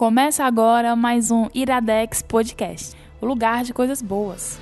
Começa 0.00 0.44
agora 0.46 0.96
mais 0.96 1.30
um 1.30 1.50
Iradex 1.52 2.22
Podcast, 2.22 2.96
o 3.20 3.26
lugar 3.26 3.64
de 3.64 3.74
coisas 3.74 4.00
boas. 4.00 4.58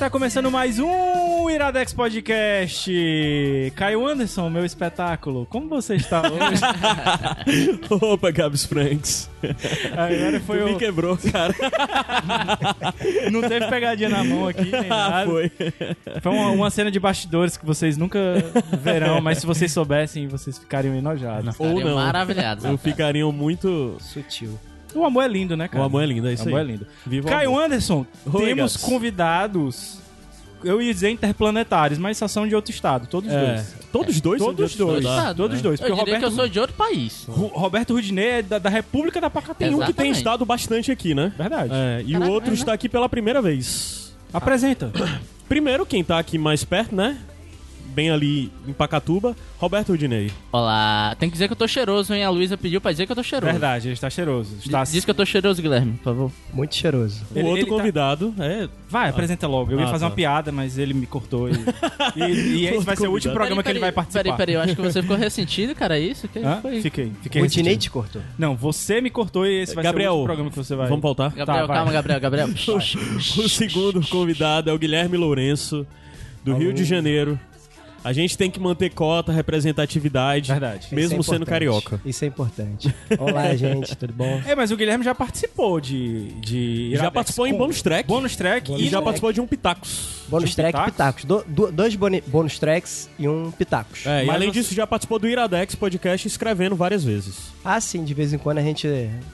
Está 0.00 0.08
começando 0.08 0.50
mais 0.50 0.78
um 0.78 1.19
Iradex 1.50 1.92
Podcast. 1.92 2.90
Caio 3.74 4.06
Anderson, 4.06 4.48
meu 4.48 4.64
espetáculo. 4.64 5.46
Como 5.46 5.68
você 5.68 5.96
está 5.96 6.22
hoje? 6.22 6.60
Opa, 7.90 8.30
Gabs 8.30 8.64
Franks. 8.64 9.28
Agora 9.92 10.40
foi 10.40 10.58
Tu 10.58 10.64
o... 10.64 10.68
me 10.68 10.78
quebrou, 10.78 11.16
cara. 11.16 11.54
Não 13.30 13.40
teve 13.42 13.66
pegadinha 13.68 14.08
na 14.08 14.22
mão 14.24 14.48
aqui, 14.48 14.70
nem 14.70 14.84
nada. 14.88 15.26
Foi. 15.30 15.50
Foi 16.22 16.32
uma, 16.32 16.50
uma 16.50 16.70
cena 16.70 16.90
de 16.90 17.00
bastidores 17.00 17.56
que 17.56 17.64
vocês 17.66 17.96
nunca 17.96 18.18
verão, 18.82 19.20
mas 19.20 19.38
se 19.38 19.46
vocês 19.46 19.72
soubessem, 19.72 20.28
vocês 20.28 20.58
ficariam 20.58 20.94
enojados. 20.94 21.54
Ou 21.58 21.68
Ficariam 21.68 21.88
não. 21.88 21.96
maravilhados. 21.96 22.64
Eu 22.64 22.78
ficariam 22.78 23.32
muito... 23.32 23.96
Sutil. 24.00 24.58
O 24.94 25.04
amor 25.04 25.22
é 25.24 25.28
lindo, 25.28 25.56
né, 25.56 25.68
cara? 25.68 25.82
O 25.82 25.86
amor 25.86 26.02
é 26.02 26.06
lindo, 26.06 26.26
é 26.28 26.32
isso 26.32 26.44
O 26.44 26.48
amor 26.48 26.58
é 26.58 26.62
aí. 26.62 26.68
lindo. 26.68 26.86
Viva 27.06 27.28
Caio 27.28 27.50
amor. 27.50 27.64
Anderson, 27.64 28.04
Oi, 28.26 28.44
temos 28.46 28.76
Gabs. 28.76 28.84
convidados... 28.88 30.09
Eu 30.62 30.80
ia 30.82 30.92
dizer 30.92 31.10
interplanetários, 31.10 31.98
mas 31.98 32.18
só 32.18 32.28
são 32.28 32.46
de 32.46 32.54
outro 32.54 32.70
estado, 32.70 33.06
todos 33.06 33.30
É. 33.30 33.54
dois. 33.54 33.74
Todos 33.92 34.20
dois? 34.20 34.38
são 34.42 34.54
Todos 34.54 34.70
de 34.72 34.78
dois. 34.78 34.94
outro 34.96 35.08
estado? 35.10 35.36
Todos 35.36 35.56
né? 35.56 35.62
dois, 35.62 35.80
Eu 35.80 35.86
porque 35.86 35.98
diria 36.00 36.14
o 36.16 36.18
que 36.18 36.24
eu 36.24 36.28
Roberto- 36.30 36.36
sou 36.42 36.48
de 36.48 36.60
outro 36.60 36.76
país. 36.76 37.24
Ro- 37.28 37.46
Roberto 37.48 37.92
Rudinei 37.94 38.28
é 38.28 38.42
da, 38.42 38.58
da 38.58 38.70
República 38.70 39.20
da 39.20 39.30
Pacatu. 39.30 39.54
Tem 39.58 39.68
um 39.68 39.78
que 39.78 39.78
tem 39.78 39.86
Exatamente. 39.88 40.16
estado 40.18 40.44
bastante 40.44 40.92
aqui, 40.92 41.14
né? 41.14 41.32
Verdade. 41.36 41.70
É, 41.74 42.02
e 42.06 42.12
Caraca, 42.12 42.30
o 42.30 42.34
outro 42.34 42.50
né? 42.50 42.54
está 42.56 42.72
aqui 42.72 42.88
pela 42.88 43.08
primeira 43.08 43.40
vez. 43.42 44.12
Apresenta. 44.32 44.92
Primeiro, 45.48 45.84
quem 45.84 46.04
tá 46.04 46.18
aqui 46.18 46.38
mais 46.38 46.62
perto, 46.64 46.94
né? 46.94 47.16
Bem 47.94 48.10
ali 48.10 48.52
em 48.68 48.72
Pacatuba, 48.72 49.34
Roberto 49.58 49.88
Rudinei. 49.88 50.30
Olá. 50.52 51.14
Tem 51.18 51.28
que 51.28 51.32
dizer 51.32 51.48
que 51.48 51.52
eu 51.52 51.56
tô 51.56 51.66
cheiroso, 51.66 52.14
hein? 52.14 52.22
A 52.24 52.30
Luísa 52.30 52.56
pediu 52.56 52.80
pra 52.80 52.92
dizer 52.92 53.04
que 53.04 53.12
eu 53.12 53.16
tô 53.16 53.22
cheiroso. 53.22 53.50
Verdade, 53.50 53.88
ele 53.88 53.94
está 53.94 54.08
cheiroso. 54.08 54.56
Está... 54.64 54.84
Diz 54.84 55.04
que 55.04 55.10
eu 55.10 55.14
tô 55.14 55.26
cheiroso, 55.26 55.60
Guilherme, 55.60 55.92
por 55.94 56.04
favor. 56.04 56.32
Muito 56.54 56.74
cheiroso. 56.74 57.24
O 57.34 57.38
Ele- 57.38 57.48
outro 57.48 57.58
ele 57.62 57.66
tá- 57.70 57.76
convidado 57.76 58.34
é... 58.38 58.68
Vai, 58.88 59.08
apresenta 59.10 59.46
logo. 59.46 59.72
Eu 59.72 59.78
ia 59.80 59.84
Ah, 59.86 59.88
fazer 59.88 60.04
tá. 60.04 60.08
uma 60.08 60.14
piada, 60.14 60.52
mas 60.52 60.78
ele 60.78 60.94
me 60.94 61.04
cortou. 61.06 61.48
E, 61.48 61.52
e, 62.16 62.22
e 62.58 62.66
esse 62.66 62.84
vai 62.84 62.96
ser 62.96 63.08
o 63.08 63.12
último 63.12 63.34
programa 63.34 63.62
que 63.62 63.70
ele 63.70 63.78
vai 63.80 63.90
participar. 63.92 64.22
Peraí, 64.22 64.36
peraí, 64.36 64.54
eu 64.54 64.60
acho 64.60 64.76
que 64.76 64.82
você 64.82 65.02
ficou 65.02 65.16
ressentido, 65.16 65.74
cara. 65.74 65.98
É 65.98 66.00
isso? 66.02 66.28
Que 66.28 66.38
Hã? 66.38 66.58
foi? 66.62 66.80
Fiquei, 66.80 67.12
fiquei 67.22 67.40
O 67.40 67.44
ressentido. 67.44 67.64
Dinei 67.64 67.76
te 67.76 67.90
cortou. 67.90 68.22
Não, 68.38 68.54
você 68.56 69.00
me 69.00 69.10
cortou 69.10 69.46
e 69.46 69.62
esse 69.62 69.74
vai 69.74 69.82
Gabriel, 69.84 70.12
ser 70.12 70.14
o 70.14 70.20
último 70.20 70.26
programa 70.26 70.50
que 70.50 70.56
você 70.56 70.76
vai... 70.76 70.88
Vamos 70.88 71.02
voltar? 71.02 71.30
Gabriel, 71.34 71.66
Tá, 71.66 71.74
calma, 71.74 71.92
Gabriel, 71.92 72.20
Gabriel. 72.20 72.48
O 73.38 73.48
segundo 73.48 74.00
convidado 74.08 74.70
é 74.70 74.72
o 74.72 74.78
Guilherme 74.78 75.16
Lourenço, 75.16 75.86
do 76.44 76.54
Rio 76.56 76.72
de 76.72 76.84
Janeiro. 76.84 77.38
A 78.02 78.12
gente 78.12 78.36
tem 78.38 78.50
que 78.50 78.58
manter 78.58 78.90
cota, 78.90 79.30
representatividade, 79.32 80.50
Verdade. 80.50 80.88
mesmo 80.92 81.20
é 81.20 81.22
sendo 81.22 81.44
carioca. 81.44 82.00
Isso 82.04 82.24
é 82.24 82.28
importante. 82.28 82.94
Olá, 83.18 83.54
gente, 83.56 83.94
tudo 83.96 84.12
bom? 84.12 84.40
É, 84.46 84.54
mas 84.54 84.70
o 84.70 84.76
Guilherme 84.76 85.04
já 85.04 85.14
participou 85.14 85.80
de... 85.80 86.28
de 86.40 86.92
Já 86.96 87.10
participou 87.10 87.46
em 87.46 87.52
com- 87.52 87.58
bônus 87.58 87.82
track. 87.82 88.08
Bônus 88.08 88.36
track 88.36 88.72
E 88.72 88.74
e... 88.74 88.84
já 88.84 88.90
track. 88.92 89.04
participou 89.04 89.32
de 89.32 89.40
um 89.40 89.46
Pitacos. 89.46 90.20
Bônus 90.28 90.50
de 90.50 90.56
track 90.56 90.78
e 90.78 90.84
pitacos? 90.90 91.22
pitacos. 91.22 91.24
Do- 91.24 91.44
do- 91.66 91.72
dois 91.72 91.94
bônus 92.26 92.58
tracks 92.58 93.10
e 93.18 93.28
um 93.28 93.50
pitacos. 93.50 94.06
É, 94.06 94.22
e 94.22 94.26
Mas 94.26 94.36
além 94.36 94.48
você- 94.48 94.60
disso, 94.60 94.74
já 94.74 94.86
participou 94.86 95.18
do 95.18 95.28
Iradex 95.28 95.74
Podcast 95.74 96.26
escrevendo 96.26 96.76
várias 96.76 97.02
vezes. 97.04 97.50
Ah, 97.64 97.80
sim, 97.80 98.04
de 98.04 98.14
vez 98.14 98.32
em 98.32 98.38
quando 98.38 98.58
a 98.58 98.62
gente 98.62 98.88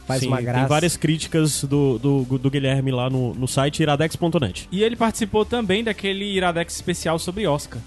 faz 0.07 0.21
Sim, 0.21 0.29
uma 0.29 0.41
graça. 0.41 0.61
Tem 0.61 0.69
várias 0.69 0.97
críticas 0.97 1.63
do, 1.65 1.99
do, 1.99 2.39
do 2.39 2.51
Guilherme 2.51 2.91
lá 2.91 3.09
no, 3.09 3.35
no 3.35 3.47
site 3.47 3.81
iradex.net. 3.83 4.69
E 4.73 4.83
ele 4.83 4.97
participou 4.97 5.45
também 5.45 5.85
daquele 5.85 6.25
Iradex 6.25 6.75
especial 6.75 7.19
sobre 7.19 7.47
Oscar. 7.47 7.81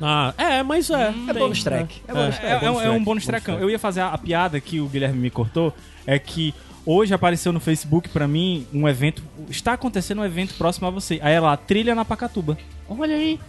Ah, 0.00 0.34
é, 0.36 0.62
mas 0.62 0.90
é. 0.90 1.08
É 1.08 1.12
tem, 1.12 1.34
bônus 1.34 1.62
track. 1.64 2.02
É, 2.06 2.12
bônus 2.12 2.36
É, 2.36 2.38
track. 2.38 2.64
é 2.64 2.70
um- 2.70 2.74
é 2.74 2.74
um 2.74 2.74
track, 2.74 2.84
bônus 2.90 3.04
bônus 3.04 3.24
tracão. 3.26 3.54
track. 3.54 3.62
Eu 3.62 3.70
ia 3.70 3.78
fazer 3.78 4.00
a, 4.00 4.08
a 4.08 4.18
piada 4.18 4.60
que 4.60 4.80
o 4.80 4.86
Guilherme 4.88 5.18
me 5.18 5.30
cortou, 5.30 5.74
é 6.06 6.18
que 6.18 6.54
hoje 6.84 7.12
apareceu 7.14 7.52
no 7.52 7.60
Facebook 7.60 8.08
pra 8.10 8.28
mim 8.28 8.66
um 8.72 8.86
evento, 8.88 9.22
está 9.48 9.72
acontecendo 9.72 10.20
um 10.20 10.24
evento 10.24 10.54
próximo 10.54 10.86
a 10.86 10.90
você. 10.90 11.18
Aí 11.22 11.34
é 11.34 11.40
lá, 11.40 11.56
trilha 11.56 11.94
na 11.94 12.04
Pacatuba. 12.04 12.56
Olha 12.88 13.16
aí. 13.16 13.40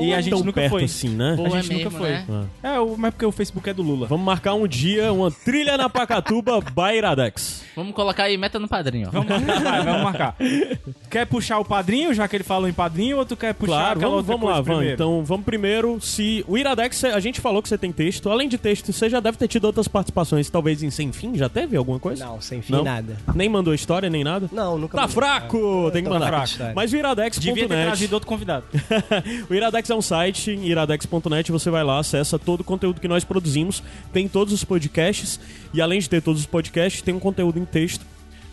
E 0.00 0.14
a 0.14 0.20
gente 0.20 0.32
nunca 0.44 0.52
perto 0.52 0.70
foi. 0.70 0.84
assim, 0.84 1.08
né? 1.10 1.34
Pô, 1.36 1.46
a 1.46 1.60
gente 1.60 1.70
é 1.72 1.84
nunca 1.84 1.98
mesmo, 1.98 1.98
foi. 2.26 2.34
né? 2.34 2.46
É, 2.62 2.68
mas 2.96 3.10
porque 3.14 3.26
o 3.26 3.32
Facebook 3.32 3.68
é 3.68 3.74
do 3.74 3.82
Lula. 3.82 4.06
Vamos 4.06 4.24
marcar 4.24 4.54
um 4.54 4.66
dia 4.66 5.12
uma 5.12 5.30
trilha 5.30 5.76
na 5.76 5.88
Pacatuba 5.88 6.60
by 6.60 6.96
Iradex. 6.98 7.62
Vamos 7.76 7.94
colocar 7.94 8.24
aí 8.24 8.36
meta 8.36 8.58
no 8.58 8.66
padrinho, 8.68 9.08
ó. 9.08 9.10
Vamos 9.12 9.28
marcar, 9.28 9.60
vai, 9.62 9.84
vamos 9.84 10.02
marcar. 10.02 10.36
Quer 11.10 11.26
puxar 11.26 11.58
o 11.58 11.64
padrinho, 11.64 12.12
já 12.12 12.26
que 12.28 12.36
ele 12.36 12.44
falou 12.44 12.68
em 12.68 12.72
padrinho, 12.72 13.18
ou 13.18 13.24
tu 13.24 13.36
quer 13.36 13.54
puxar 13.54 13.72
Claro, 13.72 13.98
aquela 13.98 14.10
vamos, 14.10 14.16
outra 14.28 14.32
vamos 14.36 14.48
lá, 14.48 14.54
coisa 14.56 14.62
vamos. 14.64 14.78
primeiro? 14.78 14.94
Então, 14.94 15.24
vamos 15.24 15.44
primeiro. 15.44 16.00
Se 16.00 16.44
o 16.48 16.58
Iradex, 16.58 17.04
a 17.04 17.20
gente 17.20 17.40
falou 17.40 17.62
que 17.62 17.68
você 17.68 17.78
tem 17.78 17.92
texto. 17.92 18.30
Além 18.30 18.48
de 18.48 18.58
texto, 18.58 18.92
você 18.92 19.08
já 19.08 19.20
deve 19.20 19.38
ter 19.38 19.48
tido 19.48 19.64
outras 19.64 19.86
participações, 19.88 20.50
talvez 20.50 20.82
em 20.82 20.90
Sem 20.90 21.12
Fim. 21.12 21.34
Já 21.36 21.48
teve 21.48 21.76
alguma 21.76 21.98
coisa? 21.98 22.24
Não, 22.24 22.40
sem 22.40 22.60
fim, 22.60 22.72
Não? 22.72 22.82
nada. 22.84 23.16
Nem 23.34 23.48
mandou 23.48 23.72
história, 23.74 24.10
nem 24.10 24.24
nada? 24.24 24.48
Não, 24.52 24.76
nunca 24.78 24.96
Tá 24.96 25.02
mandei. 25.02 25.14
fraco! 25.14 25.90
Tem 25.92 26.02
que 26.02 26.08
Tô 26.08 26.14
mandar. 26.14 26.26
fraco, 26.28 26.44
história. 26.46 26.72
Mas 26.74 26.92
o 26.92 26.96
iradex.net. 26.96 27.40
Devia 27.46 27.68
ter 27.68 27.84
trazido 27.86 28.14
outro 28.14 28.28
convidado. 28.28 28.64
o 29.48 29.54
Iradex 29.54 29.77
é 29.88 29.94
um 29.94 30.02
site, 30.02 30.50
iradex.net, 30.50 31.52
você 31.52 31.70
vai 31.70 31.84
lá, 31.84 32.00
acessa 32.00 32.38
todo 32.38 32.60
o 32.60 32.64
conteúdo 32.64 33.00
que 33.00 33.06
nós 33.06 33.22
produzimos, 33.22 33.82
tem 34.12 34.26
todos 34.26 34.52
os 34.52 34.64
podcasts, 34.64 35.38
e 35.72 35.80
além 35.80 36.00
de 36.00 36.08
ter 36.08 36.20
todos 36.20 36.40
os 36.40 36.46
podcasts, 36.46 37.00
tem 37.00 37.14
um 37.14 37.20
conteúdo 37.20 37.58
em 37.58 37.64
texto. 37.64 38.04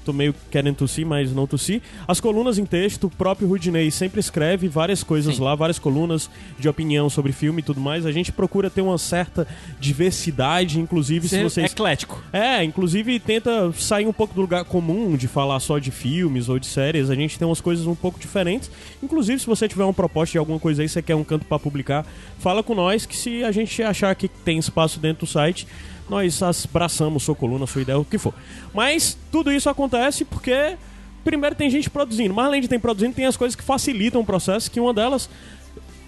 Tô 0.05 0.13
meio 0.13 0.35
querendo 0.51 0.75
tossir, 0.75 1.05
mas 1.05 1.33
não 1.33 1.47
tossi. 1.47 1.81
As 2.07 2.19
colunas 2.19 2.59
em 2.59 2.65
texto, 2.65 3.05
o 3.05 3.09
próprio 3.09 3.47
Rudinei 3.47 3.89
sempre 3.89 4.19
escreve 4.19 4.67
várias 4.67 5.01
coisas 5.03 5.35
Sim. 5.37 5.43
lá, 5.43 5.55
várias 5.55 5.79
colunas 5.79 6.29
de 6.59 6.69
opinião 6.69 7.09
sobre 7.09 7.31
filme 7.31 7.59
e 7.61 7.63
tudo 7.63 7.81
mais. 7.81 8.05
A 8.05 8.11
gente 8.11 8.31
procura 8.31 8.69
ter 8.69 8.81
uma 8.81 8.99
certa 8.99 9.47
diversidade, 9.79 10.79
inclusive 10.79 11.27
se 11.27 11.35
Ser 11.37 11.43
vocês 11.43 11.71
eclético. 11.71 12.21
é, 12.31 12.63
inclusive 12.63 13.19
tenta 13.19 13.71
sair 13.73 14.05
um 14.05 14.13
pouco 14.13 14.33
do 14.35 14.41
lugar 14.41 14.63
comum 14.65 15.15
de 15.17 15.27
falar 15.27 15.59
só 15.59 15.79
de 15.79 15.89
filmes 15.89 16.49
ou 16.49 16.59
de 16.59 16.67
séries. 16.67 17.09
A 17.09 17.15
gente 17.15 17.39
tem 17.39 17.47
umas 17.47 17.61
coisas 17.61 17.87
um 17.87 17.95
pouco 17.95 18.19
diferentes. 18.19 18.69
Inclusive, 19.01 19.39
se 19.39 19.47
você 19.47 19.67
tiver 19.67 19.83
uma 19.83 19.93
proposta 19.93 20.33
de 20.33 20.37
alguma 20.37 20.59
coisa 20.59 20.81
aí, 20.83 20.89
você 20.89 21.01
quer 21.01 21.15
um 21.15 21.23
canto 21.23 21.45
pra 21.45 21.57
publicar, 21.57 22.05
fala 22.39 22.61
com 22.61 22.75
nós 22.75 23.05
que 23.05 23.15
se 23.17 23.43
a 23.43 23.51
gente 23.51 23.81
achar 23.81 24.13
que 24.15 24.27
tem 24.27 24.59
espaço 24.59 24.99
dentro 24.99 25.25
do 25.25 25.29
site, 25.31 25.67
nós 26.09 26.41
abraçamos 26.65 27.23
sua 27.23 27.35
coluna, 27.35 27.65
sua 27.67 27.81
ideia, 27.81 27.97
o 27.97 28.05
que 28.05 28.17
for. 28.17 28.33
Mas 28.73 29.17
tudo 29.31 29.51
isso 29.51 29.69
acontece 29.69 30.23
porque 30.25 30.77
primeiro 31.23 31.55
tem 31.55 31.69
gente 31.69 31.89
produzindo, 31.89 32.33
mas 32.33 32.45
além 32.45 32.61
de 32.61 32.67
ter 32.67 32.79
produzindo, 32.79 33.15
tem 33.15 33.25
as 33.25 33.35
coisas 33.35 33.55
que 33.55 33.63
facilitam 33.63 34.21
o 34.21 34.25
processo, 34.25 34.69
que 34.69 34.79
uma 34.79 34.93
delas 34.93 35.27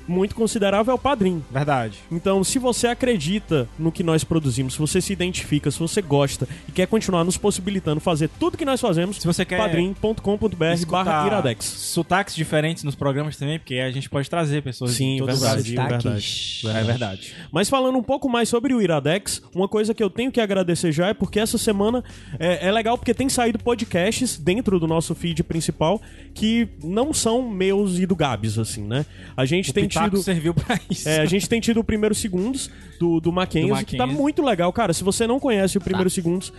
muito 0.08 0.34
considerável 0.36 0.92
é 0.92 0.96
o 0.96 0.98
padrinho. 1.00 1.44
Verdade. 1.52 1.98
Então, 2.12 2.44
se 2.44 2.60
você 2.60 2.88
acredita 2.88 3.68
no 3.78 3.92
que 3.92 4.04
nós 4.04 4.24
produzimos, 4.24 4.74
se 4.74 4.80
você 4.80 5.02
se 5.02 5.12
identifica, 5.14 5.70
se 5.72 5.80
você 5.80 6.02
gosta 6.02 6.48
e 6.68 6.72
quer 6.72 6.88
continuar 6.88 7.24
nos 7.24 7.38
possibilitando 7.38 8.00
fazer 8.00 8.30
tudo 8.40 8.58
que 8.58 8.66
nós 8.66 8.80
fazemos, 8.80 9.18
Se 9.18 9.26
você 9.28 9.44
quer 9.46 9.58
padrim.com.br 9.58 10.86
barra 10.88 11.28
iradex. 11.28 11.66
sotaques 11.66 12.36
diferentes 12.36 12.84
nos 12.84 12.96
programas 12.96 13.36
também, 13.38 13.60
porque 13.60 13.76
a 13.76 13.92
gente 13.92 14.10
pode 14.10 14.30
trazer 14.30 14.62
pessoas 14.64 14.92
Sim, 14.92 15.14
de 15.16 15.20
todo 15.20 15.30
o 15.30 15.36
verdade. 15.36 15.74
Brasil. 15.74 16.02
Sotaques. 16.02 16.62
É 16.66 16.84
verdade. 16.84 17.34
Mas 17.52 17.70
falando 17.70 17.98
um 17.98 18.04
pouco 18.04 18.30
mais 18.30 18.50
sobre 18.50 18.74
o 18.74 18.82
Iradex, 18.82 19.42
uma 19.54 19.68
coisa 19.68 19.94
que 19.94 20.04
eu 20.04 20.10
tenho 20.10 20.32
que 20.32 20.40
agradecer 20.40 20.92
já 20.92 21.08
é 21.08 21.14
porque 21.14 21.40
essa 21.40 21.58
semana 21.58 22.04
é, 22.40 22.68
é 22.68 22.72
legal 22.72 22.98
porque 22.98 23.14
tem 23.14 23.30
saído 23.30 23.60
podcasts 23.60 24.38
dentro 24.38 24.80
do 24.80 24.88
nosso 24.88 25.14
feed 25.16 25.44
principal 25.44 26.02
que 26.34 26.68
não 26.84 27.14
são 27.14 27.48
meus 27.50 27.98
e 28.00 28.06
do 28.06 28.16
Gabs, 28.16 28.58
assim, 28.58 28.84
né? 28.84 29.06
A 29.36 29.46
gente 29.46 29.72
O 29.72 29.74
tem 29.74 29.88
tido. 30.06 30.24
serviu 30.24 30.54
pra 30.54 30.80
isso. 30.90 31.08
É, 31.08 31.20
a 31.20 31.26
gente 31.26 31.48
tem 31.48 31.60
tido 31.60 31.80
o 31.80 31.84
primeiro 31.84 32.16
segundos 32.16 32.70
do, 33.00 33.20
do 33.20 33.32
Mackenzie, 33.32 33.84
Do 33.84 33.86
que 33.86 33.98
tá 33.98 34.08
muito 34.08 34.42
legal. 34.42 34.72
Cara, 34.74 34.94
se 34.94 35.04
você 35.04 35.28
não 35.28 35.40
conhece 35.40 35.78
o 35.78 35.82
primeiro 35.82 36.10
segundos, 36.10 36.52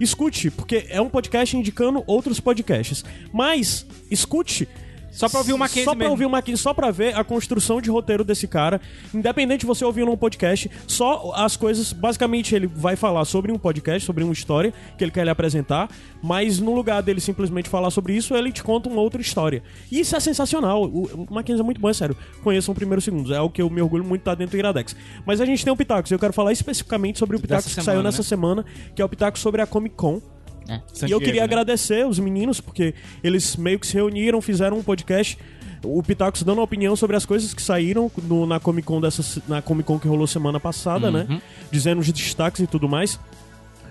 escute, 0.00 0.50
porque 0.50 0.86
é 0.88 1.00
um 1.00 1.08
podcast 1.08 1.56
indicando 1.56 2.02
outros 2.06 2.40
podcasts. 2.40 3.04
Mas, 3.32 3.86
escute. 4.10 4.68
Só 5.12 5.28
pra 5.28 5.38
ouvir 5.40 5.52
o 5.52 5.58
Mackenzie 5.58 5.84
Só 5.84 5.90
pra 5.90 5.98
mesmo. 5.98 6.10
ouvir 6.10 6.26
o 6.26 6.30
Mackenzie, 6.30 6.62
só 6.62 6.74
pra 6.74 6.90
ver 6.90 7.14
a 7.14 7.22
construção 7.22 7.80
de 7.80 7.90
roteiro 7.90 8.24
desse 8.24 8.48
cara. 8.48 8.80
Independente 9.14 9.60
de 9.60 9.66
você 9.66 9.84
ouvir 9.84 10.04
num 10.06 10.16
podcast, 10.16 10.70
só 10.86 11.32
as 11.36 11.54
coisas. 11.54 11.92
Basicamente, 11.92 12.54
ele 12.54 12.66
vai 12.66 12.96
falar 12.96 13.24
sobre 13.26 13.52
um 13.52 13.58
podcast, 13.58 14.04
sobre 14.06 14.24
uma 14.24 14.32
história 14.32 14.72
que 14.96 15.04
ele 15.04 15.10
quer 15.10 15.24
lhe 15.24 15.30
apresentar. 15.30 15.90
Mas 16.22 16.58
no 16.58 16.74
lugar 16.74 17.02
dele 17.02 17.20
simplesmente 17.20 17.68
falar 17.68 17.90
sobre 17.90 18.16
isso, 18.16 18.34
ele 18.34 18.50
te 18.50 18.62
conta 18.62 18.88
uma 18.88 19.02
outra 19.02 19.20
história. 19.20 19.62
E 19.90 20.00
isso 20.00 20.16
é 20.16 20.20
sensacional. 20.20 20.84
O, 20.84 21.26
Mackenzie 21.30 21.60
é 21.60 21.64
muito 21.64 21.80
bom, 21.80 21.90
é 21.90 21.94
sério. 21.94 22.16
Conheçam 22.42 22.72
o 22.72 22.74
primeiro 22.74 23.00
segundos. 23.02 23.30
É 23.30 23.40
o 23.40 23.50
que 23.50 23.60
eu 23.60 23.68
me 23.68 23.82
orgulho 23.82 24.04
muito 24.04 24.22
tá 24.22 24.34
dentro 24.34 24.52
do 24.52 24.58
Iradex. 24.58 24.96
Mas 25.26 25.40
a 25.40 25.44
gente 25.44 25.62
tem 25.62 25.72
o 25.72 25.76
Pitacos. 25.76 26.10
Eu 26.10 26.18
quero 26.18 26.32
falar 26.32 26.52
especificamente 26.52 27.18
sobre 27.18 27.36
o 27.36 27.40
Pitacos 27.40 27.66
que 27.66 27.70
semana, 27.72 27.84
saiu 27.84 28.02
nessa 28.02 28.22
né? 28.22 28.24
semana, 28.24 28.64
que 28.94 29.02
é 29.02 29.04
o 29.04 29.08
Pitacos 29.08 29.42
sobre 29.42 29.60
a 29.60 29.66
Comic 29.66 29.94
Con. 29.94 30.20
É. 30.68 30.80
E 31.06 31.10
eu 31.10 31.18
queria 31.18 31.40
né? 31.40 31.44
agradecer 31.44 32.06
os 32.06 32.18
meninos, 32.18 32.60
porque 32.60 32.94
eles 33.22 33.56
meio 33.56 33.78
que 33.78 33.86
se 33.86 33.94
reuniram, 33.94 34.40
fizeram 34.40 34.78
um 34.78 34.82
podcast 34.82 35.38
o 35.84 36.00
Pitacos 36.00 36.44
dando 36.44 36.60
opinião 36.62 36.94
sobre 36.94 37.16
as 37.16 37.26
coisas 37.26 37.52
que 37.52 37.60
saíram 37.60 38.08
no- 38.22 38.46
na 38.46 38.60
Comic 38.60 38.86
Con 38.86 39.00
dessa 39.00 39.42
na 39.48 39.60
Comic 39.60 39.84
Con 39.84 39.98
que 39.98 40.06
rolou 40.06 40.28
semana 40.28 40.60
passada, 40.60 41.06
Uhum. 41.08 41.12
né? 41.12 41.42
Dizendo 41.72 42.00
os 42.00 42.12
destaques 42.12 42.60
e 42.60 42.66
tudo 42.68 42.88
mais. 42.88 43.18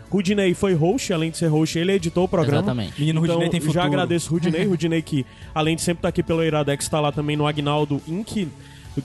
Rudinei 0.09 0.53
foi 0.53 0.73
host, 0.73 1.13
além 1.13 1.31
de 1.31 1.37
ser 1.37 1.47
host, 1.47 1.77
ele 1.79 1.93
editou 1.93 2.25
o 2.25 2.27
programa. 2.27 2.59
Exatamente. 2.59 2.99
Menino 2.99 3.19
então, 3.21 3.35
Rudinei 3.35 3.49
tem 3.49 3.59
futuro. 3.61 3.73
já 3.79 3.85
agradeço 3.85 4.29
o 4.29 4.33
Rudinei. 4.33 4.65
Rudinei 4.65 5.01
que, 5.01 5.25
além 5.55 5.75
de 5.75 5.81
sempre 5.81 5.99
estar 5.99 6.09
aqui 6.09 6.21
pelo 6.21 6.43
Iradex, 6.43 6.83
está 6.83 6.99
lá 6.99 7.11
também 7.13 7.37
no 7.37 7.47
Agnaldo 7.47 8.01
Inc., 8.07 8.47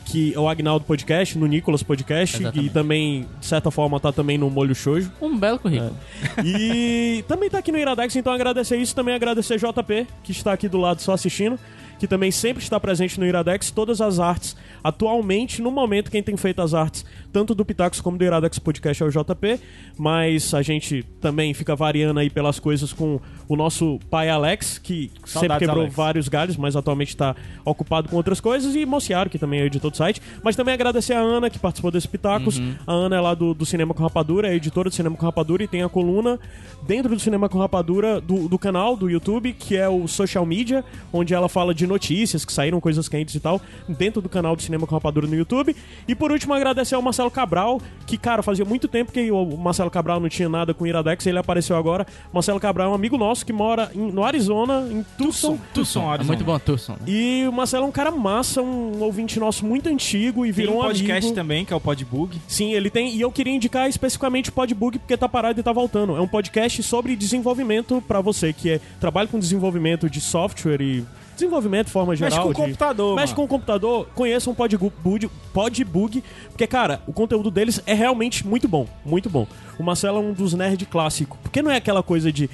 que 0.04 0.34
é 0.34 0.38
o 0.38 0.48
Agnaldo 0.48 0.84
Podcast, 0.84 1.38
no 1.38 1.46
Nicolas 1.46 1.82
Podcast, 1.82 2.36
Exatamente. 2.36 2.66
e 2.66 2.70
também, 2.70 3.26
de 3.38 3.46
certa 3.46 3.70
forma, 3.70 4.00
tá 4.00 4.12
também 4.12 4.36
no 4.36 4.50
Molho 4.50 4.74
Shoujo. 4.74 5.12
Um 5.20 5.38
belo 5.38 5.58
currículo. 5.58 5.96
E 6.44 7.24
também 7.28 7.48
tá 7.48 7.58
aqui 7.58 7.70
no 7.70 7.78
Iradex, 7.78 8.16
então 8.16 8.32
agradecer 8.32 8.76
isso, 8.76 8.94
também 8.94 9.14
agradecer 9.14 9.58
JP, 9.58 10.06
que 10.24 10.32
está 10.32 10.52
aqui 10.52 10.68
do 10.68 10.78
lado 10.78 11.00
só 11.00 11.12
assistindo, 11.12 11.58
que 11.98 12.06
também 12.06 12.30
sempre 12.30 12.62
está 12.62 12.78
presente 12.78 13.18
no 13.18 13.26
Iradex, 13.26 13.70
todas 13.70 14.00
as 14.00 14.18
artes. 14.18 14.56
Atualmente, 14.82 15.62
no 15.62 15.70
momento, 15.70 16.10
quem 16.10 16.22
tem 16.22 16.36
feito 16.36 16.60
as 16.62 16.74
artes, 16.74 17.04
tanto 17.32 17.54
do 17.54 17.64
Pitacos 17.64 18.00
como 18.00 18.16
do 18.16 18.24
Iradex 18.24 18.58
Podcast 18.58 19.02
é 19.02 19.06
o 19.06 19.10
JP, 19.10 19.60
mas 19.96 20.54
a 20.54 20.62
gente 20.62 21.02
também 21.20 21.52
fica 21.54 21.74
variando 21.74 22.20
aí 22.20 22.30
pelas 22.30 22.58
coisas 22.58 22.92
com 22.92 23.20
o 23.48 23.56
nosso 23.56 23.98
pai 24.10 24.28
Alex, 24.28 24.78
que 24.78 25.10
sempre 25.24 25.30
Saudades, 25.30 25.58
quebrou 25.58 25.82
Alex. 25.82 25.96
vários 25.96 26.28
galhos, 26.28 26.56
mas 26.56 26.76
atualmente 26.76 27.08
está 27.08 27.34
ocupado 27.64 28.08
com 28.08 28.16
outras 28.16 28.40
coisas, 28.40 28.74
e 28.74 28.84
Mociaro, 28.84 29.30
que 29.30 29.38
também 29.38 29.60
é 29.60 29.66
editor 29.66 29.90
do 29.90 29.96
site. 29.96 30.20
Mas 30.42 30.56
também 30.56 30.74
agradecer 30.74 31.14
a 31.14 31.20
Ana, 31.20 31.50
que 31.50 31.58
participou 31.58 31.90
desse 31.90 32.08
Pitacos. 32.08 32.60
A 32.86 32.92
Ana 32.92 33.16
é 33.16 33.20
lá 33.20 33.34
do, 33.34 33.54
do 33.54 33.66
Cinema 33.66 33.94
com 33.94 34.02
Rapadura, 34.02 34.48
é 34.48 34.54
editora 34.54 34.88
do 34.88 34.94
Cinema 34.94 35.16
com 35.16 35.24
Rapadura, 35.24 35.62
e 35.62 35.68
tem 35.68 35.82
a 35.82 35.88
coluna 35.88 36.38
dentro 36.86 37.14
do 37.14 37.20
Cinema 37.20 37.48
com 37.48 37.58
Rapadura 37.58 38.20
do, 38.20 38.48
do 38.48 38.58
canal 38.58 38.96
do 38.96 39.08
YouTube, 39.08 39.52
que 39.52 39.76
é 39.76 39.88
o 39.88 40.06
Social 40.06 40.46
Media, 40.46 40.84
onde 41.12 41.34
ela 41.34 41.48
fala 41.48 41.74
de 41.74 41.85
notícias 41.86 42.44
que 42.44 42.52
saíram, 42.52 42.80
coisas 42.80 43.08
quentes 43.08 43.34
e 43.34 43.40
tal, 43.40 43.60
dentro 43.88 44.20
do 44.20 44.28
canal 44.28 44.54
do 44.56 44.62
Cinema 44.62 44.86
com 44.86 44.94
Rapadura 44.94 45.26
no 45.26 45.34
YouTube. 45.34 45.74
E 46.06 46.14
por 46.14 46.30
último, 46.32 46.54
agradecer 46.54 46.94
ao 46.94 47.02
Marcelo 47.02 47.30
Cabral, 47.30 47.80
que, 48.06 48.16
cara, 48.18 48.42
fazia 48.42 48.64
muito 48.64 48.88
tempo 48.88 49.12
que 49.12 49.30
o 49.30 49.56
Marcelo 49.56 49.90
Cabral 49.90 50.20
não 50.20 50.28
tinha 50.28 50.48
nada 50.48 50.72
com 50.74 50.84
o 50.84 50.86
Iradex, 50.86 51.26
ele 51.26 51.38
apareceu 51.38 51.76
agora. 51.76 52.06
Marcelo 52.32 52.58
Cabral 52.60 52.88
é 52.88 52.90
um 52.90 52.94
amigo 52.94 53.16
nosso 53.16 53.44
que 53.46 53.52
mora 53.52 53.90
em- 53.94 54.10
no 54.12 54.24
Arizona, 54.24 54.86
em 54.90 55.04
Tucson. 55.16 55.58
Tucson, 55.74 56.02
É 56.02 56.12
Arizona. 56.14 56.26
muito 56.36 56.44
bom, 56.44 56.58
Tucson. 56.58 56.92
né? 56.92 56.98
E 57.06 57.44
o 57.48 57.52
Marcelo 57.52 57.84
é 57.84 57.88
um 57.88 57.92
cara 57.92 58.10
massa, 58.10 58.60
um 58.62 59.00
ouvinte 59.02 59.38
nosso 59.38 59.64
muito 59.64 59.88
antigo 59.88 60.44
e 60.44 60.52
Tem 60.52 60.64
virou 60.64 60.76
um 60.76 60.78
um 60.80 60.82
podcast 60.82 61.26
amigo. 61.26 61.34
também, 61.34 61.64
que 61.64 61.72
é 61.72 61.76
o 61.76 61.80
Podbug. 61.80 62.40
Sim, 62.48 62.72
ele 62.72 62.90
tem. 62.90 63.14
E 63.14 63.20
eu 63.20 63.30
queria 63.30 63.52
indicar 63.54 63.88
especificamente 63.88 64.50
o 64.50 64.52
Podbug 64.52 64.98
porque 64.98 65.16
tá 65.16 65.28
parado 65.28 65.58
e 65.60 65.62
tá 65.62 65.72
voltando. 65.72 66.16
É 66.16 66.20
um 66.20 66.28
podcast 66.28 66.82
sobre 66.82 67.14
desenvolvimento 67.16 68.02
pra 68.06 68.20
você 68.20 68.52
que 68.52 68.70
é, 68.70 68.80
trabalha 69.00 69.28
com 69.28 69.38
desenvolvimento 69.38 70.08
de 70.10 70.20
software 70.20 70.80
e 70.80 71.04
desenvolvimento 71.36 71.86
de 71.86 71.92
forma 71.92 72.12
Mexe 72.12 72.24
geral. 72.30 72.42
com 72.42 72.48
o 72.50 72.52
de- 72.54 72.60
computador, 72.60 73.14
Mexe 73.16 73.26
mano. 73.32 73.36
com 73.36 73.44
o 73.44 73.48
computador, 73.48 74.08
conheça 74.14 74.50
um 74.50 74.54
Podbug, 74.54 75.30
Podbug, 75.52 76.24
porque, 76.48 76.66
cara, 76.66 77.00
o 77.06 77.12
conteúdo 77.12 77.50
deles 77.50 77.80
é 77.86 77.94
realmente 77.94 78.46
muito 78.46 78.66
bom. 78.66 78.86
Muito 79.04 79.30
bom. 79.30 79.46
O 79.78 79.82
Marcelo 79.82 80.18
é 80.18 80.20
um 80.20 80.32
dos 80.32 80.54
nerd 80.54 80.84
clássico. 80.86 81.38
Porque 81.42 81.62
não 81.62 81.70
é 81.70 81.76
aquela 81.76 82.02
coisa 82.02 82.32
de. 82.32 82.48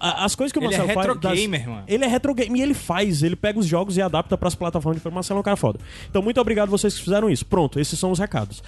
As 0.00 0.34
coisas 0.34 0.52
que 0.52 0.58
o 0.58 0.62
Ele 0.64 0.74
é 0.74 0.78
Marcelo 0.78 0.88
retro 0.88 1.12
faz. 1.14 1.20
das- 1.20 1.38
gamer, 1.40 1.68
mano. 1.68 1.82
ele 1.88 2.04
é 2.04 2.08
retro 2.08 2.34
game 2.34 2.58
e 2.58 2.62
ele 2.62 2.74
faz, 2.74 3.22
ele 3.22 3.36
pega 3.36 3.58
os 3.58 3.66
jogos 3.66 3.96
e 3.96 4.02
adapta 4.02 4.36
pras 4.38 4.54
plataformas. 4.54 5.04
O 5.04 5.10
Marcelo 5.10 5.38
é 5.38 5.40
um 5.40 5.44
cara 5.44 5.56
foda. 5.56 5.78
Então, 6.08 6.22
muito 6.22 6.40
obrigado 6.40 6.68
vocês 6.68 6.94
que 6.96 7.02
fizeram 7.02 7.28
isso. 7.30 7.44
Pronto, 7.46 7.78
esses 7.80 7.98
são 7.98 8.10
os 8.10 8.18
recados. 8.18 8.62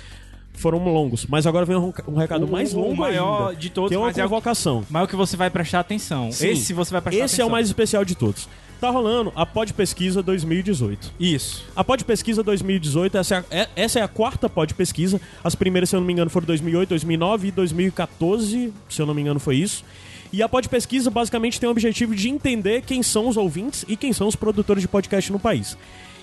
Foram 0.57 0.79
longos, 0.85 1.27
mas 1.29 1.49
agora 1.49 1.67
vem 1.67 1.75
um, 1.77 1.93
um 2.07 2.15
recado 2.15 2.47
O- 2.47 2.51
mais 2.51 2.73
o 2.73 2.79
longo 2.79 2.97
maior 2.97 3.49
ainda, 3.49 3.61
de 3.61 3.71
todos, 3.71 3.89
que 3.89 3.95
é 3.97 3.99
uma 3.99 4.07
mas 4.07 4.17
é 4.19 4.25
o- 4.25 4.29
convocação. 4.29 4.85
Mas 4.89 5.03
é 5.03 5.05
o 5.05 5.09
que 5.09 5.17
você 5.17 5.37
vai 5.37 5.51
prestar 5.51 5.81
atenção. 5.81 6.31
Sim. 6.31 6.49
Esse 6.51 6.73
você 6.73 6.93
vai 6.93 7.01
prestar 7.01 7.25
Esse 7.25 7.35
atenção. 7.35 7.47
é 7.47 7.49
o 7.49 7.51
mais 7.53 7.67
especial 7.67 8.05
de 8.05 8.15
todos. 8.15 8.49
Tá 8.85 8.91
rolando 8.91 9.33
a 9.35 9.47
Pod 9.47 9.73
Pesquisa 9.73 10.23
2018. 10.23 11.15
Isso. 11.19 11.65
A 11.75 11.83
Pod 11.83 12.05
Pesquisa 12.05 12.43
2018, 12.43 13.17
essa 13.17 13.37
é, 13.37 13.39
a, 13.39 13.45
é- 13.63 13.69
essa 13.77 13.99
é 13.99 14.03
a 14.03 14.09
quarta 14.09 14.47
Pod 14.47 14.75
Pesquisa. 14.75 15.19
As 15.43 15.55
primeiras, 15.55 15.89
se 15.89 15.97
eu 15.97 16.01
não 16.01 16.07
me 16.07 16.13
engano, 16.13 16.29
foram 16.29 16.47
2008, 16.47 16.91
2009 16.91 17.49
e 17.49 17.51
2014, 17.51 18.75
se 18.91 19.01
eu 19.01 19.07
não 19.07 19.15
me 19.15 19.23
engano, 19.23 19.41
foi 19.41 19.57
isso. 19.57 19.83
E 20.31 20.43
a 20.43 20.49
Pod 20.51 20.69
Pesquisa 20.69 21.11
basicamente 21.11 21.59
tem 21.59 21.67
o 21.67 21.73
objetivo 21.73 22.15
de 22.15 22.29
entender 22.29 22.83
quem 22.83 23.03
são 23.03 23.27
os 23.27 23.39
ouvintes 23.39 23.87
e 23.89 23.97
quem 23.97 24.13
são 24.13 24.29
os 24.29 24.37
produtores 24.37 24.83
de 24.83 24.89
podcast 24.89 25.33
no 25.33 25.41
país. 25.41 25.79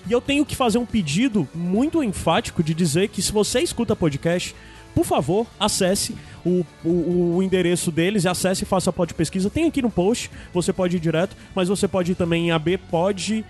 E 0.08 0.12
eu 0.12 0.20
tenho 0.20 0.46
que 0.46 0.54
fazer 0.54 0.78
um 0.78 0.86
pedido 0.86 1.48
muito 1.52 2.00
enfático 2.00 2.62
de 2.62 2.74
dizer 2.74 3.08
que 3.08 3.20
se 3.20 3.32
você 3.32 3.58
escuta 3.58 3.96
podcast, 3.96 4.54
por 4.94 5.04
favor, 5.04 5.46
acesse 5.58 6.16
o, 6.44 6.64
o, 6.84 7.36
o 7.36 7.42
endereço 7.42 7.90
deles, 7.90 8.26
acesse 8.26 8.64
e 8.64 8.66
faça 8.66 8.90
a 8.90 8.92
pod 8.92 9.14
pesquisa. 9.14 9.50
Tem 9.50 9.66
aqui 9.66 9.80
no 9.80 9.90
post, 9.90 10.30
você 10.52 10.72
pode 10.72 10.96
ir 10.96 11.00
direto, 11.00 11.36
mas 11.54 11.68
você 11.68 11.86
pode 11.86 12.12
ir 12.12 12.14
também 12.14 12.48
em 12.48 12.50
abpod 12.50 13.44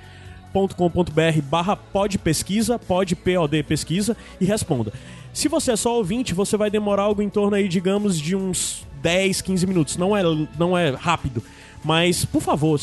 com.br 0.52 1.42
barra 1.44 1.74
pod 1.76 2.18
pesquisa, 2.18 2.78
pod 2.78 3.16
POD 3.16 3.62
pesquisa 3.62 4.16
e 4.40 4.44
responda. 4.44 4.92
Se 5.32 5.48
você 5.48 5.72
é 5.72 5.76
só 5.76 5.96
ouvinte, 5.96 6.34
você 6.34 6.56
vai 6.56 6.70
demorar 6.70 7.04
algo 7.04 7.22
em 7.22 7.30
torno 7.30 7.56
aí, 7.56 7.66
digamos, 7.66 8.20
de 8.20 8.36
uns 8.36 8.86
10, 9.00 9.40
15 9.40 9.66
minutos. 9.66 9.96
Não 9.96 10.14
é, 10.14 10.22
não 10.58 10.76
é 10.76 10.90
rápido. 10.90 11.42
Mas, 11.82 12.24
por 12.24 12.42
favor, 12.42 12.78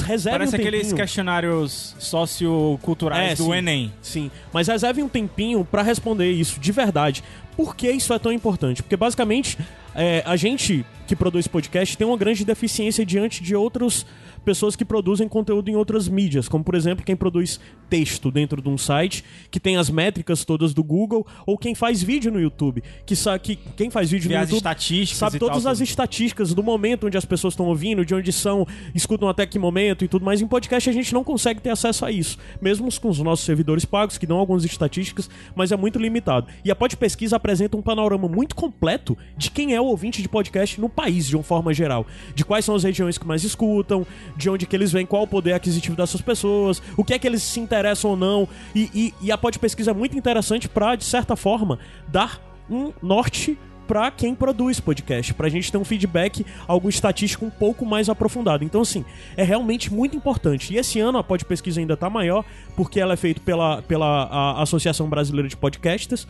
reserve 0.00 0.38
Parece 0.38 0.56
um 0.56 0.58
aqueles 0.60 0.80
tempinho. 0.82 0.96
questionários 0.96 1.94
socioculturais 1.98 3.32
É, 3.32 3.34
do 3.34 3.44
sim. 3.44 3.52
Enem. 3.54 3.92
Sim, 4.00 4.30
mas 4.52 4.68
reserve 4.68 5.02
um 5.02 5.08
tempinho 5.08 5.64
pra 5.64 5.82
responder 5.82 6.30
isso 6.30 6.58
de 6.60 6.72
verdade. 6.72 7.22
Por 7.56 7.76
que 7.76 7.90
isso 7.90 8.12
é 8.14 8.18
tão 8.18 8.32
importante? 8.32 8.82
Porque 8.82 8.96
basicamente 8.96 9.58
é, 9.94 10.22
a 10.24 10.36
gente 10.36 10.86
que 11.06 11.14
produz 11.14 11.46
podcast 11.46 11.96
tem 11.98 12.06
uma 12.06 12.16
grande 12.16 12.44
deficiência 12.44 13.04
diante 13.04 13.42
de 13.42 13.54
outras 13.54 14.06
pessoas 14.44 14.74
que 14.74 14.84
produzem 14.84 15.28
conteúdo 15.28 15.68
em 15.70 15.76
outras 15.76 16.08
mídias, 16.08 16.48
como 16.48 16.64
por 16.64 16.74
exemplo 16.74 17.04
quem 17.04 17.14
produz 17.14 17.60
texto 17.92 18.30
dentro 18.30 18.62
de 18.62 18.70
um 18.70 18.78
site 18.78 19.22
que 19.50 19.60
tem 19.60 19.76
as 19.76 19.90
métricas 19.90 20.46
todas 20.46 20.72
do 20.72 20.82
Google, 20.82 21.26
ou 21.44 21.58
quem 21.58 21.74
faz 21.74 22.02
vídeo 22.02 22.32
no 22.32 22.40
YouTube, 22.40 22.82
que 23.04 23.14
sabe 23.14 23.40
que 23.40 23.56
quem 23.76 23.90
faz 23.90 24.10
vídeo 24.10 24.30
Vê 24.30 24.34
no 24.34 24.40
as 24.40 24.48
YouTube 24.48 24.60
estatísticas 24.60 25.18
sabe 25.18 25.38
todas 25.38 25.64
tal, 25.64 25.72
as 25.72 25.78
tudo. 25.78 25.86
estatísticas 25.86 26.54
do 26.54 26.62
momento 26.62 27.06
onde 27.06 27.18
as 27.18 27.26
pessoas 27.26 27.52
estão 27.52 27.66
ouvindo, 27.66 28.02
de 28.02 28.14
onde 28.14 28.32
são, 28.32 28.66
escutam 28.94 29.28
até 29.28 29.44
que 29.44 29.58
momento 29.58 30.06
e 30.06 30.08
tudo 30.08 30.24
mais. 30.24 30.40
Em 30.40 30.46
podcast 30.46 30.88
a 30.88 30.92
gente 30.92 31.12
não 31.12 31.22
consegue 31.22 31.60
ter 31.60 31.68
acesso 31.68 32.06
a 32.06 32.10
isso, 32.10 32.38
mesmo 32.62 32.88
com 32.98 33.10
os 33.10 33.18
nossos 33.18 33.44
servidores 33.44 33.84
pagos, 33.84 34.16
que 34.16 34.26
dão 34.26 34.38
algumas 34.38 34.64
estatísticas, 34.64 35.28
mas 35.54 35.70
é 35.70 35.76
muito 35.76 35.98
limitado. 35.98 36.46
E 36.64 36.70
a 36.70 36.74
Pod 36.74 36.96
Pesquisa 36.96 37.36
apresenta 37.36 37.76
um 37.76 37.82
panorama 37.82 38.26
muito 38.26 38.56
completo 38.56 39.18
de 39.36 39.50
quem 39.50 39.74
é 39.74 39.80
o 39.80 39.84
ouvinte 39.84 40.22
de 40.22 40.30
podcast 40.30 40.80
no 40.80 40.88
país, 40.88 41.26
de 41.26 41.36
uma 41.36 41.42
forma 41.42 41.74
geral. 41.74 42.06
De 42.34 42.42
quais 42.42 42.64
são 42.64 42.74
as 42.74 42.84
regiões 42.84 43.18
que 43.18 43.26
mais 43.26 43.44
escutam, 43.44 44.06
de 44.34 44.48
onde 44.48 44.64
que 44.64 44.74
eles 44.74 44.90
vêm, 44.90 45.04
qual 45.04 45.24
o 45.24 45.26
poder 45.26 45.52
aquisitivo 45.52 45.94
dessas 45.94 46.22
pessoas, 46.22 46.82
o 46.96 47.04
que 47.04 47.12
é 47.12 47.18
que 47.18 47.26
eles 47.26 47.42
se 47.42 47.60
interessam 47.60 47.81
ou 48.06 48.16
não. 48.16 48.48
E, 48.74 48.90
e, 48.94 49.14
e 49.20 49.32
a 49.32 49.38
Pod 49.38 49.58
Pesquisa 49.58 49.90
é 49.90 49.94
muito 49.94 50.16
interessante 50.16 50.68
para, 50.68 50.96
de 50.96 51.04
certa 51.04 51.36
forma, 51.36 51.78
dar 52.08 52.40
um 52.70 52.92
norte 53.02 53.58
pra 53.86 54.10
quem 54.10 54.34
produz 54.34 54.80
podcast, 54.80 55.34
pra 55.34 55.48
gente 55.48 55.70
ter 55.70 55.76
um 55.76 55.84
feedback, 55.84 56.46
algo 56.66 56.88
estatístico 56.88 57.44
um 57.44 57.50
pouco 57.50 57.84
mais 57.84 58.08
aprofundado. 58.08 58.64
Então, 58.64 58.80
assim, 58.80 59.04
é 59.36 59.42
realmente 59.42 59.92
muito 59.92 60.16
importante. 60.16 60.72
E 60.72 60.78
esse 60.78 60.98
ano 61.00 61.18
a 61.18 61.24
Pod 61.24 61.44
Pesquisa 61.44 61.80
ainda 61.80 61.96
tá 61.96 62.08
maior, 62.08 62.44
porque 62.76 63.00
ela 63.00 63.14
é 63.14 63.16
feita 63.16 63.40
pela, 63.44 63.82
pela 63.82 64.24
a 64.24 64.62
Associação 64.62 65.08
Brasileira 65.08 65.48
de 65.48 65.56
Podcasters, 65.56 66.26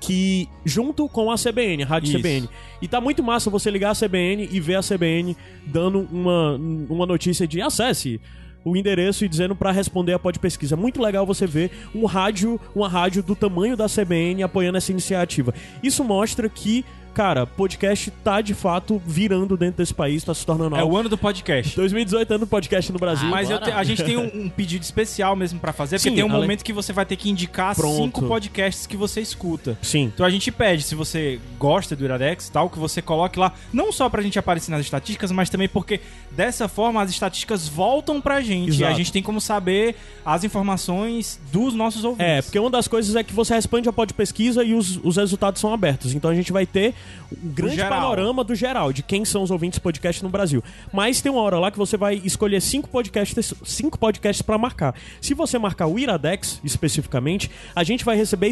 que 0.00 0.48
junto 0.64 1.08
com 1.08 1.30
a 1.30 1.36
CBN, 1.36 1.84
a 1.84 1.86
Rádio 1.86 2.08
Isso. 2.08 2.18
CBN. 2.18 2.48
E 2.82 2.88
tá 2.88 3.00
muito 3.00 3.22
massa 3.22 3.48
você 3.48 3.70
ligar 3.70 3.92
a 3.92 3.94
CBN 3.94 4.48
e 4.50 4.60
ver 4.60 4.74
a 4.74 4.82
CBN 4.82 5.36
dando 5.64 6.08
uma, 6.10 6.60
uma 6.90 7.06
notícia 7.06 7.46
de 7.46 7.62
acesse 7.62 8.20
o 8.64 8.76
endereço 8.76 9.24
e 9.24 9.28
dizendo 9.28 9.54
pra 9.54 9.70
responder 9.70 10.12
a 10.12 10.18
pod 10.18 10.38
pesquisa. 10.38 10.76
Muito 10.76 11.00
legal 11.00 11.26
você 11.26 11.46
ver 11.46 11.70
um 11.94 12.04
rádio, 12.06 12.60
uma 12.74 12.88
rádio 12.88 13.22
do 13.22 13.34
tamanho 13.34 13.76
da 13.76 13.86
CBN 13.86 14.42
apoiando 14.42 14.78
essa 14.78 14.92
iniciativa. 14.92 15.54
Isso 15.82 16.04
mostra 16.04 16.48
que, 16.48 16.84
cara, 17.14 17.46
podcast 17.46 18.10
tá 18.24 18.40
de 18.40 18.54
fato 18.54 19.00
virando 19.06 19.56
dentro 19.56 19.78
desse 19.78 19.94
país, 19.94 20.24
tá 20.24 20.34
se 20.34 20.44
tornando 20.46 20.76
É 20.76 20.80
algo. 20.80 20.94
o 20.94 20.98
ano 20.98 21.08
do 21.08 21.18
podcast. 21.18 21.76
2018 21.76 22.30
ano 22.30 22.40
do 22.40 22.46
podcast 22.46 22.92
no 22.92 22.98
Brasil. 22.98 23.28
Mas 23.28 23.50
eu 23.50 23.56
Agora- 23.56 23.72
te- 23.72 23.78
a 23.78 23.84
gente 23.84 24.02
tem 24.02 24.16
um, 24.16 24.44
um 24.44 24.48
pedido 24.48 24.82
especial 24.82 25.34
mesmo 25.36 25.58
pra 25.60 25.72
fazer, 25.72 25.96
porque 25.96 26.10
Sim, 26.10 26.16
tem 26.16 26.24
um 26.24 26.28
momento 26.28 26.64
que 26.64 26.72
você 26.72 26.92
vai 26.92 27.04
ter 27.06 27.16
que 27.16 27.30
indicar 27.30 27.74
Pronto. 27.74 27.96
cinco 27.96 28.26
podcasts 28.26 28.86
que 28.86 28.96
você 28.96 29.20
escuta. 29.20 29.76
Sim. 29.82 30.10
Então 30.14 30.24
a 30.26 30.30
gente 30.30 30.50
pede, 30.50 30.82
se 30.82 30.94
você 30.94 31.38
gosta 31.58 31.94
do 31.94 32.04
Iradex 32.04 32.48
e 32.48 32.52
tal, 32.52 32.68
que 32.70 32.78
você 32.78 33.00
coloque 33.02 33.38
lá, 33.38 33.52
não 33.72 33.92
só 33.92 34.08
pra 34.08 34.22
gente 34.22 34.38
aparecer 34.38 34.70
nas 34.70 34.80
estatísticas, 34.80 35.30
mas 35.30 35.48
também 35.50 35.68
porque 35.68 36.00
dessa 36.30 36.68
forma 36.68 37.02
as 37.02 37.10
estatísticas 37.10 37.68
voltam 37.68 38.20
pra 38.20 38.40
gente 38.40 38.68
e 38.70 38.84
a 38.84 38.86
Exato. 38.88 38.96
gente 38.96 39.12
tem 39.12 39.22
como 39.22 39.40
saber 39.40 39.94
as 40.24 40.44
informações 40.44 41.40
dos 41.52 41.74
nossos 41.74 42.04
ouvintes. 42.04 42.26
É, 42.26 42.42
porque 42.42 42.58
uma 42.58 42.70
das 42.70 42.88
coisas 42.88 43.14
é 43.16 43.22
que 43.22 43.32
você 43.32 43.54
responde 43.54 43.88
a 43.88 43.92
pod 43.92 44.12
pesquisa 44.14 44.64
e 44.64 44.74
os, 44.74 44.98
os 45.02 45.16
resultados 45.16 45.60
são 45.60 45.72
abertos. 45.72 46.14
Então 46.14 46.30
a 46.30 46.34
gente 46.34 46.52
vai 46.52 46.64
ter 46.66 46.94
um 47.32 47.48
grande 47.48 47.76
geral. 47.76 48.00
panorama 48.00 48.44
do 48.44 48.54
geral, 48.54 48.92
de 48.92 49.02
quem 49.02 49.24
são 49.24 49.42
os 49.42 49.50
ouvintes 49.50 49.78
podcast 49.78 50.22
no 50.22 50.28
Brasil. 50.28 50.62
Mas 50.92 51.20
tem 51.20 51.30
uma 51.30 51.40
hora 51.40 51.58
lá 51.58 51.70
que 51.70 51.78
você 51.78 51.96
vai 51.96 52.20
escolher 52.24 52.60
cinco 52.60 52.88
podcasts, 52.88 53.54
cinco 53.64 53.98
podcasts 53.98 54.42
para 54.42 54.58
marcar. 54.58 54.94
Se 55.20 55.34
você 55.34 55.58
marcar 55.58 55.86
o 55.86 55.98
Iradex 55.98 56.60
especificamente, 56.64 57.50
a 57.74 57.84
gente 57.84 58.04
vai 58.04 58.16
receber 58.16 58.50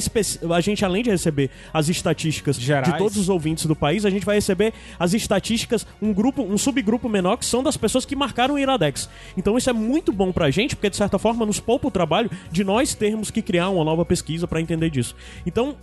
a 0.55 0.61
gente 0.61 0.85
além 0.85 1.03
de 1.03 1.11
receber 1.11 1.51
as 1.73 1.89
estatísticas 1.89 2.57
Gerais. 2.57 2.93
de 2.93 2.99
todos 2.99 3.17
os 3.17 3.29
ouvintes 3.29 3.67
do 3.67 3.77
país, 3.77 4.05
a 4.05 4.11
gente 4.11 4.25
vai 4.25 4.37
receber 4.37 4.73
as 4.99 5.13
estatísticas, 5.15 5.87
um 6.01 6.13
grupo, 6.13 6.43
um 6.43 6.57
subgrupo 6.57 7.09
menor 7.09 7.37
que 7.37 7.45
são 7.45 7.63
das 7.63 7.77
pessoas 7.77 8.05
que 8.05 8.17
marcaram 8.17 8.55
o 8.55 8.59
Iradex. 8.59 9.09
Então 9.37 9.57
isso 9.57 9.69
é 9.69 9.73
muito 9.73 10.13
bom 10.13 10.33
pra 10.33 10.51
gente, 10.51 10.75
porque 10.77 10.91
de 10.91 10.97
certa 10.97 11.19
forma 11.19 11.45
nos 11.45 11.61
poupa 11.61 11.89
o 11.89 11.91
trabalho 11.91 12.31
de 12.51 12.65
nós 12.65 12.95
termos 12.95 13.31
que 13.31 13.43
criar 13.43 13.69
uma 13.71 13.85
nova 13.85 14.05
pesquisa 14.05 14.47
pra 14.47 14.61
entender 14.61 14.91
disso. 14.91 15.15
Então, 15.47 15.77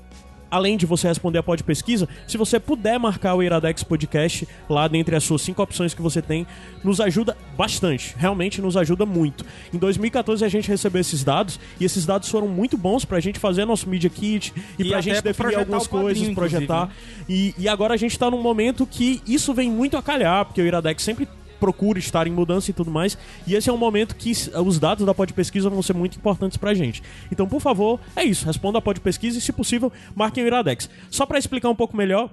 além 0.50 0.78
de 0.78 0.86
você 0.86 1.08
responder 1.08 1.40
a 1.40 1.44
pod 1.44 1.64
pesquisa, 1.64 2.08
se 2.28 2.38
você 2.38 2.60
puder 2.60 3.00
marcar 3.00 3.36
o 3.36 3.44
Iradex 3.44 3.84
Podcast 3.84 4.48
lá 4.70 4.88
dentre 4.88 5.16
as 5.16 5.24
suas 5.24 5.42
cinco 5.42 5.62
opções 5.62 5.94
que 5.94 6.02
você 6.02 6.22
tem, 6.22 6.46
nos 6.84 7.00
ajuda 7.02 7.36
bastante. 7.58 8.16
Realmente 8.18 8.62
nos 8.62 8.78
ajuda 8.78 9.06
muito. 9.06 9.46
Em 9.74 9.78
2014 9.78 10.44
a 10.46 10.50
gente 10.50 10.68
recebeu 10.70 11.02
esses 11.02 11.24
dados 11.24 11.60
e 11.80 11.86
esses 11.86 12.06
dados 12.06 12.30
foram 12.30 12.48
muito 12.48 12.78
bons 12.78 13.06
pra 13.06 13.20
gente 13.20 13.40
fazer 13.40 13.66
nosso 13.66 13.90
Media 13.90 14.10
Kit 14.10 14.54
e, 14.78 14.84
E 14.84 14.90
pra 14.90 15.02
gente 15.02 15.22
definir 15.22 15.56
algumas 15.56 15.88
coisas, 15.88 16.28
projetar. 16.30 16.90
inclusive, 16.92 17.54
E, 17.58 17.64
e 17.64 17.68
agora 17.68 17.94
a 17.94 17.98
gente 17.98 18.18
tá 18.18 18.30
num 18.32 18.42
momento 18.42 18.86
que 18.86 19.22
isso 19.28 19.54
vem 19.54 19.70
muito 19.70 19.98
a 19.98 20.02
calhar, 20.04 20.46
porque 20.46 20.62
o 20.62 20.66
Iradex 20.66 21.04
sempre 21.04 21.28
procura 21.60 22.00
estar 22.00 22.28
em 22.28 22.32
mudança 22.32 22.72
e 22.72 22.74
tudo 22.74 22.92
mais. 22.92 23.18
E 23.46 23.56
esse 23.56 23.70
é 23.70 23.74
um 23.74 23.78
momento 23.78 24.16
que 24.16 24.32
os 24.32 24.80
dados 24.80 25.06
da 25.06 25.14
pod 25.14 25.34
pesquisa 25.34 25.70
vão 25.70 25.82
ser 25.82 25.94
muito 25.94 26.18
importantes 26.18 26.58
pra 26.58 26.74
gente. 26.74 27.04
Então, 27.32 27.48
por 27.48 27.60
favor, 27.62 28.00
é 28.16 28.24
isso. 28.24 28.46
Responda 28.46 28.78
a 28.80 28.82
pod 28.82 29.00
pesquisa 29.00 29.38
e, 29.38 29.42
se 29.42 29.52
possível, 29.52 29.92
marquem 30.16 30.44
o 30.44 30.48
Iradex. 30.48 30.90
Só 31.10 31.26
pra 31.26 31.40
explicar 31.40 31.70
um 31.70 31.76
pouco 31.76 31.96
melhor, 31.96 32.30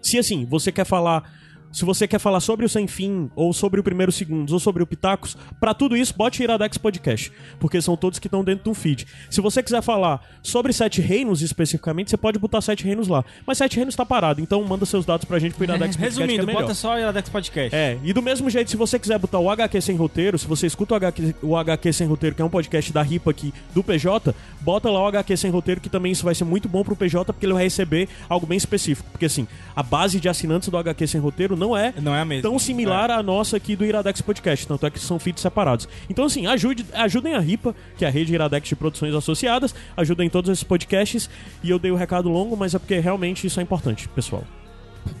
se 0.00 0.18
assim, 0.18 0.44
você 0.44 0.70
quer 0.70 0.84
falar. 0.84 1.45
Se 1.76 1.84
você 1.84 2.08
quer 2.08 2.18
falar 2.18 2.40
sobre 2.40 2.64
o 2.64 2.70
Sem 2.70 2.86
Fim, 2.86 3.30
ou 3.36 3.52
sobre 3.52 3.78
o 3.78 3.82
Primeiro 3.82 4.10
Segundos, 4.10 4.50
ou 4.50 4.58
sobre 4.58 4.82
o 4.82 4.86
Pitacos, 4.86 5.36
pra 5.60 5.74
tudo 5.74 5.94
isso, 5.94 6.14
bote 6.16 6.42
Iradex 6.42 6.78
Podcast, 6.78 7.30
porque 7.60 7.82
são 7.82 7.98
todos 7.98 8.18
que 8.18 8.28
estão 8.28 8.42
dentro 8.42 8.64
do 8.64 8.72
feed. 8.72 9.06
Se 9.28 9.42
você 9.42 9.62
quiser 9.62 9.82
falar 9.82 10.22
sobre 10.42 10.72
Sete 10.72 11.02
Reinos 11.02 11.42
especificamente, 11.42 12.08
você 12.08 12.16
pode 12.16 12.38
botar 12.38 12.62
Sete 12.62 12.82
Reinos 12.82 13.08
lá. 13.08 13.22
Mas 13.46 13.58
Sete 13.58 13.76
Reinos 13.76 13.94
tá 13.94 14.06
parado, 14.06 14.40
então 14.40 14.64
manda 14.64 14.86
seus 14.86 15.04
dados 15.04 15.26
pra 15.26 15.38
gente 15.38 15.54
pro 15.54 15.64
Iradex 15.64 15.96
Podcast. 16.00 16.18
é 16.18 16.24
Resumindo, 16.24 16.46
melhor. 16.46 16.62
bota 16.62 16.72
só 16.72 16.94
o 16.94 16.98
Iradex 16.98 17.28
Podcast. 17.28 17.76
É, 17.76 17.98
e 18.02 18.10
do 18.14 18.22
mesmo 18.22 18.48
jeito, 18.48 18.70
se 18.70 18.76
você 18.78 18.98
quiser 18.98 19.18
botar 19.18 19.38
o 19.38 19.50
HQ 19.50 19.78
Sem 19.82 19.96
Roteiro, 19.96 20.38
se 20.38 20.46
você 20.46 20.66
escuta 20.66 20.94
o 20.94 20.96
HQ, 20.96 21.34
o 21.42 21.54
HQ 21.54 21.92
Sem 21.92 22.06
Roteiro, 22.06 22.34
que 22.34 22.40
é 22.40 22.44
um 22.46 22.48
podcast 22.48 22.90
da 22.90 23.02
RIPA 23.02 23.30
aqui, 23.30 23.52
do 23.74 23.84
PJ, 23.84 24.34
bota 24.62 24.88
lá 24.88 25.02
o 25.02 25.06
HQ 25.08 25.36
Sem 25.36 25.50
Roteiro, 25.50 25.82
que 25.82 25.90
também 25.90 26.10
isso 26.10 26.24
vai 26.24 26.34
ser 26.34 26.44
muito 26.44 26.70
bom 26.70 26.82
pro 26.82 26.96
PJ, 26.96 27.30
porque 27.34 27.44
ele 27.44 27.52
vai 27.52 27.64
receber 27.64 28.08
algo 28.30 28.46
bem 28.46 28.56
específico. 28.56 29.10
Porque 29.10 29.26
assim, 29.26 29.46
a 29.74 29.82
base 29.82 30.18
de 30.18 30.26
assinantes 30.26 30.70
do 30.70 30.78
HQ 30.78 31.06
Sem 31.06 31.20
Roteiro 31.20 31.54
não 31.54 31.65
é 31.74 31.94
Não 32.02 32.14
é 32.14 32.20
a 32.20 32.24
mesma. 32.26 32.50
tão 32.50 32.58
similar 32.58 33.10
à 33.10 33.22
nossa 33.22 33.56
aqui 33.56 33.74
do 33.74 33.84
Iradex 33.86 34.20
Podcast, 34.20 34.66
tanto 34.66 34.84
é 34.84 34.90
que 34.90 35.00
são 35.00 35.18
feeds 35.18 35.40
separados. 35.40 35.88
Então, 36.10 36.26
assim, 36.26 36.46
ajude, 36.46 36.84
ajudem 36.92 37.34
a 37.34 37.40
RIPA, 37.40 37.74
que 37.96 38.04
é 38.04 38.08
a 38.08 38.10
rede 38.10 38.34
Iradex 38.34 38.68
de 38.68 38.76
produções 38.76 39.14
associadas, 39.14 39.74
ajudem 39.96 40.28
todos 40.28 40.50
esses 40.50 40.62
podcasts, 40.64 41.30
e 41.62 41.70
eu 41.70 41.78
dei 41.78 41.90
o 41.90 41.96
recado 41.96 42.28
longo, 42.28 42.54
mas 42.54 42.74
é 42.74 42.78
porque 42.78 42.98
realmente 42.98 43.46
isso 43.46 43.58
é 43.58 43.62
importante, 43.62 44.06
pessoal. 44.10 44.44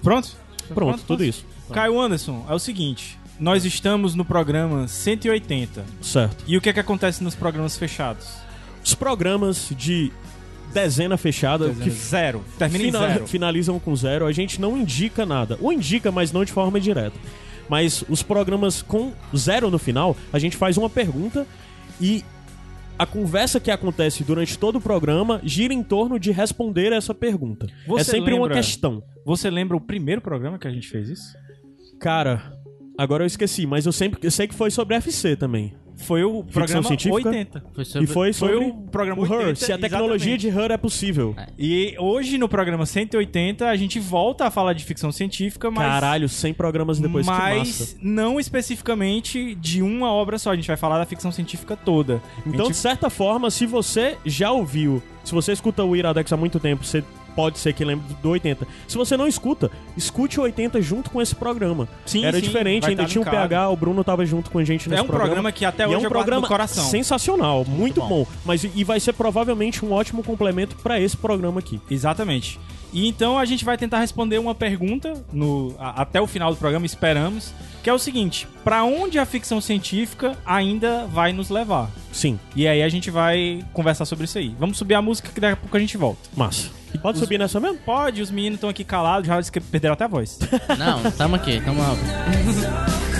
Pronto? 0.02 0.36
Pronto, 0.74 1.02
tudo 1.06 1.24
isso. 1.24 1.46
Caio 1.72 1.98
Anderson, 2.00 2.44
é 2.48 2.54
o 2.54 2.58
seguinte. 2.58 3.18
Nós 3.38 3.64
estamos 3.64 4.14
no 4.14 4.24
programa 4.24 4.88
180. 4.88 5.84
Certo. 6.00 6.44
E 6.46 6.56
o 6.56 6.60
que 6.60 6.68
é 6.68 6.72
que 6.72 6.80
acontece 6.80 7.22
nos 7.22 7.34
programas 7.34 7.76
fechados? 7.76 8.26
Os 8.84 8.94
programas 8.94 9.68
de 9.76 10.10
dezena 10.82 11.16
fechada, 11.16 11.70
que 11.70 11.90
Zero. 11.90 12.44
Termina 12.58 12.84
em 12.84 12.86
fina- 12.92 13.08
zero. 13.08 13.26
finalizam 13.26 13.78
com 13.78 13.94
zero, 13.96 14.26
a 14.26 14.32
gente 14.32 14.60
não 14.60 14.76
indica 14.76 15.24
nada. 15.26 15.58
Ou 15.60 15.72
indica, 15.72 16.12
mas 16.12 16.32
não 16.32 16.44
de 16.44 16.52
forma 16.52 16.78
direta. 16.80 17.18
Mas 17.68 18.04
os 18.08 18.22
programas 18.22 18.82
com 18.82 19.12
zero 19.36 19.70
no 19.70 19.78
final, 19.78 20.16
a 20.32 20.38
gente 20.38 20.56
faz 20.56 20.76
uma 20.76 20.88
pergunta 20.88 21.46
e 22.00 22.22
a 22.98 23.04
conversa 23.04 23.58
que 23.58 23.70
acontece 23.70 24.22
durante 24.22 24.58
todo 24.58 24.76
o 24.76 24.80
programa 24.80 25.40
gira 25.42 25.74
em 25.74 25.82
torno 25.82 26.18
de 26.18 26.30
responder 26.30 26.92
essa 26.92 27.12
pergunta. 27.14 27.66
Você 27.86 28.02
é 28.02 28.04
sempre 28.04 28.32
uma 28.34 28.42
lembra- 28.44 28.56
questão. 28.56 29.02
Você 29.24 29.50
lembra 29.50 29.76
o 29.76 29.80
primeiro 29.80 30.20
programa 30.20 30.58
que 30.58 30.68
a 30.68 30.70
gente 30.70 30.88
fez 30.88 31.08
isso? 31.08 31.34
Cara, 32.00 32.52
agora 32.96 33.22
eu 33.24 33.26
esqueci, 33.26 33.66
mas 33.66 33.84
eu 33.86 33.92
sempre 33.92 34.20
eu 34.22 34.30
sei 34.30 34.46
que 34.46 34.54
foi 34.54 34.70
sobre 34.70 34.94
FC 34.96 35.34
também. 35.36 35.74
Foi 35.96 36.22
o 36.24 36.44
programa 36.44 36.82
científica? 36.86 37.28
80. 37.28 37.64
Foi 37.74 37.84
sobre... 37.84 38.04
E 38.04 38.06
foi 38.06 38.32
Foi 38.32 38.48
sobre 38.50 38.66
o 38.66 38.74
programa 38.90 39.22
o 39.22 39.24
Her, 39.24 39.32
80, 39.48 39.54
se 39.56 39.72
a 39.72 39.78
tecnologia 39.78 40.34
exatamente. 40.34 40.54
de 40.54 40.62
Her 40.64 40.70
é 40.72 40.76
possível. 40.76 41.34
E 41.58 41.94
hoje, 41.98 42.36
no 42.38 42.48
programa 42.48 42.84
180, 42.84 43.66
a 43.68 43.76
gente 43.76 43.98
volta 43.98 44.46
a 44.46 44.50
falar 44.50 44.72
de 44.74 44.84
ficção 44.84 45.10
científica, 45.10 45.70
mas... 45.70 45.86
Caralho, 45.86 46.28
100 46.28 46.54
programas 46.54 46.98
depois, 47.00 47.24
que 47.26 47.32
massa. 47.32 47.48
mas 47.58 47.96
não 48.02 48.38
especificamente 48.38 49.54
de 49.54 49.82
uma 49.82 50.12
obra 50.12 50.38
só. 50.38 50.50
A 50.52 50.56
gente 50.56 50.68
vai 50.68 50.76
falar 50.76 50.98
da 50.98 51.06
ficção 51.06 51.32
científica 51.32 51.76
toda. 51.76 52.16
A 52.16 52.48
Então, 52.48 52.66
gente- 52.66 52.74
de 52.74 52.76
certa 52.78 53.08
forma, 53.10 53.50
se 53.50 53.66
você 53.66 54.16
já 54.24 54.50
ouviu, 54.52 55.02
se 55.24 55.32
você 55.32 55.52
escuta 55.52 55.82
o 55.82 55.96
Iradex 55.96 56.32
há 56.32 56.36
muito 56.36 56.60
tempo, 56.60 56.84
você 56.84 57.02
pode 57.36 57.58
ser 57.60 57.72
que 57.74 57.84
lembre 57.84 58.04
do 58.22 58.30
80. 58.30 58.66
Se 58.88 58.96
você 58.96 59.16
não 59.16 59.28
escuta, 59.28 59.70
escute 59.96 60.40
o 60.40 60.42
80 60.44 60.80
junto 60.82 61.10
com 61.10 61.20
esse 61.22 61.34
programa. 61.34 61.86
Sim, 62.06 62.24
Era 62.24 62.38
sim, 62.38 62.42
diferente, 62.42 62.86
ainda 62.88 63.02
tá 63.02 63.08
tinha 63.08 63.20
o 63.20 63.24
linkado. 63.24 63.48
PH, 63.50 63.68
o 63.68 63.76
Bruno 63.76 64.02
tava 64.02 64.24
junto 64.26 64.50
com 64.50 64.58
a 64.58 64.64
gente 64.64 64.88
nesse 64.88 65.00
é 65.00 65.04
um 65.04 65.06
programa, 65.06 65.52
que 65.52 65.64
até 65.64 65.84
E 65.84 65.86
hoje 65.86 66.04
é 66.04 66.08
um 66.08 66.10
programa 66.10 66.48
coração. 66.48 66.84
sensacional, 66.84 67.64
muito, 67.68 68.00
bom. 68.00 68.08
bom. 68.08 68.26
Mas 68.44 68.64
e 68.64 68.82
vai 68.82 68.98
ser 68.98 69.12
provavelmente 69.12 69.84
um 69.84 69.92
ótimo 69.92 70.22
complemento 70.24 70.74
pra 70.76 70.98
esse 71.00 71.16
programa 71.16 71.60
aqui. 71.60 71.80
Exatamente. 71.90 72.58
E 72.92 73.08
então 73.08 73.36
a 73.38 73.44
gente 73.44 73.64
vai 73.64 73.76
tentar 73.76 73.98
responder 73.98 74.38
uma 74.38 74.54
pergunta 74.54 75.22
no, 75.32 75.74
a- 75.78 76.00
até 76.02 76.20
o 76.20 76.26
final 76.26 76.50
do 76.50 76.56
programa, 76.56 76.86
esperamos, 76.86 77.52
que 77.82 77.90
é 77.90 77.92
o 77.92 77.98
seguinte: 77.98 78.46
pra 78.64 78.84
onde 78.84 79.18
a 79.18 79.26
ficção 79.26 79.60
científica 79.60 80.38
ainda 80.46 81.04
vai 81.06 81.32
nos 81.32 81.50
levar? 81.50 81.90
Sim, 82.12 82.38
E 82.54 82.66
aí 82.66 82.82
a 82.82 82.88
gente 82.88 83.10
vai 83.10 83.62
conversar 83.74 84.06
sobre 84.06 84.24
isso 84.24 84.38
aí. 84.38 84.54
Vamos 84.58 84.78
subir 84.78 84.94
a 84.94 85.02
música 85.02 85.30
que 85.30 85.40
daqui 85.40 85.52
a 85.54 85.56
pouco 85.56 85.76
a 85.76 85.80
gente 85.80 85.96
volta. 85.98 86.20
massa. 86.34 86.70
Pode 86.98 87.18
subir 87.18 87.38
nessa 87.38 87.60
mesmo? 87.60 87.78
Pode, 87.78 88.22
os 88.22 88.30
meninos 88.30 88.56
estão 88.56 88.70
aqui 88.70 88.84
calados, 88.84 89.26
já 89.26 89.38
disse 89.38 89.52
que 89.52 89.60
perderam 89.60 89.94
até 89.94 90.04
a 90.04 90.08
voz. 90.08 90.38
Não, 90.78 91.10
tamo 91.12 91.36
aqui, 91.36 91.60
tamo 91.60 91.80
lá. 91.80 91.94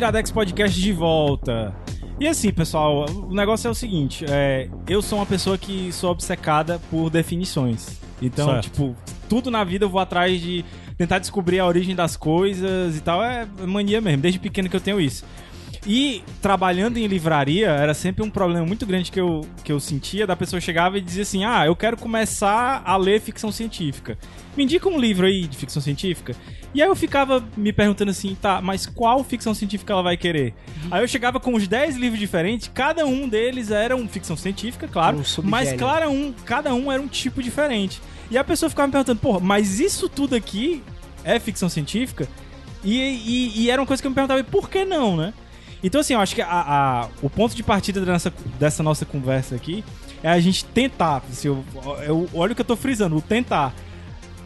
Iradex 0.00 0.30
Podcast 0.30 0.80
de 0.80 0.92
volta. 0.94 1.74
E 2.18 2.26
assim, 2.26 2.50
pessoal, 2.50 3.04
o 3.10 3.34
negócio 3.34 3.68
é 3.68 3.70
o 3.70 3.74
seguinte: 3.74 4.24
é, 4.26 4.66
eu 4.88 5.02
sou 5.02 5.18
uma 5.18 5.26
pessoa 5.26 5.58
que 5.58 5.92
sou 5.92 6.10
obcecada 6.10 6.80
por 6.90 7.10
definições. 7.10 8.00
Então, 8.22 8.46
Certo. 8.46 8.62
tipo, 8.64 8.96
tudo 9.28 9.50
na 9.50 9.62
vida 9.62 9.84
eu 9.84 9.90
vou 9.90 10.00
atrás 10.00 10.40
de 10.40 10.64
tentar 10.96 11.18
descobrir 11.18 11.58
a 11.58 11.66
origem 11.66 11.94
das 11.94 12.16
coisas 12.16 12.96
e 12.96 13.00
tal. 13.02 13.22
É 13.22 13.46
mania 13.66 14.00
mesmo, 14.00 14.22
desde 14.22 14.40
pequeno 14.40 14.70
que 14.70 14.76
eu 14.76 14.80
tenho 14.80 14.98
isso. 14.98 15.22
E 15.86 16.22
trabalhando 16.42 16.96
em 16.96 17.06
livraria, 17.06 17.68
era 17.68 17.92
sempre 17.94 18.22
um 18.22 18.30
problema 18.30 18.66
muito 18.66 18.86
grande 18.86 19.10
que 19.10 19.20
eu, 19.20 19.42
que 19.64 19.72
eu 19.72 19.80
sentia 19.80 20.26
da 20.26 20.36
pessoa 20.36 20.60
chegava 20.60 20.96
e 20.96 21.02
dizia 21.02 21.22
assim: 21.22 21.44
Ah, 21.44 21.66
eu 21.66 21.76
quero 21.76 21.98
começar 21.98 22.82
a 22.86 22.96
ler 22.96 23.20
ficção 23.20 23.52
científica. 23.52 24.16
Me 24.56 24.64
indica 24.64 24.88
um 24.88 24.98
livro 24.98 25.26
aí 25.26 25.46
de 25.46 25.56
ficção 25.58 25.82
científica. 25.82 26.34
E 26.72 26.80
aí 26.80 26.88
eu 26.88 26.94
ficava 26.94 27.44
me 27.56 27.72
perguntando 27.72 28.10
assim, 28.12 28.36
tá, 28.40 28.60
mas 28.62 28.86
qual 28.86 29.24
ficção 29.24 29.52
científica 29.54 29.92
ela 29.92 30.02
vai 30.02 30.16
querer? 30.16 30.54
Aí 30.90 31.02
eu 31.02 31.08
chegava 31.08 31.40
com 31.40 31.54
uns 31.54 31.66
10 31.66 31.96
livros 31.96 32.18
diferentes, 32.20 32.70
cada 32.72 33.04
um 33.04 33.28
deles 33.28 33.70
era 33.72 33.96
uma 33.96 34.06
ficção 34.08 34.36
científica, 34.36 34.86
claro, 34.86 35.18
Um 35.18 35.50
mas 35.50 35.68
claro, 35.78 36.10
um, 36.10 36.32
cada 36.44 36.72
um 36.72 36.90
era 36.92 37.02
um 37.02 37.08
tipo 37.08 37.42
diferente. 37.42 38.00
E 38.30 38.38
a 38.38 38.44
pessoa 38.44 38.70
ficava 38.70 38.86
me 38.86 38.92
perguntando, 38.92 39.18
porra, 39.18 39.40
mas 39.40 39.80
isso 39.80 40.08
tudo 40.08 40.36
aqui 40.36 40.82
é 41.24 41.40
ficção 41.40 41.68
científica? 41.68 42.28
E, 42.84 42.98
e, 43.00 43.62
e 43.62 43.70
era 43.70 43.80
uma 43.82 43.86
coisa 43.86 44.00
que 44.00 44.06
eu 44.06 44.10
me 44.10 44.14
perguntava, 44.14 44.42
por 44.44 44.70
que 44.70 44.84
não, 44.84 45.16
né? 45.16 45.34
Então, 45.82 46.00
assim, 46.00 46.12
eu 46.14 46.20
acho 46.20 46.34
que 46.34 46.42
a, 46.42 46.46
a- 46.48 47.08
o 47.22 47.28
ponto 47.28 47.56
de 47.56 47.62
partida 47.62 48.00
dessa, 48.04 48.32
dessa 48.58 48.82
nossa 48.82 49.04
conversa 49.04 49.56
aqui 49.56 49.82
é 50.22 50.28
a 50.28 50.38
gente 50.38 50.64
tentar. 50.66 51.22
Assim, 51.28 51.48
eu, 51.48 51.64
eu- 52.06 52.28
olha 52.34 52.52
o 52.52 52.54
que 52.54 52.60
eu 52.60 52.64
tô 52.66 52.76
frisando, 52.76 53.16
o 53.16 53.20
tentar. 53.20 53.74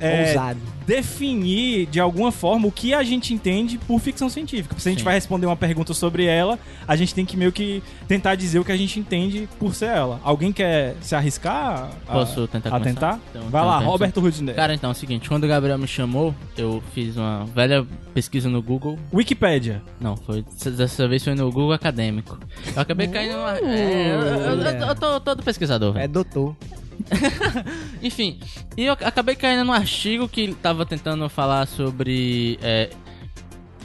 É, 0.06 0.28
Ousado. 0.28 0.60
definir 0.86 1.86
de 1.86 2.00
alguma 2.00 2.30
forma 2.32 2.66
o 2.68 2.72
que 2.72 2.92
a 2.94 3.02
gente 3.02 3.32
entende 3.32 3.78
por 3.78 3.98
ficção 4.00 4.28
científica. 4.28 4.74
Se 4.78 4.88
a 4.88 4.90
gente 4.92 4.98
Sim. 5.00 5.04
vai 5.04 5.14
responder 5.14 5.46
uma 5.46 5.56
pergunta 5.56 5.92
sobre 5.94 6.24
ela, 6.26 6.58
a 6.86 6.96
gente 6.96 7.14
tem 7.14 7.24
que 7.24 7.36
meio 7.36 7.52
que 7.52 7.82
tentar 8.08 8.34
dizer 8.34 8.58
o 8.58 8.64
que 8.64 8.72
a 8.72 8.76
gente 8.76 8.98
entende 9.00 9.48
por 9.58 9.74
ser 9.74 9.86
ela. 9.86 10.20
Alguém 10.22 10.52
quer 10.52 10.96
se 11.00 11.14
arriscar? 11.14 11.90
a- 12.08 12.12
Posso 12.12 12.46
tentar 12.48 12.68
a 12.70 12.72
começar? 12.72 12.90
tentar? 12.94 13.20
Então- 13.30 13.42
vai 13.50 13.62
então 13.62 13.64
lá. 13.66 13.78
Roberto 13.78 14.20
Rudner. 14.20 14.54
Cara, 14.54 14.74
então 14.74 14.90
é 14.90 14.92
o 14.92 14.96
seguinte, 14.96 15.28
quando 15.28 15.44
o 15.44 15.48
Gabriel 15.48 15.78
me 15.78 15.86
chamou, 15.86 16.34
eu 16.56 16.82
fiz 16.92 17.16
uma 17.16 17.44
velha 17.54 17.86
pesquisa 18.12 18.48
no 18.48 18.60
Google. 18.62 18.98
Wikipédia. 19.12 19.82
Não, 20.00 20.16
foi 20.16 20.44
dessa 20.76 21.06
vez 21.08 21.24
foi 21.24 21.34
no 21.34 21.44
Google 21.50 21.72
Acadêmico. 21.72 22.38
Eu 22.74 22.82
acabei 22.82 23.08
caindo 23.08 23.32
numa. 23.36 23.58
É, 23.58 24.14
eu, 24.14 24.20
eu- 24.20 24.60
eu- 24.60 24.88
eu 24.88 24.94
tô 24.94 25.20
todo 25.20 25.42
pesquisador. 25.42 25.96
É 25.98 26.06
doutor. 26.08 26.54
Enfim, 28.02 28.38
e 28.76 28.84
eu 28.84 28.92
acabei 28.92 29.34
caindo 29.34 29.64
num 29.64 29.72
artigo 29.72 30.28
que 30.28 30.54
tava 30.54 30.84
tentando 30.86 31.28
falar 31.28 31.66
sobre 31.66 32.58
é, 32.62 32.90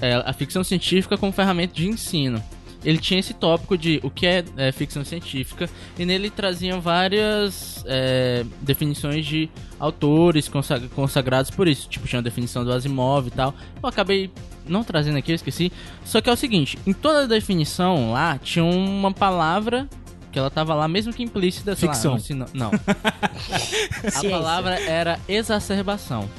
é, 0.01 0.13
a 0.25 0.33
ficção 0.33 0.63
científica 0.63 1.17
como 1.17 1.31
ferramenta 1.31 1.73
de 1.73 1.87
ensino. 1.87 2.41
Ele 2.83 2.97
tinha 2.97 3.19
esse 3.19 3.33
tópico 3.33 3.77
de 3.77 3.99
o 4.03 4.09
que 4.09 4.25
é, 4.25 4.43
é, 4.55 4.71
ficção 4.71 5.03
científica, 5.03 5.69
e 5.97 6.05
nele 6.05 6.29
traziam 6.29 6.79
várias 6.79 7.83
é, 7.85 8.45
definições 8.61 9.25
de 9.25 9.49
autores 9.77 10.47
consag- 10.47 10.87
consagrados 10.89 11.51
por 11.51 11.67
isso. 11.67 11.89
Tipo, 11.89 12.07
tinha 12.07 12.19
a 12.19 12.23
definição 12.23 12.63
do 12.63 12.71
Asimov 12.71 13.27
e 13.27 13.31
tal. 13.31 13.53
Eu 13.83 13.89
acabei 13.89 14.31
não 14.65 14.83
trazendo 14.83 15.17
aqui, 15.17 15.31
eu 15.31 15.35
esqueci. 15.35 15.71
Só 16.05 16.21
que 16.21 16.29
é 16.29 16.33
o 16.33 16.37
seguinte: 16.37 16.79
em 16.87 16.93
toda 16.93 17.23
a 17.23 17.27
definição 17.27 18.11
lá 18.13 18.37
tinha 18.37 18.63
uma 18.63 19.11
palavra 19.11 19.89
que 20.31 20.37
ela 20.39 20.49
tava 20.49 20.73
lá, 20.75 20.87
mesmo 20.87 21.11
que 21.13 21.23
implícita. 21.23 21.75
sei 21.75 21.87
lá, 21.87 21.93
Ficção. 21.93 22.13
no 22.15 22.19
sino- 22.19 22.45
Não. 22.53 22.71
A 24.15 24.29
palavra 24.29 24.79
era 24.79 25.19
exacerbação. 25.27 26.29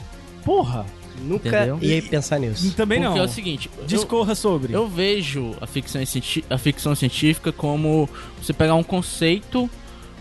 Porra. 0.44 0.87
Nunca 1.23 1.49
Entendeu? 1.49 1.78
ia 1.82 2.00
pensar 2.02 2.38
nisso. 2.38 2.73
Também 2.75 2.99
Porque 3.02 3.14
não. 3.18 3.23
é 3.23 3.26
o 3.26 3.28
seguinte, 3.28 3.68
eu, 3.76 3.85
Discorra 3.85 4.35
sobre. 4.35 4.73
eu 4.73 4.88
vejo 4.88 5.54
a 5.61 5.66
ficção, 5.66 6.02
cienti- 6.06 6.42
a 6.49 6.56
ficção 6.56 6.94
científica 6.94 7.52
como 7.52 8.09
você 8.40 8.54
pegar 8.54 8.75
um 8.75 8.82
conceito 8.82 9.68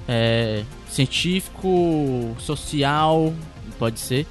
é, 0.06 0.64
científico, 0.90 2.36
social, 2.40 3.34
pode 3.78 4.00
ser, 4.00 4.28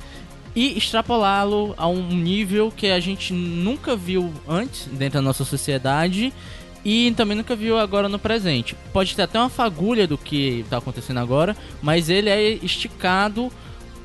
e 0.54 0.76
extrapolá-lo 0.76 1.72
a 1.78 1.86
um 1.88 2.08
nível 2.08 2.70
que 2.74 2.88
a 2.88 3.00
gente 3.00 3.32
nunca 3.32 3.96
viu 3.96 4.30
antes 4.46 4.88
dentro 4.92 5.20
da 5.20 5.22
nossa 5.22 5.44
sociedade 5.46 6.34
e 6.90 7.12
também 7.12 7.36
nunca 7.36 7.54
viu 7.54 7.78
agora 7.78 8.08
no 8.08 8.18
presente. 8.18 8.74
Pode 8.94 9.14
ter 9.14 9.20
até 9.20 9.38
uma 9.38 9.50
fagulha 9.50 10.06
do 10.06 10.16
que 10.16 10.60
está 10.60 10.78
acontecendo 10.78 11.18
agora, 11.20 11.54
mas 11.82 12.08
ele 12.08 12.30
é 12.30 12.52
esticado 12.64 13.52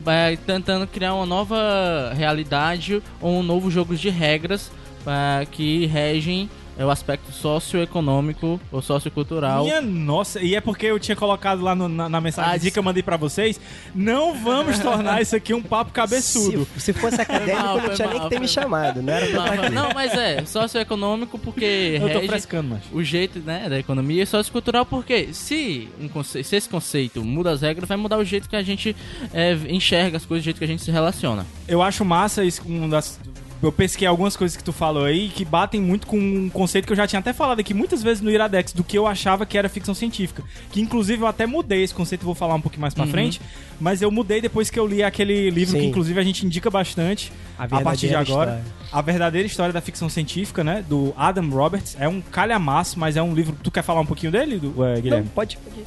vai 0.02 0.36
tentando 0.36 0.86
criar 0.86 1.14
uma 1.14 1.26
nova 1.26 2.12
realidade 2.14 3.02
ou 3.22 3.40
um 3.40 3.44
novo 3.44 3.72
jogo 3.72 3.96
de 3.96 4.10
regras 4.10 4.70
eh, 5.08 5.48
que 5.50 5.86
regem 5.86 6.50
é, 6.78 6.86
o 6.86 6.90
aspecto 6.90 7.32
socioeconômico 7.32 8.60
ou 8.72 8.82
sociocultural. 8.82 9.64
Minha 9.64 9.82
nossa, 9.82 10.42
e 10.42 10.56
é 10.56 10.62
porque 10.62 10.86
eu 10.86 11.00
tinha 11.00 11.16
colocado 11.16 11.62
lá 11.62 11.76
no- 11.76 11.90
na, 11.90 12.08
na 12.10 12.22
mensagem 12.22 12.68
Ah, 12.68 12.72
que 12.72 12.80
eu 12.80 12.84
mandei 12.84 13.04
pra 13.04 13.18
vocês. 13.18 13.60
Não 13.94 14.34
vamos 14.36 14.80
tornar 14.80 15.22
isso 15.22 15.36
aqui 15.36 15.54
um 15.54 15.62
papo 15.62 15.92
cabeçudo. 15.94 16.68
Se, 16.76 16.82
se 16.82 16.94
fosse 16.94 17.22
acadêmico, 17.22 17.58
mal, 17.62 17.82
não 17.82 17.90
tinha 17.94 18.08
nem 18.08 18.18
mal, 18.18 18.24
que 18.24 18.30
ter 18.30 18.40
me 18.40 18.46
mal. 18.46 18.54
chamado. 18.54 19.02
Não 19.02 19.14
era 19.14 19.28
pra 19.28 19.44
aqui. 19.66 19.70
não, 19.74 19.90
mas 19.94 20.14
é 20.14 20.46
socioeconômico 20.46 21.38
porque 21.40 22.00
Eu 22.02 22.22
tô 22.22 22.28
frescando, 22.28 22.70
mas. 22.70 22.82
o 22.92 23.04
jeito 23.04 23.40
né, 23.40 23.68
da 23.70 23.78
economia 23.80 24.24
e 24.24 24.26
sociocultural 24.26 24.86
porque 24.86 25.30
se, 25.34 25.88
um 26.00 26.08
conce- 26.08 26.44
se 26.44 26.56
esse 26.56 26.70
conceito 26.70 27.24
muda 27.24 27.52
as 27.52 27.62
regras, 27.62 27.88
vai 27.88 27.98
mudar 27.98 28.18
o 28.18 28.24
jeito 28.26 28.50
que 28.50 28.56
a 28.56 28.64
gente 28.64 28.96
é, 29.34 29.54
enxerga 29.70 30.18
as 30.18 30.26
coisas, 30.26 30.44
o 30.44 30.46
jeito 30.46 30.58
que 30.58 30.64
a 30.64 30.68
gente 30.68 30.82
se 30.82 30.92
relaciona. 30.92 31.46
Eu 31.68 31.82
acho 31.82 32.04
massa 32.04 32.44
isso, 32.44 32.62
um 32.68 32.90
das. 32.90 33.20
Eu 33.64 33.72
pesquei 33.72 34.06
algumas 34.06 34.36
coisas 34.36 34.58
que 34.58 34.64
tu 34.64 34.74
falou 34.74 35.06
aí 35.06 35.30
que 35.30 35.46
batem 35.46 35.82
muito 35.82 36.06
com 36.06 36.18
um 36.20 36.50
conceito 36.50 36.86
que 36.86 36.92
eu 36.92 36.98
já 36.98 37.08
tinha 37.08 37.22
até 37.22 37.32
falado 37.32 37.62
aqui 37.62 37.74
muitas 37.74 38.04
vezes 38.04 38.22
no 38.22 38.30
Iradex, 38.30 38.74
do 38.74 38.84
que 38.84 38.98
eu 38.98 39.08
achava 39.08 39.46
que 39.46 39.58
era 39.58 39.70
ficção 39.70 39.94
científica. 39.96 40.44
Que 40.70 40.82
inclusive 40.82 41.22
eu 41.24 41.28
até 41.28 41.46
mudei 41.46 41.82
esse 41.82 41.94
conceito, 41.94 42.26
vou 42.26 42.36
falar 42.36 42.56
um 42.56 42.62
pouquinho 42.62 42.82
mais 42.82 42.94
pra 42.94 43.08
frente. 43.08 43.40
Mas 43.80 44.02
eu 44.02 44.12
mudei 44.12 44.42
depois 44.42 44.70
que 44.70 44.78
eu 44.78 44.86
li 44.86 45.02
aquele 45.02 45.50
livro 45.50 45.76
que 45.76 45.82
Sim. 45.82 45.88
inclusive 45.88 46.20
a 46.20 46.24
gente 46.24 46.46
indica 46.46 46.70
bastante 46.70 47.32
A 47.58 47.64
a, 47.64 47.82
partir 47.82 48.10
de 48.10 48.16
agora. 48.16 48.52
história. 48.52 48.64
A 48.92 49.02
verdadeira 49.02 49.48
história 49.48 49.72
da 49.72 49.80
ficção 49.80 50.10
científica, 50.10 50.62
né? 50.62 50.84
Do 50.88 51.14
Adam 51.16 51.50
Roberts. 51.50 51.96
É 51.98 52.08
um 52.08 52.20
calhamaço, 52.20 53.00
mas 53.00 53.16
é 53.16 53.24
um 53.24 53.34
livro. 53.34 53.56
Tu 53.64 53.72
quer 53.72 53.82
falar 53.82 54.02
um 54.02 54.06
pouquinho 54.06 54.32
dele, 54.32 54.56
eh, 54.56 55.02
Guilherme? 55.02 55.26
Não, 55.26 55.34
pode. 55.34 55.58
pode. 55.58 55.84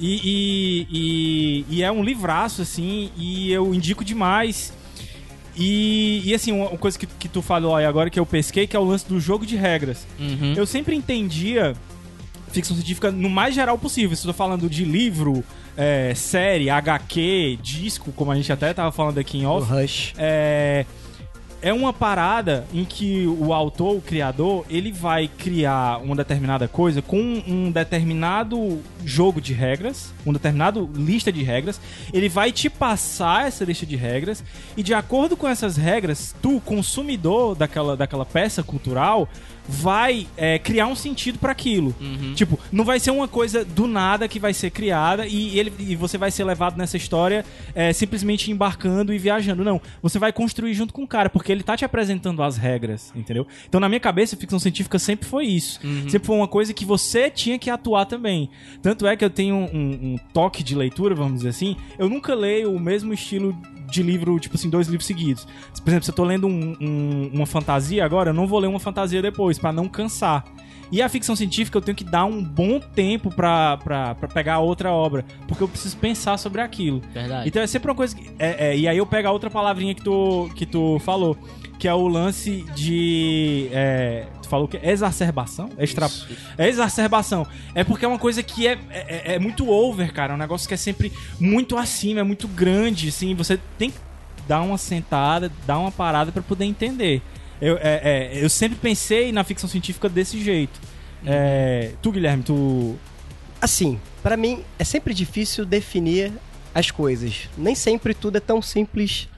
E, 0.00 0.20
e, 0.24 0.86
e, 0.90 1.76
e 1.76 1.82
é 1.84 1.92
um 1.92 2.02
livraço, 2.02 2.62
assim, 2.62 3.12
e 3.16 3.52
eu 3.52 3.72
indico 3.72 4.04
demais. 4.04 4.72
E, 5.56 6.22
e 6.24 6.34
assim, 6.34 6.52
uma 6.52 6.70
coisa 6.78 6.98
que, 6.98 7.06
que 7.06 7.28
tu 7.28 7.42
falou 7.42 7.76
aí 7.76 7.84
agora 7.84 8.08
que 8.08 8.18
eu 8.18 8.24
pesquei, 8.26 8.66
que 8.66 8.76
é 8.76 8.78
o 8.78 8.84
lance 8.84 9.06
do 9.06 9.20
jogo 9.20 9.44
de 9.44 9.56
regras. 9.56 10.06
Uhum. 10.18 10.54
Eu 10.56 10.66
sempre 10.66 10.96
entendia 10.96 11.74
ficção 12.50 12.76
científica 12.76 13.10
no 13.10 13.30
mais 13.30 13.54
geral 13.54 13.78
possível. 13.78 14.16
Se 14.16 14.26
eu 14.26 14.32
tô 14.32 14.36
falando 14.36 14.68
de 14.68 14.84
livro, 14.84 15.42
é, 15.76 16.12
série, 16.14 16.70
HQ, 16.70 17.58
disco, 17.62 18.12
como 18.12 18.30
a 18.30 18.34
gente 18.34 18.52
até 18.52 18.72
tava 18.72 18.92
falando 18.92 19.18
aqui 19.18 19.38
em 19.38 19.46
O 19.46 19.50
off. 19.50 19.70
Rush. 19.70 20.14
É, 20.16 20.84
é 21.62 21.72
uma 21.72 21.92
parada 21.92 22.66
em 22.74 22.84
que 22.84 23.24
o 23.26 23.52
autor, 23.54 23.96
o 23.96 24.00
criador, 24.00 24.66
ele 24.68 24.90
vai 24.90 25.28
criar 25.28 25.98
uma 26.02 26.16
determinada 26.16 26.66
coisa 26.66 27.00
com 27.00 27.16
um 27.46 27.70
determinado 27.70 28.82
jogo 29.04 29.40
de 29.40 29.52
regras, 29.52 30.12
uma 30.26 30.32
determinada 30.32 30.80
lista 30.94 31.32
de 31.32 31.42
regras. 31.44 31.80
Ele 32.12 32.28
vai 32.28 32.50
te 32.50 32.68
passar 32.68 33.46
essa 33.46 33.64
lista 33.64 33.86
de 33.86 33.94
regras 33.94 34.42
e 34.76 34.82
de 34.82 34.92
acordo 34.92 35.36
com 35.36 35.48
essas 35.48 35.76
regras, 35.76 36.34
tu, 36.42 36.60
consumidor 36.60 37.54
daquela, 37.54 37.96
daquela 37.96 38.26
peça 38.26 38.62
cultural, 38.64 39.28
vai 39.68 40.26
é, 40.36 40.58
criar 40.58 40.86
um 40.86 40.94
sentido 40.94 41.38
para 41.38 41.52
aquilo. 41.52 41.94
Uhum. 42.00 42.34
Tipo, 42.34 42.58
não 42.70 42.84
vai 42.84 42.98
ser 42.98 43.10
uma 43.10 43.28
coisa 43.28 43.64
do 43.64 43.86
nada 43.86 44.26
que 44.28 44.38
vai 44.38 44.52
ser 44.52 44.70
criada 44.70 45.26
e, 45.26 45.58
ele, 45.58 45.72
e 45.78 45.96
você 45.96 46.18
vai 46.18 46.30
ser 46.30 46.44
levado 46.44 46.76
nessa 46.76 46.96
história 46.96 47.44
é, 47.74 47.92
simplesmente 47.92 48.50
embarcando 48.50 49.12
e 49.12 49.18
viajando. 49.18 49.64
Não, 49.64 49.80
você 50.02 50.18
vai 50.18 50.32
construir 50.32 50.74
junto 50.74 50.92
com 50.92 51.02
o 51.02 51.06
cara, 51.06 51.30
porque 51.30 51.52
ele 51.52 51.62
tá 51.62 51.76
te 51.76 51.84
apresentando 51.84 52.42
as 52.42 52.56
regras, 52.56 53.12
entendeu? 53.14 53.46
Então, 53.68 53.80
na 53.80 53.88
minha 53.88 54.00
cabeça, 54.00 54.36
ficção 54.36 54.58
científica 54.58 54.98
sempre 54.98 55.28
foi 55.28 55.46
isso. 55.46 55.80
Sempre 56.08 56.26
foi 56.26 56.36
uma 56.36 56.48
coisa 56.48 56.74
que 56.74 56.84
você 56.84 57.30
tinha 57.30 57.58
que 57.58 57.70
atuar 57.70 58.06
também. 58.06 58.50
Tanto 58.82 59.06
é 59.06 59.16
que 59.16 59.24
eu 59.24 59.30
tenho 59.30 59.56
um, 59.56 59.66
um 60.14 60.18
toque 60.32 60.62
de 60.62 60.74
leitura, 60.74 61.14
vamos 61.14 61.38
dizer 61.38 61.50
assim. 61.50 61.76
Eu 61.98 62.08
nunca 62.08 62.34
leio 62.34 62.74
o 62.74 62.80
mesmo 62.80 63.12
estilo 63.12 63.56
de 63.92 64.02
livro, 64.02 64.38
tipo 64.40 64.56
assim, 64.56 64.68
dois 64.70 64.88
livros 64.88 65.06
seguidos. 65.06 65.46
Por 65.82 65.88
exemplo, 65.90 66.04
se 66.04 66.10
eu 66.10 66.14
tô 66.14 66.24
lendo 66.24 66.46
um- 66.46 66.76
um- 66.80 67.30
uma 67.32 67.46
fantasia 67.46 68.04
agora, 68.04 68.30
eu 68.30 68.34
não 68.34 68.46
vou 68.46 68.58
ler 68.58 68.66
uma 68.66 68.80
fantasia 68.80 69.20
depois, 69.22 69.58
pra 69.58 69.72
não 69.72 69.88
cansar. 69.88 70.44
E 70.90 71.00
a 71.00 71.08
ficção 71.08 71.34
científica 71.34 71.78
eu 71.78 71.80
tenho 71.82 71.96
que 71.96 72.04
dar 72.04 72.26
um 72.26 72.44
bom 72.44 72.78
tempo 72.78 73.30
pra, 73.34 73.78
pra, 73.78 74.14
pra 74.14 74.28
pegar 74.28 74.58
outra 74.58 74.92
obra, 74.92 75.24
porque 75.48 75.62
eu 75.62 75.68
preciso 75.68 75.96
pensar 75.96 76.36
sobre 76.36 76.60
aquilo. 76.60 77.00
Verdade. 77.14 77.48
Então 77.48 77.62
é 77.62 77.66
sempre 77.66 77.88
uma 77.90 77.94
coisa 77.96 78.14
que. 78.14 78.28
é- 78.38 78.72
é, 78.72 78.76
e 78.76 78.86
aí 78.86 78.98
eu 78.98 79.06
pego 79.06 79.26
a 79.28 79.30
outra 79.30 79.48
palavrinha 79.48 79.94
que 79.94 80.02
tu, 80.02 80.50
que 80.54 80.66
tu 80.66 80.98
falou, 80.98 81.34
que 81.82 81.88
é 81.88 81.94
o 81.94 82.06
lance 82.06 82.64
de. 82.76 83.68
é, 83.72 84.26
tu 84.40 84.48
falou 84.48 84.68
que 84.68 84.76
é 84.76 84.92
exacerbação? 84.92 85.68
Extra, 85.76 86.08
é 86.56 86.68
exacerbação. 86.68 87.44
É 87.74 87.82
porque 87.82 88.04
é 88.04 88.08
uma 88.08 88.20
coisa 88.20 88.40
que 88.40 88.68
é, 88.68 88.78
é, 88.88 89.34
é 89.34 89.38
muito 89.40 89.68
over, 89.68 90.12
cara. 90.12 90.32
É 90.32 90.36
um 90.36 90.38
negócio 90.38 90.68
que 90.68 90.74
é 90.74 90.76
sempre 90.76 91.12
muito 91.40 91.76
acima, 91.76 92.20
é 92.20 92.22
muito 92.22 92.46
grande, 92.46 93.08
assim. 93.08 93.34
Você 93.34 93.58
tem 93.76 93.90
que 93.90 93.98
dar 94.46 94.62
uma 94.62 94.78
sentada, 94.78 95.50
dar 95.66 95.76
uma 95.80 95.90
parada 95.90 96.30
pra 96.30 96.40
poder 96.40 96.66
entender. 96.66 97.20
Eu, 97.60 97.76
é, 97.78 98.00
é, 98.04 98.44
eu 98.44 98.48
sempre 98.48 98.78
pensei 98.78 99.32
na 99.32 99.42
ficção 99.42 99.68
científica 99.68 100.08
desse 100.08 100.40
jeito. 100.40 100.80
É, 101.26 101.94
tu, 102.00 102.12
Guilherme, 102.12 102.44
tu. 102.44 102.96
Assim, 103.60 103.98
pra 104.22 104.36
mim 104.36 104.62
é 104.78 104.84
sempre 104.84 105.12
difícil 105.12 105.66
definir 105.66 106.32
as 106.72 106.92
coisas. 106.92 107.48
Nem 107.58 107.74
sempre 107.74 108.14
tudo 108.14 108.36
é 108.36 108.40
tão 108.40 108.62
simples. 108.62 109.28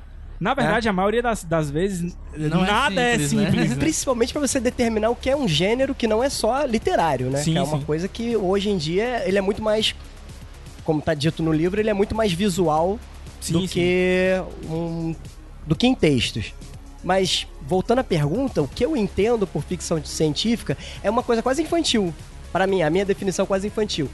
Na 0.45 0.53
verdade, 0.53 0.87
a 0.91 0.93
maioria 0.93 1.23
das, 1.23 1.43
das 1.43 1.71
vezes, 1.71 2.15
Não 2.37 2.63
é 2.63 2.67
nada 2.67 3.01
é 3.01 3.13
simples, 3.13 3.33
né? 3.33 3.51
simples. 3.51 3.71
né? 3.71 3.77
Principalmente 3.77 4.31
pra 4.31 4.43
você 4.43 4.61
determinar 4.61 5.09
o 5.09 5.17
que 5.17 5.31
é 5.31 5.35
um 5.35 5.49
gênero 5.49 5.95
que 5.95 6.07
não 6.07 6.23
é 6.23 6.29
só 6.29 6.67
literário, 6.67 7.31
né? 7.31 7.39
Sim, 7.39 7.53
que 7.53 7.59
é 7.59 7.63
uma 7.63 7.79
sim. 7.79 7.85
coisa 7.85 8.07
que 8.07 8.37
hoje 8.37 8.69
em 8.69 8.77
dia 8.77 9.27
ele 9.27 9.39
é 9.39 9.41
muito 9.41 9.63
mais, 9.63 9.95
como 10.85 11.01
tá 11.01 11.15
dito 11.15 11.43
no 11.43 11.51
livro, 11.51 11.81
ele 11.81 11.89
é 11.89 11.95
muito 11.95 12.15
mais 12.15 12.31
visual 12.31 13.01
Sim, 13.41 13.55
do 13.55 13.61
sim. 13.61 13.69
que 13.69 14.43
um, 14.69 15.17
do 15.67 15.75
que 15.75 15.87
em 15.87 15.95
textos. 15.95 16.53
Mas 17.03 17.47
voltando 17.67 18.01
à 18.01 18.05
pergunta, 18.05 18.61
o 18.61 18.69
que 18.69 18.85
eu 18.85 18.95
entendo 18.95 19.47
por 19.47 19.63
ficção 19.63 20.05
científica 20.05 20.77
é 21.03 21.09
uma 21.09 21.23
coisa 21.23 21.43
quase 21.43 21.63
infantil. 21.63 22.13
Para 22.53 22.67
mim, 22.67 22.83
a 22.83 22.91
minha 22.91 23.07
definição 23.07 23.45
é 23.45 23.47
quase 23.47 23.67
infantil. 23.69 24.11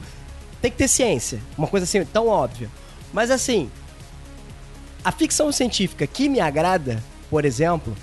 Tem 0.63 0.71
que 0.71 0.77
ter 0.77 0.87
ciência, 0.87 1.41
uma 1.59 1.67
coisa 1.67 1.83
assim 1.83 2.05
tão 2.05 2.29
óbvia. 2.29 2.69
Mas 3.13 3.33
assim, 3.33 3.69
a 5.05 5.11
ficção 5.13 5.51
científica 5.53 6.07
que 6.07 6.29
me 6.29 6.41
agrada, 6.41 7.03
por 7.31 7.45
exemplo, 7.45 7.97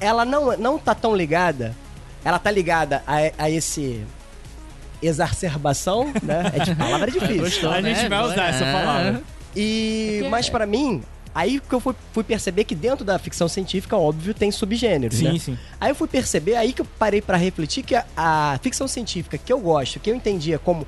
ela 0.00 0.24
não, 0.24 0.56
não 0.56 0.78
tá 0.78 0.94
tão 0.94 1.14
ligada. 1.14 1.74
Ela 2.24 2.38
tá 2.38 2.50
ligada 2.50 3.02
a, 3.06 3.44
a 3.44 3.50
esse 3.50 4.04
exacerbação, 5.00 6.12
né? 6.22 6.52
É 6.54 6.64
de 6.64 6.74
palavra 6.74 7.10
difícil. 7.10 7.38
Gostou, 7.42 7.72
A 7.72 7.80
né? 7.80 7.94
gente 7.94 8.08
vai 8.08 8.22
usar 8.24 8.48
essa 8.48 8.64
É. 8.64 8.72
palavra. 8.72 9.22
E, 9.54 10.16
Porque- 10.18 10.28
mas 10.30 10.48
pra 10.48 10.64
mim, 10.66 11.02
aí 11.34 11.60
que 11.60 11.74
eu 11.74 11.80
fui, 11.80 11.94
fui 12.12 12.24
perceber 12.24 12.64
que 12.64 12.74
dentro 12.74 13.04
da 13.04 13.18
ficção 13.18 13.48
científica, 13.48 13.96
óbvio, 13.96 14.32
tem 14.32 14.50
subgêneros, 14.50 15.18
Sim, 15.18 15.32
né? 15.32 15.38
sim. 15.38 15.58
Aí 15.80 15.90
eu 15.90 15.94
fui 15.94 16.08
perceber, 16.08 16.54
aí 16.56 16.72
que 16.72 16.80
eu 16.82 16.86
parei 16.98 17.20
pra 17.20 17.36
refletir 17.36 17.82
que 17.82 17.94
a, 17.94 18.04
a 18.16 18.58
ficção 18.62 18.86
científica 18.88 19.36
que 19.36 19.52
eu 19.52 19.58
gosto, 19.58 19.98
que 20.00 20.10
eu 20.10 20.14
entendia 20.14 20.58
como 20.58 20.86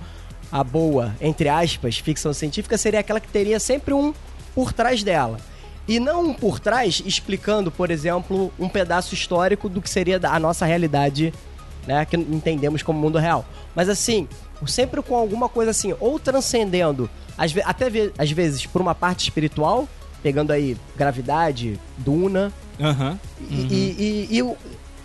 a 0.52 0.62
boa, 0.62 1.14
entre 1.20 1.48
aspas, 1.48 1.98
ficção 1.98 2.32
científica, 2.32 2.78
seria 2.78 3.00
aquela 3.00 3.18
que 3.20 3.28
teria 3.28 3.58
sempre 3.58 3.92
um 3.92 4.14
por 4.54 4.72
trás 4.72 5.02
dela. 5.02 5.38
E 5.86 6.00
não 6.00 6.32
por 6.32 6.58
trás 6.58 7.02
explicando, 7.04 7.70
por 7.70 7.90
exemplo, 7.90 8.52
um 8.58 8.68
pedaço 8.68 9.12
histórico 9.14 9.68
do 9.68 9.82
que 9.82 9.90
seria 9.90 10.18
a 10.22 10.38
nossa 10.40 10.64
realidade, 10.64 11.32
né? 11.86 12.04
Que 12.06 12.16
entendemos 12.16 12.82
como 12.82 12.98
mundo 12.98 13.18
real. 13.18 13.44
Mas 13.74 13.88
assim, 13.88 14.26
sempre 14.66 15.02
com 15.02 15.14
alguma 15.14 15.48
coisa 15.48 15.70
assim, 15.72 15.94
ou 16.00 16.18
transcendendo, 16.18 17.10
até 17.64 17.86
às 18.16 18.30
vezes 18.30 18.64
por 18.64 18.80
uma 18.80 18.94
parte 18.94 19.24
espiritual, 19.24 19.86
pegando 20.22 20.52
aí 20.52 20.74
gravidade, 20.96 21.78
duna, 21.98 22.50
Aham. 22.80 23.18
e, 23.50 23.54
e, 23.54 24.28
e, 24.30 24.40
e 24.40 24.54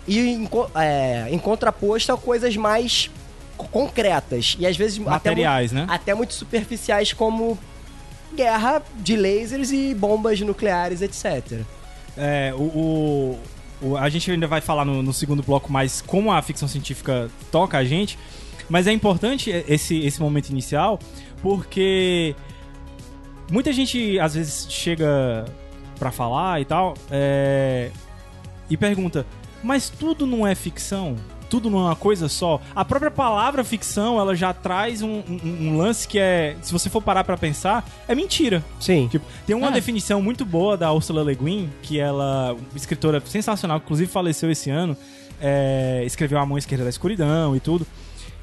e 0.08 0.18
em, 0.18 0.48
é, 0.76 1.28
em 1.30 1.38
contraposto 1.38 2.10
a 2.10 2.16
coisas 2.16 2.56
mais 2.56 3.10
co- 3.56 3.68
concretas. 3.68 4.56
E 4.58 4.66
às 4.66 4.76
vezes 4.76 4.98
Materiais, 4.98 5.72
até, 5.72 5.80
né? 5.82 5.86
até 5.88 6.14
muito 6.14 6.32
superficiais, 6.32 7.12
como 7.12 7.56
guerra 8.34 8.82
de 8.96 9.16
lasers 9.16 9.70
e 9.72 9.94
bombas 9.94 10.40
nucleares, 10.40 11.02
etc. 11.02 11.60
É, 12.16 12.52
o, 12.56 13.38
o- 13.82 13.96
a 13.96 14.08
gente 14.08 14.30
ainda 14.30 14.46
vai 14.46 14.60
falar 14.60 14.84
no, 14.84 15.02
no 15.02 15.12
segundo 15.12 15.42
bloco 15.42 15.72
mais 15.72 16.00
como 16.02 16.30
a 16.32 16.40
ficção 16.42 16.68
científica 16.68 17.30
toca 17.50 17.78
a 17.78 17.84
gente, 17.84 18.18
mas 18.68 18.86
é 18.86 18.92
importante 18.92 19.50
esse, 19.68 19.98
esse 20.04 20.20
momento 20.20 20.50
inicial 20.50 20.98
porque 21.42 22.34
muita 23.50 23.72
gente 23.72 24.18
às 24.20 24.34
vezes 24.34 24.66
chega 24.70 25.44
pra 25.98 26.10
falar 26.10 26.60
e 26.60 26.64
tal 26.64 26.94
é, 27.10 27.90
e 28.68 28.76
pergunta, 28.76 29.26
mas 29.62 29.88
tudo 29.88 30.26
não 30.26 30.46
é 30.46 30.54
ficção? 30.54 31.16
Tudo 31.50 31.68
não 31.68 31.80
é 31.80 31.82
uma 31.82 31.96
coisa 31.96 32.28
só? 32.28 32.60
A 32.74 32.84
própria 32.84 33.10
palavra 33.10 33.62
ficção, 33.64 34.18
ela 34.18 34.34
já 34.34 34.54
traz 34.54 35.02
um, 35.02 35.22
um- 35.28 35.68
um 35.68 35.76
lance 35.76 36.06
que 36.08 36.18
é, 36.18 36.56
se 36.62 36.72
você 36.72 36.88
for 36.88 37.02
parar 37.02 37.24
pra 37.24 37.36
pensar, 37.36 37.84
é 38.08 38.14
mentira. 38.14 38.64
Sim. 38.80 39.08
Tipo, 39.10 39.26
tem 39.46 39.54
uma 39.56 39.68
É. 39.68 39.72
definição 39.72 40.22
muito 40.22 40.44
boa 40.44 40.76
da 40.76 40.92
Ursula 40.92 41.22
Le 41.24 41.34
Guin, 41.34 41.68
que 41.82 41.98
ela, 41.98 42.52
uma 42.52 42.76
escritora 42.76 43.20
sensacional, 43.26 43.80
que 43.80 43.84
inclusive 43.86 44.10
faleceu 44.10 44.50
esse 44.50 44.70
ano, 44.70 44.96
é, 45.40 46.02
escreveu 46.06 46.38
A 46.38 46.46
Mão 46.46 46.56
Esquerda 46.56 46.84
da 46.84 46.90
Escuridão 46.90 47.54
e 47.56 47.60
tudo. 47.60 47.86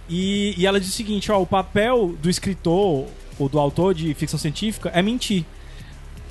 E, 0.10 0.54
e 0.58 0.66
ela 0.66 0.80
diz 0.80 0.90
o 0.90 0.92
seguinte, 0.94 1.32
ó, 1.32 1.42
o 1.42 1.46
papel 1.46 2.14
do 2.22 2.30
escritor 2.30 3.06
ou 3.40 3.50
do 3.50 3.60
autor 3.60 3.94
de 3.94 4.14
ficção 4.14 4.40
científica 4.40 4.90
é 4.94 5.02
mentir. 5.02 5.46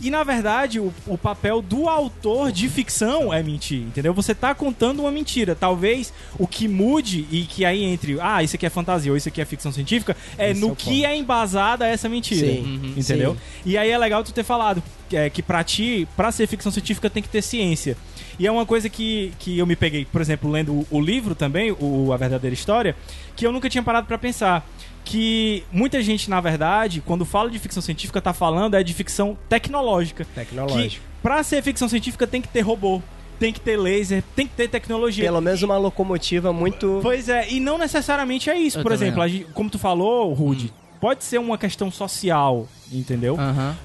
E 0.01 0.11
na 0.11 0.23
verdade, 0.23 0.79
o, 0.79 0.93
o 1.07 1.17
papel 1.17 1.63
do 1.63 1.89
autor 1.89 2.53
de 2.53 2.69
ficção 2.69 3.33
é 3.33 3.43
mentir, 3.43 3.81
entendeu? 3.81 4.13
Você 4.15 4.35
tá 4.35 4.55
contando 4.55 5.01
uma 5.01 5.11
mentira. 5.11 5.55
Talvez 5.55 6.13
o 6.39 6.47
que 6.47 6.69
mude 6.69 7.27
e 7.31 7.45
que 7.45 7.65
aí 7.65 7.83
entre, 7.83 8.19
ah, 8.21 8.43
isso 8.43 8.57
aqui 8.57 8.67
é 8.67 8.71
fantasia 8.71 9.11
ou 9.11 9.17
isso 9.17 9.29
aqui 9.29 9.41
é 9.41 9.45
ficção 9.45 9.73
científica, 9.73 10.17
é 10.37 10.51
Esse 10.51 10.61
no 10.61 10.73
é 10.73 10.75
que 10.75 11.05
é 11.05 11.17
embasada 11.17 11.87
essa 11.87 12.09
mentira. 12.09 12.47
Sim. 12.47 12.61
Uhum. 12.61 12.95
Entendeu? 12.97 13.33
Sim. 13.35 13.41
E 13.65 13.79
aí 13.79 13.91
é 13.91 13.99
legal 13.99 14.23
tu 14.23 14.33
ter 14.33 14.45
falado 14.45 14.83
que, 15.09 15.17
é, 15.17 15.31
que 15.31 15.43
pra 15.43 15.65
ti, 15.65 16.07
pra 16.17 16.31
ser 16.31 16.47
ficção 16.47 16.71
científica, 16.71 17.09
tem 17.09 17.23
que 17.23 17.29
ter 17.29 17.43
ciência. 17.43 17.97
E 18.39 18.47
é 18.47 18.53
uma 18.53 18.67
coisa 18.67 18.89
que, 18.89 19.33
que 19.39 19.59
eu 19.59 19.67
me 19.67 19.77
peguei, 19.77 20.05
por 20.05 20.21
exemplo, 20.21 20.51
lendo 20.51 20.73
o, 20.73 20.87
o 20.91 21.01
livro 21.01 21.35
também, 21.35 21.75
o 21.79 22.13
A 22.13 22.17
Verdadeira 22.17 22.53
História, 22.53 22.95
que 23.35 23.47
eu 23.47 23.53
nunca 23.53 23.69
tinha 23.71 23.83
parado 23.83 24.07
pra 24.07 24.19
pensar. 24.19 24.67
Que 25.07 25.63
muita 25.71 26.03
gente, 26.03 26.29
na 26.29 26.41
verdade, 26.41 27.01
quando 27.01 27.25
fala 27.25 27.49
de 27.49 27.61
ficção 27.61 27.81
científica, 27.81 28.21
tá 28.21 28.33
falando 28.33 28.75
é 28.75 28.83
de 28.83 28.93
ficção 28.93 29.39
tecnológica. 29.49 30.27
Tecnológico. 30.35 31.05
Que 31.05 31.23
pra 31.23 31.45
ser 31.45 31.63
ficção 31.63 31.89
científica 31.89 32.27
tem 32.27 32.43
que 32.43 32.49
ter 32.49 32.63
robô, 32.63 33.01
tem 33.39 33.53
que 33.53 33.61
ter 33.61 33.77
laser, 33.77 34.25
tem 34.35 34.49
que 34.49 34.55
ter 34.55 34.67
tecnologia. 34.69 35.23
Pelo 35.23 35.41
menos 35.41 35.63
uma 35.63 35.79
locomotiva 35.79 36.53
muito. 36.53 36.99
Pois 37.03 37.29
é, 37.29 37.49
e 37.49 37.61
não 37.61 37.79
necessariamente 37.79 38.51
é 38.51 38.59
isso. 38.59 38.81
Eu 38.81 38.83
Por 38.83 38.91
exemplo, 38.91 39.23
a 39.23 39.29
gente- 39.29 39.45
como 39.55 39.71
tu 39.71 39.79
falou, 39.79 40.33
Rude, 40.33 40.73
pode 41.01 41.25
ser 41.25 41.39
uma 41.39 41.57
questão 41.59 41.91
social, 41.91 42.67
entendeu? 42.93 43.37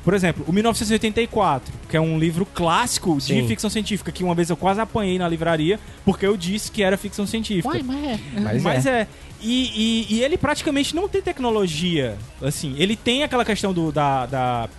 Por 0.04 0.14
exemplo, 0.14 0.44
o 0.48 0.52
1984, 0.54 1.74
que 1.90 1.98
é 1.98 2.02
um 2.02 2.18
livro 2.20 2.46
clássico 2.46 3.16
de 3.18 3.24
Sim. 3.42 3.48
ficção 3.48 3.70
científica, 3.70 4.12
que 4.12 4.24
uma 4.24 4.36
vez 4.36 4.50
eu 4.50 4.58
quase 4.58 4.80
apanhei 4.80 5.18
na 5.18 5.28
livraria, 5.28 5.80
porque 6.06 6.26
eu 6.26 6.36
disse 6.38 6.72
que 6.72 6.84
era 6.84 6.98
ficção 6.98 7.26
científica. 7.28 7.70
Uai, 7.70 7.84
mas 7.84 8.04
é. 8.04 8.20
Mas, 8.40 8.64
Mas 8.64 8.86
é. 8.86 9.02
é. 9.02 9.08
E, 9.44 10.06
e- 10.12 10.16
e 10.18 10.24
ele 10.24 10.38
praticamente 10.38 10.96
não 10.96 11.10
tem 11.10 11.20
tecnologia. 11.20 12.16
Assim, 12.42 12.76
ele 12.78 12.96
tem 12.96 13.24
aquela 13.24 13.44
questão 13.44 13.74
do, 13.74 13.92
da, 13.92 14.28
da- 14.28 14.70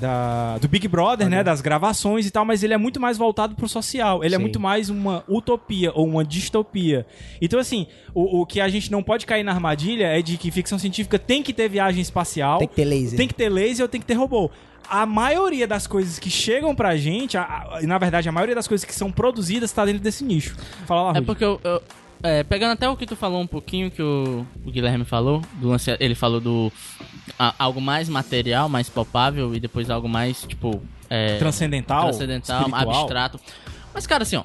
da- 0.00 0.58
do 0.58 0.68
Big 0.68 0.86
Brother, 0.88 1.28
né? 1.28 1.42
Das 1.44 1.60
gravações 1.60 2.26
e 2.26 2.30
tal, 2.30 2.44
mas 2.44 2.62
ele 2.62 2.72
é 2.74 2.78
muito 2.78 3.00
mais 3.00 3.18
voltado 3.18 3.54
pro 3.54 3.68
social. 3.68 4.24
Ele 4.24 4.34
é 4.34 4.38
Sim. 4.38 4.42
muito 4.42 4.60
mais 4.60 4.88
uma 4.90 5.24
utopia 5.28 5.92
ou 5.94 6.06
uma 6.06 6.24
distopia. 6.24 7.06
Então, 7.40 7.58
assim, 7.60 7.86
o, 8.14 8.40
o 8.40 8.46
que 8.46 8.60
a 8.60 8.68
gente 8.68 8.90
não 8.90 9.02
pode 9.02 9.26
cair 9.26 9.42
na 9.42 9.52
armadilha 9.52 10.06
é 10.06 10.22
de 10.22 10.36
que 10.36 10.50
ficção 10.50 10.78
científica 10.78 11.18
tem 11.18 11.42
que 11.42 11.52
ter 11.52 11.68
viagem 11.68 12.00
espacial. 12.00 12.58
Tem 12.58 12.68
que 12.68 12.74
ter 12.76 12.84
laser. 12.84 13.16
Tem 13.18 13.28
que 13.28 13.34
ter 13.34 13.48
laser 13.48 13.84
ou 13.84 13.88
tem 13.88 14.00
que 14.00 14.06
ter 14.06 14.14
robô. 14.14 14.50
A 14.90 15.04
maioria 15.04 15.66
das 15.66 15.86
coisas 15.86 16.18
que 16.18 16.30
chegam 16.30 16.74
pra 16.74 16.96
gente, 16.96 17.36
a- 17.36 17.42
a- 17.72 17.80
na 17.82 17.98
verdade, 17.98 18.26
a 18.28 18.32
maioria 18.32 18.54
das 18.54 18.66
coisas 18.66 18.84
que 18.86 18.94
são 18.94 19.12
produzidas 19.12 19.70
tá 19.70 19.84
dentro 19.84 20.00
desse 20.02 20.24
nicho. 20.24 20.56
Fala 20.86 21.02
lá, 21.02 21.08
É 21.10 21.12
Rudy. 21.14 21.26
porque 21.26 21.44
eu, 21.44 21.60
eu- 21.62 21.82
é, 22.22 22.42
pegando 22.42 22.72
até 22.72 22.88
o 22.88 22.96
que 22.96 23.04
tu 23.04 23.14
falou 23.14 23.40
um 23.40 23.46
pouquinho, 23.46 23.90
que 23.90 24.02
o, 24.02 24.46
o 24.64 24.70
Guilherme 24.70 25.04
falou, 25.04 25.42
do 25.60 25.68
lance, 25.68 25.94
ele 26.00 26.14
falou 26.14 26.40
do 26.40 26.72
algo 27.36 27.80
mais 27.80 28.08
material, 28.08 28.68
mais 28.68 28.88
palpável 28.88 29.54
e 29.54 29.60
depois 29.60 29.90
algo 29.90 30.08
mais, 30.08 30.42
tipo, 30.42 30.82
é, 31.08 31.38
Transcendental, 31.38 32.04
transcendental, 32.04 32.68
espiritual. 32.68 33.00
abstrato. 33.00 33.40
Mas, 33.94 34.06
cara, 34.06 34.22
assim, 34.22 34.36
ó, 34.36 34.44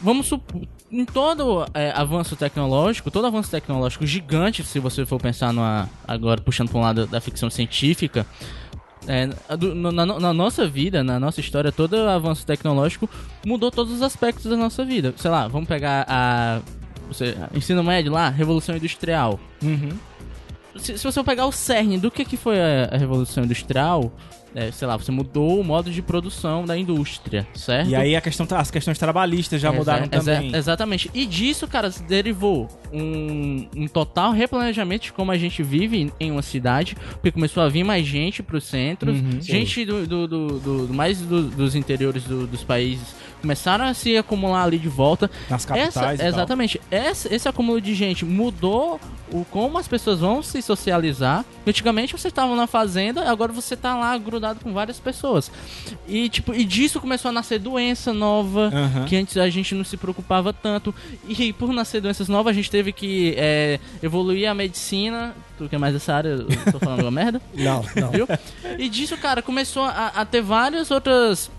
vamos 0.00 0.26
supor, 0.26 0.62
em 0.90 1.04
todo 1.04 1.66
é, 1.74 1.90
avanço 1.90 2.36
tecnológico, 2.36 3.10
todo 3.10 3.26
avanço 3.26 3.50
tecnológico 3.50 4.06
gigante, 4.06 4.62
se 4.62 4.78
você 4.78 5.04
for 5.04 5.20
pensar 5.20 5.52
numa, 5.52 5.88
agora 6.06 6.40
puxando 6.40 6.68
para 6.68 6.78
um 6.78 6.82
lado 6.82 7.06
da 7.06 7.20
ficção 7.20 7.50
científica, 7.50 8.24
é, 9.06 9.28
na, 9.92 10.06
na 10.06 10.32
nossa 10.32 10.66
vida, 10.66 11.02
na 11.04 11.20
nossa 11.20 11.40
história, 11.40 11.70
todo 11.70 11.94
avanço 11.96 12.46
tecnológico 12.46 13.08
mudou 13.44 13.70
todos 13.70 13.92
os 13.92 14.02
aspectos 14.02 14.46
da 14.46 14.56
nossa 14.56 14.84
vida. 14.84 15.12
Sei 15.16 15.30
lá, 15.30 15.48
vamos 15.48 15.68
pegar 15.68 16.06
a. 16.08 16.60
Você, 17.08 17.36
ensino 17.54 17.84
médio 17.84 18.10
lá, 18.10 18.30
Revolução 18.30 18.74
Industrial. 18.76 19.38
Uhum. 19.62 19.90
Se, 20.76 20.98
se 20.98 21.04
você 21.04 21.22
pegar 21.22 21.46
o 21.46 21.52
cerne 21.52 21.98
do 21.98 22.10
que, 22.10 22.24
que 22.24 22.36
foi 22.36 22.60
a, 22.60 22.90
a 22.92 22.96
Revolução 22.96 23.44
Industrial, 23.44 24.12
é, 24.54 24.70
sei 24.70 24.86
lá, 24.86 24.96
você 24.96 25.10
mudou 25.10 25.60
o 25.60 25.64
modo 25.64 25.90
de 25.90 26.00
produção 26.00 26.64
da 26.64 26.76
indústria, 26.78 27.46
certo? 27.54 27.88
E 27.90 27.94
aí 27.96 28.14
a 28.14 28.20
questão, 28.20 28.46
as 28.56 28.70
questões 28.70 28.96
trabalhistas 28.98 29.60
já 29.60 29.68
Exa- 29.70 29.78
mudaram 29.78 30.08
exa- 30.12 30.34
também. 30.36 30.54
exatamente. 30.54 31.10
E 31.12 31.26
disso, 31.26 31.66
cara, 31.66 31.90
se 31.90 32.02
derivou 32.04 32.68
um, 32.92 33.66
um 33.76 33.88
total 33.88 34.32
replanejamento 34.32 35.06
de 35.06 35.12
como 35.12 35.32
a 35.32 35.36
gente 35.36 35.62
vive 35.62 36.12
em, 36.20 36.30
uma 36.30 36.42
cidade, 36.42 36.96
porque 37.14 37.32
começou 37.32 37.62
a 37.62 37.68
vir 37.68 37.82
mais 37.84 38.06
gente 38.06 38.42
pros 38.42 38.64
centros, 38.64 39.16
Uhum. 39.20 39.40
gente 39.40 39.84
do, 39.84 40.06
do- 40.06 40.28
do- 40.28 40.60
do- 40.60 40.86
do- 40.86 40.94
mais 40.94 41.20
do- 41.20 41.48
dos 41.50 41.74
interiores 41.74 42.22
do- 42.24 42.46
dos 42.46 42.62
países 42.62 43.14
começaram 43.44 43.84
a 43.84 43.92
se 43.92 44.16
acumular 44.16 44.62
ali 44.64 44.78
de 44.78 44.88
volta. 44.88 45.30
Nas 45.50 45.66
capitais 45.66 46.18
Essa- 46.18 46.26
exatamente. 46.26 46.80
Esse, 46.90 47.32
esse 47.32 47.46
acúmulo 47.46 47.78
de 47.80 47.94
gente 47.94 48.24
mudou 48.24 48.98
o 49.30 49.44
como 49.44 49.76
as 49.78 49.86
pessoas 49.86 50.20
vão 50.20 50.42
se 50.42 50.62
socializar. 50.62 51.44
Antigamente 51.66 52.16
você 52.16 52.28
estava 52.28 52.54
na 52.56 52.66
fazenda, 52.66 53.28
agora 53.30 53.52
você 53.52 53.76
tá 53.76 53.94
lá 53.96 54.16
grudado 54.16 54.60
com 54.60 54.72
várias 54.72 54.98
pessoas. 54.98 55.50
E 56.08 56.28
tipo, 56.30 56.54
e 56.54 56.64
disso 56.64 57.00
começou 57.00 57.28
a 57.28 57.32
nascer 57.32 57.58
doença 57.58 58.12
nova, 58.14 58.70
Aham. 58.72 59.04
que 59.04 59.16
antes 59.16 59.36
a 59.36 59.48
gente 59.50 59.74
não 59.74 59.84
se 59.84 59.96
preocupava 59.98 60.52
tanto. 60.52 60.94
E 61.28 61.52
por 61.52 61.72
nascer 61.72 62.00
doenças 62.00 62.28
novas, 62.28 62.52
a 62.52 62.54
gente 62.54 62.70
teve 62.70 62.92
que 62.92 63.34
é, 63.36 63.78
evoluir 64.02 64.48
a 64.48 64.54
medicina. 64.54 65.34
Tu 65.58 65.68
que 65.68 65.74
é 65.74 65.78
mais 65.78 65.92
dessa 65.92 66.14
área, 66.14 66.28
eu 66.30 66.72
tô 66.72 66.78
falando 66.78 67.02
uma 67.02 67.10
merda? 67.10 67.40
Não, 67.54 67.84
não. 67.94 68.10
Viu? 68.10 68.26
E 68.78 68.88
disso, 68.88 69.16
cara, 69.16 69.40
começou 69.42 69.84
a, 69.84 70.08
a 70.08 70.24
ter 70.24 70.42
várias 70.42 70.90
outras 70.90 71.50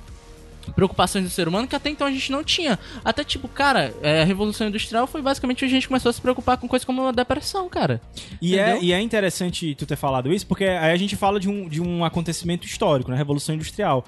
preocupações 0.73 1.23
do 1.23 1.29
ser 1.29 1.47
humano 1.47 1.67
que 1.67 1.75
até 1.75 1.89
então 1.89 2.07
a 2.07 2.11
gente 2.11 2.31
não 2.31 2.43
tinha. 2.43 2.79
Até 3.03 3.23
tipo, 3.23 3.47
cara, 3.47 3.93
é, 4.01 4.21
a 4.21 4.25
Revolução 4.25 4.67
Industrial 4.67 5.07
foi 5.07 5.21
basicamente 5.21 5.65
a 5.65 5.67
gente 5.67 5.87
começou 5.87 6.09
a 6.09 6.13
se 6.13 6.21
preocupar 6.21 6.57
com 6.57 6.67
coisas 6.67 6.85
como 6.85 7.07
a 7.07 7.11
depressão, 7.11 7.69
cara. 7.69 8.01
E 8.41 8.57
é, 8.57 8.79
e 8.81 8.91
é 8.91 9.01
interessante 9.01 9.75
tu 9.75 9.85
ter 9.85 9.95
falado 9.95 10.33
isso, 10.33 10.45
porque 10.47 10.65
aí 10.65 10.91
a 10.91 10.97
gente 10.97 11.15
fala 11.15 11.39
de 11.39 11.49
um, 11.49 11.67
de 11.67 11.81
um 11.81 12.03
acontecimento 12.03 12.65
histórico, 12.65 13.11
né? 13.11 13.17
Revolução 13.17 13.55
Industrial. 13.55 14.05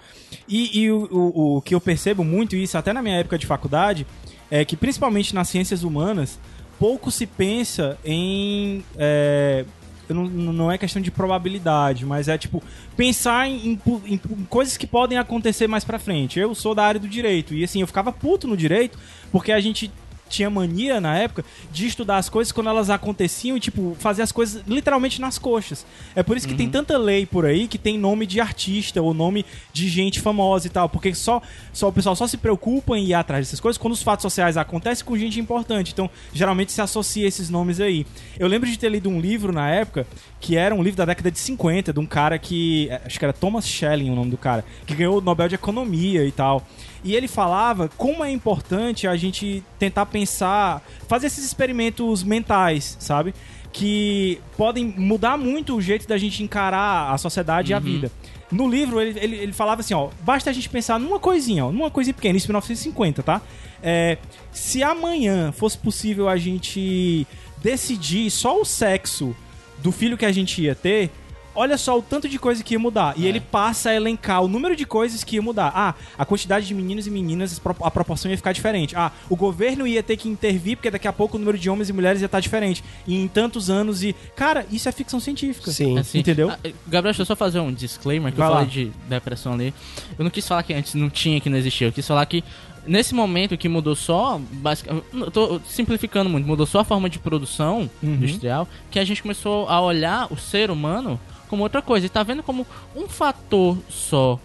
E, 0.47 0.81
e 0.81 0.91
o, 0.91 1.07
o, 1.11 1.57
o 1.57 1.61
que 1.61 1.75
eu 1.75 1.81
percebo 1.81 2.23
muito 2.23 2.55
isso, 2.55 2.77
até 2.77 2.93
na 2.93 3.01
minha 3.01 3.17
época 3.17 3.37
de 3.37 3.45
faculdade, 3.45 4.05
é 4.49 4.63
que 4.63 4.75
principalmente 4.75 5.33
nas 5.35 5.49
ciências 5.49 5.83
humanas, 5.83 6.39
pouco 6.79 7.11
se 7.11 7.25
pensa 7.25 7.97
em 8.05 8.83
é, 8.97 9.65
não, 10.13 10.25
não 10.25 10.71
é 10.71 10.77
questão 10.77 11.01
de 11.01 11.11
probabilidade, 11.11 12.05
mas 12.05 12.27
é 12.27 12.37
tipo 12.37 12.63
pensar 12.95 13.47
em, 13.49 13.73
em- 13.73 13.79
em 14.13 14.17
coisas 14.49 14.77
que 14.77 14.87
podem 14.87 15.17
acontecer 15.17 15.67
mais 15.67 15.83
pra 15.83 15.99
frente. 15.99 16.39
Eu 16.39 16.53
sou 16.55 16.73
da 16.75 16.83
área 16.83 16.99
do 16.99 17.07
direito 17.07 17.53
e 17.53 17.63
assim, 17.63 17.81
eu 17.81 17.87
ficava 17.87 18.11
puto 18.11 18.47
no 18.47 18.55
direito 18.57 18.97
porque 19.31 19.51
a 19.51 19.59
gente 19.59 19.91
tinha 20.27 20.49
mania 20.49 20.99
na 21.01 21.17
época 21.17 21.43
de 21.71 21.87
estudar 21.87 22.17
as 22.17 22.29
coisas 22.29 22.51
quando 22.51 22.69
elas 22.69 22.89
aconteciam 22.89 23.57
e, 23.57 23.59
tipo, 23.59 23.95
fazer 23.99 24.21
as 24.21 24.31
coisas 24.31 24.63
literalmente 24.67 25.19
nas 25.21 25.37
coxas. 25.37 25.85
É 26.15 26.23
por 26.23 26.37
isso 26.37 26.47
que 26.47 26.53
tem 26.53 26.69
tanta 26.69 26.97
lei 26.97 27.25
por 27.25 27.45
aí 27.45 27.67
que 27.67 27.77
tem 27.77 27.97
nome 27.97 28.25
de 28.25 28.39
artista 28.39 29.01
ou 29.01 29.13
nome 29.13 29.45
de 29.73 29.87
gente 29.87 30.19
famosa 30.19 30.67
e 30.67 30.69
tal, 30.69 30.89
porque 30.89 31.13
só, 31.15 31.41
só 31.73 31.87
o 31.89 31.93
pessoal 31.93 32.15
só 32.15 32.27
se 32.27 32.37
preocupa 32.37 32.97
em 32.97 33.05
ir 33.05 33.13
atrás 33.13 33.45
dessas 33.47 33.59
coisas 33.59 33.77
quando 33.77 33.93
os 33.93 34.03
fatos 34.03 34.23
sociais 34.23 34.57
acontecem 34.57 35.05
com 35.05 35.17
gente 35.17 35.39
importante. 35.39 35.91
Então, 35.93 36.09
geralmente 36.33 36.71
se 36.71 36.81
associa 36.81 37.27
esses 37.27 37.49
nomes 37.49 37.79
aí. 37.79 38.05
Eu 38.37 38.47
lembro 38.47 38.69
de 38.69 38.77
ter 38.77 38.89
lido 38.89 39.09
um 39.09 39.19
livro 39.19 39.51
na 39.53 39.69
época 39.69 40.05
que 40.39 40.55
era 40.55 40.73
um 40.75 40.83
livro 40.83 40.97
da 40.97 41.05
década 41.05 41.31
de 41.31 41.39
50, 41.39 41.91
de 41.93 41.99
um 41.99 42.05
cara 42.05 42.37
que. 42.37 42.87
eh, 42.89 43.01
Acho 43.05 43.17
que 43.17 43.25
era 43.25 43.33
Thomas 43.33 43.67
Schelling 43.67 44.11
o 44.11 44.15
nome 44.15 44.29
do 44.31 44.37
cara, 44.37 44.63
que 44.85 44.93
ganhou 44.93 45.17
o 45.17 45.21
Nobel 45.21 45.47
de 45.47 45.55
Economia 45.55 46.23
e 46.25 46.31
tal. 46.31 46.65
E 47.03 47.15
ele 47.15 47.27
falava 47.27 47.89
como 47.97 48.23
é 48.23 48.31
importante 48.31 49.07
a 49.07 49.15
gente 49.15 49.63
tentar 49.79 50.05
pensar, 50.05 50.83
fazer 51.07 51.27
esses 51.27 51.45
experimentos 51.45 52.23
mentais, 52.23 52.97
sabe? 52.99 53.33
Que 53.71 54.39
podem 54.55 54.93
mudar 54.97 55.37
muito 55.37 55.75
o 55.75 55.81
jeito 55.81 56.07
da 56.07 56.17
gente 56.17 56.43
encarar 56.43 57.13
a 57.13 57.17
sociedade 57.17 57.71
e 57.71 57.73
a 57.73 57.79
vida. 57.79 58.11
No 58.51 58.67
livro, 58.67 59.01
ele, 59.01 59.19
ele, 59.19 59.35
ele 59.35 59.53
falava 59.53 59.81
assim, 59.81 59.93
ó, 59.93 60.09
basta 60.21 60.49
a 60.49 60.53
gente 60.53 60.69
pensar 60.69 60.99
numa 60.99 61.19
coisinha, 61.19 61.65
ó, 61.65 61.71
numa 61.71 61.91
coisinha 61.91 62.13
pequena, 62.13 62.37
isso 62.37 62.47
em 62.47 62.49
1950, 62.49 63.21
tá? 63.21 63.41
É, 63.83 64.17
se 64.51 64.81
amanhã 64.81 65.51
fosse 65.51 65.77
possível 65.77 66.29
a 66.29 66.37
gente 66.37 67.27
decidir 67.61 68.31
só 68.31 68.59
o 68.59 68.65
sexo 68.65 69.35
do 69.79 69.91
filho 69.91 70.17
que 70.17 70.25
a 70.25 70.31
gente 70.31 70.61
ia 70.61 70.73
ter, 70.73 71.11
olha 71.57 71.77
só 71.77 71.97
o 71.97 72.01
tanto 72.01 72.29
de 72.29 72.37
coisa 72.39 72.63
que 72.63 72.75
ia 72.75 72.79
mudar. 72.79 73.13
E 73.17 73.25
ele 73.27 73.39
passa 73.39 73.89
a 73.89 73.93
elencar 73.95 74.41
o 74.43 74.47
número 74.47 74.75
de 74.75 74.85
coisas 74.85 75.23
que 75.23 75.35
ia 75.35 75.41
mudar. 75.41 75.71
Ah, 75.75 75.93
a 76.17 76.23
quantidade 76.25 76.65
de 76.67 76.73
meninos 76.73 77.07
e 77.07 77.11
meninas, 77.11 77.59
a 77.81 77.91
proporção 77.91 78.29
ia 78.31 78.37
ficar 78.37 78.51
diferente. 78.51 78.95
Ah, 78.95 79.11
o 79.29 79.35
governo 79.35 79.87
ia 79.87 80.01
ter 80.03 80.15
que 80.17 80.29
intervir, 80.29 80.77
porque 80.77 80.91
daqui 80.91 81.07
a 81.07 81.13
pouco 81.13 81.35
o 81.35 81.39
número 81.39 81.57
de 81.57 81.69
homens 81.69 81.89
e 81.89 81.93
mulheres 81.93 82.21
ia 82.21 82.25
estar 82.27 82.39
diferente. 82.39 82.83
E 83.07 83.15
em 83.15 83.27
tantos 83.27 83.69
anos 83.69 84.03
e. 84.03 84.15
Cara, 84.35 84.65
isso 84.71 84.87
é 84.87 84.91
ficção 84.91 85.19
científica. 85.19 85.71
Sim. 85.71 85.97
Assim, 85.97 86.19
Entendeu? 86.19 86.49
ah, 86.51 86.57
Gabriel, 86.87 87.03
deixa 87.13 87.23
eu 87.23 87.25
só 87.25 87.35
fazer 87.35 87.59
um 87.59 87.73
disclaimer 87.73 88.31
que 88.31 88.37
Vai 88.37 88.47
eu 88.47 88.51
lá. 88.51 88.57
falei 88.59 88.71
de 88.71 88.91
depressão 89.09 89.53
ali. 89.53 89.73
Eu 90.17 90.23
não 90.23 90.31
quis 90.31 90.47
falar 90.47 90.63
que 90.63 90.73
antes 90.73 90.93
não 90.93 91.09
tinha, 91.09 91.39
que 91.41 91.49
não 91.49 91.57
existia. 91.57 91.87
Eu 91.87 91.91
quis 91.91 92.07
falar 92.07 92.25
que 92.27 92.43
nesse 92.85 93.13
momento 93.13 93.57
que 93.57 93.67
mudou 93.67 93.95
só, 93.95 94.39
basicamente, 94.51 95.05
eu 95.13 95.29
tô 95.31 95.59
simplificando 95.67 96.29
muito, 96.29 96.45
mudou 96.47 96.65
só 96.65 96.79
a 96.79 96.83
forma 96.85 97.09
de 97.09 97.19
produção 97.19 97.89
Uhum. 98.01 98.13
industrial, 98.13 98.67
que 98.91 98.97
a 98.99 99.03
gente 99.03 99.21
começou 99.21 99.67
a 99.67 99.81
olhar 99.81 100.31
o 100.31 100.37
ser 100.37 100.71
humano 100.71 101.19
como 101.47 101.63
outra 101.63 101.81
coisa. 101.81 102.05
E 102.05 102.09
tá 102.09 102.23
vendo 102.23 102.43
como 102.43 102.65
um 102.95 103.07
fator 103.07 103.77
só 103.89 104.39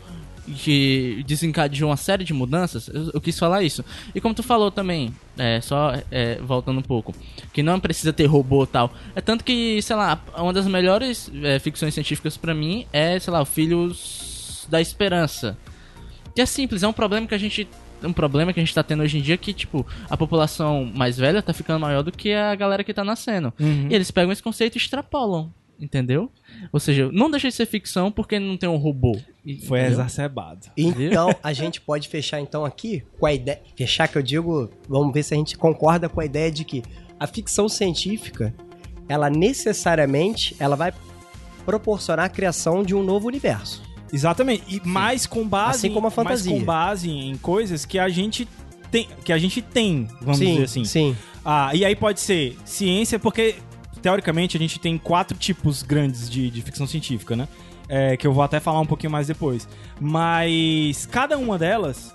que 0.57 1.23
desencadeou 1.27 1.91
uma 1.91 1.97
série 1.97 2.25
de 2.25 2.33
mudanças, 2.33 2.89
eu, 2.89 3.13
eu 3.15 3.21
quis 3.21 3.39
falar 3.39 3.63
isso. 3.63 3.85
E 4.15 4.21
como 4.21 4.35
tu 4.35 4.43
falou 4.43 4.71
também, 4.71 5.15
é, 5.39 5.61
só 5.61 5.93
é, 6.11 6.37
voltando 6.41 6.79
um 6.79 6.83
pouco, 6.83 7.15
que 7.53 7.63
não 7.63 7.79
precisa 7.79 8.13
ter 8.13 8.27
robô 8.27 8.65
e 8.65 8.67
tal. 8.67 8.93
É 9.15 9.21
tanto 9.21 9.45
que, 9.45 9.81
sei 9.83 9.97
lá, 9.97 10.21
uma 10.37 10.53
das 10.53 10.67
melhores 10.67 11.31
é, 11.43 11.59
ficções 11.59 11.95
científicas 11.95 12.37
pra 12.37 12.55
mim 12.55 12.87
é, 12.93 13.19
sei 13.19 13.33
lá, 13.33 13.41
o 13.41 13.47
Filhos 13.47 14.67
da 14.69 14.81
Esperança. 14.81 15.57
Que 16.35 16.41
é 16.41 16.47
simples, 16.47 16.83
é 16.83 16.89
um 16.89 16.93
problema 16.93 17.27
que 17.27 17.35
a 17.35 17.39
gente. 17.39 17.69
Um 18.03 18.13
problema 18.13 18.53
que 18.53 18.59
a 18.59 18.63
gente 18.65 18.75
tá 18.75 18.83
tendo 18.83 19.05
hoje 19.05 19.19
em 19.19 19.23
dia 19.23 19.37
que, 19.37 19.53
tipo, 19.53 19.87
a 20.11 20.17
população 20.17 20.91
mais 20.93 21.17
velha 21.17 21.41
tá 21.41 21.53
ficando 21.53 21.79
maior 21.79 22.03
do 22.03 22.11
que 22.11 22.33
a 22.33 22.53
galera 22.57 22.83
que 22.83 22.93
tá 22.93 23.05
nascendo. 23.05 23.53
Uhum. 23.61 23.87
E 23.89 23.95
eles 23.95 24.11
pegam 24.11 24.33
esse 24.33 24.43
conceito 24.43 24.75
e 24.75 24.79
extrapolam. 24.79 25.53
Entendeu? 25.83 26.31
Ou 26.73 26.79
seja, 26.79 27.11
não 27.13 27.29
deixa 27.29 27.49
de 27.49 27.55
ser 27.55 27.67
ficção 27.67 28.13
porque 28.13 28.39
não 28.39 28.57
tem 28.57 28.69
um 28.69 28.77
robô. 28.77 29.19
E- 29.45 29.59
Foi 29.67 29.81
entendeu? 29.81 29.99
exacerbado. 30.01 30.69
Então, 30.77 31.35
a 31.43 31.53
gente 31.53 31.81
pode 31.81 32.07
fechar 32.09 32.41
então 32.41 32.65
aqui 32.65 33.03
com 33.19 33.27
a 33.27 33.33
ideia. 33.35 33.61
Fechar 33.77 34.07
que 34.07 34.17
eu 34.17 34.23
digo, 34.23 34.71
vamos 34.89 35.13
ver 35.13 35.25
se 35.25 35.35
a 35.35 35.37
gente 35.37 35.59
concorda 35.59 36.09
com 36.09 36.21
a 36.21 36.25
ideia 36.25 36.53
de 36.53 36.65
que 36.65 36.85
a 37.19 37.27
ficção 37.27 37.69
científica, 37.69 38.55
ela 39.09 39.29
necessariamente, 39.29 40.55
ela 40.61 40.77
vai 40.77 40.93
proporcionar 41.67 42.27
a 42.27 42.29
criação 42.29 42.83
de 42.85 42.95
um 42.95 43.03
novo 43.03 43.27
universo. 43.27 43.83
Exatamente. 44.13 44.63
E 44.69 44.81
mais 44.87 45.27
com 45.27 45.47
base 45.47 45.79
Assim 45.79 45.89
como 45.89 46.07
a 46.07 46.11
mais 46.11 46.15
fantasia. 46.15 46.53
com 46.53 46.65
base 46.65 47.11
em 47.11 47.37
coisas 47.39 47.85
que 47.85 47.99
a 47.99 48.09
gente 48.09 48.47
tem, 48.91 49.09
que 49.25 49.33
a 49.33 49.39
gente 49.39 49.61
tem, 49.63 50.07
vamos 50.21 50.39
sim, 50.39 50.47
dizer 50.53 50.65
assim. 50.65 50.85
Sim. 50.85 51.17
Ah, 51.45 51.71
e 51.75 51.85
aí 51.85 51.97
pode 51.97 52.21
ser 52.21 52.57
ciência, 52.65 53.19
porque 53.19 53.57
teoricamente 54.03 54.57
a 54.57 54.61
gente 54.61 54.79
tem 54.79 54.99
quatro 54.99 55.39
tipos 55.39 55.83
grandes 55.83 56.29
de, 56.29 56.51
de 56.51 56.63
ficção 56.63 56.87
científica, 56.87 57.37
né? 57.37 57.49
É, 57.89 58.17
que 58.17 58.27
eu 58.27 58.33
vou 58.33 58.43
até 58.43 58.59
falar 58.59 58.81
um 58.81 58.87
pouquinho 58.87 59.13
mais 59.13 59.27
depois. 59.27 59.69
Mas 60.01 61.07
cada 61.07 61.39
uma 61.39 61.59
delas 61.59 62.13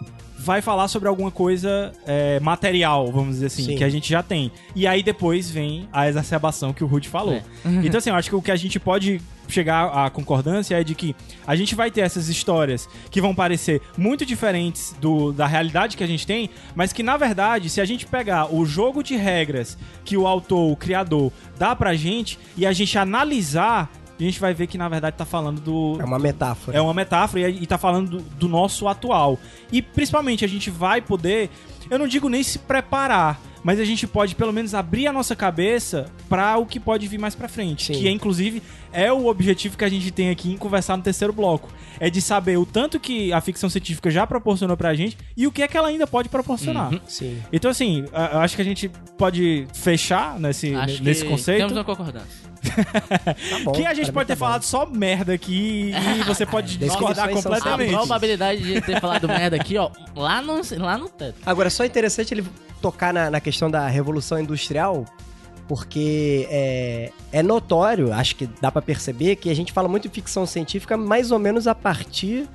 vai 0.47 0.61
falar 0.61 0.87
sobre 0.87 1.09
alguma 1.09 1.29
coisa 1.29 1.91
é, 2.05 2.39
material, 2.39 3.11
vamos 3.11 3.35
dizer 3.35 3.47
assim, 3.47 3.65
Sim. 3.65 3.75
que 3.75 3.83
a 3.83 3.89
gente 3.89 4.09
já 4.09 4.23
tem. 4.23 4.49
E 4.73 4.87
aí 4.87 5.03
depois 5.03 5.51
vem 5.51 5.89
a 5.91 6.07
exacerbação 6.07 6.71
que 6.71 6.85
o 6.85 6.87
Rude 6.87 7.09
falou. 7.09 7.33
É. 7.33 7.43
Então, 7.83 7.97
assim, 7.97 8.09
eu 8.09 8.15
acho 8.15 8.29
que 8.29 8.35
o 8.35 8.41
que 8.41 8.49
a 8.49 8.55
gente 8.55 8.79
pode 8.79 9.21
chegar 9.49 9.87
à 9.87 10.09
concordância 10.09 10.79
é 10.79 10.83
de 10.85 10.95
que 10.95 11.13
a 11.45 11.53
gente 11.53 11.75
vai 11.75 11.91
ter 11.91 12.01
essas 12.01 12.29
histórias 12.29 12.87
que 13.11 13.19
vão 13.19 13.35
parecer 13.35 13.81
muito 13.97 14.25
diferentes 14.25 14.95
do, 15.01 15.33
da 15.33 15.45
realidade 15.45 15.97
que 15.97 16.03
a 16.03 16.07
gente 16.07 16.25
tem, 16.25 16.49
mas 16.73 16.93
que, 16.93 17.03
na 17.03 17.17
verdade, 17.17 17.69
se 17.69 17.81
a 17.81 17.85
gente 17.85 18.05
pegar 18.05 18.53
o 18.53 18.65
jogo 18.65 19.03
de 19.03 19.17
regras 19.17 19.77
que 20.05 20.15
o 20.15 20.25
autor, 20.25 20.71
o 20.71 20.77
criador, 20.77 21.29
dá 21.59 21.75
pra 21.75 21.93
gente 21.93 22.39
e 22.55 22.65
a 22.65 22.71
gente 22.71 22.97
analisar, 22.97 23.91
a 24.23 24.27
gente 24.27 24.39
vai 24.39 24.53
ver 24.53 24.67
que, 24.67 24.77
na 24.77 24.89
verdade, 24.89 25.15
tá 25.15 25.25
falando 25.25 25.61
do, 25.61 25.97
É 26.01 26.05
uma 26.05 26.17
metáfora. 26.19 26.77
é 26.77 26.81
uma 26.81 26.93
metáfora 26.93 27.49
e, 27.49 27.63
e 27.63 27.67
tá 27.67 27.77
falando 27.77 28.17
do, 28.17 28.19
do 28.21 28.47
nosso 28.47 28.87
atual. 28.87 29.37
E 29.71 29.81
principalmente 29.81 30.43
a 30.43 30.47
gente 30.47 30.69
vai 30.69 31.01
poder, 31.01 31.49
eu 31.89 31.99
não 31.99 32.07
digo 32.07 32.27
nem 32.29 32.41
se 32.43 32.57
preparar, 32.59 33.39
mas 33.63 33.79
a 33.79 33.85
gente 33.85 34.07
pode 34.07 34.33
pelo 34.35 34.53
menos 34.53 34.73
abrir 34.73 35.07
a 35.07 35.13
nossa 35.13 35.35
cabeça 35.35 36.09
pra 36.29 36.57
o 36.57 36.65
que 36.65 36.79
pode 36.79 37.07
vir 37.07 37.17
mais 37.19 37.35
pra 37.35 37.47
frente. 37.49 37.85
Sim. 37.93 37.93
Que 38.01 38.07
é, 38.07 38.11
inclusive 38.11 38.61
é 38.93 39.11
o 39.11 39.27
objetivo 39.27 39.77
que 39.77 39.83
a 39.83 39.89
gente 39.89 40.09
tem 40.09 40.29
aqui 40.29 40.51
em 40.51 40.57
conversar 40.57 40.95
no 40.95 41.03
terceiro 41.03 41.33
bloco. 41.33 41.69
É 41.99 42.09
de 42.09 42.21
saber 42.21 42.57
o 42.57 42.65
tanto 42.65 42.99
que 42.99 43.33
a 43.33 43.41
ficção 43.41 43.69
científica 43.69 44.09
já 44.09 44.25
proporcionou 44.25 44.77
pra 44.77 44.93
gente 44.93 45.17
e 45.35 45.45
o 45.47 45.51
que 45.51 45.61
é 45.63 45.67
que 45.67 45.75
ela 45.75 45.87
ainda 45.89 46.07
pode 46.07 46.29
proporcionar. 46.29 46.93
Uhum. 46.93 46.99
Sim. 47.07 47.41
Então, 47.51 47.69
assim, 47.71 48.05
eu 48.31 48.39
acho 48.39 48.55
que 48.55 48.61
a 48.61 48.65
gente 48.65 48.89
pode 49.17 49.67
fechar 49.73 50.39
nesse, 50.39 50.73
Acho 50.73 51.03
nesse 51.03 51.23
que 51.23 51.29
conceito. 51.29 51.57
Temos 51.59 51.73
uma 51.73 51.83
concordância. 51.83 52.46
Tá 52.57 53.59
bom. 53.63 53.71
que 53.71 53.85
a 53.85 53.93
gente 53.93 54.11
pode 54.11 54.27
ter 54.27 54.33
tá 54.35 54.39
bom. 54.39 54.45
falado 54.45 54.63
só 54.63 54.85
merda 54.85 55.33
aqui 55.33 55.91
e 56.19 56.23
você 56.25 56.45
pode 56.45 56.77
discordar 56.77 57.29
são 57.29 57.39
A 57.39 57.43
completamente. 57.43 57.91
probabilidade 57.93 58.61
de 58.61 58.81
ter 58.81 58.99
falado 58.99 59.27
merda 59.27 59.55
aqui, 59.55 59.77
ó, 59.77 59.89
lá 60.15 60.41
no, 60.41 60.61
lá 60.77 60.97
no 60.97 61.09
teto. 61.09 61.35
Agora, 61.45 61.69
só 61.69 61.85
interessante 61.85 62.33
ele 62.33 62.45
tocar 62.81 63.13
na, 63.13 63.29
na 63.29 63.39
questão 63.39 63.69
da 63.69 63.87
revolução 63.87 64.39
industrial, 64.39 65.05
porque 65.67 66.47
é, 66.49 67.11
é 67.31 67.43
notório, 67.43 68.13
acho 68.13 68.35
que 68.35 68.47
dá 68.61 68.71
pra 68.71 68.81
perceber, 68.81 69.35
que 69.35 69.49
a 69.49 69.55
gente 69.55 69.71
fala 69.73 69.87
muito 69.87 70.07
de 70.07 70.13
ficção 70.13 70.45
científica 70.45 70.95
mais 70.95 71.31
ou 71.31 71.39
menos 71.39 71.67
a 71.67 71.75
partir 71.75 72.47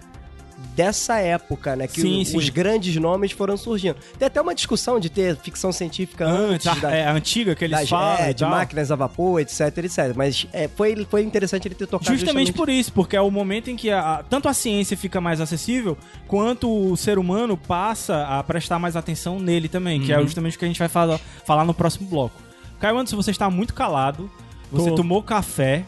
dessa 0.75 1.19
época, 1.19 1.77
né? 1.77 1.87
Que 1.87 2.01
Sim, 2.01 2.23
o- 2.23 2.25
sim. 2.25 2.37
os 2.39 2.49
grandes 2.49 2.97
nomes 2.97 3.33
foram 3.33 3.57
surgindo. 3.57 3.97
Tem 4.19 4.27
até 4.27 4.41
uma 4.41 4.55
discussão 4.55 4.99
de 4.99 5.11
ter 5.11 5.37
ficção 5.37 5.71
científica 5.73 6.27
antes, 6.27 6.67
Antes, 6.67 6.85
a, 6.85 6.89
da, 6.89 6.95
é, 6.97 7.09
antiga 7.09 7.55
que 7.55 7.65
eles 7.65 7.79
das- 7.81 7.89
falam. 7.89 8.19
é, 8.25 8.33
de 8.33 8.41
tal. 8.41 8.51
máquinas 8.51 8.91
a 8.91 8.97
vapor, 8.97 9.41
etc, 9.41 9.61
etc. 9.79 10.13
Mas 10.17 10.47
é, 10.53 10.69
foi, 10.69 11.07
foi 11.11 11.23
interessante 11.23 11.69
ele 11.69 11.75
ter 11.75 11.87
tocado 11.87 12.17
Justamente 12.17 12.53
por 12.53 12.69
isso, 12.69 12.93
porque 12.93 13.17
é 13.17 13.21
o 13.21 13.31
momento 13.31 13.69
em 13.71 13.77
que 13.77 13.91
a- 13.91 14.17
a- 14.19 14.23
tanto 14.23 14.49
a 14.49 14.55
ciência 14.55 14.97
fica 14.97 15.21
mais 15.21 15.41
acessível, 15.41 15.97
quanto 16.27 16.71
o 16.93 16.97
ser 16.97 17.19
humano 17.19 17.57
passa 17.57 18.25
a 18.25 18.43
prestar 18.43 18.79
mais 18.79 18.97
atenção 18.97 19.39
nele 19.39 19.69
também, 19.69 20.01
que 20.01 20.13
é 20.13 20.17
Uhum. 20.19 20.25
justamente 20.25 20.57
o 20.57 20.59
que 20.59 20.65
a 20.65 20.69
gente 20.69 20.79
vai 20.79 20.89
falar, 20.89 21.19
falar 21.45 21.65
no 21.65 21.75
próximo 21.75 22.09
bloco. 22.09 22.41
Caio 22.81 22.97
Anderson, 22.97 23.17
você 23.17 23.31
está 23.31 23.49
muito 23.51 23.75
calado, 23.75 24.31
você 24.71 24.91
Tô. 24.91 24.97
tomou 24.97 25.23
café 25.23 25.85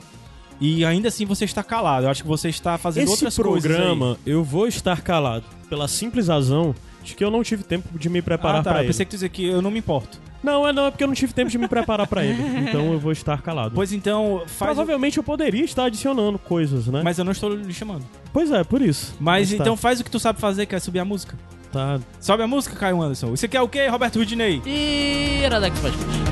e 0.60 0.84
ainda 0.84 1.08
assim 1.08 1.24
você 1.24 1.44
está 1.44 1.62
calado. 1.62 2.06
Eu 2.06 2.10
acho 2.10 2.22
que 2.22 2.28
você 2.28 2.48
está 2.48 2.76
fazendo 2.78 3.04
Esse 3.04 3.12
outras 3.12 3.36
coisas 3.36 3.70
aí. 3.70 3.76
programa 3.76 4.16
eu 4.26 4.42
vou 4.44 4.66
estar 4.68 5.00
calado 5.02 5.44
pela 5.68 5.88
simples 5.88 6.28
razão 6.28 6.74
de 7.02 7.14
que 7.14 7.22
eu 7.24 7.30
não 7.30 7.42
tive 7.42 7.62
tempo 7.62 7.98
de 7.98 8.08
me 8.08 8.22
preparar 8.22 8.60
Ah, 8.60 8.64
tá. 8.64 8.70
Eu 8.72 8.78
ele. 8.78 8.86
pensei 8.88 9.04
que 9.04 9.10
tu 9.10 9.14
dizia 9.14 9.28
que 9.28 9.44
eu 9.46 9.60
não 9.60 9.70
me 9.70 9.78
importo. 9.78 10.18
Não, 10.42 10.66
é 10.68 10.72
não, 10.72 10.86
é 10.86 10.90
porque 10.90 11.02
eu 11.02 11.08
não 11.08 11.14
tive 11.14 11.32
tempo 11.32 11.50
de 11.50 11.56
me 11.58 11.66
preparar 11.68 12.06
pra 12.06 12.24
ele. 12.24 12.38
Então 12.68 12.92
eu 12.92 12.98
vou 12.98 13.12
estar 13.12 13.40
calado. 13.42 13.72
Pois 13.74 13.92
então, 13.92 14.42
faz. 14.46 14.72
o- 14.72 14.74
Provavelmente 14.74 15.16
eu 15.18 15.22
poderia 15.24 15.64
estar 15.64 15.84
adicionando 15.84 16.38
coisas, 16.38 16.86
né? 16.86 17.00
Mas 17.02 17.18
eu 17.18 17.24
não 17.24 17.32
estou 17.32 17.50
lhe 17.54 17.72
chamando. 17.72 18.04
Pois 18.32 18.50
é, 18.50 18.62
por 18.64 18.80
isso. 18.82 19.14
Mas 19.20 19.50
tá. 19.50 19.56
então 19.56 19.76
faz 19.76 20.00
o 20.00 20.04
que 20.04 20.10
tu 20.10 20.18
sabe 20.18 20.38
fazer, 20.40 20.66
que 20.66 20.74
é 20.74 20.78
subir 20.80 20.98
a 21.00 21.04
música. 21.04 21.36
Tá. 21.72 21.98
Sobe 22.20 22.42
a 22.42 22.46
música, 22.46 22.76
Caio 22.76 23.02
Anderson. 23.02 23.30
Você 23.30 23.48
quer 23.48 23.60
o 23.60 23.68
quê, 23.68 23.86
Roberto 23.88 24.18
Rudinei? 24.18 24.62
E 24.64 25.40
Iradex 25.44 25.78
Podcast. 25.80 26.23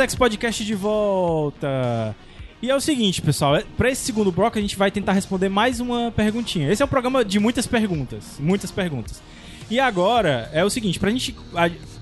Iradex 0.00 0.14
Podcast 0.14 0.64
de 0.64 0.74
volta. 0.74 2.16
E 2.62 2.70
é 2.70 2.74
o 2.74 2.80
seguinte, 2.80 3.20
pessoal, 3.20 3.56
é- 3.56 3.64
pra 3.76 3.90
esse 3.90 4.02
segundo 4.02 4.32
bloco 4.32 4.56
a 4.56 4.60
gente 4.60 4.74
vai 4.74 4.90
tentar 4.90 5.12
responder 5.12 5.50
mais 5.50 5.78
uma 5.78 6.10
perguntinha. 6.10 6.72
Esse 6.72 6.80
é 6.80 6.84
um 6.86 6.88
programa 6.88 7.22
de 7.22 7.38
muitas 7.38 7.66
perguntas, 7.66 8.38
muitas 8.38 8.70
perguntas. 8.70 9.22
E 9.68 9.78
agora 9.78 10.48
é 10.54 10.64
o 10.64 10.70
seguinte, 10.70 10.98
pra 10.98 11.10
gente 11.10 11.36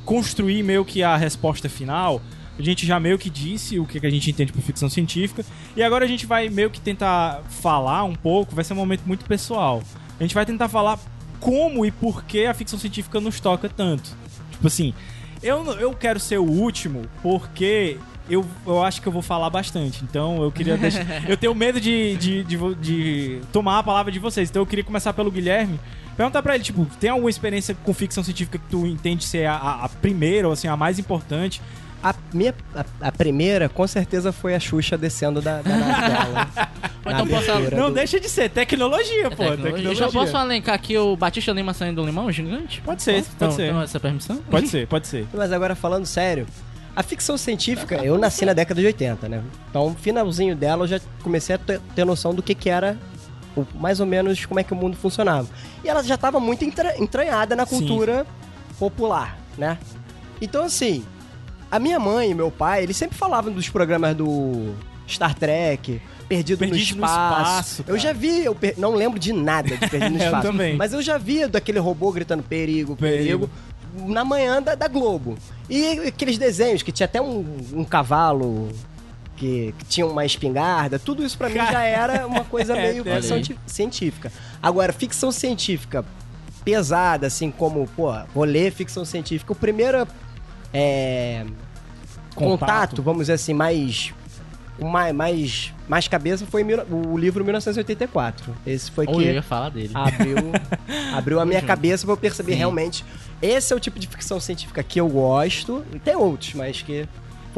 construir 0.05 0.63
meio 0.63 0.85
que 0.85 1.03
a 1.03 1.17
resposta 1.17 1.69
final, 1.69 2.23
a 2.57 2.63
gente 2.63 2.87
já 2.87 3.01
meio 3.01 3.19
que 3.19 3.29
disse 3.29 3.81
o 3.81 3.85
que 3.85 4.07
a 4.07 4.11
gente 4.11 4.31
entende 4.31 4.53
por 4.53 4.63
ficção 4.63 4.89
científica, 4.89 5.45
e 5.77 5.83
agora 5.83 6.05
a 6.05 6.09
gente 6.09 6.25
vai 6.25 6.49
meio 6.49 6.71
que 6.71 6.81
tentar 6.81 7.43
falar 7.51 8.05
um 8.05 8.15
pouco, 8.15 8.55
vai 8.55 8.63
ser 8.63 8.75
um 8.75 8.77
momento 8.77 9.03
muito 9.07 9.25
pessoal. 9.25 9.83
A 10.21 10.23
gente 10.23 10.37
vai 10.37 10.47
tentar 10.47 10.69
falar 10.69 11.01
como 11.41 11.85
e 11.85 11.91
por 11.91 12.23
que 12.23 12.47
a 12.47 12.55
ficção 12.55 12.79
científica 12.79 13.21
nos 13.21 13.41
toca 13.41 13.69
tanto. 13.69 14.17
Tipo 14.53 14.69
assim, 14.69 14.95
eu, 15.43 15.65
eu 15.75 15.93
quero 15.95 16.19
ser 16.21 16.39
o 16.39 16.45
último 16.45 17.03
porque 17.23 17.97
eu, 18.29 18.45
eu 18.67 18.83
acho 18.83 19.01
que 19.01 19.09
eu 19.09 19.13
vou 19.13 19.23
falar 19.23 19.49
bastante. 19.51 20.03
Então 20.05 20.43
eu 20.43 20.51
queria 20.53 20.77
deixar. 20.79 21.29
eu 21.29 21.37
tenho 21.37 21.55
medo 21.55 21.81
de, 21.81 22.17
de, 22.17 22.45
de, 22.45 22.75
de 22.77 23.41
tomar 23.53 23.79
a 23.79 23.83
palavra 23.83 24.11
de 24.13 24.19
vocês. 24.19 24.51
Então 24.51 24.63
eu 24.63 24.67
queria 24.67 24.85
começar 24.85 25.13
pelo 25.13 25.31
Guilherme. 25.31 25.79
Perguntar 26.17 26.43
pra 26.43 26.57
ele, 26.57 26.65
tipo, 26.65 26.85
tem 26.99 27.11
alguma 27.11 27.31
experiência 27.31 27.77
com 27.85 27.95
ficção 27.95 28.25
científica 28.25 28.59
que 28.59 28.65
tu 28.69 28.85
entende 28.87 29.25
ser 29.25 29.47
a, 29.47 29.55
a- 29.55 29.85
a 29.85 29.89
primeira 29.89 30.49
ou 30.49 30.53
assim, 30.53 30.67
a 30.67 30.77
mais 30.77 30.99
importante? 30.99 31.63
A, 32.03 32.15
minha, 32.33 32.55
a, 32.75 33.09
a 33.09 33.13
primeira, 33.13 33.69
com 33.69 33.85
certeza, 33.87 34.31
foi 34.31 34.55
a 34.55 34.61
Xuxa 34.61 34.97
descendo 34.97 35.41
da, 35.43 35.61
da 35.63 35.77
nave 35.77 36.09
dela. 36.09 36.49
Então 37.09 37.27
posso, 37.27 37.47
Não 37.75 37.89
do- 37.89 37.95
deixa 37.95 38.21
de 38.21 38.29
ser 38.29 38.51
tecnologia, 38.51 39.29
é 39.29 39.31
pô. 39.31 39.37
tecnologia. 39.37 39.57
Tecnologia. 39.65 39.91
Eu 39.91 39.95
já 39.95 40.11
posso 40.11 40.37
elencar 40.37 40.75
aqui 40.75 40.99
o 40.99 41.17
Batista 41.17 41.53
Lima 41.53 41.73
saindo 41.73 42.03
do 42.03 42.07
limão 42.07 42.31
gigante? 42.31 42.83
Pode 42.83 43.03
ser, 43.03 43.19
Então, 43.21 43.33
pode 43.39 43.55
ser. 43.55 43.69
então 43.69 43.81
essa 43.81 43.99
permissão? 43.99 44.37
Pode 44.51 44.69
ser, 44.69 44.87
pode 44.87 45.07
ser. 45.07 45.27
Mas 45.33 45.51
agora 45.51 45.75
falando 45.75 46.05
sério, 46.05 46.47
a 46.95 47.03
ficção 47.03 47.39
científica, 47.39 47.95
eu 48.05 48.19
nasci 48.19 48.45
na 48.45 48.53
década 48.53 48.79
de 48.83 48.87
80, 48.89 49.27
né? 49.27 49.43
Então, 49.71 49.95
finalzinho 49.99 50.55
dela, 50.55 50.85
eu 50.85 50.89
já 50.89 51.01
comecei 51.23 51.55
a 51.55 51.59
ter, 51.59 51.81
ter 51.95 52.05
noção 52.05 52.35
do 52.35 52.43
que, 52.43 52.55
que 52.55 52.69
era, 52.69 52.99
o- 53.57 53.65
mais 53.77 54.01
ou 54.01 54.07
menos, 54.07 54.45
como 54.45 54.61
é 54.61 54.63
que 54.65 54.75
o 54.75 54.77
mundo 54.77 54.95
funcionava. 54.95 55.49
E 55.83 55.89
ela 55.89 56.03
já 56.03 56.17
estava 56.17 56.39
muito 56.39 56.63
entra- 56.63 56.95
entranhada 56.99 57.57
na 57.57 57.65
Sim. 57.65 57.79
cultura 57.79 58.27
popular, 58.79 59.39
né? 59.57 59.79
Então, 60.43 60.65
assim, 60.65 61.03
a 61.71 61.79
minha 61.79 61.99
mãe 62.01 62.31
e 62.31 62.35
meu 62.35 62.51
pai, 62.51 62.83
eles 62.83 62.97
sempre 62.97 63.17
falavam 63.17 63.53
dos 63.53 63.69
programas 63.69 64.15
do 64.17 64.75
Star 65.09 65.35
Trek, 65.35 66.01
Perdido, 66.29 66.59
Perdido 66.59 66.97
no 66.97 67.01
no 67.01 67.07
Espaço. 67.07 67.41
Espaço, 67.81 67.85
eu 67.87 67.99
já 67.99 68.13
vi, 68.13 68.45
eu 68.45 68.55
per- 68.55 68.75
não 68.79 68.95
lembro 68.95 69.19
de 69.19 69.33
nada 69.33 69.77
de 69.77 69.89
Perdido 69.89 70.11
no 70.13 70.19
Eu 70.23 70.25
Espaço. 70.27 70.47
também. 70.47 70.77
Mas 70.77 70.93
eu 70.93 71.01
já 71.03 71.17
vi 71.19 71.47
daquele 71.47 71.79
robô 71.79 72.13
gritando 72.13 72.43
perigo, 72.43 72.95
Perigo. 72.97 73.49
perigo, 73.95 74.11
na 74.13 74.25
manhã 74.25 74.63
da, 74.63 74.75
da 74.75 74.89
Globo. 74.89 75.37
E 75.69 75.87
aqueles 76.09 76.37
desenhos 76.39 76.83
que 76.83 76.93
tinha 76.93 77.07
até 77.07 77.21
um, 77.21 77.45
um 77.73 77.85
cavalo 77.85 78.71
que, 79.37 79.75
que 79.79 79.85
tinha 79.87 80.07
uma 80.07 80.25
espingarda, 80.27 80.99
tudo 80.99 81.25
isso 81.25 81.39
pra 81.39 81.49
mim 81.49 81.55
já 81.57 81.83
era 81.85 82.27
uma 82.27 82.45
coisa 82.45 82.77
É, 82.79 82.91
meio 82.93 83.03
olha 83.07 83.23
ficção 83.23 83.57
científica. 83.67 84.33
Agora, 84.63 84.93
ficção 84.93 85.33
científica 85.33 86.05
pesada, 86.65 87.27
assim 87.29 87.51
como, 87.51 87.89
pô, 87.97 88.13
vou 88.35 88.45
ler 88.45 88.71
ficção 88.73 89.05
científica. 89.05 89.53
O 89.53 89.57
primeiro 89.57 90.07
é, 90.73 91.45
contato. 92.35 92.59
Contato. 92.61 93.03
vamos 93.03 93.23
dizer 93.23 93.35
assim, 93.35 93.55
mais. 93.55 94.13
Mais, 94.81 95.13
mais, 95.13 95.75
mais 95.89 96.07
cabeça 96.07 96.47
foi 96.47 96.63
mil- 96.63 96.85
o 96.89 97.19
livro 97.19 97.43
1984. 97.43 98.55
Esse 98.65 98.89
foi 98.93 99.07
Ou 99.09 99.17
que 99.19 99.25
eu 99.27 99.33
ia 99.35 99.43
falar 99.43 99.71
dele. 99.71 99.91
abriu, 99.93 100.37
abriu 101.17 101.41
a 101.41 101.45
minha 101.45 101.61
cabeça 101.61 102.05
pra 102.07 102.13
eu 102.13 102.17
perceber 102.17 102.53
Sim. 102.53 102.59
realmente. 102.59 103.05
Esse 103.43 103.73
é 103.73 103.77
o 103.77 103.81
tipo 103.81 103.99
de 103.99 104.07
ficção 104.07 104.39
científica 104.39 104.81
que 104.85 105.01
eu 105.01 105.09
gosto. 105.09 105.85
Tem 106.05 106.15
outros, 106.15 106.55
mas 106.55 106.81
que 106.81 107.09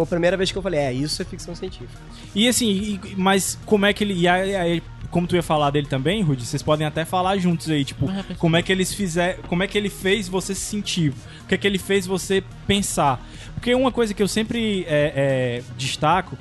foi 0.06 0.16
a 0.16 0.18
primeira 0.18 0.36
vez 0.36 0.50
que 0.52 0.58
eu 0.58 0.62
falei, 0.62 0.80
é, 0.80 0.92
isso 0.92 1.20
é 1.20 1.24
ficção 1.24 1.54
científica. 1.54 1.98
E 2.34 2.48
assim, 2.48 2.70
e- 3.04 3.14
mas 3.16 3.58
como 3.66 3.86
é 3.86 3.92
que 3.92 4.04
ele. 4.04 4.14
E 4.14 4.28
aí, 4.28 4.54
aí, 4.56 4.82
como 5.10 5.26
tu 5.26 5.34
ia 5.34 5.42
falar 5.42 5.70
dele 5.70 5.86
também, 5.86 6.22
Rudy, 6.22 6.46
vocês 6.46 6.62
podem 6.62 6.86
até 6.86 7.04
falar 7.04 7.36
juntos 7.38 7.68
aí, 7.68 7.84
tipo, 7.84 8.06
como 8.38 8.56
é 8.56 8.62
que 8.62 8.70
eles 8.70 8.94
fizeram. 8.94 9.42
Como 9.44 9.62
é 9.62 9.66
que 9.66 9.76
ele 9.76 9.90
fez 9.90 10.28
você 10.28 10.54
se 10.54 10.60
sentir? 10.62 11.12
O 11.44 11.46
que 11.48 11.54
é 11.54 11.58
que 11.58 11.66
ele 11.66 11.78
fez 11.78 12.06
você 12.06 12.42
pensar? 12.66 13.20
Porque 13.54 13.74
uma 13.74 13.90
coisa 13.92 14.14
que 14.14 14.22
eu 14.22 14.28
sempre 14.28 14.84
é, 14.88 15.12
é, 15.16 15.62
destaco, 15.76 16.36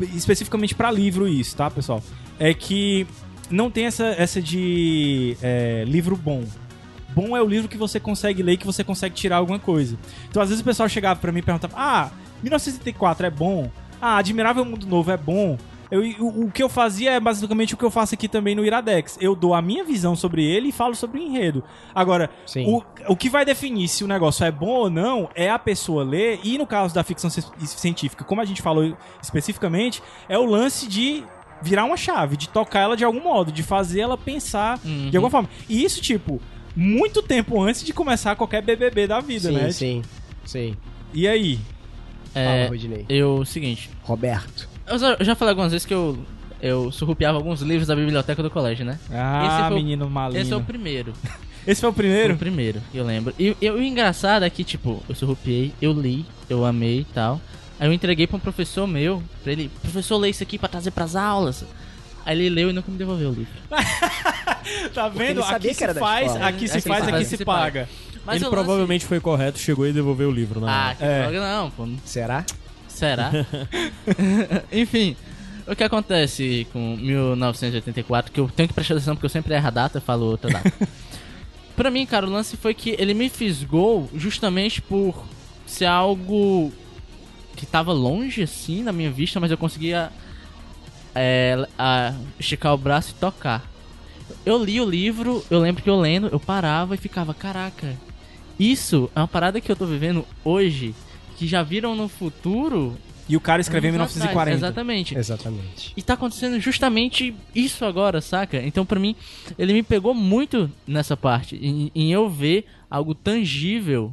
especificamente 0.00 0.74
pra 0.74 0.90
livro, 0.90 1.28
isso, 1.28 1.56
tá, 1.56 1.70
pessoal? 1.70 2.02
É 2.38 2.52
que 2.54 3.06
não 3.50 3.70
tem 3.70 3.86
essa, 3.86 4.06
essa 4.06 4.40
de 4.42 5.36
é, 5.42 5.84
livro 5.86 6.16
bom. 6.16 6.44
Bom 7.14 7.36
é 7.36 7.42
o 7.42 7.46
livro 7.46 7.68
que 7.68 7.76
você 7.76 7.98
consegue 7.98 8.42
ler 8.42 8.52
e 8.52 8.56
que 8.58 8.66
você 8.66 8.84
consegue 8.84 9.14
tirar 9.14 9.36
alguma 9.38 9.58
coisa. 9.58 9.96
Então, 10.28 10.42
às 10.42 10.50
vezes 10.50 10.60
o 10.60 10.64
pessoal 10.64 10.88
chegava 10.88 11.18
pra 11.18 11.32
mim 11.32 11.38
e 11.38 11.42
perguntava: 11.42 11.74
Ah, 11.76 12.10
1984 12.42 13.26
é 13.26 13.30
bom? 13.30 13.70
Ah, 14.00 14.16
Admirável 14.18 14.64
Mundo 14.64 14.86
Novo 14.86 15.10
é 15.10 15.16
bom? 15.16 15.56
Eu, 15.90 16.02
o, 16.20 16.44
o 16.44 16.50
que 16.50 16.62
eu 16.62 16.68
fazia 16.68 17.12
é 17.12 17.18
basicamente 17.20 17.72
o 17.72 17.76
que 17.78 17.84
eu 17.84 17.90
faço 17.90 18.14
aqui 18.14 18.28
também 18.28 18.54
no 18.54 18.62
Iradex. 18.64 19.16
Eu 19.20 19.34
dou 19.34 19.54
a 19.54 19.62
minha 19.62 19.82
visão 19.82 20.14
sobre 20.14 20.44
ele 20.44 20.68
e 20.68 20.72
falo 20.72 20.94
sobre 20.94 21.18
o 21.18 21.22
enredo. 21.22 21.64
Agora, 21.94 22.28
o, 22.68 22.82
o 23.08 23.16
que 23.16 23.30
vai 23.30 23.42
definir 23.44 23.88
se 23.88 24.04
o 24.04 24.06
negócio 24.06 24.44
é 24.44 24.50
bom 24.50 24.66
ou 24.68 24.90
não 24.90 25.30
é 25.34 25.48
a 25.50 25.58
pessoa 25.58 26.04
ler. 26.04 26.40
E 26.44 26.58
no 26.58 26.66
caso 26.66 26.94
da 26.94 27.02
ficção 27.02 27.30
ci- 27.30 27.42
científica, 27.64 28.22
como 28.22 28.40
a 28.40 28.44
gente 28.44 28.60
falou 28.60 28.94
especificamente, 29.22 30.02
é 30.28 30.38
o 30.38 30.44
lance 30.44 30.86
de 30.86 31.24
virar 31.62 31.84
uma 31.86 31.96
chave, 31.96 32.36
de 32.36 32.48
tocar 32.50 32.80
ela 32.80 32.96
de 32.96 33.04
algum 33.04 33.22
modo, 33.22 33.50
de 33.50 33.62
fazer 33.62 34.00
ela 34.00 34.16
pensar 34.18 34.78
Uhum. 34.84 35.08
de 35.10 35.16
alguma 35.16 35.30
forma. 35.30 35.48
E 35.68 35.82
isso, 35.82 36.00
tipo, 36.02 36.38
muito 36.76 37.22
tempo 37.22 37.60
antes 37.62 37.82
de 37.82 37.92
começar 37.94 38.36
qualquer 38.36 38.62
BBB 38.62 39.06
da 39.06 39.20
vida, 39.20 39.48
sim, 39.48 39.54
né? 39.56 39.70
sim, 39.72 40.02
sim. 40.44 40.76
E 41.14 41.26
aí? 41.26 41.58
É, 42.34 42.44
Fala, 42.44 42.68
Rodinei. 42.68 43.06
eu, 43.08 43.44
seguinte, 43.44 43.90
Roberto. 44.02 44.68
eu 44.86 44.98
já, 44.98 45.16
eu 45.18 45.24
já 45.24 45.34
falei 45.34 45.50
algumas 45.50 45.72
vezes 45.72 45.86
que 45.86 45.94
eu, 45.94 46.18
eu 46.60 46.90
surrupiava 46.92 47.36
alguns 47.38 47.60
livros 47.62 47.86
da 47.88 47.96
biblioteca 47.96 48.42
do 48.42 48.50
colégio, 48.50 48.84
né? 48.84 48.98
Ah, 49.10 49.46
Esse 49.46 49.68
foi 49.68 49.76
o- 49.76 49.82
menino 49.82 50.10
maligno. 50.10 50.40
Esse 50.42 50.52
é 50.52 50.56
o 50.56 50.62
primeiro. 50.62 51.12
Esse 51.66 51.80
foi 51.82 51.90
o 51.90 51.92
Foi 51.92 52.02
primeiro? 52.04 52.34
o 52.34 52.38
primeiro, 52.38 52.80
eu 52.94 53.04
lembro. 53.04 53.34
E, 53.38 53.54
e 53.60 53.70
o 53.70 53.82
engraçado 53.82 54.42
é 54.44 54.48
que, 54.48 54.64
tipo, 54.64 55.02
eu 55.08 55.14
surrupiei, 55.14 55.72
eu 55.82 55.92
li, 55.92 56.24
eu 56.48 56.64
amei 56.64 57.00
e 57.00 57.04
tal. 57.04 57.38
Aí 57.78 57.86
eu 57.86 57.92
entreguei 57.92 58.26
pra 58.26 58.36
um 58.38 58.40
professor 58.40 58.86
meu, 58.86 59.22
pra 59.42 59.52
ele, 59.52 59.70
professor, 59.82 60.16
lê 60.16 60.30
isso 60.30 60.42
aqui 60.42 60.58
pra 60.58 60.68
trazer 60.68 60.92
pras 60.92 61.14
aulas. 61.14 61.64
Aí 62.24 62.38
ele 62.38 62.48
leu 62.48 62.70
e 62.70 62.72
nunca 62.72 62.90
me 62.90 62.96
devolveu 62.96 63.30
o 63.30 63.32
livro. 63.34 63.52
Tá 64.92 65.08
vendo? 65.08 65.42
Aqui 65.42 65.74
que 65.74 65.82
era 65.84 65.94
se 65.94 66.00
faz, 66.00 66.36
aqui 66.36 66.68
se 66.68 66.80
faz, 66.80 66.82
se 66.82 66.88
aqui 66.88 66.88
faz, 66.88 67.04
se 67.04 67.10
aqui 67.14 67.24
se 67.24 67.44
paga. 67.44 67.88
Mas 68.28 68.36
ele 68.36 68.44
o 68.44 68.48
lance- 68.50 68.64
provavelmente 68.64 69.04
foi 69.06 69.18
correto, 69.20 69.58
chegou 69.58 69.86
e 69.86 69.92
devolveu 69.92 70.28
o 70.28 70.32
livro 70.32 70.60
na 70.60 70.90
Ah, 70.90 70.94
que 70.94 71.02
É. 71.04 71.22
droga, 71.22 71.40
não, 71.40 71.70
pô. 71.70 71.88
Será? 72.04 72.44
Será? 72.86 73.30
Enfim, 74.72 75.16
o 75.66 75.74
que 75.74 75.82
acontece 75.84 76.66
com 76.72 76.96
1984, 76.96 78.30
que 78.32 78.40
eu 78.40 78.48
tenho 78.54 78.68
que 78.68 78.74
prestar 78.74 78.94
atenção 78.94 79.14
porque 79.14 79.26
eu 79.26 79.30
sempre 79.30 79.54
erro 79.54 79.66
a 79.66 79.70
data, 79.70 79.98
eu 79.98 80.02
falo 80.02 80.26
outra 80.26 80.50
data. 80.50 80.72
pra 81.76 81.90
mim, 81.90 82.04
cara, 82.06 82.26
o 82.26 82.30
lance 82.30 82.56
foi 82.56 82.74
que 82.74 82.90
ele 82.98 83.14
me 83.14 83.28
fisgou 83.28 84.08
justamente 84.14 84.80
por 84.82 85.24
ser 85.66 85.86
algo 85.86 86.72
que 87.56 87.66
tava 87.66 87.92
longe, 87.92 88.42
assim, 88.42 88.82
na 88.82 88.92
minha 88.92 89.10
vista, 89.10 89.40
mas 89.40 89.50
eu 89.50 89.58
conseguia 89.58 90.10
é, 91.14 91.66
a- 91.78 92.14
esticar 92.38 92.72
o 92.74 92.78
braço 92.78 93.10
e 93.10 93.14
tocar. 93.20 93.64
Eu 94.44 94.62
li 94.62 94.80
o 94.80 94.88
livro, 94.88 95.44
eu 95.50 95.58
lembro 95.58 95.82
que 95.82 95.90
eu 95.90 95.98
lendo, 95.98 96.28
eu 96.28 96.38
parava 96.38 96.94
e 96.94 96.98
ficava, 96.98 97.34
caraca, 97.34 97.94
isso 98.58 99.10
é 99.14 99.20
uma 99.20 99.28
parada 99.28 99.60
que 99.60 99.70
eu 99.70 99.76
tô 99.76 99.86
vivendo 99.86 100.24
hoje, 100.44 100.94
que 101.36 101.46
já 101.46 101.62
viram 101.62 101.94
no 101.94 102.08
futuro. 102.08 102.96
E 103.28 103.36
o 103.36 103.40
cara 103.40 103.60
escreveu 103.60 103.90
em 103.90 103.94
anos 103.94 104.16
atrás. 104.16 104.30
1940. 104.34 104.56
Exatamente. 104.66 105.14
Exatamente. 105.18 105.92
E 105.96 106.02
tá 106.02 106.14
acontecendo 106.14 106.58
justamente 106.58 107.34
isso 107.54 107.84
agora, 107.84 108.22
saca? 108.22 108.56
Então, 108.62 108.86
pra 108.86 108.98
mim, 108.98 109.14
ele 109.58 109.74
me 109.74 109.82
pegou 109.82 110.14
muito 110.14 110.70
nessa 110.86 111.14
parte. 111.16 111.56
Em, 111.56 111.92
em 111.94 112.10
eu 112.10 112.28
ver 112.30 112.64
algo 112.90 113.14
tangível 113.14 114.12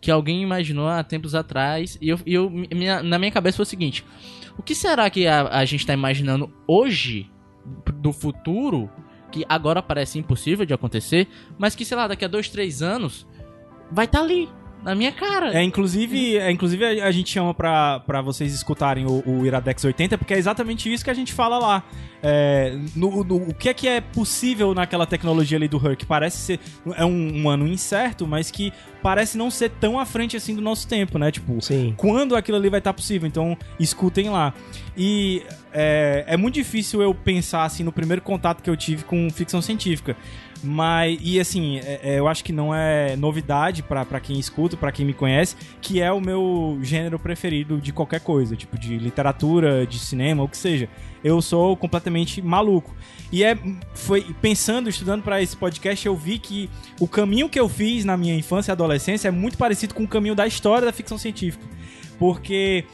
que 0.00 0.10
alguém 0.10 0.42
imaginou 0.42 0.88
há 0.88 1.02
tempos 1.04 1.34
atrás. 1.34 1.98
E 2.00 2.08
eu, 2.08 2.18
e 2.24 2.32
eu 2.34 2.48
minha- 2.50 3.02
na 3.02 3.18
minha 3.18 3.30
cabeça 3.30 3.56
foi 3.56 3.64
o 3.64 3.66
seguinte: 3.66 4.02
o 4.56 4.62
que 4.62 4.74
será 4.74 5.10
que 5.10 5.26
a, 5.26 5.46
a 5.58 5.64
gente 5.66 5.84
tá 5.86 5.92
imaginando 5.92 6.50
hoje 6.66 7.30
do 8.00 8.12
futuro? 8.14 8.90
Que 9.30 9.44
agora 9.48 9.82
parece 9.82 10.18
impossível 10.18 10.64
de 10.64 10.72
acontecer, 10.72 11.26
mas 11.58 11.74
que, 11.74 11.84
sei 11.84 11.96
lá, 11.96 12.06
daqui 12.06 12.24
a 12.24 12.28
dois, 12.28 12.48
três 12.48 12.80
anos 12.82 13.26
vai 13.94 14.04
estar 14.06 14.18
tá 14.18 14.24
ali, 14.24 14.48
na 14.82 14.94
minha 14.94 15.12
cara. 15.12 15.56
É, 15.58 15.62
inclusive, 15.62 16.36
é, 16.36 16.50
inclusive 16.50 16.84
a, 17.00 17.06
a 17.06 17.10
gente 17.10 17.30
chama 17.30 17.54
pra, 17.54 18.00
pra 18.00 18.20
vocês 18.20 18.52
escutarem 18.52 19.06
o, 19.06 19.22
o 19.26 19.46
Iradex 19.46 19.82
80, 19.82 20.18
porque 20.18 20.34
é 20.34 20.38
exatamente 20.38 20.92
isso 20.92 21.02
que 21.02 21.10
a 21.10 21.14
gente 21.14 21.32
fala 21.32 21.58
lá. 21.58 21.82
É, 22.22 22.78
no, 22.94 23.24
no- 23.24 23.36
o 23.48 23.54
que 23.54 23.68
é 23.68 23.74
que 23.74 23.88
é 23.88 24.00
possível 24.00 24.74
naquela 24.74 25.06
tecnologia 25.06 25.56
ali 25.56 25.68
do 25.68 25.80
que 25.96 26.04
parece 26.06 26.38
ser 26.38 26.60
é 26.96 27.04
um, 27.04 27.42
um 27.42 27.48
ano 27.48 27.66
incerto, 27.66 28.26
mas 28.26 28.50
que 28.50 28.72
parece 29.02 29.36
não 29.36 29.50
ser 29.50 29.70
tão 29.70 29.98
à 29.98 30.06
frente 30.06 30.36
assim 30.36 30.54
do 30.54 30.62
nosso 30.62 30.88
tempo, 30.88 31.18
né? 31.18 31.30
Tipo, 31.30 31.60
Sim. 31.60 31.94
quando 31.96 32.34
aquilo 32.36 32.56
ali 32.56 32.68
vai 32.70 32.80
estar 32.80 32.92
possível. 32.92 33.26
Então, 33.28 33.56
escutem 33.78 34.30
lá. 34.30 34.54
E 34.96 35.42
é, 35.72 36.24
é 36.26 36.36
muito 36.36 36.54
difícil 36.54 37.02
eu 37.02 37.14
pensar 37.14 37.64
assim 37.64 37.82
no 37.82 37.92
primeiro 37.92 38.22
contato 38.22 38.62
que 38.62 38.70
eu 38.70 38.76
tive 38.76 39.04
com 39.04 39.28
ficção 39.30 39.60
científica. 39.60 40.16
Mas, 40.64 41.18
e 41.22 41.38
assim, 41.38 41.78
é- 41.78 42.00
é, 42.02 42.18
eu 42.18 42.26
acho 42.26 42.42
que 42.42 42.52
não 42.52 42.74
é 42.74 43.14
novidade 43.16 43.82
pra 43.82 44.18
quem 44.20 44.38
escuta, 44.38 44.76
pra 44.76 44.90
quem 44.90 45.04
me 45.04 45.12
conhece, 45.12 45.54
que 45.80 46.00
é 46.00 46.10
o 46.10 46.20
meu 46.20 46.78
gênero 46.82 47.18
preferido 47.18 47.78
de 47.80 47.92
qualquer 47.92 48.20
coisa, 48.20 48.56
tipo 48.56 48.78
de 48.78 48.96
literatura, 48.96 49.86
de 49.86 49.98
cinema, 49.98 50.42
o 50.42 50.48
que 50.48 50.56
seja. 50.56 50.88
Eu 51.22 51.40
sou 51.42 51.76
completamente 51.76 52.40
maluco. 52.40 52.94
E 53.30 53.44
é, 53.44 53.58
foi 53.94 54.22
pensando, 54.40 54.88
estudando 54.88 55.22
pra 55.22 55.42
esse 55.42 55.56
podcast, 55.56 56.06
eu 56.06 56.16
vi 56.16 56.38
que 56.38 56.70
o 57.00 57.06
caminho 57.06 57.48
que 57.48 57.58
eu 57.60 57.68
fiz 57.68 58.04
na 58.04 58.16
minha 58.16 58.34
infância 58.34 58.70
e 58.70 58.72
adolescência 58.72 59.28
é 59.28 59.30
muito 59.30 59.58
parecido 59.58 59.94
com 59.94 60.04
o 60.04 60.08
caminho 60.08 60.34
da 60.34 60.46
história 60.46 60.86
da 60.86 60.92
ficção 60.92 61.18
científica. 61.18 61.64
Porque 62.18 62.84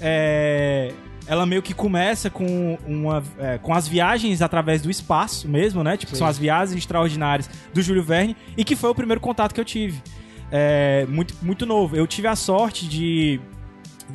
é, 0.00 0.92
ela 1.26 1.46
meio 1.46 1.62
que 1.62 1.72
começa 1.74 2.28
com, 2.28 2.78
uma, 2.86 3.22
é, 3.38 3.58
com 3.58 3.72
as 3.72 3.86
viagens 3.86 4.42
através 4.42 4.82
do 4.82 4.90
espaço 4.90 5.48
mesmo, 5.48 5.84
né? 5.84 5.96
Tipo, 5.96 6.16
são 6.16 6.26
as 6.26 6.38
viagens 6.38 6.76
extraordinárias 6.76 7.48
do 7.72 7.80
Júlio 7.82 8.02
Verne 8.02 8.36
e 8.56 8.64
que 8.64 8.74
foi 8.74 8.90
o 8.90 8.94
primeiro 8.94 9.20
contato 9.20 9.54
que 9.54 9.60
eu 9.60 9.64
tive. 9.64 10.02
É, 10.50 11.06
muito, 11.08 11.34
muito 11.42 11.64
novo. 11.64 11.96
Eu 11.96 12.06
tive 12.06 12.26
a 12.26 12.34
sorte 12.34 12.88
de. 12.88 13.40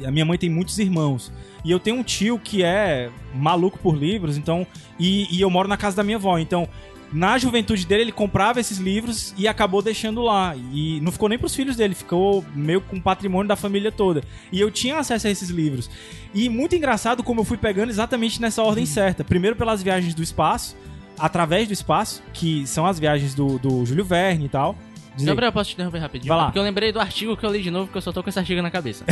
A 0.05 0.11
minha 0.11 0.25
mãe 0.25 0.37
tem 0.37 0.49
muitos 0.49 0.77
irmãos. 0.77 1.31
E 1.63 1.71
eu 1.71 1.79
tenho 1.79 1.97
um 1.97 2.03
tio 2.03 2.37
que 2.37 2.63
é 2.63 3.09
maluco 3.33 3.79
por 3.79 3.95
livros, 3.95 4.37
então. 4.37 4.67
E, 4.99 5.33
e 5.35 5.41
eu 5.41 5.49
moro 5.49 5.67
na 5.67 5.77
casa 5.77 5.95
da 5.95 6.03
minha 6.03 6.17
avó. 6.17 6.37
Então, 6.37 6.67
na 7.11 7.37
juventude 7.37 7.85
dele, 7.85 8.03
ele 8.03 8.11
comprava 8.11 8.59
esses 8.59 8.77
livros 8.77 9.33
e 9.37 9.47
acabou 9.47 9.81
deixando 9.81 10.21
lá. 10.21 10.55
E 10.73 10.99
não 11.01 11.11
ficou 11.11 11.29
nem 11.29 11.37
pros 11.37 11.55
filhos 11.55 11.75
dele, 11.75 11.95
ficou 11.95 12.43
meio 12.53 12.81
com 12.81 12.97
o 12.97 13.01
patrimônio 13.01 13.47
da 13.47 13.55
família 13.55 13.91
toda. 13.91 14.21
E 14.51 14.59
eu 14.59 14.69
tinha 14.71 14.97
acesso 14.97 15.27
a 15.27 15.29
esses 15.29 15.49
livros. 15.49 15.89
E 16.33 16.49
muito 16.49 16.75
engraçado 16.75 17.23
como 17.23 17.41
eu 17.41 17.45
fui 17.45 17.57
pegando 17.57 17.89
exatamente 17.89 18.41
nessa 18.41 18.63
ordem 18.63 18.85
certa. 18.85 19.23
Primeiro 19.23 19.55
pelas 19.55 19.81
viagens 19.81 20.13
do 20.13 20.23
espaço, 20.23 20.75
através 21.17 21.67
do 21.67 21.73
espaço, 21.73 22.21
que 22.33 22.65
são 22.67 22.85
as 22.85 22.99
viagens 22.99 23.33
do, 23.33 23.57
do 23.59 23.85
Júlio 23.85 24.03
Verne 24.03 24.45
e 24.45 24.49
tal. 24.49 24.75
Diz 25.15 25.23
aí. 25.23 25.27
Gabriel, 25.27 25.51
posso 25.51 25.69
te 25.69 25.73
interromper 25.75 25.99
rapidinho? 25.99 26.27
Vai 26.27 26.37
lá. 26.37 26.45
Porque 26.45 26.59
eu 26.59 26.63
lembrei 26.63 26.91
do 26.91 26.99
artigo 26.99 27.37
que 27.37 27.45
eu 27.45 27.51
li 27.51 27.61
de 27.61 27.71
novo, 27.71 27.85
porque 27.87 27.97
eu 27.97 28.01
só 28.01 28.11
tô 28.11 28.21
com 28.21 28.29
esse 28.29 28.37
artigo 28.37 28.61
na 28.61 28.69
cabeça. 28.69 29.05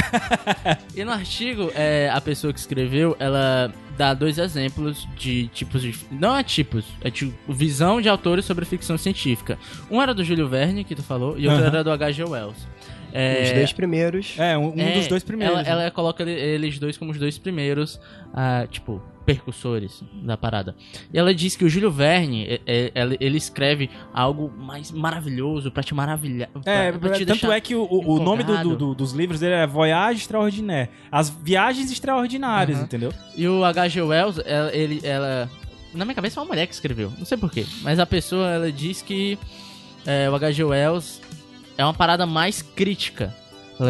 e 0.94 1.04
no 1.06 1.12
artigo, 1.12 1.72
é, 1.74 2.10
a 2.14 2.20
pessoa 2.20 2.52
que 2.52 2.60
escreveu, 2.60 3.16
ela 3.20 3.74
dá 3.98 4.14
dois 4.14 4.38
exemplos 4.38 5.08
de 5.16 5.48
tipos 5.48 5.82
de... 5.82 5.96
Não 6.12 6.36
é 6.36 6.44
tipos, 6.44 6.86
é 7.02 7.12
tipo 7.12 7.34
visão 7.52 8.02
de 8.02 8.10
autores 8.10 8.46
sobre 8.46 8.66
ficção 8.66 8.98
científica. 8.98 9.58
Um 9.90 10.02
era 10.02 10.14
do 10.14 10.24
Júlio 10.24 10.48
Verne, 10.48 10.84
que 10.84 10.96
tu 10.96 11.04
falou, 11.04 11.38
e 11.38 11.48
outro 11.48 11.62
Aham. 11.62 11.68
era 11.68 11.84
do 11.84 11.92
H.G. 11.92 12.24
Wells. 12.24 12.68
É, 13.14 13.44
Os 13.44 13.52
dois 13.52 13.72
primeiros. 13.72 14.36
É, 14.40 14.58
um, 14.58 14.70
um 14.76 14.80
é, 14.80 14.92
dos 14.94 15.08
dois 15.08 15.24
primeiros. 15.24 15.56
Ela, 15.60 15.64
né? 15.64 15.70
ela 15.70 15.92
coloca 15.92 16.24
ele- 16.24 16.32
eles 16.32 16.80
dois 16.80 16.98
como 16.98 17.12
os 17.12 17.20
dois 17.20 17.38
primeiros, 17.38 18.00
ah, 18.34 18.66
tipo, 18.70 19.00
percussores 19.24 20.04
da 20.24 20.36
parada. 20.36 20.76
E 21.14 21.18
ela 21.18 21.34
diz 21.34 21.56
que 21.56 21.64
o 21.64 21.70
Júlio 21.70 21.92
Verne, 21.92 22.46
é- 22.46 22.92
é- 22.94 23.18
ele, 23.20 23.38
escreve 23.38 23.90
algo 24.14 24.52
mais 24.58 24.92
maravilhoso 24.92 25.72
pra 25.72 25.82
te 25.84 25.94
maravilhar. 25.94 26.50
É, 26.66 26.92
pra- 26.92 27.00
pra 27.00 27.12
te 27.12 27.26
tanto 27.26 27.52
é 27.52 27.62
que 27.62 27.76
o, 27.76 27.88
o- 27.90 28.20
nome 28.20 28.44
do- 28.44 28.76
do- 28.76 28.96
dos 28.96 29.14
livros 29.14 29.40
dele 29.40 29.54
é 29.54 29.68
Voyage 29.68 30.20
Extraordinaire. 30.22 30.90
As 31.12 31.30
viagens 31.30 31.92
extraordinárias, 31.92 32.78
Aham. 32.80 32.86
entendeu? 32.86 33.14
E 33.36 33.48
o 33.48 33.64
H.G. 33.64 34.02
Wells, 34.02 34.42
ela, 34.46 34.76
ele, 34.76 35.00
ela. 35.04 35.50
Na 35.94 36.04
minha 36.04 36.16
cabeça 36.16 36.40
é 36.40 36.42
uma 36.42 36.48
mulher 36.50 36.66
que 36.68 36.74
escreveu. 36.74 37.12
Não 37.18 37.26
sei 37.26 37.38
porquê. 37.38 37.66
Mas 37.84 38.00
a 38.00 38.06
pessoa, 38.06 38.50
ela 38.50 38.72
diz 38.72 39.02
que 39.02 39.38
é, 40.06 40.30
o 40.30 40.36
H.G. 40.36 40.64
Wells 40.64 41.22
é 41.78 41.84
uma 41.84 41.94
parada 41.94 42.26
mais 42.26 42.62
crítica. 42.62 43.36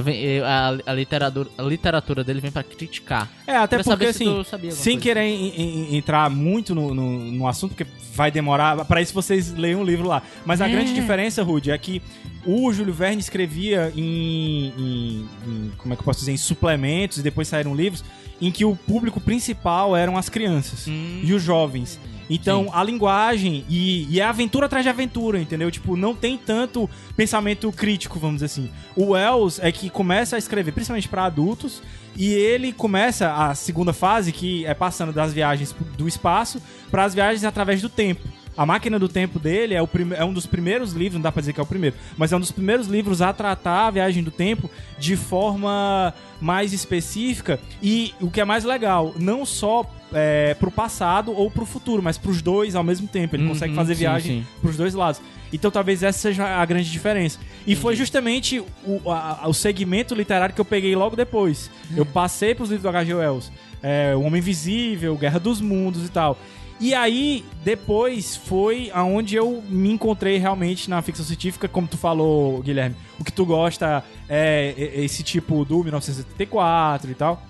Vem, 0.04 0.38
eh, 0.38 0.42
a, 0.44 0.78
a 0.88 0.94
literatura, 0.94 1.50
a 1.58 1.62
literatura 1.64 2.24
dele 2.24 2.40
vem 2.40 2.50
pra 2.50 2.64
criticar. 2.64 3.30
É, 3.46 3.58
até 3.58 3.76
Pra 3.78 3.84
porque 3.84 4.14
se 4.14 4.24
assim, 4.24 4.44
sem 4.72 4.94
coisa. 4.94 4.98
querer 5.02 5.24
em- 5.26 5.50
em- 5.92 5.98
entrar 5.98 6.30
muito 6.30 6.74
no, 6.74 6.94
no, 6.96 7.20
no 7.32 7.48
assunto, 7.48 7.76
porque 7.76 7.86
vai 8.16 8.32
demorar, 8.32 8.86
pra 8.86 9.02
isso 9.02 9.14
vocês 9.14 9.54
leiam 9.54 9.82
um 9.82 9.84
livro 9.84 10.08
lá. 10.08 10.24
Mas 10.46 10.62
a 10.62 10.70
É. 10.70 10.72
grande 10.72 10.94
diferença, 10.94 11.44
Rudy, 11.44 11.70
é 11.70 11.78
que 11.78 12.02
o 12.46 12.72
Júlio 12.72 12.94
Verne 12.94 13.20
escrevia 13.20 13.92
em, 13.96 14.68
em- 14.78 15.28
em- 15.46 15.72
como 15.78 15.94
é 15.94 15.98
que 15.98 16.02
eu 16.02 16.06
posso 16.06 16.20
dizer, 16.22 16.32
em 16.32 16.38
suplementos 16.38 17.18
e 17.18 17.22
depois 17.22 17.48
saíram 17.50 17.76
livros 17.76 18.04
em 18.48 18.52
que 18.52 18.66
o 18.66 18.76
público 18.76 19.20
principal 19.22 19.96
eram 19.96 20.18
as 20.18 20.30
crianças 20.30 20.88
Hum. 20.88 21.22
e 21.24 21.34
os 21.34 21.42
jovens. 21.42 22.00
Então, 22.30 22.70
a 22.74 22.82
linguagem 22.84 23.66
e, 23.70 24.08
e 24.10 24.20
é 24.20 24.24
aventura 24.24 24.66
atrás 24.66 24.84
de 24.84 24.90
aventura, 24.90 25.40
entendeu? 25.40 25.70
Tipo, 25.70 25.96
não 25.98 26.16
tem 26.16 26.38
tanto 26.38 26.90
pensamento 27.18 27.72
crítico, 27.72 28.18
vamos 28.18 28.36
dizer 28.38 28.46
assim. 28.46 28.70
O 28.96 29.12
Wells 29.12 29.60
é 29.62 29.72
que 29.72 29.90
começa 29.90 30.36
a 30.36 30.40
escrever, 30.40 30.72
principalmente 30.72 31.08
para 31.10 31.26
adultos, 31.26 31.84
e 32.16 32.32
ele 32.34 32.72
começa 32.72 33.34
a 33.34 33.54
segunda 33.54 33.92
fase, 33.92 34.32
que 34.32 34.66
é 34.66 34.74
passando 34.74 35.12
das 35.12 35.34
viagens 35.34 35.76
do 35.98 36.08
espaço 36.08 36.62
para 36.90 37.04
as 37.04 37.14
viagens 37.14 37.44
através 37.44 37.82
do 37.82 37.90
tempo. 37.90 38.28
A 38.56 38.66
Máquina 38.66 39.00
do 39.00 39.10
Tempo 39.10 39.40
dele 39.40 39.74
é, 39.74 39.82
o 39.82 39.88
prime- 39.88 40.16
é 40.16 40.24
um 40.24 40.32
dos 40.34 40.46
primeiros 40.46 40.94
livros, 40.94 41.16
não 41.16 41.22
dá 41.22 41.32
pra 41.32 41.40
dizer 41.42 41.54
que 41.54 41.60
é 41.60 41.64
o 41.64 41.66
primeiro, 41.66 41.96
mas 42.18 42.32
é 42.32 42.38
um 42.38 42.40
dos 42.40 42.52
primeiros 42.52 42.88
livros 42.88 43.22
a 43.22 43.34
tratar 43.34 43.88
a 43.88 43.92
viagem 43.92 44.24
do 44.24 44.30
tempo 44.32 44.70
de 45.00 45.16
forma 45.16 46.14
mais 46.40 46.74
específica 46.74 47.60
e 47.82 48.14
o 48.22 48.30
que 48.30 48.40
é 48.42 48.46
mais 48.46 48.64
legal, 48.64 49.14
não 49.18 49.46
só 49.46 49.90
é, 50.14 50.54
pro 50.56 50.70
passado 50.70 51.32
ou 51.36 51.50
pro 51.50 51.66
futuro, 51.66 52.04
mas 52.04 52.18
pros 52.18 52.42
dois 52.42 52.76
ao 52.76 52.84
mesmo 52.84 53.08
tempo. 53.08 53.36
Ele 53.36 53.44
Uhum, 53.44 53.50
consegue 53.50 53.74
fazer 53.74 53.96
sim, 53.96 54.00
viagem 54.02 54.42
sim. 54.42 54.48
pros 54.62 54.78
dois 54.78 54.94
lados. 54.94 55.20
Então 55.52 55.70
talvez 55.72 56.02
essa 56.04 56.18
seja 56.20 56.46
a 56.46 56.66
grande 56.66 56.92
diferença. 56.92 57.40
E 57.66 57.76
foi 57.76 57.96
justamente 57.96 58.60
o, 58.86 59.12
a- 59.12 59.48
o 59.48 59.54
segmento 59.54 60.14
literário 60.16 60.54
que 60.54 60.62
eu 60.62 60.66
peguei 60.66 60.96
logo 60.96 61.16
depois. 61.16 61.70
Eu 61.96 62.06
passei 62.06 62.54
pros 62.56 62.70
livros 62.70 62.84
do 62.84 62.90
H.G. 62.90 63.14
Wells. 63.16 63.52
É, 63.82 64.14
o 64.16 64.22
Homem 64.22 64.40
Invisível, 64.40 65.16
Guerra 65.16 65.40
dos 65.40 65.60
Mundos 65.62 66.06
e 66.06 66.10
tal. 66.10 66.38
E 66.80 66.94
aí, 66.94 67.46
depois 67.64 68.36
foi 68.36 68.92
aonde 68.94 69.36
eu 69.36 69.64
me 69.70 69.92
encontrei 69.92 70.38
realmente 70.38 70.90
na 70.90 71.02
ficção 71.02 71.26
científica, 71.26 71.68
como 71.68 71.88
tu 71.88 71.98
falou, 71.98 72.62
Guilherme. 72.62 72.96
O 73.20 73.24
que 73.24 73.32
tu 73.32 73.46
gosta 73.46 74.04
é 74.28 74.74
esse 74.96 75.24
tipo 75.24 75.64
do 75.64 75.84
1974 75.84 77.12
e 77.12 77.16
tal. 77.16 77.42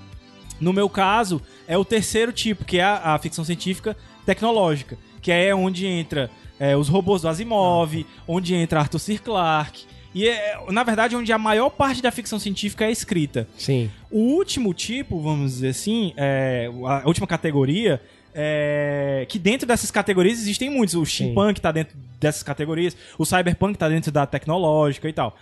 No 0.59 0.71
meu 0.71 0.89
caso, 0.89 1.41
é 1.67 1.77
o 1.77 1.83
terceiro 1.83 2.31
tipo, 2.31 2.63
que 2.63 2.77
é 2.79 2.83
a, 2.83 3.15
a 3.15 3.19
ficção 3.19 3.43
científica 3.43 3.97
tecnológica, 4.25 4.97
que 5.21 5.31
é 5.31 5.53
onde 5.53 5.85
entra 5.85 6.29
é, 6.59 6.77
os 6.77 6.87
robôs 6.87 7.21
do 7.21 7.27
Asimov, 7.27 8.05
onde 8.27 8.55
entra 8.55 8.79
Arthur 8.79 8.99
C. 8.99 9.17
Clarke. 9.17 9.85
E 10.13 10.27
é, 10.27 10.57
na 10.69 10.83
verdade, 10.83 11.15
onde 11.15 11.33
a 11.33 11.37
maior 11.37 11.69
parte 11.69 12.01
da 12.01 12.11
ficção 12.11 12.37
científica 12.37 12.85
é 12.85 12.91
escrita. 12.91 13.47
Sim. 13.57 13.89
O 14.11 14.19
último 14.35 14.73
tipo, 14.73 15.19
vamos 15.19 15.53
dizer 15.53 15.69
assim, 15.69 16.13
é, 16.15 16.69
a 16.85 17.07
última 17.07 17.25
categoria, 17.25 17.99
é, 18.33 19.25
que 19.29 19.37
dentro 19.39 19.67
dessas 19.67 19.91
categorias 19.91 20.39
existem 20.39 20.69
muitos. 20.69 20.95
O 20.95 21.05
steampunk 21.05 21.59
tá 21.61 21.71
dentro 21.71 21.97
dessas 22.19 22.43
categorias, 22.43 22.95
o 23.17 23.25
cyberpunk 23.25 23.77
tá 23.77 23.87
dentro 23.89 24.11
da 24.11 24.25
tecnológica 24.25 25.07
e 25.09 25.13
tal. 25.13 25.35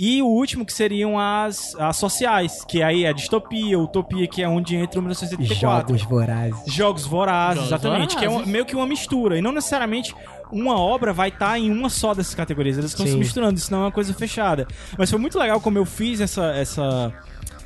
E 0.00 0.22
o 0.22 0.26
último 0.26 0.64
que 0.64 0.72
seriam 0.72 1.18
as, 1.18 1.74
as 1.74 1.96
sociais, 1.96 2.64
que 2.68 2.84
aí 2.84 3.04
é 3.04 3.12
distopia, 3.12 3.76
utopia, 3.76 4.28
que 4.28 4.40
é 4.40 4.48
onde 4.48 4.76
entra 4.76 5.00
o 5.00 5.02
1984. 5.02 5.88
Jogos 5.98 6.02
vorazes. 6.08 6.72
Jogos 6.72 7.04
vorazes, 7.04 7.64
Jogos 7.64 7.68
exatamente. 7.84 8.16
Que 8.16 8.24
é 8.24 8.28
vorazes. 8.28 8.46
uma- 8.46 8.52
meio 8.52 8.64
que 8.64 8.76
uma 8.76 8.86
mistura. 8.86 9.36
E 9.36 9.42
não 9.42 9.50
necessariamente 9.50 10.14
uma 10.52 10.78
obra 10.78 11.12
vai 11.12 11.30
estar 11.30 11.58
em 11.58 11.72
uma 11.72 11.90
só 11.90 12.14
dessas 12.14 12.32
categorias. 12.32 12.78
Elas 12.78 12.92
estão 12.92 13.04
se 13.06 13.16
misturando, 13.18 13.58
isso 13.58 13.72
não 13.72 13.80
é 13.80 13.84
uma 13.86 13.92
coisa 13.92 14.14
fechada. 14.14 14.68
Mas 14.96 15.10
foi 15.10 15.18
muito 15.18 15.36
legal 15.36 15.60
como 15.60 15.78
eu 15.78 15.84
fiz 15.84 16.20
essa, 16.20 16.46
essa, 16.52 17.12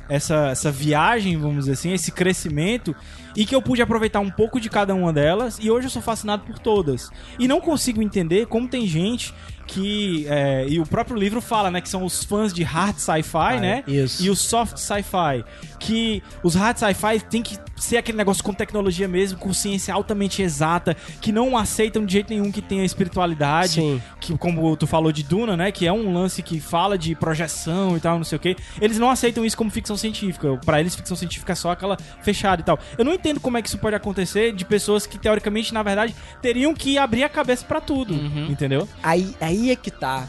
essa, 0.09 0.47
essa 0.49 0.71
viagem, 0.71 1.37
vamos 1.37 1.59
dizer 1.65 1.73
assim, 1.73 1.93
esse 1.93 2.11
crescimento. 2.11 2.95
E 3.35 3.45
que 3.45 3.55
eu 3.55 3.61
pude 3.61 3.81
aproveitar 3.81 4.19
um 4.19 4.29
pouco 4.29 4.59
de 4.59 4.69
cada 4.69 4.93
uma 4.93 5.11
delas. 5.11 5.57
E 5.61 5.69
hoje 5.69 5.87
eu 5.87 5.91
sou 5.91 6.01
fascinado 6.01 6.43
por 6.43 6.59
todas. 6.59 7.09
E 7.39 7.47
não 7.47 7.59
consigo 7.59 8.01
entender 8.01 8.45
como 8.47 8.67
tem 8.67 8.85
gente 8.87 9.33
que. 9.65 10.25
é, 10.27 10.65
e 10.67 10.79
o 10.79 10.85
próprio 10.85 11.17
livro 11.17 11.41
fala, 11.41 11.71
né? 11.71 11.81
Que 11.81 11.89
são 11.89 12.03
os 12.03 12.23
fãs 12.23 12.53
de 12.53 12.63
hard 12.63 12.97
sci-fi, 12.97 13.59
né? 13.59 13.83
isso. 13.87 14.23
E 14.23 14.29
o 14.29 14.35
soft 14.35 14.77
sci-fi. 14.77 15.43
Que 15.79 16.21
os 16.43 16.55
hard 16.55 16.77
sci-fi 16.77 17.19
tem 17.29 17.41
que 17.41 17.57
ser 17.75 17.97
aquele 17.97 18.17
negócio 18.17 18.43
com 18.43 18.53
tecnologia 18.53 19.07
mesmo, 19.07 19.37
com 19.37 19.53
ciência 19.53 19.93
altamente 19.93 20.41
exata, 20.41 20.95
que 21.19 21.31
não 21.31 21.57
aceitam 21.57 22.05
de 22.05 22.13
jeito 22.13 22.29
nenhum 22.29 22.51
que 22.51 22.61
tenha 22.61 22.85
espiritualidade. 22.85 23.73
Sim. 23.73 24.01
Que, 24.19 24.37
como 24.37 24.75
tu 24.77 24.87
falou 24.87 25.11
de 25.11 25.23
Duna, 25.23 25.57
né? 25.57 25.71
Que 25.71 25.85
é 25.87 25.91
um 25.91 26.13
lance 26.13 26.41
que 26.41 26.59
fala 26.59 26.97
de 26.97 27.15
projeção 27.15 27.97
e 27.97 27.99
tal, 27.99 28.17
não 28.17 28.23
sei 28.23 28.37
o 28.37 28.39
quê. 28.39 28.55
Eles 28.79 28.97
não 28.99 29.09
aceitam 29.09 29.43
isso 29.45 29.57
como 29.57 29.69
ficção 29.69 29.97
científica. 29.97 30.57
Pra 30.65 30.79
eles, 30.79 30.95
ficção 30.95 31.17
científica 31.17 31.53
é 31.53 31.55
só 31.55 31.71
aquela 31.71 31.97
fechada 32.21 32.61
e 32.61 32.65
tal. 32.65 32.79
Eu 32.97 33.03
não 33.03 33.13
entendo 33.23 33.39
como 33.39 33.57
é 33.57 33.61
que 33.61 33.69
isso 33.69 33.77
pode 33.77 33.95
acontecer 33.95 34.51
de 34.53 34.65
pessoas 34.65 35.07
que, 35.07 35.17
teoricamente, 35.17 35.73
na 35.73 35.81
verdade, 35.81 36.13
teriam 36.41 36.73
que 36.73 36.97
abrir 36.97 37.23
a 37.23 37.29
cabeça 37.29 37.63
pra 37.65 37.79
tudo. 37.79 38.13
Entendeu? 38.13 38.87
Aí, 39.01 39.33
aí 39.39 39.71
é 39.71 39.75
que 39.75 39.89
tá. 39.89 40.27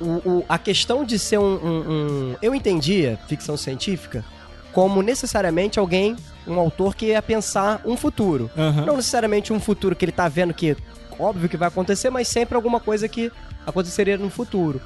O, 0.00 0.04
o- 0.28 0.44
a 0.48 0.58
questão 0.58 1.04
de 1.04 1.18
ser 1.18 1.38
um, 1.38 1.44
um- 1.54 1.90
um- 2.32 2.36
Eu 2.42 2.52
entendia 2.54 3.18
ficção 3.28 3.56
científica 3.56 4.24
como 4.72 5.02
necessariamente 5.02 5.78
alguém, 5.78 6.16
um 6.46 6.58
autor 6.58 6.96
que 6.96 7.06
ia 7.06 7.22
pensar 7.22 7.80
um 7.84 7.96
futuro. 7.96 8.50
Aham. 8.56 8.84
Não 8.86 8.96
necessariamente 8.96 9.52
um 9.52 9.60
futuro 9.60 9.94
que 9.94 10.04
ele 10.04 10.12
tá 10.12 10.28
vendo 10.28 10.52
que 10.52 10.76
óbvio 11.18 11.48
que 11.48 11.56
vai 11.58 11.68
acontecer, 11.68 12.10
mas 12.10 12.26
sempre 12.26 12.56
alguma 12.56 12.80
coisa 12.80 13.06
que 13.06 13.30
aconteceria 13.66 14.16
no 14.18 14.28
futuro. 14.30 14.80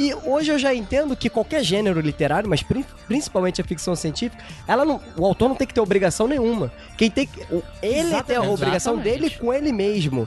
E 0.00 0.14
hoje 0.24 0.50
eu 0.50 0.58
já 0.58 0.74
entendo 0.74 1.14
que 1.14 1.28
qualquer 1.28 1.62
gênero 1.62 2.00
literário, 2.00 2.48
mas 2.48 2.62
pri- 2.62 2.86
principalmente 3.06 3.60
a 3.60 3.64
ficção 3.64 3.94
científica, 3.94 4.42
ela 4.66 4.82
não, 4.82 4.98
o 5.14 5.26
autor 5.26 5.50
não 5.50 5.54
tem 5.54 5.66
que 5.66 5.74
ter 5.74 5.80
obrigação 5.80 6.26
nenhuma. 6.26 6.72
Quem 6.96 7.10
tem 7.10 7.26
que, 7.26 7.38
ele 7.42 7.62
tem 7.82 7.98
a 7.98 8.00
Exatamente. 8.08 8.48
obrigação 8.48 8.96
dele 8.96 9.28
com 9.28 9.52
ele 9.52 9.70
mesmo. 9.72 10.26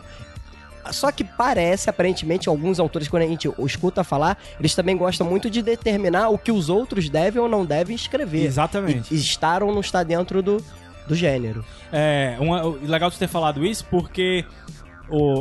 Só 0.92 1.12
que 1.12 1.24
parece, 1.24 1.90
aparentemente, 1.90 2.48
alguns 2.48 2.80
autores, 2.80 3.08
quando 3.08 3.24
a 3.24 3.28
gente 3.28 3.50
escuta 3.66 4.04
falar, 4.04 4.38
eles 4.60 4.76
também 4.76 4.96
gostam 4.96 5.26
muito 5.26 5.50
de 5.50 5.64
determinar 5.64 6.30
o 6.30 6.38
que 6.38 6.52
os 6.52 6.70
outros 6.70 7.10
devem 7.10 7.42
ou 7.42 7.50
não 7.50 7.66
devem 7.66 7.96
escrever. 7.96 8.46
Exatamente. 8.46 9.12
E 9.12 9.18
estar 9.18 9.64
ou 9.64 9.74
não 9.74 9.82
estar 9.82 10.04
dentro 10.04 10.44
do, 10.44 10.64
do 11.08 11.16
gênero. 11.16 11.66
É, 11.92 12.36
uma, 12.40 12.62
legal 12.84 13.10
tu 13.10 13.18
ter 13.18 13.28
falado 13.30 13.66
isso 13.66 13.86
porque 13.90 14.46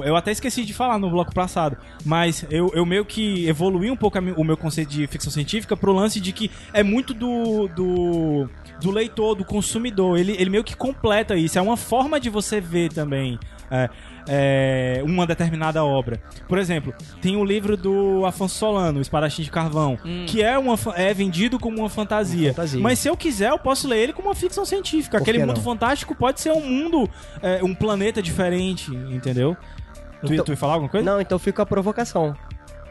eu 0.05 0.17
até 0.17 0.33
esqueci 0.33 0.65
de 0.65 0.75
falar 0.75 0.99
no 0.99 1.11
bloco 1.11 1.33
passado, 1.35 1.77
mas 2.05 2.45
eu, 2.51 2.71
eu 2.75 2.85
meio 2.85 3.05
que 3.05 3.47
evoluí 3.47 3.91
um 3.91 3.97
pouco 3.97 4.19
o 4.19 4.45
meu 4.45 4.57
conceito 4.57 4.91
de 4.91 5.07
ficção 5.07 5.33
científica 5.33 5.77
pro 5.77 5.93
lance 5.93 6.21
de 6.21 6.33
que 6.33 6.51
é 6.73 6.83
muito 6.83 7.15
do, 7.15 7.69
do, 7.69 8.49
do 8.81 8.91
leitor, 8.91 9.35
do 9.35 9.45
consumidor. 9.45 10.19
Ele, 10.19 10.33
ele 10.33 10.51
meio 10.51 10.65
que 10.65 10.77
completa 10.77 11.37
isso. 11.37 11.59
É 11.59 11.63
uma 11.63 11.77
forma 11.77 12.19
de 12.19 12.29
você 12.29 12.61
ver 12.61 12.93
também 12.93 13.39
é, 13.71 13.89
é, 14.29 15.01
uma 15.05 15.27
determinada 15.27 15.85
obra. 15.85 16.21
Por 16.49 16.59
exemplo, 16.59 16.95
tem 17.21 17.37
o 17.37 17.45
livro 17.45 17.77
do 17.77 18.25
Afonso 18.27 18.57
Solano, 18.57 18.99
O 18.99 19.03
Espadachim 19.03 19.43
de 19.43 19.51
Carvão, 19.51 19.99
que 20.27 20.43
é, 20.43 20.59
uma, 20.59 20.77
é 20.95 21.13
vendido 21.15 21.59
como 21.59 21.79
uma 21.79 21.89
fantasia. 21.89 22.49
Uma 22.49 22.55
fantasia. 22.55 22.81
Mas 22.81 22.99
se 22.99 23.09
eu 23.09 23.17
quiser, 23.17 23.51
eu 23.51 23.59
posso 23.59 23.89
ler 23.89 23.99
ele 23.99 24.13
como 24.13 24.29
uma 24.29 24.35
ficção 24.35 24.65
científica. 24.65 25.19
Por 25.19 25.23
Aquele 25.23 25.39
que 25.39 25.45
mundo 25.47 25.57
não? 25.57 25.63
fantástico 25.65 26.15
pode 26.15 26.41
ser 26.41 26.53
um 26.53 26.61
mundo, 26.61 27.09
é, 27.43 27.63
um 27.63 27.75
planeta 27.75 28.23
diferente, 28.23 28.91
entendeu? 28.95 29.57
Tu, 30.25 30.33
Então- 30.35 30.45
tu 30.45 30.53
ia 30.53 30.57
falar 30.57 30.75
alguma 30.75 30.89
coisa? 30.91 31.05
Não, 31.05 31.21
então 31.21 31.39
fica 31.39 31.63
a 31.63 31.67
provocação. 31.67 32.37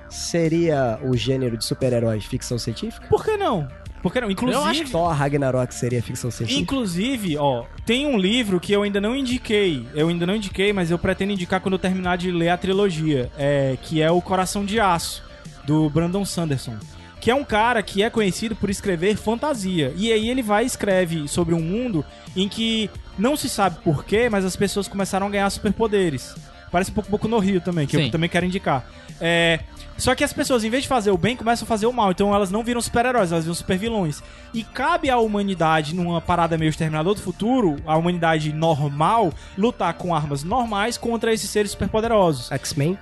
Seria 0.09 0.99
o 1.03 1.15
gênero 1.15 1.55
de 1.57 1.63
super-heróis 1.63 2.25
ficção 2.25 2.57
científica? 2.59 3.07
Por 3.07 3.23
que 3.23 3.38
não? 3.38 3.67
Por 4.02 4.12
que 4.12 4.20
não? 4.20 4.32
Inclusive, 4.32 4.82
acho 4.82 4.91
Thor 4.91 5.12
Ragnarok 5.12 5.74
seria 5.74 6.02
ficção 6.02 6.32
científica? 6.32 6.62
inclusive, 6.62 7.38
ó, 7.38 7.66
tem 7.86 8.08
um 8.08 8.18
livro 8.18 8.60
que 8.60 8.74
eu 8.74 8.82
ainda 8.82 8.99
não 8.99 9.16
indiquei. 9.16 9.86
Eu 9.93 10.08
ainda 10.10 10.26
não 10.26 10.36
indiquei, 10.36 10.74
mas 10.74 10.89
eu 10.89 10.97
pretendo 10.97 11.32
indicar 11.32 11.62
quando 11.62 11.74
eu 11.74 11.80
terminar 11.80 12.18
de 12.18 12.32
ler 12.32 12.49
a 12.49 12.58
trilogia, 12.58 13.32
é, 13.38 13.78
que 13.82 14.02
é 14.02 14.10
o 14.10 14.22
Coração 14.22 14.66
de 14.66 14.80
Aço 14.80 15.24
do 15.66 15.89
Brandon 15.89 16.26
Sanderson. 16.26 16.76
Que 17.20 17.30
é 17.30 17.36
um 17.36 17.43
cara 17.43 17.84
que 17.84 18.02
é 18.02 18.10
conhecido 18.10 18.56
por 18.56 18.72
escrever 18.72 19.16
fantasia. 19.16 19.93
E 19.95 20.12
aí 20.12 20.28
ele 20.28 20.41
vai 20.41 20.64
e 20.64 20.68
escreve 20.68 21.28
sobre 21.28 21.54
um 21.54 21.62
mundo 21.62 22.04
em 22.36 22.49
que 22.49 22.89
não 23.18 23.38
se 23.38 23.47
sabe 23.47 23.78
porquê, 23.84 24.28
mas 24.28 24.43
as 24.43 24.56
pessoas 24.56 24.88
começaram 24.88 25.28
a 25.28 25.30
ganhar 25.30 25.49
superpoderes. 25.52 26.34
Parece 26.72 26.89
um 26.89 26.93
pouco 26.93 27.12
Boku 27.12 27.28
no 27.28 27.38
Rio 27.38 27.62
também, 27.62 27.86
que 27.86 27.95
Sim. 27.95 28.06
eu 28.06 28.12
também 28.12 28.30
quero 28.30 28.45
indicar. 28.45 28.86
É, 29.20 29.60
só 30.02 30.16
que 30.16 30.24
as 30.24 30.34
pessoas, 30.34 30.64
em 30.64 30.70
vez 30.70 30.82
de 30.82 30.89
fazer 30.89 31.12
o 31.12 31.18
bem, 31.18 31.36
começam 31.36 31.64
a 31.64 31.68
fazer 31.68 31.86
o 31.86 31.93
mal. 31.93 32.10
Então 32.10 32.34
elas 32.34 32.49
não 32.49 32.64
viram 32.64 32.82
super-heróis, 32.82 33.32
elas 33.32 33.43
viram 33.43 33.54
super-vilões. 33.54 34.24
E 34.52 34.64
cabe 34.64 35.12
à 35.12 35.18
humanidade, 35.20 35.93
numa 35.93 36.20
parada 36.20 36.58
meio 36.58 36.70
exterminador 36.70 37.14
do 37.14 37.22
futuro, 37.22 37.78
a 37.86 37.95
humanidade 37.95 38.52
normal, 38.52 39.32
lutar 39.56 39.93
com 39.93 40.16
armas 40.16 40.43
normais 40.43 40.97
contra 40.97 41.32
esses 41.32 41.49
seres 41.52 41.72
superpoderosos. 41.72 42.52
X-Men? 42.52 42.97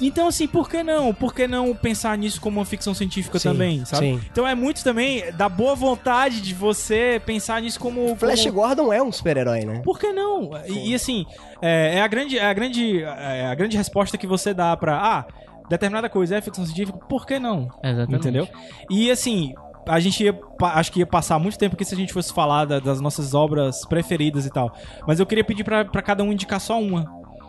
Então, 0.00 0.26
assim, 0.26 0.46
por 0.46 0.68
que 0.68 0.82
não? 0.82 1.14
Por 1.14 1.32
que 1.32 1.46
não 1.46 1.74
pensar 1.74 2.18
nisso 2.18 2.40
como 2.40 2.58
uma 2.58 2.66
ficção 2.66 2.92
científica 2.92 3.38
Sim, 3.38 3.48
também, 3.50 3.84
sabe? 3.84 4.06
sim. 4.06 4.20
Então 4.30 4.46
é 4.46 4.54
muito 4.54 4.82
também 4.82 5.30
da 5.32 5.48
boa 5.48 5.74
vontade 5.74 6.40
de 6.40 6.52
você 6.52 7.22
pensar 7.24 7.62
nisso 7.62 7.78
como. 7.78 8.16
Flash 8.16 8.42
como... 8.42 8.54
Gordon 8.54 8.92
é 8.92 9.02
um 9.02 9.12
super-herói, 9.12 9.64
né? 9.64 9.82
Por 9.84 9.98
que 9.98 10.12
não? 10.12 10.50
E, 10.66 10.90
e, 10.90 10.94
assim, 10.94 11.24
é, 11.62 11.98
é 11.98 12.02
a 12.02 12.08
grande, 12.08 12.38
é 12.38 12.44
a 12.44 12.52
grande, 12.52 13.02
é 13.02 13.46
a 13.46 13.54
grande 13.54 13.76
resposta 13.76 14.18
que 14.18 14.26
você 14.26 14.52
dá 14.52 14.76
pra. 14.76 14.96
Ah, 14.96 15.24
determinada 15.68 16.08
coisa 16.08 16.36
é 16.36 16.40
ficção 16.40 16.64
científica, 16.64 16.98
por 17.08 17.26
que 17.26 17.38
não? 17.38 17.68
Exatamente. 17.82 18.14
Entendeu? 18.16 18.48
E 18.90 19.10
assim, 19.10 19.54
a 19.88 19.98
gente 20.00 20.22
ia, 20.24 20.38
acho 20.62 20.92
que 20.92 21.00
ia 21.00 21.06
passar 21.06 21.38
muito 21.38 21.58
tempo 21.58 21.74
aqui 21.74 21.84
se 21.84 21.94
a 21.94 21.98
gente 21.98 22.12
fosse 22.12 22.32
falar 22.32 22.64
da- 22.64 22.80
das 22.80 23.00
nossas 23.00 23.34
obras 23.34 23.84
preferidas 23.86 24.46
e 24.46 24.50
tal. 24.50 24.74
Mas 25.06 25.20
eu 25.20 25.26
queria 25.26 25.44
pedir 25.44 25.64
pra, 25.64 25.84
pra 25.84 26.02
cada 26.02 26.22
um 26.22 26.32
indicar 26.32 26.60
só 26.60 26.80
uma. 26.80 27.04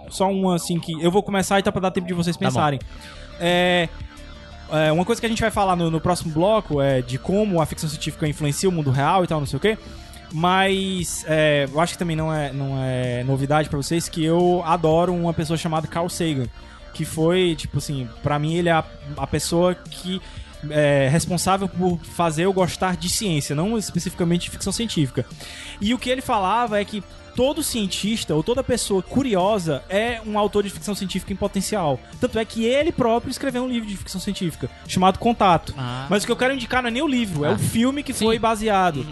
Só 0.09 0.30
uma, 0.30 0.55
assim, 0.55 0.80
que. 0.80 0.93
Eu 1.03 1.09
vou 1.11 1.24
começar 1.24 1.59
e 1.59 1.63
tá 1.63 1.72
pra 1.72 1.82
dar 1.82 1.91
tempo 1.91 2.07
de 2.07 2.13
vocês 2.13 2.36
bom. 2.38 2.45
pensarem. 2.45 2.80
é, 3.39 3.89
é, 4.72 4.91
uma 4.91 5.03
coisa 5.05 5.20
que 5.20 5.26
a 5.26 5.30
gente 5.30 5.41
vai 5.41 5.49
falar 5.51 5.76
no, 5.76 5.89
no 5.91 5.99
próximo 6.01 6.34
bloco 6.34 6.80
é 6.82 7.01
de 7.01 7.18
como 7.18 7.59
a 7.61 7.66
ficção 7.66 7.89
científica 7.89 8.28
influencia 8.28 8.70
o 8.70 8.72
mundo 8.72 8.91
real 8.91 9.24
e 9.24 9.28
tal, 9.28 9.39
não 9.39 9.47
sei 9.47 9.57
o 9.57 9.59
quê. 9.59 9.78
Mas 10.32 11.24
é, 11.28 11.68
eu 11.72 11.80
acho 11.80 11.93
que 11.93 11.99
também 11.99 12.16
não 12.16 12.32
é, 12.34 12.51
não 12.51 12.78
é 12.84 13.24
novidade 13.24 13.70
pra 13.70 13.78
vocês 13.78 14.09
que 14.09 14.24
eu 14.24 14.61
adoro 14.66 15.13
uma 15.13 15.34
pessoa 15.34 15.55
chamada 15.57 15.88
Carl 15.88 16.09
Sagan. 16.09 16.47
Que 16.96 17.04
foi, 17.04 17.56
tipo 17.58 17.78
assim, 17.80 18.08
pra 18.24 18.39
mim 18.39 18.56
ele 18.56 18.70
é 18.70 18.72
a, 18.72 18.84
a 19.18 19.28
pessoa 19.28 19.76
que 19.76 20.22
é 20.70 21.10
responsável 21.12 21.68
por 21.68 22.00
fazer 22.16 22.46
eu 22.46 22.54
gostar 22.54 22.96
de 22.96 23.10
ciência, 23.10 23.54
não 23.54 23.78
especificamente 23.78 24.43
de 24.46 24.52
ficção 24.52 24.72
científica. 24.72 25.26
E 25.82 25.93
o 25.93 26.00
que 26.00 26.10
ele 26.10 26.22
falava 26.22 26.80
é 26.80 26.86
que 26.86 27.04
todo 27.36 27.62
cientista 27.62 28.34
ou 28.34 28.41
toda 28.41 28.64
pessoa 28.64 29.04
curiosa 29.04 29.84
é 29.89 30.22
um 30.26 30.39
autor 30.39 30.64
de 30.64 30.70
ficção 30.70 30.96
científica 30.96 31.34
em 31.34 31.36
potencial. 31.36 32.00
Tanto 32.22 32.39
é 32.39 32.46
que 32.46 32.64
ele 32.64 32.93
próprio 32.93 33.30
escreveu 33.30 33.64
um 33.64 33.68
livro 33.68 33.89
de 33.89 33.98
ficção 33.98 34.22
científica 34.22 34.70
chamado 34.88 35.20
Contato. 35.20 35.76
Ah. 35.78 36.08
Mas 36.10 36.24
o 36.24 36.26
que 36.26 36.32
eu 36.32 36.38
quero 36.38 36.54
indicar 36.54 36.82
não 36.82 36.88
é 36.88 36.91
nem 36.91 37.02
o 37.04 37.08
livro, 37.08 37.43
é 37.43 37.50
Ah. 37.50 37.52
o 37.56 37.60
filme 37.60 38.02
que 38.02 38.14
Sim. 38.14 38.24
Uhum. 38.24 38.32
foi 38.32 38.39
baseado. 38.39 39.06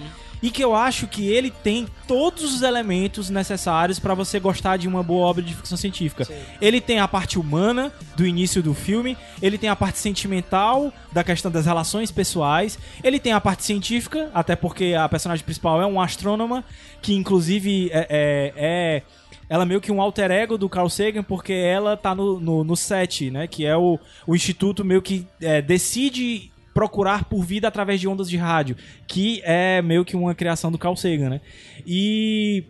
E 0.43 0.51
que 0.51 0.61
eu 0.61 0.75
acho 0.75 1.07
que 1.07 1.25
ele 1.31 1.49
tem 1.49 1.87
todos 2.05 2.53
os 2.53 2.61
elementos 2.63 3.29
necessários 3.29 3.97
pra 3.97 4.13
você 4.13 4.41
gostar 4.41 4.75
de 4.75 4.89
uma 4.89 5.01
boa 5.01 5.25
obra 5.25 5.41
de 5.41 5.55
ficção 5.55 5.77
científica. 5.77 6.27
Ele 6.61 6.81
tem 6.81 6.99
a 6.99 7.07
parte 7.07 7.39
humana 7.39 7.93
do 8.17 8.27
início 8.27 8.61
do 8.61 8.73
filme, 8.73 9.17
ele 9.41 9.57
tem 9.57 9.69
a 9.69 9.75
parte 9.75 9.99
sentimental 9.99 10.91
da 11.13 11.23
questão 11.23 11.49
das 11.49 11.65
relações 11.65 12.11
pessoais, 12.11 12.77
ele 13.01 13.21
tem 13.21 13.31
a 13.31 13.39
parte 13.39 13.63
científica, 13.63 14.29
até 14.33 14.53
porque 14.53 14.93
a 14.99 15.07
personagem 15.07 15.45
principal 15.45 15.81
é 15.81 15.85
um 15.85 16.01
astrônoma, 16.01 16.63
que 17.01 17.13
inclusive 17.13 17.89
é, 17.93 18.07
é- 18.09 18.53
é- 18.57 19.01
ela 19.49 19.63
é 19.63 19.65
meio 19.65 19.79
que 19.81 19.91
um 19.91 20.01
alter 20.01 20.29
ego 20.31 20.57
do 20.57 20.67
Carl 20.67 20.89
Sagan, 20.89 21.23
porque 21.23 21.53
ela 21.53 21.95
tá 21.95 22.13
no, 22.15 22.39
no, 22.39 22.63
no 22.63 22.75
SET, 22.75 23.29
né? 23.31 23.47
Que 23.47 23.65
é 23.65 23.77
o, 23.77 23.99
o 24.27 24.35
instituto 24.35 24.83
meio 24.83 25.01
que 25.01 25.25
é, 25.41 25.61
decide 25.61 26.51
procurar 26.73 27.25
por 27.25 27.43
vida 27.45 27.67
através 27.67 27.99
de 27.99 28.07
ondas 28.07 28.29
de 28.29 28.37
rádio, 28.37 28.75
que 29.07 29.41
é 29.43 29.81
meio 29.81 30.03
que 30.03 30.15
uma 30.15 30.33
criação 30.33 30.71
do 30.71 30.77
Carl 30.77 30.95
Sagan, 30.95 31.29
né? 31.29 31.41
E 31.85 32.63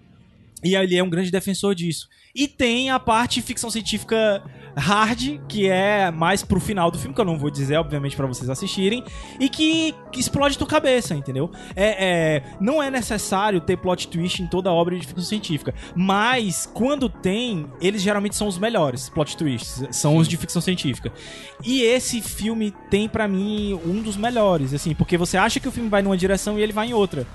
e 0.63 0.75
ele 0.75 0.95
é 0.95 1.03
um 1.03 1.09
grande 1.09 1.29
defensor 1.29 1.75
disso. 1.75 2.07
E 2.33 2.47
tem 2.47 2.89
a 2.89 2.97
parte 2.97 3.41
ficção 3.41 3.69
científica 3.69 4.41
hard, 4.75 5.39
que 5.47 5.67
é 5.67 6.11
mais 6.11 6.43
pro 6.43 6.59
final 6.59 6.89
do 6.89 6.97
filme, 6.97 7.13
que 7.13 7.21
eu 7.21 7.25
não 7.25 7.37
vou 7.37 7.49
dizer, 7.49 7.77
obviamente, 7.77 8.15
pra 8.15 8.25
vocês 8.25 8.49
assistirem, 8.49 9.03
e 9.39 9.49
que, 9.49 9.93
que 10.11 10.19
explode 10.19 10.57
tua 10.57 10.67
cabeça, 10.67 11.15
entendeu? 11.15 11.51
É, 11.75 12.05
é, 12.05 12.43
não 12.59 12.81
é 12.81 12.89
necessário 12.89 13.61
ter 13.61 13.77
plot 13.77 14.07
twist 14.07 14.41
em 14.41 14.47
toda 14.47 14.71
obra 14.71 14.97
de 14.97 15.05
ficção 15.05 15.23
científica, 15.23 15.73
mas 15.95 16.69
quando 16.73 17.09
tem, 17.09 17.67
eles 17.81 18.01
geralmente 18.01 18.35
são 18.35 18.47
os 18.47 18.57
melhores 18.57 19.09
plot 19.09 19.37
twists, 19.37 19.83
são 19.91 20.17
os 20.17 20.27
de 20.27 20.37
ficção 20.37 20.61
científica. 20.61 21.11
E 21.63 21.81
esse 21.81 22.21
filme 22.21 22.73
tem 22.89 23.07
pra 23.07 23.27
mim 23.27 23.79
um 23.85 24.01
dos 24.01 24.17
melhores, 24.17 24.73
assim, 24.73 24.93
porque 24.93 25.17
você 25.17 25.37
acha 25.37 25.59
que 25.59 25.67
o 25.67 25.71
filme 25.71 25.89
vai 25.89 26.01
numa 26.01 26.17
direção 26.17 26.57
e 26.57 26.61
ele 26.61 26.73
vai 26.73 26.87
em 26.87 26.93
outra. 26.93 27.25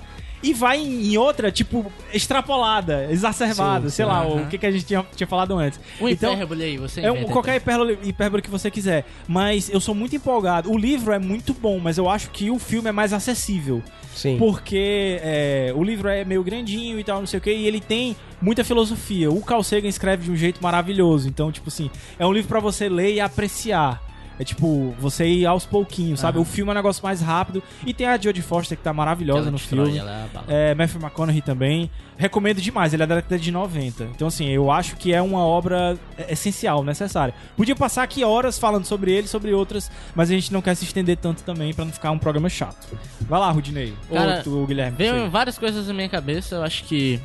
E 0.42 0.54
vai 0.54 0.78
em 0.78 1.16
outra, 1.18 1.50
tipo, 1.50 1.90
extrapolada, 2.12 3.08
exacerbada, 3.10 3.88
Sim, 3.88 3.96
sei 3.96 4.04
lá, 4.04 4.22
Aham. 4.22 4.42
o 4.42 4.46
que, 4.46 4.58
que 4.58 4.66
a 4.66 4.70
gente 4.70 4.84
tinha, 4.84 5.04
tinha 5.14 5.26
falado 5.26 5.56
antes. 5.56 5.80
Um 6.00 6.08
então, 6.08 6.32
hipérbole 6.34 6.64
aí, 6.64 6.76
você 6.76 7.00
é 7.00 7.10
um, 7.10 7.16
inventa, 7.16 7.32
qualquer 7.32 7.56
então. 7.56 7.74
hipérbole, 7.74 8.08
hipérbole 8.08 8.42
que 8.42 8.50
você 8.50 8.70
quiser. 8.70 9.04
Mas 9.26 9.68
eu 9.68 9.80
sou 9.80 9.94
muito 9.94 10.14
empolgado. 10.14 10.70
O 10.70 10.78
livro 10.78 11.12
é 11.12 11.18
muito 11.18 11.52
bom, 11.52 11.78
mas 11.78 11.98
eu 11.98 12.08
acho 12.08 12.30
que 12.30 12.50
o 12.50 12.58
filme 12.58 12.88
é 12.88 12.92
mais 12.92 13.12
acessível. 13.12 13.82
Sim. 14.14 14.36
Porque 14.38 15.18
é, 15.22 15.72
o 15.74 15.82
livro 15.82 16.08
é 16.08 16.24
meio 16.24 16.42
grandinho 16.42 16.98
e 16.98 17.04
tal, 17.04 17.20
não 17.20 17.26
sei 17.26 17.38
o 17.38 17.40
que, 17.40 17.52
e 17.52 17.66
ele 17.66 17.80
tem 17.80 18.16
muita 18.40 18.64
filosofia. 18.64 19.30
O 19.30 19.40
Carl 19.42 19.62
Sagan 19.62 19.88
escreve 19.88 20.24
de 20.24 20.30
um 20.30 20.36
jeito 20.36 20.62
maravilhoso. 20.62 21.28
Então, 21.28 21.52
tipo 21.52 21.68
assim, 21.68 21.90
é 22.18 22.26
um 22.26 22.32
livro 22.32 22.48
pra 22.48 22.60
você 22.60 22.88
ler 22.88 23.14
e 23.14 23.20
apreciar. 23.20 24.07
É 24.38 24.44
tipo, 24.44 24.94
você 24.98 25.26
ir 25.26 25.46
aos 25.46 25.66
pouquinhos, 25.66 26.20
sabe? 26.20 26.38
Aham. 26.38 26.42
O 26.42 26.44
filme 26.44 26.70
é 26.70 26.72
um 26.72 26.74
negócio 26.74 27.02
mais 27.02 27.20
rápido. 27.20 27.62
E 27.84 27.92
tem 27.92 28.06
a 28.06 28.16
Jodie 28.16 28.42
Foster 28.42 28.78
que 28.78 28.84
tá 28.84 28.92
maravilhosa 28.92 29.50
no 29.50 29.58
filme. 29.58 29.98
ela 29.98 30.28
é. 30.48 30.70
É, 30.70 30.74
Matthew 30.74 31.00
McConaughey 31.00 31.42
também. 31.42 31.90
Recomendo 32.16 32.60
demais, 32.60 32.92
ele 32.94 33.02
é 33.02 33.06
da 33.06 33.16
década 33.16 33.38
de 33.38 33.50
90. 33.50 34.04
Então, 34.04 34.28
assim, 34.28 34.48
eu 34.48 34.70
acho 34.70 34.96
que 34.96 35.12
é 35.12 35.20
uma 35.22 35.40
obra 35.40 35.96
essencial, 36.28 36.82
necessária. 36.84 37.34
Podia 37.56 37.76
passar 37.76 38.02
aqui 38.02 38.24
horas 38.24 38.58
falando 38.58 38.84
sobre 38.84 39.12
ele 39.12 39.28
sobre 39.28 39.52
outras, 39.52 39.90
mas 40.14 40.30
a 40.30 40.34
gente 40.34 40.52
não 40.52 40.60
quer 40.60 40.74
se 40.74 40.84
estender 40.84 41.16
tanto 41.16 41.42
também 41.42 41.72
pra 41.72 41.84
não 41.84 41.92
ficar 41.92 42.10
um 42.10 42.18
programa 42.18 42.48
chato. 42.48 42.88
Vai 43.20 43.38
lá, 43.38 43.50
Rudinei. 43.50 43.94
Cara, 44.12 44.36
Ou 44.38 44.42
tu, 44.42 44.66
Guilherme. 44.66 44.96
Veio 44.96 45.30
várias 45.30 45.58
coisas 45.58 45.86
na 45.86 45.94
minha 45.94 46.08
cabeça, 46.08 46.56
eu 46.56 46.62
acho 46.62 46.84
que. 46.84 47.20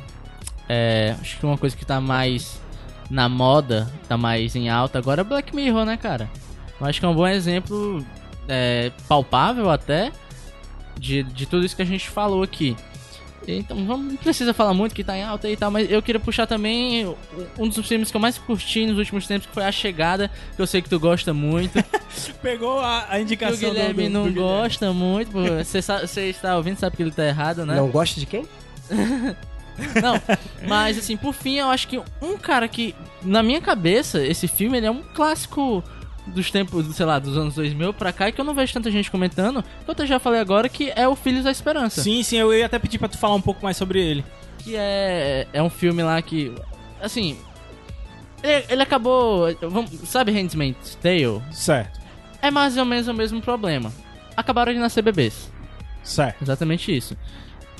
É, 0.68 1.14
acho 1.20 1.38
que 1.38 1.44
uma 1.46 1.58
coisa 1.58 1.76
que 1.76 1.84
tá 1.84 2.00
mais 2.00 2.60
na 3.10 3.28
moda, 3.28 3.90
tá 4.08 4.16
mais 4.16 4.56
em 4.56 4.68
alta 4.68 4.98
agora 4.98 5.20
é 5.20 5.24
Black 5.24 5.54
Mirror, 5.54 5.84
né, 5.84 5.96
cara? 5.96 6.28
Eu 6.84 6.90
acho 6.90 7.00
que 7.00 7.06
é 7.06 7.08
um 7.08 7.14
bom 7.14 7.26
exemplo, 7.26 8.04
é, 8.48 8.92
palpável 9.08 9.70
até, 9.70 10.12
de, 10.98 11.22
de 11.22 11.46
tudo 11.46 11.64
isso 11.64 11.74
que 11.74 11.82
a 11.82 11.86
gente 11.86 12.08
falou 12.08 12.42
aqui. 12.42 12.76
Então, 13.46 13.84
vamos, 13.84 14.12
não 14.12 14.16
precisa 14.16 14.54
falar 14.54 14.72
muito 14.72 14.94
que 14.94 15.04
tá 15.04 15.16
em 15.18 15.22
alta 15.22 15.50
e 15.50 15.56
tal, 15.56 15.70
mas 15.70 15.90
eu 15.90 16.00
queria 16.02 16.18
puxar 16.20 16.46
também 16.46 17.14
um 17.58 17.68
dos 17.68 17.86
filmes 17.86 18.10
que 18.10 18.16
eu 18.16 18.20
mais 18.20 18.38
curti 18.38 18.86
nos 18.86 18.96
últimos 18.96 19.26
tempos, 19.26 19.46
que 19.46 19.52
foi 19.52 19.64
A 19.64 19.72
Chegada, 19.72 20.30
que 20.56 20.62
eu 20.62 20.66
sei 20.66 20.80
que 20.80 20.88
tu 20.88 20.98
gosta 20.98 21.34
muito. 21.34 21.78
Pegou 22.40 22.80
a, 22.80 23.00
a 23.00 23.06
que 23.08 23.16
o 23.16 23.20
indicação 23.20 23.58
do- 23.68 23.74
Guilherme 23.74 24.04
do, 24.04 24.10
não 24.10 24.22
do 24.24 24.32
Guilherme. 24.32 24.48
gosta 24.62 24.92
muito, 24.92 25.30
você 25.32 25.82
você 25.82 26.22
está 26.30 26.56
ouvindo, 26.56 26.78
sabe 26.78 26.96
que 26.96 27.02
ele 27.02 27.10
tá 27.10 27.24
errado, 27.26 27.66
né? 27.66 27.76
Não 27.76 27.88
gosta 27.88 28.18
de 28.18 28.26
quem? 28.26 28.46
Não, 30.00 30.22
mas 30.68 30.96
assim, 30.96 31.16
por 31.16 31.34
fim, 31.34 31.56
eu 31.56 31.68
acho 31.68 31.88
que 31.88 32.00
um 32.22 32.38
cara 32.38 32.68
que, 32.68 32.94
na 33.22 33.42
minha 33.42 33.60
cabeça, 33.60 34.24
esse 34.24 34.46
filme 34.46 34.76
ele 34.76 34.86
é 34.86 34.90
um 34.90 35.02
clássico 35.02 35.82
dos 36.26 36.50
tempos, 36.50 36.94
sei 36.96 37.04
lá, 37.06 37.18
dos 37.18 37.36
anos 37.36 37.54
2000 37.54 37.92
pra 37.92 38.12
cá 38.12 38.28
e 38.28 38.32
que 38.32 38.40
eu 38.40 38.44
não 38.44 38.54
vejo 38.54 38.72
tanta 38.72 38.90
gente 38.90 39.10
comentando, 39.10 39.62
que 39.62 40.02
eu 40.02 40.06
já 40.06 40.18
falei 40.18 40.40
agora, 40.40 40.68
que 40.68 40.92
é 40.96 41.06
o 41.06 41.14
Filhos 41.14 41.44
da 41.44 41.50
Esperança. 41.50 42.02
Sim, 42.02 42.22
sim, 42.22 42.36
eu 42.38 42.52
ia 42.54 42.66
até 42.66 42.78
pedir 42.78 42.98
pra 42.98 43.08
tu 43.08 43.18
falar 43.18 43.34
um 43.34 43.40
pouco 43.40 43.62
mais 43.62 43.76
sobre 43.76 44.00
ele. 44.00 44.24
Que 44.58 44.74
é, 44.76 45.46
é 45.52 45.62
um 45.62 45.68
filme 45.68 46.02
lá 46.02 46.20
que, 46.22 46.52
assim, 47.02 47.36
ele, 48.42 48.64
ele 48.70 48.82
acabou, 48.82 49.54
vamos- 49.62 49.90
sabe 50.08 50.32
Handmaid's 50.32 50.94
Tale? 50.96 51.42
Certo, 51.50 52.00
É 52.40 52.50
mais 52.50 52.76
ou 52.76 52.84
menos 52.84 53.08
o 53.08 53.14
mesmo 53.14 53.40
problema. 53.42 53.92
Acabaram 54.36 54.72
de 54.72 54.78
nascer 54.78 55.02
bebês. 55.02 55.50
certo. 56.02 56.42
Exatamente 56.42 56.94
isso. 56.96 57.16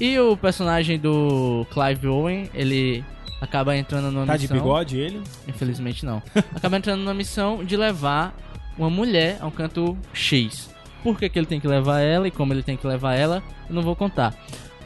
E 0.01 0.18
o 0.18 0.36
personagem 0.36 0.99
do 0.99 1.66
Clive 1.72 2.09
Owen, 2.09 2.51
ele 2.55 3.05
acaba 3.45 3.76
entrando 3.76 4.11
numa 4.11 4.26
Tá 4.26 4.36
de 4.36 4.42
missão... 4.42 4.57
bigode 4.57 4.99
ele? 4.99 5.22
Infelizmente 5.47 6.05
não. 6.05 6.22
acaba 6.55 6.76
entrando 6.76 7.01
numa 7.01 7.14
missão 7.14 7.64
de 7.64 7.76
levar 7.76 8.34
uma 8.76 8.90
mulher 8.90 9.38
a 9.40 9.47
um 9.47 9.51
canto 9.51 9.97
X. 10.12 10.70
Por 11.03 11.18
que, 11.18 11.28
que 11.28 11.38
ele 11.38 11.47
tem 11.47 11.61
que 11.61 11.68
levar 11.68 12.01
ela 12.01 12.26
e 12.26 12.30
como 12.30 12.53
ele 12.53 12.62
tem 12.62 12.76
que 12.76 12.86
levar 12.86 13.14
ela, 13.14 13.42
eu 13.68 13.74
não 13.74 13.82
vou 13.82 13.95
contar. 13.95 14.34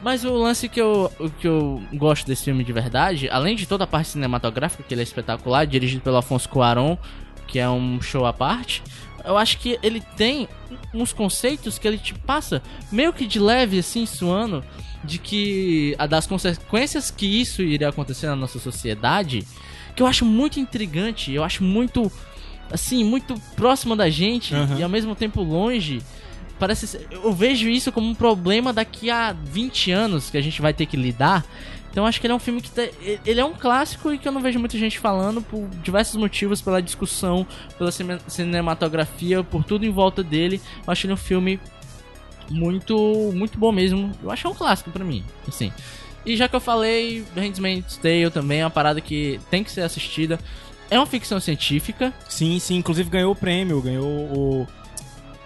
Mas 0.02 0.24
o 0.24 0.32
lance 0.34 0.68
que 0.68 0.80
eu, 0.80 1.10
que 1.40 1.48
eu 1.48 1.82
gosto 1.94 2.26
desse 2.26 2.44
filme 2.44 2.62
de 2.62 2.72
verdade, 2.72 3.28
além 3.30 3.56
de 3.56 3.66
toda 3.66 3.84
a 3.84 3.86
parte 3.86 4.10
cinematográfica, 4.10 4.82
que 4.82 4.94
ele 4.94 5.00
é 5.00 5.04
espetacular, 5.04 5.66
dirigido 5.66 6.02
pelo 6.02 6.16
Afonso 6.16 6.48
Cuarón, 6.48 6.96
que 7.46 7.58
é 7.58 7.68
um 7.68 8.00
show 8.00 8.26
à 8.26 8.32
parte, 8.32 8.82
eu 9.24 9.36
acho 9.36 9.58
que 9.58 9.78
ele 9.82 10.00
tem 10.16 10.48
uns 10.94 11.12
conceitos 11.12 11.78
que 11.78 11.88
ele 11.88 11.98
te 11.98 12.14
passa 12.14 12.62
meio 12.92 13.12
que 13.12 13.26
de 13.26 13.40
leve, 13.40 13.78
assim, 13.78 14.06
suando, 14.06 14.64
de 15.04 15.18
que 15.18 15.94
a 15.98 16.06
das 16.06 16.26
consequências 16.26 17.10
que 17.10 17.26
isso 17.26 17.62
iria 17.62 17.88
acontecer 17.88 18.26
na 18.26 18.36
nossa 18.36 18.58
sociedade, 18.58 19.46
que 19.94 20.02
eu 20.02 20.06
acho 20.06 20.24
muito 20.24 20.58
intrigante, 20.60 21.32
eu 21.32 21.44
acho 21.44 21.62
muito, 21.64 22.10
assim, 22.70 23.04
muito 23.04 23.34
próximo 23.56 23.94
da 23.96 24.10
gente 24.10 24.54
Aham. 24.54 24.76
e 24.78 24.82
ao 24.82 24.88
mesmo 24.88 25.14
tempo 25.14 25.42
longe. 25.42 26.00
Parece 26.58 27.06
eu 27.10 27.32
vejo 27.32 27.68
isso 27.68 27.92
como 27.92 28.08
um 28.08 28.14
problema 28.14 28.72
daqui 28.72 29.10
a 29.10 29.32
20 29.32 29.92
anos 29.92 30.28
que 30.30 30.36
a 30.36 30.40
gente 30.42 30.60
vai 30.60 30.74
ter 30.74 30.86
que 30.86 30.96
lidar. 30.96 31.44
Então 31.90 32.04
acho 32.04 32.20
que 32.20 32.26
ele 32.26 32.32
é 32.32 32.36
um 32.36 32.40
filme 32.40 32.60
que 32.60 32.70
tá- 32.70 32.88
ele 33.24 33.40
é 33.40 33.44
um 33.44 33.54
clássico 33.54 34.12
e 34.12 34.18
que 34.18 34.26
eu 34.26 34.32
não 34.32 34.40
vejo 34.42 34.58
muita 34.58 34.76
gente 34.76 34.98
falando 34.98 35.40
por 35.40 35.68
diversos 35.82 36.16
motivos, 36.16 36.60
pela 36.60 36.82
discussão, 36.82 37.46
pela 37.78 37.90
cine- 37.92 38.18
cinematografia, 38.26 39.42
por 39.42 39.64
tudo 39.64 39.86
em 39.86 39.90
volta 39.90 40.22
dele. 40.22 40.60
Eu 40.86 40.92
acho 40.92 41.06
ele 41.06 41.12
um 41.12 41.16
filme 41.16 41.58
muito 42.50 43.32
muito 43.34 43.58
bom 43.58 43.70
mesmo. 43.72 44.12
Eu 44.22 44.30
acho 44.30 44.42
que 44.42 44.46
é 44.46 44.50
um 44.50 44.54
clássico 44.54 44.90
pra 44.90 45.04
mim, 45.04 45.24
assim. 45.46 45.72
E 46.26 46.36
já 46.36 46.48
que 46.48 46.56
eu 46.56 46.60
falei, 46.60 47.24
Handmaid's 47.36 47.96
Tale 47.96 48.30
também 48.30 48.60
é 48.60 48.64
uma 48.64 48.70
parada 48.70 49.00
que 49.00 49.40
tem 49.50 49.64
que 49.64 49.70
ser 49.70 49.80
assistida. 49.82 50.38
É 50.90 50.98
uma 50.98 51.06
ficção 51.06 51.38
científica. 51.40 52.12
Sim, 52.28 52.58
sim, 52.58 52.76
inclusive 52.76 53.08
ganhou 53.08 53.32
o 53.32 53.36
prêmio, 53.36 53.80
ganhou 53.80 54.04
o. 54.06 54.66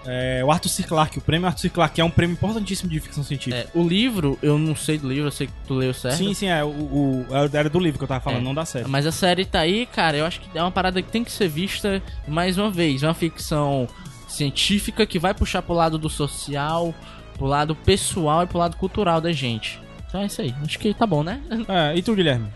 é, 0.06 0.42
o 0.44 0.50
Arthur 0.50 0.68
C. 0.68 0.82
Clarke, 0.82 1.18
o 1.18 1.20
prêmio 1.20 1.46
Arthur 1.46 1.60
C. 1.60 1.68
Clarke, 1.68 2.00
é 2.00 2.04
um 2.04 2.10
prêmio 2.10 2.34
importantíssimo 2.34 2.90
de 2.90 2.98
ficção 3.00 3.22
científica. 3.22 3.56
É, 3.56 3.78
o 3.78 3.86
livro, 3.86 4.38
eu 4.42 4.58
não 4.58 4.74
sei 4.74 4.98
do 4.98 5.08
livro, 5.08 5.26
eu 5.28 5.32
sei 5.32 5.46
que 5.46 5.52
tu 5.66 5.74
leu 5.74 5.92
certo. 5.94 6.16
Sim, 6.16 6.32
sim, 6.34 6.46
é. 6.46 6.64
O, 6.64 6.68
o- 6.68 7.26
era 7.52 7.68
do 7.68 7.78
livro 7.78 7.98
que 7.98 8.04
eu 8.04 8.08
tava 8.08 8.20
falando, 8.20 8.40
É. 8.40 8.44
não 8.44 8.54
dá 8.54 8.64
certo. 8.64 8.88
Mas 8.88 9.06
a 9.06 9.12
série 9.12 9.44
tá 9.44 9.60
aí, 9.60 9.86
cara, 9.86 10.16
eu 10.16 10.24
acho 10.26 10.40
que 10.40 10.56
é 10.58 10.62
uma 10.62 10.70
parada 10.72 11.00
que 11.02 11.10
tem 11.10 11.22
que 11.22 11.30
ser 11.30 11.48
vista 11.48 12.02
mais 12.26 12.56
uma 12.58 12.70
vez. 12.70 13.02
É 13.02 13.06
uma 13.08 13.14
ficção 13.14 13.88
científica 14.32 15.06
que 15.06 15.18
vai 15.18 15.32
puxar 15.34 15.62
pro 15.62 15.74
lado 15.74 15.98
do 15.98 16.08
social, 16.08 16.94
pro 17.36 17.46
lado 17.46 17.74
pessoal 17.74 18.42
e 18.42 18.46
pro 18.46 18.58
lado 18.58 18.76
cultural 18.76 19.20
da 19.20 19.32
gente. 19.32 19.80
Então 20.08 20.20
é 20.20 20.26
isso 20.26 20.40
aí. 20.42 20.54
Acho 20.62 20.78
que 20.78 20.92
tá 20.92 21.06
bom, 21.06 21.22
né? 21.22 21.40
É, 21.68 21.96
e 21.96 22.02
tu, 22.02 22.14
Guilherme? 22.14 22.48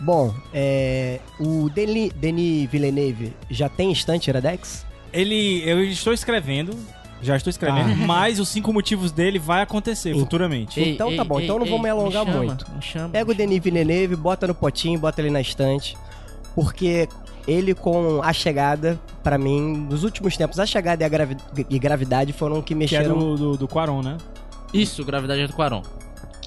Bom, 0.00 0.34
é, 0.52 1.20
o 1.40 1.70
Denis, 1.70 2.12
Denis 2.12 2.68
Villeneuve 2.70 3.32
já 3.50 3.68
tem 3.68 3.90
estante 3.90 4.28
Iradex? 4.28 4.84
Ele. 5.12 5.62
Eu 5.68 5.82
estou 5.84 6.12
escrevendo. 6.12 6.76
Já 7.22 7.34
estou 7.34 7.50
escrevendo, 7.50 7.92
Ah. 7.92 8.06
mas 8.06 8.38
os 8.38 8.46
cinco 8.50 8.70
motivos 8.74 9.10
dele 9.10 9.38
vai 9.38 9.62
acontecer 9.62 10.12
Sim. 10.12 10.20
futuramente. 10.20 10.78
Ei, 10.78 10.92
Então 10.92 11.08
tá 11.16 11.22
ei, 11.22 11.28
bom, 11.28 11.38
ei, 11.40 11.44
então 11.46 11.56
eu 11.56 11.60
não 11.60 11.66
vou 11.66 11.78
ei, 11.78 11.82
me 11.84 11.88
alongar 11.88 12.26
chama, 12.26 12.36
muito. 12.42 12.70
Me 12.70 12.82
chama. 12.82 13.08
Pega 13.08 13.30
o 13.30 13.34
Denis 13.34 13.62
Villeneuve, 13.62 14.14
bota 14.16 14.46
no 14.46 14.54
potinho, 14.54 14.98
bota 14.98 15.22
ele 15.22 15.30
na 15.30 15.40
estante. 15.40 15.96
Porque 16.54 17.08
ele 17.46 17.74
com 17.74 18.20
A 18.22 18.32
Chegada, 18.32 18.98
pra 19.22 19.38
mim, 19.38 19.86
nos 19.88 20.02
últimos 20.04 20.36
tempos, 20.36 20.58
A 20.58 20.66
Chegada 20.66 21.02
e 21.02 21.06
a 21.06 21.08
gravi- 21.08 21.36
e 21.70 21.78
Gravidade 21.78 22.32
foram 22.32 22.60
que 22.60 22.68
Que 22.68 22.74
é 22.74 22.76
mexeram, 22.76 23.18
do, 23.18 23.36
do, 23.36 23.56
do 23.58 23.68
Quaron, 23.68 24.02
né? 24.02 24.16
Isso, 24.74 25.04
Gravidade 25.04 25.40
é 25.42 25.46
do 25.46 25.52
Quaron. 25.52 25.82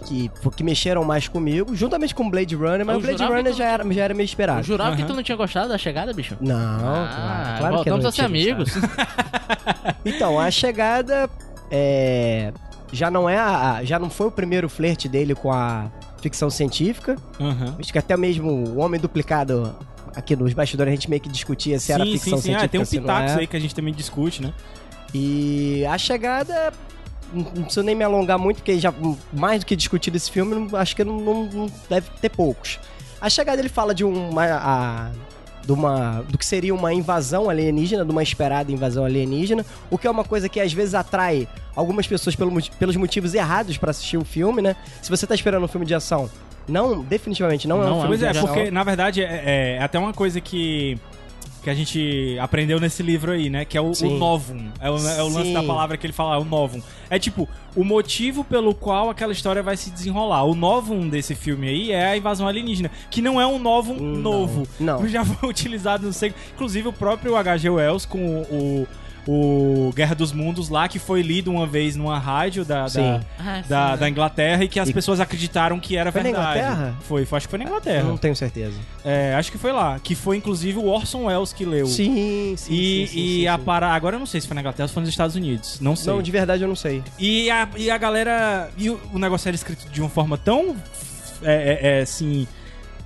que, 0.05 0.29
que 0.55 0.63
mexeram 0.63 1.03
mais 1.03 1.27
comigo, 1.27 1.75
juntamente 1.75 2.13
com 2.15 2.29
Blade 2.29 2.55
Runner, 2.55 2.85
mas 2.85 2.95
Eu 2.95 2.99
o 2.99 3.01
Blade 3.03 3.23
Runner 3.23 3.51
que 3.51 3.57
já 3.57 3.65
era, 3.65 3.91
já 3.93 4.03
era 4.03 4.13
meio 4.13 4.23
Eu 4.23 4.25
esperado. 4.25 4.63
jurava 4.63 4.95
que 4.95 5.01
Aham. 5.01 5.11
tu 5.11 5.15
não 5.15 5.23
tinha 5.23 5.35
gostado 5.35 5.69
da 5.69 5.77
chegada, 5.77 6.13
bicho. 6.13 6.35
Não, 6.39 6.55
ah, 6.55 6.77
claro, 6.79 7.57
claro 7.59 7.83
que 7.83 7.89
eu 7.89 7.93
voltamos 7.97 8.03
não 8.03 8.09
a 8.09 8.11
ser 8.13 8.21
amigos. 8.23 8.69
Então, 10.05 10.39
a 10.39 10.49
chegada 10.51 11.29
é, 11.69 12.51
já 12.91 13.09
não 13.11 13.29
é 13.29 13.37
a, 13.37 13.81
já 13.83 13.99
não 13.99 14.09
foi 14.09 14.27
o 14.27 14.31
primeiro 14.31 14.69
flerte 14.69 15.07
dele 15.07 15.35
com 15.35 15.51
a 15.51 15.87
ficção 16.21 16.49
científica. 16.49 17.15
Aham. 17.39 17.75
Acho 17.79 17.91
que 17.91 17.99
até 17.99 18.15
mesmo 18.17 18.49
o 18.49 18.77
Homem 18.79 18.99
Duplicado 18.99 19.75
aqui 20.15 20.35
nos 20.35 20.53
bastidores 20.53 20.91
a 20.91 20.95
gente 20.95 21.09
meio 21.09 21.21
que 21.21 21.29
discutia 21.29 21.79
se 21.79 21.91
era 21.91 22.03
sim, 22.05 22.11
ficção 22.13 22.37
sim, 22.37 22.43
sim. 22.43 22.55
Ah, 22.55 22.59
científica. 22.59 22.69
tem 22.69 22.81
um 22.81 22.85
Pitacos 23.03 23.31
é. 23.31 23.35
aí 23.39 23.47
que 23.47 23.57
a 23.57 23.59
gente 23.59 23.73
também 23.75 23.93
discute, 23.93 24.41
né? 24.41 24.53
E 25.13 25.85
a 25.89 25.97
chegada 25.97 26.71
não 27.33 27.43
preciso 27.43 27.83
nem 27.83 27.95
me 27.95 28.03
alongar 28.03 28.37
muito, 28.39 28.57
porque 28.57 28.79
já 28.79 28.93
mais 29.33 29.59
do 29.61 29.65
que 29.65 29.75
discutir 29.75 30.15
esse 30.15 30.29
filme, 30.31 30.67
acho 30.73 30.95
que 30.95 31.03
não, 31.03 31.19
não- 31.19 31.45
não 31.45 31.71
deve 31.89 32.09
ter 32.21 32.29
poucos. 32.29 32.79
A 33.21 33.29
chegada 33.29 33.61
ele 33.61 33.69
fala 33.69 33.93
de 33.93 34.03
uma, 34.03 34.45
a- 34.45 35.11
de 35.65 35.71
uma 35.71 36.21
do 36.27 36.37
que 36.37 36.45
seria 36.45 36.73
uma 36.73 36.93
invasão 36.93 37.49
alienígena, 37.49 38.03
de 38.05 38.11
uma 38.11 38.23
esperada 38.23 38.71
invasão 38.71 39.03
alienígena, 39.05 39.65
o 39.91 39.97
que 39.97 40.07
é 40.07 40.11
uma 40.11 40.23
coisa 40.23 40.47
que 40.49 40.59
às 40.59 40.71
vezes 40.73 40.95
atrai 40.95 41.47
algumas 41.75 42.07
pessoas 42.07 42.35
pelo 42.35 42.51
pelos 42.79 42.95
motivos 42.95 43.33
errados 43.33 43.77
pra 43.77 43.91
assistir 43.91 44.17
o 44.17 44.25
filme, 44.25 44.61
né? 44.61 44.75
Se 45.01 45.09
você 45.09 45.27
tá 45.27 45.35
esperando 45.35 45.63
um 45.63 45.67
filme 45.67 45.85
de 45.85 45.93
ação, 45.93 46.29
não, 46.69 47.03
definitivamente 47.03 47.67
não, 47.67 47.81
é 47.81 47.85
um 47.85 47.89
Não 47.89 47.97
é 47.97 47.99
filme 48.01 48.07
Pois 48.09 48.19
de 48.19 48.25
é, 48.25 48.29
ação. 48.29 48.43
porque 48.47 48.71
na 48.71 48.83
verdade 48.83 49.21
é, 49.23 49.77
é 49.77 49.81
até 49.83 49.97
uma 49.99 50.13
coisa 50.13 50.39
que, 50.39 50.97
que 51.63 51.69
a 51.69 51.73
gente 51.73 52.37
aprendeu 52.39 52.79
nesse 52.79 53.03
livro 53.03 53.31
aí, 53.31 53.49
né? 53.49 53.65
Que 53.65 53.77
é 53.77 53.81
o, 53.81 53.91
o 53.91 54.09
novum. 54.17 54.69
É 54.79 54.89
o, 54.89 54.97
é 54.97 55.23
o 55.23 55.29
lance 55.29 55.53
da 55.53 55.63
palavra 55.63 55.97
que 55.97 56.05
ele 56.05 56.13
fala, 56.13 56.35
é 56.35 56.39
o 56.39 56.45
novum. 56.45 56.81
É 57.09 57.17
tipo, 57.19 57.47
o 57.75 57.83
motivo 57.83 58.43
pelo 58.43 58.73
qual 58.73 59.09
aquela 59.09 59.31
história 59.33 59.61
vai 59.61 59.75
se 59.75 59.89
desenrolar. 59.91 60.43
O 60.45 60.55
novum 60.55 61.09
desse 61.09 61.35
filme 61.35 61.67
aí 61.67 61.91
é 61.91 62.11
a 62.11 62.17
invasão 62.17 62.47
alienígena, 62.47 62.89
que 63.09 63.21
não 63.21 63.41
é 63.41 63.45
um 63.47 63.59
novum 63.59 63.95
Não, 63.95 64.21
novo. 64.21 64.67
não. 64.79 65.05
Já 65.09 65.25
foi 65.25 65.49
utilizado 65.49 66.05
no 66.05 66.13
sei. 66.13 66.33
Inclusive 66.53 66.87
o 66.87 66.93
próprio 66.93 67.35
H.G. 67.35 67.69
Wells 67.69 68.05
com 68.05 68.19
o, 68.19 68.41
o 68.83 68.87
Guerra 69.95 70.15
dos 70.15 70.31
Mundos 70.31 70.69
lá, 70.69 70.87
que 70.87 70.97
foi 70.99 71.21
lido 71.21 71.51
uma 71.51 71.67
vez 71.67 71.95
numa 71.95 72.17
rádio 72.17 72.63
da, 72.65 72.87
da. 72.87 73.21
Ah, 73.39 73.61
da, 73.67 73.95
da 73.95 74.09
Inglaterra 74.09 74.63
e 74.63 74.67
que 74.67 74.79
as 74.79 74.89
E- 74.89 74.93
pessoas 74.93 75.19
acreditaram 75.19 75.79
que 75.79 75.95
era 75.97 76.11
Foi 76.11 76.21
na 76.21 76.29
verdade. 76.29 76.59
Inglaterra? 76.59 76.95
Foi, 77.01 77.25
foi, 77.25 77.37
acho 77.37 77.47
que 77.47 77.49
foi 77.51 77.59
na 77.59 77.65
Inglaterra. 77.65 78.03
Não 78.03 78.17
tenho 78.17 78.35
certeza. 78.35 78.77
É, 79.03 79.33
acho 79.35 79.51
que 79.51 79.57
foi 79.57 79.71
lá. 79.71 79.99
Que 79.99 80.15
foi 80.15 80.37
inclusive 80.37 80.77
o 80.79 80.85
Orson 80.85 81.25
Welles 81.25 81.53
que 81.53 81.65
leu. 81.65 81.85
Sim, 81.87 82.55
sim. 82.57 82.73
E, 82.73 83.07
sim, 83.07 83.13
sim, 83.13 83.19
e 83.19 83.39
sim, 83.41 83.47
a 83.47 83.57
sim. 83.57 83.63
para 83.63 83.87
agora 83.93 84.15
eu 84.15 84.19
não 84.19 84.25
sei 84.25 84.41
se 84.41 84.47
foi 84.47 84.55
na 84.55 84.61
Inglaterra 84.61 84.85
ou 84.85 84.87
se 84.87 84.93
foi 84.93 85.01
nos 85.01 85.09
Estados 85.09 85.35
Unidos. 85.35 85.79
Não 85.79 85.95
sei. 85.95 86.13
Não, 86.13 86.21
de 86.21 86.31
verdade 86.31 86.63
eu 86.63 86.67
não 86.67 86.75
sei. 86.75 87.03
E, 87.17 87.49
a, 87.49 87.67
e 87.77 87.89
a 87.91 87.97
galera. 87.97 88.69
E 88.77 88.89
o, 88.89 88.99
o 89.13 89.19
negócio 89.19 89.47
era 89.47 89.55
escrito 89.55 89.89
de 89.89 90.01
uma 90.01 90.09
forma 90.09 90.37
tão. 90.37 90.75
É, 91.43 91.79
é, 91.81 91.99
é, 91.99 92.01
assim. 92.01 92.47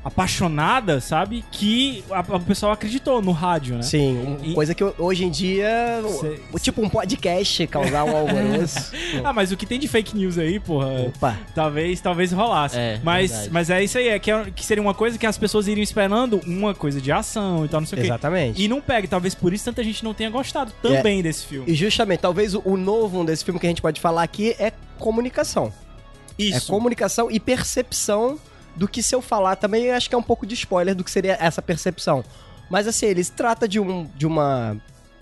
Apaixonada, 0.03 0.99
sabe? 0.99 1.43
Que 1.51 2.03
a- 2.11 2.19
o 2.35 2.39
pessoal 2.41 2.71
acreditou 2.71 3.21
no 3.21 3.31
rádio, 3.31 3.75
né? 3.77 3.81
Sim, 3.83 4.37
E- 4.43 4.53
coisa 4.53 4.75
que 4.75 4.83
hoje 4.97 5.23
em 5.25 5.29
dia, 5.29 6.01
Cê- 6.19 6.39
o, 6.51 6.59
tipo 6.59 6.81
um 6.81 6.89
podcast 6.89 7.65
causar 7.67 8.03
um 8.03 8.15
alvoroço. 8.17 8.91
Ah, 9.23 9.31
mas 9.31 9.51
o 9.51 9.57
que 9.57 9.65
tem 9.65 9.79
de 9.79 9.87
fake 9.87 10.15
news 10.15 10.37
aí, 10.37 10.59
porra. 10.59 11.03
Opa, 11.07 11.37
Talvez, 11.55 12.01
talvez 12.01 12.31
rolasse. 12.31 12.77
É, 12.77 12.99
mas, 13.03 13.29
verdade. 13.31 13.49
mas 13.53 13.69
é 13.69 13.83
isso 13.83 13.97
aí, 13.97 14.07
é 14.09 14.19
que, 14.19 14.29
é- 14.31 14.51
que 14.53 14.65
seria 14.65 14.81
uma 14.81 14.93
coisa 14.93 15.17
que 15.17 15.25
as 15.25 15.37
pessoas 15.37 15.67
iriam 15.67 15.83
esperando 15.83 16.41
uma 16.45 16.73
coisa 16.73 16.99
de 16.99 17.11
ação 17.11 17.63
e 17.65 17.69
tal, 17.69 17.79
não 17.79 17.87
sei 17.87 17.97
o 17.99 18.01
quê. 18.01 18.07
exatamente. 18.07 18.61
E 18.61 18.67
não 18.67 18.81
pega, 18.81 19.07
talvez 19.07 19.33
por 19.33 19.53
isso 19.53 19.63
tanta 19.65 19.83
gente 19.83 20.03
não 20.03 20.13
tenha 20.13 20.29
gostado 20.29 20.71
também 20.81 21.21
desse 21.21 21.45
filme. 21.45 21.71
E 21.71 21.73
justamente, 21.75 22.19
talvez 22.19 22.53
o, 22.53 22.61
o 22.65 22.75
novo 22.75 23.23
desse 23.23 23.43
filme 23.45 23.59
que 23.59 23.65
a 23.65 23.69
gente 23.69 23.81
pode 23.81 24.01
falar 24.01 24.23
aqui 24.23 24.55
é 24.59 24.71
comunicação. 24.99 25.71
É 26.39 26.59
comunicação 26.61 27.29
e 27.31 27.39
percepção 27.39 28.37
do 28.75 28.87
que 28.87 29.03
se 29.03 29.15
eu 29.15 29.21
falar 29.21 29.55
também, 29.55 29.85
eu 29.85 29.95
acho 29.95 30.09
que 30.09 30.15
é 30.15 30.17
um 30.17 30.23
pouco 30.23 30.45
de 30.45 30.53
spoiler 30.53 30.95
do 30.95 31.03
que 31.03 31.11
seria 31.11 31.37
essa 31.39 31.61
percepção. 31.61 32.23
Mas 32.69 32.87
assim, 32.87 33.05
ele 33.05 33.23
se 33.23 33.31
trata 33.31 33.67
de, 33.67 33.79
um, 33.79 34.05
de 34.15 34.25
uma 34.25 34.77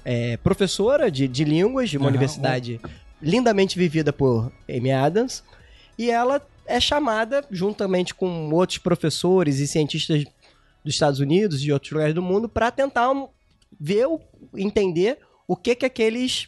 é, 0.06 0.38
professora 0.38 1.12
de, 1.12 1.28
de 1.28 1.44
línguas 1.44 1.90
de 1.90 1.98
uma 1.98 2.06
Aham, 2.06 2.12
universidade 2.12 2.80
lindamente 3.22 3.78
vivida 3.78 4.12
por 4.12 4.52
Amy 4.70 4.92
Adams. 4.92 5.44
E 5.98 6.10
ela 6.10 6.42
é 6.66 6.80
chamada, 6.80 7.46
juntamente 7.52 8.14
com 8.14 8.50
outros 8.52 8.78
professores 8.78 9.60
e 9.60 9.68
cientistas 9.68 10.24
dos 10.84 10.94
Estados 10.94 11.20
Unidos 11.20 11.60
e 11.60 11.66
de 11.66 11.74
outros 11.74 11.92
lugares 11.92 12.16
do 12.16 12.22
mundo, 12.22 12.50
para 12.50 12.72
tentar 12.72 13.12
ver, 13.80 14.08
entender 14.56 15.20
o 15.48 15.56
que 15.56 15.76
que 15.76 15.86
aqueles 15.86 16.48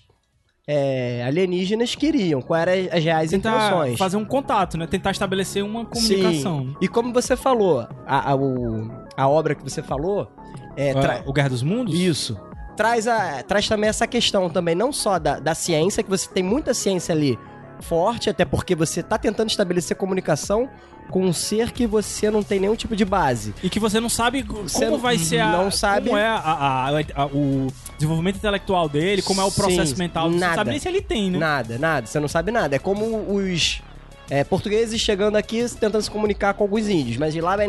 é, 0.68 1.24
alienígenas 1.26 1.93
queriam, 1.95 2.41
quais 2.41 2.68
eram 2.68 2.97
as 2.97 3.03
reais 3.03 3.30
Tentar 3.32 3.68
intenções. 3.68 3.97
fazer 3.97 4.18
um 4.18 4.26
contato, 4.26 4.78
né? 4.78 4.88
Tentar 4.88 5.11
estabelecer 5.11 5.64
uma 5.64 5.86
comunicação. 5.86 6.59
Sim. 6.68 6.76
E 6.80 6.88
como 6.88 7.11
você 7.11 7.36
falou, 7.36 7.86
a, 8.05 8.32
a, 8.32 8.36
o- 8.36 8.89
a 9.18 9.28
obra 9.28 9.55
que 9.55 9.64
você 9.64 9.82
falou 9.84 10.32
é, 10.76 10.93
tra- 10.93 11.18
Ah, 11.20 11.24
O 11.26 11.34
Guerra 11.34 11.49
dos 11.49 11.64
Mundos? 11.64 11.93
Isso. 11.99 12.39
Traz, 12.78 13.07
a, 13.07 13.43
traz 13.43 13.68
também 13.68 13.89
essa 13.89 14.07
questão 14.07 14.49
também, 14.49 14.74
não 14.74 14.91
só 14.91 15.20
da, 15.20 15.38
da 15.39 15.53
ciência, 15.53 16.01
que 16.01 16.09
você 16.09 16.28
tem 16.30 16.41
muita 16.43 16.74
ciência 16.74 17.14
ali 17.14 17.38
forte, 17.82 18.30
até 18.30 18.45
porque 18.45 18.74
você 18.74 19.03
tá 19.03 19.18
tentando 19.18 19.49
estabelecer 19.49 19.97
comunicação 19.97 20.70
com 21.09 21.22
um 21.26 21.34
ser 21.34 21.72
que 21.72 21.86
você 21.86 22.32
não 22.32 22.41
tem 22.41 22.59
nenhum 22.61 22.76
tipo 22.76 22.95
de 22.95 23.03
base. 23.03 23.53
E 23.61 23.70
que 23.70 23.80
você 23.80 23.99
não 23.99 24.07
sabe 24.09 24.41
como 24.41 24.68
Você 24.70 24.89
não- 24.89 24.97
vai 24.97 25.18
ser 25.20 25.39
a. 25.39 25.51
não 25.51 25.70
sabe. 25.70 26.07
Como 26.07 26.18
é 26.18 26.26
a- 26.26 26.38
a- 26.38 26.89
a- 27.24 27.26
o 27.28 27.68
desenvolvimento 27.97 28.37
intelectual 28.37 28.89
dele, 28.89 29.21
como 29.21 29.41
é 29.41 29.43
o 29.43 29.51
processo 29.51 29.93
Sim, 29.93 29.99
mental. 29.99 30.27
Você 30.27 30.33
não 30.33 30.39
nada. 30.39 30.55
sabe 30.55 30.69
nem 30.71 30.79
se 30.79 30.87
ele 30.87 31.01
tem, 31.01 31.31
né? 31.31 31.37
Nada, 31.37 31.77
nada. 31.77 32.07
Você 32.07 32.19
não 32.19 32.27
sabe 32.27 32.51
nada. 32.51 32.75
É 32.75 32.79
como 32.79 33.33
os 33.33 33.81
é, 34.29 34.43
portugueses 34.43 34.99
chegando 34.99 35.35
aqui 35.35 35.63
tentando 35.79 36.01
se 36.01 36.09
comunicar 36.09 36.53
com 36.53 36.63
alguns 36.63 36.87
índios. 36.87 37.17
Mas 37.17 37.33
de 37.33 37.41
lá, 37.41 37.57
né, 37.57 37.67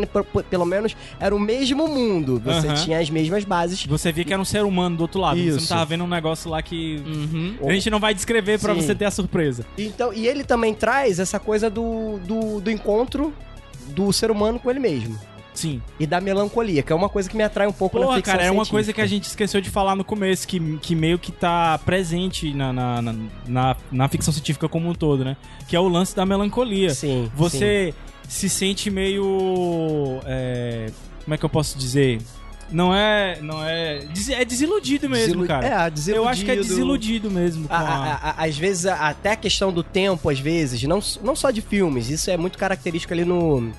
pelo 0.48 0.64
menos, 0.64 0.96
era 1.18 1.34
o 1.34 1.40
mesmo 1.40 1.86
mundo. 1.88 2.40
Você 2.44 2.68
Aham. 2.68 2.74
tinha 2.76 2.98
as 2.98 3.10
mesmas 3.10 3.44
bases. 3.44 3.84
Você 3.84 4.12
via 4.12 4.24
que 4.24 4.32
era 4.32 4.40
um 4.40 4.44
ser 4.44 4.64
humano 4.64 4.96
do 4.96 5.02
outro 5.02 5.20
lado. 5.20 5.38
Você 5.38 5.50
não 5.50 5.56
Isso. 5.56 5.68
tava 5.68 5.84
vendo 5.84 6.04
um 6.04 6.08
negócio 6.08 6.50
lá 6.50 6.62
que. 6.62 7.02
Uhum. 7.04 7.56
A 7.68 7.72
gente 7.72 7.90
não 7.90 8.00
vai 8.00 8.14
descrever 8.14 8.58
pra 8.58 8.74
Sim. 8.74 8.80
você 8.80 8.94
ter 8.94 9.04
a 9.04 9.10
surpresa. 9.10 9.66
Então, 9.76 10.12
e 10.12 10.26
ele 10.26 10.44
também 10.44 10.74
traz 10.74 11.18
essa 11.18 11.38
coisa 11.38 11.68
do, 11.68 12.18
do, 12.20 12.60
do 12.60 12.70
encontro 12.70 13.32
do 13.88 14.12
ser 14.12 14.30
humano 14.30 14.58
com 14.58 14.70
ele 14.70 14.80
mesmo. 14.80 15.18
Sim. 15.55 15.80
E 16.00 16.07
da 16.07 16.20
melancolia, 16.20 16.82
que 16.82 16.92
é 16.92 16.96
uma 16.96 17.09
coisa 17.09 17.30
que 17.30 17.36
me 17.36 17.42
atrai 17.44 17.66
um 17.66 17.72
pouco 17.72 17.98
na 17.98 18.07
Porra, 18.07 18.16
ficção 18.16 18.34
cara, 18.34 18.46
é 18.46 18.50
uma 18.50 18.66
coisa 18.66 18.92
que 18.92 19.00
a 19.00 19.07
gente 19.07 19.24
esqueceu 19.24 19.61
de 19.61 19.70
falar 19.70 19.94
no 19.94 20.05
começo, 20.05 20.46
que, 20.48 20.59
que 20.78 20.94
meio 20.96 21.18
que 21.18 21.30
tá 21.30 21.78
presente 21.86 22.52
na, 22.52 22.72
na, 22.72 23.00
na, 23.02 23.14
na- 23.46 23.76
na 23.92 24.09
ficção 24.09 24.32
científica 24.34 24.68
como 24.68 24.90
um 24.90 24.94
todo, 24.94 25.24
né? 25.24 25.36
Que 25.68 25.76
é 25.76 25.80
o 25.80 25.86
lance 25.88 26.14
da 26.14 26.26
melancolia. 26.26 26.90
Sim. 26.90 27.30
Você 27.36 27.94
se 28.28 28.48
sente 28.48 28.90
meio. 28.90 30.20
é, 30.26 30.90
como 31.24 31.34
é 31.34 31.38
que 31.38 31.44
eu 31.44 31.48
posso 31.50 31.78
dizer? 31.78 32.20
Não 32.70 32.94
é. 32.94 33.38
Não 33.40 33.62
é. 33.62 34.00
É 34.30 34.44
desiludido 34.44 35.09
mesmo, 35.09 35.26
Desilu- 35.42 35.46
cara. 35.46 35.66
É, 35.86 35.90
desiludido. 35.90 36.24
Eu 36.24 36.28
acho 36.28 36.44
que 36.44 36.50
é 36.50 36.57
desiludido 36.57 37.30
mesmo 37.30 37.66
A- 37.70 37.76
a... 37.78 38.14
a- 38.30 38.44
às 38.44 38.57
vezes, 38.57 38.86
até 38.86 39.32
a 39.32 39.36
questão 39.36 39.72
do 39.72 39.82
tempo, 39.82 40.28
às 40.28 40.40
vezes, 40.40 40.82
não, 40.84 40.98
não 41.22 41.36
só 41.36 41.50
de 41.50 41.61
filmes, 41.61 42.09
isso 42.09 42.30
é 42.30 42.36
muito 42.36 42.59
característico 42.59 43.12
ali 43.12 43.24
no 43.24 43.70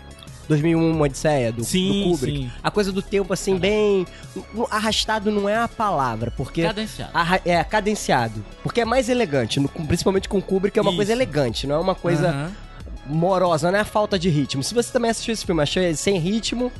2001, 0.47 0.91
uma 0.91 1.05
Odisseia, 1.05 1.51
do, 1.51 1.63
Sim, 1.63 2.03
do 2.03 2.09
Kubrick. 2.11 2.37
sim. 2.39 2.51
A 2.63 2.69
coisa 2.71 2.91
do 2.91 3.01
tempo, 3.01 3.31
assim, 3.33 3.57
bem... 3.57 4.05
Arrastado 4.69 5.31
não 5.31 5.47
é 5.49 5.57
a 5.57 5.67
palavra, 5.67 6.31
porque... 6.35 6.63
Cadenciado. 6.63 7.11
arra- 7.13 7.41
É, 7.45 7.63
cadenciado. 7.63 8.43
Porque 8.63 8.81
é 8.81 8.85
mais 8.85 9.09
elegante, 9.09 9.59
no- 9.59 9.69
principalmente 9.69 10.29
com 10.29 10.37
o 10.37 10.41
Kubrick, 10.41 10.77
é 10.77 10.81
uma 10.81 10.91
Isso. 10.91 10.97
coisa 10.97 11.11
elegante, 11.11 11.65
não 11.67 11.75
é 11.75 11.79
uma 11.79 11.95
coisa 11.95 12.29
Aham. 12.29 12.51
morosa, 13.07 13.71
não 13.71 13.77
é 13.77 13.81
a 13.81 13.85
falta 13.85 14.17
de 14.17 14.29
ritmo. 14.29 14.63
Se 14.63 14.73
você 14.73 14.91
também 14.91 15.11
assistiu 15.11 15.33
esse 15.33 15.45
filme, 15.45 15.61
achou 15.61 15.81
ele 15.81 15.95
sem 15.95 16.17
ritmo, 16.19 16.71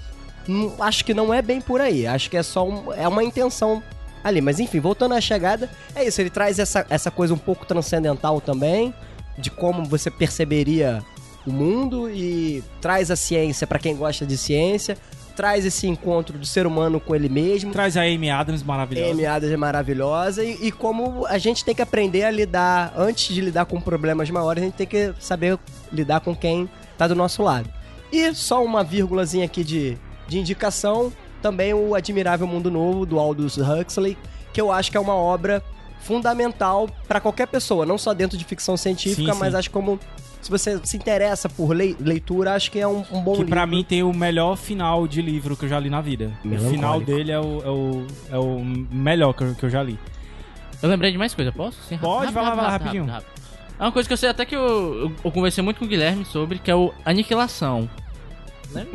acho 0.80 1.04
que 1.06 1.14
não 1.14 1.34
é 1.34 1.42
bem 1.42 1.60
por 1.62 1.82
aí. 1.82 2.06
Acho 2.08 2.30
que 2.30 2.38
é 2.38 2.44
só 2.44 2.68
um- 2.68 2.94
é 2.94 3.08
uma 3.08 3.24
intenção 3.24 3.82
ali. 4.24 4.42
Mas 4.42 4.60
enfim, 4.60 4.80
voltando 4.80 5.14
à 5.16 5.22
chegada, 5.22 5.70
é 5.96 6.04
isso. 6.06 6.22
Ele 6.22 6.30
traz 6.30 6.60
essa, 6.60 6.86
essa 6.90 7.10
coisa 7.12 7.34
um 7.34 7.38
pouco 7.38 7.66
transcendental 7.66 8.40
também, 8.42 8.94
de 9.38 9.50
como 9.50 9.84
você 9.86 10.10
perceberia 10.10 11.04
o 11.46 11.52
mundo 11.52 12.10
e 12.10 12.64
traz 12.82 13.12
a 13.12 13.16
ciência 13.16 13.66
pra 13.68 13.80
quem 13.80 13.96
gosta 13.96 14.26
de 14.26 14.38
ciência. 14.38 14.98
Traz 15.36 15.66
esse 15.66 15.86
encontro 15.86 16.38
do 16.38 16.46
ser 16.46 16.66
humano 16.66 17.00
com 17.00 17.14
ele 17.14 17.28
mesmo. 17.28 17.72
Traz 17.74 17.98
a 17.98 18.04
Amy 18.04 18.30
Adams 18.30 18.64
maravilhosa. 18.64 19.12
Amy 19.12 19.26
Adams 19.26 19.54
é 19.54 19.58
maravilhosa 19.58 20.44
e, 20.44 20.68
e 20.68 20.72
como 20.72 21.26
a 21.28 21.38
gente 21.38 21.66
tem 21.66 21.76
que 21.76 21.82
aprender 21.82 22.24
a 22.24 22.32
lidar, 22.32 22.94
antes 22.96 23.34
de 23.34 23.42
lidar 23.42 23.66
com 23.66 23.82
problemas 23.82 24.30
maiores, 24.30 24.64
a 24.64 24.66
gente 24.66 24.76
tem 24.76 24.88
que 24.88 25.14
saber 25.20 25.60
lidar 25.92 26.22
com 26.22 26.34
quem 26.34 26.70
tá 26.98 27.06
do 27.08 27.16
nosso 27.16 27.44
lado. 27.44 27.70
E 28.12 28.34
só 28.34 28.64
uma 28.64 28.82
vírgulazinha 28.82 29.44
aqui 29.44 29.62
de, 29.62 29.98
de 30.26 30.40
indicação, 30.40 31.12
também 31.42 31.74
o 31.74 31.96
Admirável 31.96 32.48
Mundo 32.48 32.72
Novo, 32.72 33.06
do 33.06 33.20
Aldous 33.20 33.58
Huxley, 33.58 34.18
que 34.54 34.62
eu 34.62 34.72
acho 34.72 34.90
que 34.90 34.96
é 34.96 35.00
uma 35.02 35.16
obra 35.16 35.62
fundamental 36.00 36.88
pra 37.08 37.20
qualquer 37.20 37.48
pessoa, 37.48 37.86
não 37.86 37.98
só 37.98 38.14
dentro 38.14 38.38
de 38.38 38.46
ficção 38.46 38.78
científica, 38.78 39.34
Sim, 39.34 39.40
mas 39.40 39.52
sim. 39.52 39.60
acho 39.60 39.72
como 39.72 40.00
se 40.46 40.52
você 40.52 40.80
se 40.84 40.96
interessa 40.96 41.50
por 41.50 41.76
lei- 41.76 41.96
leitura, 42.00 42.54
acho 42.54 42.70
que 42.72 42.80
é 42.80 42.88
um, 42.88 43.04
um 43.12 43.20
bom 43.22 43.32
Que 43.34 43.38
livro. 43.40 43.48
pra 43.48 43.66
mim 43.66 43.84
tem 43.84 44.04
o 44.04 44.14
melhor 44.14 44.56
final 44.56 45.08
de 45.08 45.22
livro 45.22 45.58
que 45.58 45.66
eu 45.66 45.70
já 45.70 45.80
li 45.80 45.90
na 45.90 46.02
vida. 46.02 46.32
O 46.46 46.70
final 46.70 47.02
dele 47.02 47.32
é 47.32 47.40
o, 47.40 47.62
é 47.64 47.70
o, 47.70 48.08
é 48.32 48.38
o 48.38 48.60
melhor 48.92 49.34
que 49.34 49.44
eu, 49.44 49.56
que 49.56 49.64
eu 49.66 49.70
já 49.70 49.82
li. 49.82 50.00
Eu 50.84 50.88
lembrei 50.90 51.12
de 51.12 51.18
mais 51.18 51.34
coisa, 51.34 51.52
posso? 51.52 51.82
Sim, 51.84 51.98
Pode, 51.98 52.32
vai 52.32 52.44
lá, 52.44 52.54
vai 52.54 52.64
lá, 52.66 52.70
rapidinho. 52.72 53.08
É 53.80 53.84
uma 53.84 53.92
coisa 53.92 54.08
que 54.08 54.14
eu 54.14 54.18
sei 54.18 54.30
até 54.30 54.46
que 54.46 54.56
eu, 54.56 54.62
eu, 55.06 55.12
eu 55.26 55.32
conversei 55.32 55.64
muito 55.64 55.80
com 55.80 55.86
o 55.86 55.88
Guilherme 55.88 56.24
sobre, 56.26 56.60
que 56.60 56.70
é 56.70 56.76
o 56.76 56.94
Aniquilação. 57.04 57.90
Lembra? 58.72 58.94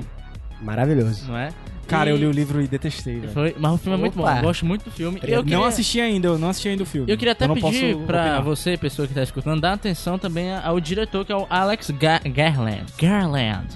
Maravilhoso. 0.62 1.26
Não 1.26 1.36
é? 1.36 1.50
Cara, 1.90 2.10
eu 2.10 2.16
li 2.16 2.26
o 2.26 2.30
livro 2.30 2.60
e 2.62 2.66
detestei, 2.68 3.18
velho. 3.20 3.32
Foi, 3.32 3.54
mas 3.58 3.72
o 3.72 3.78
filme 3.78 3.98
é 3.98 4.00
muito 4.00 4.16
bom, 4.16 4.28
eu 4.28 4.42
gosto 4.42 4.64
muito 4.64 4.84
do 4.84 4.90
filme. 4.90 5.18
Eu 5.22 5.28
eu 5.38 5.42
queria, 5.44 5.58
Não 5.58 5.64
assisti 5.64 6.00
ainda, 6.00 6.28
eu 6.28 6.38
não 6.38 6.48
assisti 6.50 6.68
ainda 6.68 6.82
o 6.82 6.86
filme. 6.86 7.10
eu 7.12 7.18
queria 7.18 7.32
até 7.32 7.46
não 7.48 7.54
pedir 7.54 7.96
pra 8.06 8.20
opinar. 8.20 8.42
você, 8.42 8.76
pessoa 8.76 9.06
que 9.08 9.12
tá 9.14 9.22
escutando, 9.22 9.60
dar 9.60 9.72
atenção 9.72 10.18
também 10.18 10.54
ao 10.54 10.78
diretor, 10.80 11.24
que 11.24 11.32
é 11.32 11.36
o 11.36 11.46
Alex 11.50 11.90
Ga 11.90 12.20
Garland. 12.24 12.84
Garland. 12.98 13.66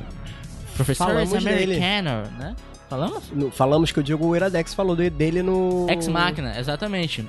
Professor 0.75 1.07
Falamos 1.07 1.31
dele. 1.45 1.77
americano, 1.77 2.23
né? 2.39 2.55
Falamos? 2.89 3.23
No- 3.33 3.51
falamos 3.51 3.91
que 3.93 4.01
o 4.01 4.03
Diego 4.03 4.35
Iradex 4.37 4.75
falou 4.75 4.95
de- 4.95 5.11
dele 5.11 5.43
no. 5.43 5.87
Ex 5.89 6.07
Machina, 6.09 6.59
exatamente. 6.59 7.27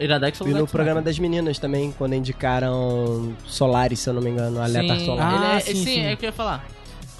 Iradex 0.00 0.40
E 0.40 0.44
no 0.50 0.66
programa 0.66 1.00
das 1.02 1.18
meninas 1.18 1.58
também, 1.58 1.92
quando 1.96 2.14
indicaram 2.14 3.34
Solaris, 3.46 4.00
se 4.00 4.08
eu 4.10 4.14
não 4.14 4.22
me 4.22 4.30
engano, 4.30 4.60
Alerta 4.60 4.98
Solar. 5.00 5.34
Ele 5.34 5.44
é, 5.44 5.56
Ah, 5.56 5.60
sim, 5.60 5.74
sim, 5.74 5.84
sim. 5.84 6.00
é 6.04 6.14
o 6.14 6.16
que 6.16 6.24
eu 6.24 6.28
ia 6.28 6.32
falar. 6.32 6.66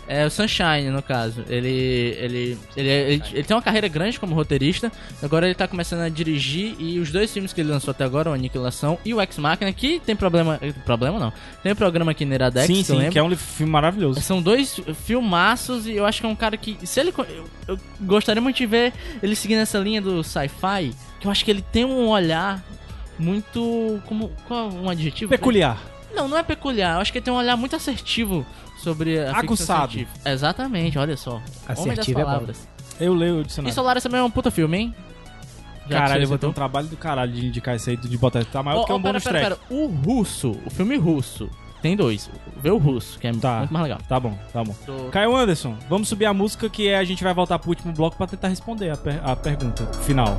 É 0.09 0.27
o 0.27 0.31
Sunshine, 0.31 0.91
no 0.91 1.03
caso. 1.03 1.45
Ele, 1.49 1.69
ele, 1.69 2.59
ele, 2.77 2.89
ele, 2.89 3.23
ele 3.33 3.45
tem 3.45 3.57
uma 3.57 3.63
carreira 3.63 3.87
grande 3.89 4.19
como 4.19 4.35
roteirista. 4.35 4.91
Agora 5.23 5.47
ele 5.47 5.55
tá 5.55 5.69
começando 5.69 6.01
a 6.01 6.09
dirigir. 6.09 6.75
E 6.79 6.99
os 6.99 7.11
dois 7.13 7.33
filmes 7.33 7.53
que 7.53 7.61
ele 7.61 7.71
lançou 7.71 7.93
até 7.93 8.05
agora, 8.05 8.31
o 8.31 8.33
Aniquilação 8.33 8.99
e 9.05 9.15
o 9.15 9.21
Ex 9.21 9.39
Machina, 9.39 9.73
que 9.73 10.01
tem 10.01 10.17
problema. 10.17 10.61
Problema 10.85 11.19
não. 11.19 11.33
Tem 11.63 11.73
um 11.73 11.77
programa 11.77 12.11
aqui 12.11 12.25
no 12.25 12.35
Iradex, 12.35 12.67
Sim, 12.67 12.83
sim, 12.83 12.97
lembro. 12.97 13.13
que 13.13 13.19
é 13.19 13.23
um 13.23 13.35
filme 13.37 13.73
maravilhoso. 13.73 14.21
São 14.21 14.43
dois 14.43 14.81
filmaços 15.05 15.87
e 15.87 15.93
eu 15.93 16.05
acho 16.05 16.21
que 16.21 16.27
é 16.27 16.29
um 16.29 16.37
cara 16.37 16.57
que. 16.57 16.77
Se 16.85 17.01
ele. 17.01 17.15
eu 17.69 17.79
gostaria 18.01 18.43
muito 18.43 18.57
de 18.57 18.67
ver 18.67 18.93
ele 19.23 19.37
seguindo 19.37 19.61
essa 19.61 19.79
linha 19.79 20.03
do 20.03 20.23
sci-fi. 20.25 20.93
Que 21.21 21.27
eu 21.29 21.31
acho 21.31 21.45
que 21.45 21.51
ele 21.51 21.63
tem 21.63 21.85
um 21.85 22.09
olhar 22.09 22.63
muito. 23.19 24.01
Como. 24.07 24.31
Qual 24.49 24.69
é 24.69 24.73
um 24.73 24.91
adjetivo? 24.91 25.31
Peculiar. 25.31 25.81
Não, 26.15 26.29
não 26.29 26.37
é 26.37 26.43
peculiar. 26.43 26.97
Eu 26.97 27.01
acho 27.01 27.13
que 27.13 27.19
ele 27.19 27.25
tem 27.25 27.33
um 27.33 27.37
olhar 27.39 27.57
muito 27.57 27.75
assertivo 27.77 28.45
sobre 28.83 29.19
a 29.19 29.27
ficção 29.27 29.41
Aguçado. 29.41 29.93
científica. 29.93 30.31
Exatamente, 30.31 30.99
olha 30.99 31.17
só. 31.17 31.41
Assertivo 31.67 32.21
é 32.21 32.25
bom. 32.25 32.47
Eu 33.01 33.15
leio 33.15 33.37
o 33.37 33.41
E 33.41 33.45
dicionário. 33.45 33.75
Solaris 33.75 34.03
também 34.03 34.21
é 34.21 34.23
um 34.23 34.31
puta 34.31 34.51
filme, 34.51 34.77
hein? 34.79 34.95
Já 35.89 35.99
Caralho, 36.01 36.23
eu 36.25 36.29
vou 36.29 36.39
ter 36.39 36.47
um 36.47 36.53
trabalho 36.53 36.87
do 36.87 36.97
caralho 36.97 37.33
de 37.33 37.47
indicar 37.47 37.75
isso 37.75 37.91
aí, 37.91 37.97
de 37.97 38.17
botar. 38.17 38.45
Tá 38.45 38.63
maior 38.63 38.81
do 38.81 38.87
que 38.87 38.93
ó, 38.93 38.97
um 38.97 39.03
pera, 39.03 39.13
bônus 39.15 39.25
pera, 39.25 39.39
track. 39.41 39.61
pera. 39.69 39.81
O 39.83 39.87
russo, 39.89 40.57
o 40.65 40.71
filme 40.71 40.97
russo, 40.97 41.51
tem 41.81 41.97
dois. 41.97 42.31
Vê 42.63 42.71
o 42.71 42.79
russo, 42.79 43.19
que 43.19 43.27
é 43.27 43.33
Tá. 43.33 43.59
muito 43.59 43.73
mais 43.73 43.83
legal. 43.83 43.99
Tá 44.09 44.21
bom, 44.21 44.39
tá 44.53 44.63
bom. 44.63 44.75
Tô- 44.87 45.09
Caio 45.11 45.35
Anderson, 45.37 45.77
vamos 45.89 46.09
subir 46.09 46.27
a 46.27 46.33
música 46.33 46.69
que 46.71 46.89
é, 46.89 46.97
a 46.99 47.05
gente 47.05 47.25
vai 47.25 47.35
voltar 47.35 47.59
pro 47.59 47.71
último 47.71 47.93
bloco 47.93 48.17
pra 48.17 48.27
tentar 48.29 48.49
responder 48.49 48.91
a, 48.91 48.97
per- 48.97 49.21
a 49.25 49.35
pergunta 49.35 49.85
final. 50.05 50.39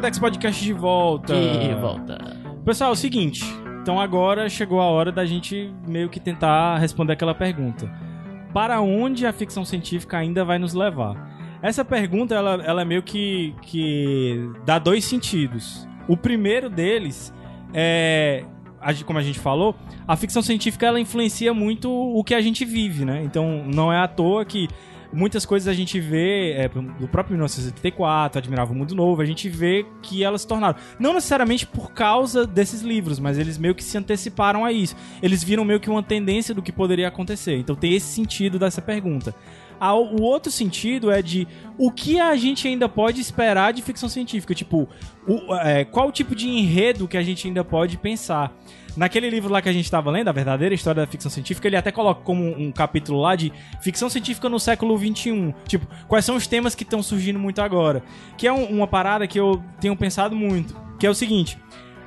Iradex 0.00 0.18
Podcast 0.18 0.64
de 0.64 0.72
volta. 0.72 1.34
E 1.34 1.74
volta. 1.74 2.16
Pessoal, 2.64 2.88
é 2.88 2.92
o 2.94 2.96
seguinte. 2.96 3.44
Então 3.82 4.00
agora 4.00 4.48
chegou 4.48 4.80
a 4.80 4.86
hora 4.86 5.12
da 5.12 5.26
gente 5.26 5.70
meio 5.86 6.08
que 6.08 6.18
tentar 6.18 6.78
responder 6.78 7.12
aquela 7.12 7.34
pergunta. 7.34 7.86
Para 8.54 8.80
onde 8.80 9.26
a 9.26 9.32
ficção 9.32 9.62
científica 9.62 10.16
ainda 10.16 10.42
vai 10.42 10.58
nos 10.58 10.72
levar? 10.72 11.60
Essa 11.60 11.84
pergunta, 11.84 12.34
ela, 12.34 12.62
ela 12.64 12.80
é 12.80 12.84
meio 12.86 13.02
que, 13.02 13.54
que 13.60 14.50
dá 14.64 14.78
dois 14.78 15.04
sentidos. 15.04 15.86
O 16.08 16.16
primeiro 16.16 16.70
deles 16.70 17.30
é, 17.74 18.46
como 19.04 19.18
a 19.18 19.22
gente 19.22 19.38
falou, 19.38 19.74
a 20.08 20.16
ficção 20.16 20.40
científica 20.40 20.86
ela 20.86 20.98
influencia 20.98 21.52
muito 21.52 21.90
o 21.90 22.24
que 22.24 22.34
a 22.34 22.40
gente 22.40 22.64
vive, 22.64 23.04
né? 23.04 23.22
Então 23.22 23.64
não 23.66 23.92
é 23.92 23.98
à 23.98 24.08
toa 24.08 24.46
que 24.46 24.66
muitas 25.12 25.44
coisas 25.46 25.66
a 25.68 25.72
gente 25.72 25.98
vê, 26.00 26.52
é, 26.52 26.68
do 26.68 27.08
próprio 27.08 27.34
1984, 27.34 28.38
Admirável 28.38 28.74
Mundo 28.74 28.94
Novo, 28.94 29.20
a 29.22 29.24
gente 29.24 29.48
vê 29.48 29.84
que 30.02 30.22
elas 30.24 30.42
se 30.42 30.46
tornaram. 30.48 30.76
Não 30.98 31.12
necessariamente 31.14 31.66
por 31.66 31.92
causa 31.92 32.46
desses 32.46 32.82
livros, 32.82 33.18
mas 33.18 33.38
eles 33.38 33.58
meio 33.58 33.74
que 33.74 33.82
se 33.84 33.96
anteciparam 33.98 34.64
a 34.64 34.72
isso. 34.72 34.94
Eles 35.22 35.42
viram 35.42 35.64
meio 35.64 35.80
que 35.80 35.90
uma 35.90 36.02
tendência 36.02 36.54
do 36.54 36.62
que 36.62 36.72
poderia 36.72 37.08
acontecer. 37.08 37.56
Então 37.56 37.74
tem 37.76 37.94
esse 37.94 38.06
sentido 38.14 38.58
dessa 38.58 38.80
pergunta. 38.82 39.34
Ah, 39.82 39.94
O 39.94 40.20
outro 40.22 40.52
sentido 40.52 41.10
é 41.10 41.22
de 41.22 41.48
o 41.78 41.90
que 41.90 42.20
a 42.20 42.36
gente 42.36 42.68
ainda 42.68 42.86
pode 42.88 43.18
esperar 43.20 43.72
de 43.72 43.80
ficção 43.80 44.08
científica. 44.10 44.54
Tipo, 44.54 44.86
o- 45.26 45.54
é, 45.56 45.84
qual 45.86 46.08
o 46.08 46.12
tipo 46.12 46.34
de 46.36 46.48
enredo 46.48 47.08
que 47.08 47.16
a 47.16 47.22
gente 47.22 47.46
ainda 47.48 47.64
pode 47.64 47.96
pensar. 47.96 48.52
Naquele 48.96 49.30
livro 49.30 49.52
lá 49.52 49.60
que 49.62 49.68
a 49.68 49.72
gente 49.72 49.84
estava 49.84 50.10
lendo, 50.10 50.28
A 50.28 50.32
Verdadeira 50.32 50.74
História 50.74 51.02
da 51.02 51.06
Ficção 51.10 51.30
Científica, 51.30 51.66
ele 51.68 51.76
até 51.76 51.90
coloca 51.92 52.22
como 52.22 52.44
um 52.44 52.70
capítulo 52.72 53.20
lá 53.20 53.36
de 53.36 53.52
ficção 53.80 54.08
científica 54.10 54.48
no 54.48 54.58
século 54.58 54.98
XXI. 54.98 55.54
Tipo, 55.66 55.86
quais 56.08 56.24
são 56.24 56.36
os 56.36 56.46
temas 56.46 56.74
que 56.74 56.82
estão 56.82 57.02
surgindo 57.02 57.38
muito 57.38 57.60
agora. 57.60 58.02
Que 58.36 58.46
é 58.46 58.52
um- 58.52 58.64
uma 58.66 58.86
parada 58.86 59.26
que 59.26 59.38
eu 59.38 59.62
tenho 59.80 59.96
pensado 59.96 60.34
muito. 60.34 60.74
Que 60.98 61.06
é 61.06 61.10
o 61.10 61.14
seguinte. 61.14 61.58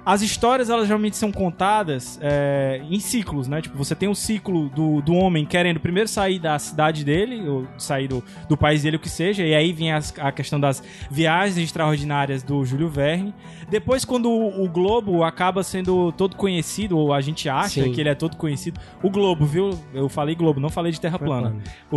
As 0.05 0.21
histórias, 0.21 0.69
elas 0.69 0.85
geralmente 0.85 1.15
são 1.15 1.31
contadas 1.31 2.19
é, 2.21 2.81
em 2.89 2.99
ciclos, 2.99 3.47
né? 3.47 3.61
Tipo, 3.61 3.77
você 3.77 3.95
tem 3.95 4.09
o 4.09 4.13
ciclo 4.15 4.67
do, 4.69 5.01
do 5.01 5.13
homem 5.13 5.45
querendo 5.45 5.79
primeiro 5.79 6.09
sair 6.09 6.39
da 6.39 6.59
cidade 6.59 7.05
dele, 7.05 7.47
ou 7.47 7.65
sair 7.77 8.09
do, 8.09 8.21
do 8.49 8.57
país 8.57 8.83
dele, 8.83 8.97
o 8.97 8.99
que 8.99 9.09
seja, 9.09 9.43
e 9.45 9.55
aí 9.55 9.71
vem 9.71 9.93
as- 9.93 10.13
a 10.19 10.29
questão 10.31 10.59
das 10.59 10.83
viagens 11.09 11.57
extraordinárias 11.57 12.43
do 12.43 12.65
Júlio 12.65 12.89
Verne. 12.89 13.33
Depois, 13.69 14.03
quando 14.03 14.29
o, 14.29 14.65
o 14.65 14.69
Globo 14.69 15.23
acaba 15.23 15.63
sendo 15.63 16.11
todo 16.11 16.35
conhecido, 16.35 16.97
ou 16.97 17.13
a 17.13 17.21
gente 17.21 17.47
acha 17.47 17.81
Sim. 17.83 17.93
que 17.93 18.01
ele 18.01 18.09
é 18.09 18.15
todo 18.15 18.35
conhecido, 18.35 18.79
o 19.01 19.09
Globo, 19.09 19.45
viu? 19.45 19.69
Eu 19.93 20.09
falei 20.09 20.35
Globo, 20.35 20.59
não 20.59 20.69
falei 20.69 20.91
de 20.91 20.99
Terra 20.99 21.17
plana. 21.17 21.55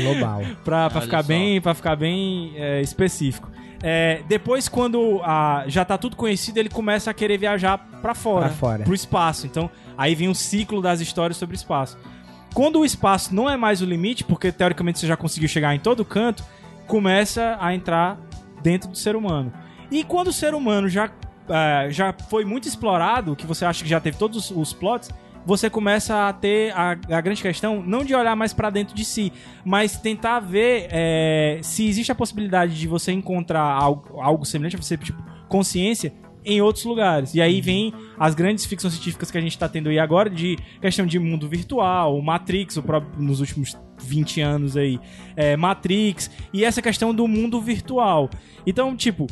Global. 0.00 0.42
Pra, 0.64 0.88
pra 0.88 1.00
ficar 1.00 1.22
só. 1.22 1.28
bem, 1.28 1.60
pra 1.60 1.74
ficar 1.74 1.96
bem 1.96 2.52
é, 2.56 2.80
específico. 2.80 3.50
É, 3.86 4.22
depois, 4.26 4.66
quando 4.66 5.20
a- 5.22 5.64
já 5.66 5.84
tá 5.84 5.98
tudo 5.98 6.16
conhecido, 6.16 6.56
ele 6.56 6.70
começa 6.70 7.10
a 7.10 7.14
querer 7.14 7.36
viajar 7.36 7.76
pra 8.00 8.14
fora, 8.14 8.46
Pra 8.46 8.54
fora. 8.54 8.82
pro 8.84 8.94
espaço. 8.94 9.46
Então, 9.46 9.70
aí 9.98 10.14
vem 10.14 10.28
o 10.28 10.34
ciclo 10.34 10.80
das 10.80 11.00
histórias 11.00 11.36
sobre 11.36 11.54
espaço. 11.54 11.98
Quando 12.54 12.78
o 12.80 12.84
espaço 12.84 13.34
não 13.34 13.50
é 13.50 13.58
mais 13.58 13.82
o 13.82 13.84
limite, 13.84 14.24
porque 14.24 14.50
teoricamente 14.50 14.98
você 14.98 15.06
já 15.06 15.18
conseguiu 15.18 15.48
chegar 15.50 15.74
em 15.74 15.78
todo 15.78 16.02
canto, 16.02 16.42
começa 16.86 17.58
a 17.60 17.74
entrar 17.74 18.16
dentro 18.62 18.88
do 18.88 18.96
ser 18.96 19.16
humano. 19.16 19.52
E 19.90 20.02
quando 20.02 20.28
o 20.28 20.32
ser 20.32 20.54
humano 20.54 20.88
já, 20.88 21.10
é, 21.48 21.88
já 21.90 22.14
foi 22.30 22.44
muito 22.46 22.66
explorado, 22.66 23.36
que 23.36 23.46
você 23.46 23.66
acha 23.66 23.82
que 23.82 23.90
já 23.90 24.00
teve 24.00 24.16
todos 24.16 24.50
os, 24.50 24.56
os 24.56 24.72
plots, 24.72 25.10
você 25.44 25.68
começa 25.68 26.28
a 26.28 26.32
ter 26.32 26.72
a, 26.72 26.92
a 27.10 27.20
grande 27.20 27.42
questão, 27.42 27.82
não 27.82 28.04
de 28.04 28.14
olhar 28.14 28.34
mais 28.34 28.52
pra 28.52 28.70
dentro 28.70 28.94
de 28.94 29.04
si, 29.04 29.32
mas 29.64 29.98
tentar 29.98 30.40
ver 30.40 30.88
é, 30.90 31.58
se 31.62 31.86
existe 31.86 32.10
a 32.10 32.14
possibilidade 32.14 32.78
de 32.78 32.88
você 32.88 33.12
encontrar 33.12 33.62
algo, 33.62 34.20
algo 34.20 34.44
semelhante 34.44 34.76
a 34.76 34.82
você, 34.82 34.96
tipo, 34.96 35.22
consciência, 35.48 36.12
em 36.44 36.60
outros 36.60 36.84
lugares. 36.84 37.34
E 37.34 37.40
aí 37.40 37.60
vem 37.60 37.92
as 38.18 38.34
grandes 38.34 38.66
ficções 38.66 38.92
científicas 38.92 39.30
que 39.30 39.38
a 39.38 39.40
gente 39.40 39.58
tá 39.58 39.68
tendo 39.68 39.88
aí 39.88 39.98
agora, 39.98 40.28
de 40.28 40.58
questão 40.80 41.06
de 41.06 41.18
mundo 41.18 41.48
virtual, 41.48 42.20
Matrix, 42.20 42.76
o 42.76 42.82
próprio, 42.82 43.22
nos 43.22 43.40
últimos 43.40 43.76
20 44.02 44.40
anos 44.40 44.76
aí, 44.76 45.00
é, 45.36 45.56
Matrix, 45.56 46.30
e 46.52 46.64
essa 46.64 46.82
questão 46.82 47.14
do 47.14 47.26
mundo 47.26 47.60
virtual. 47.60 48.28
Então, 48.66 48.94
tipo, 48.94 49.26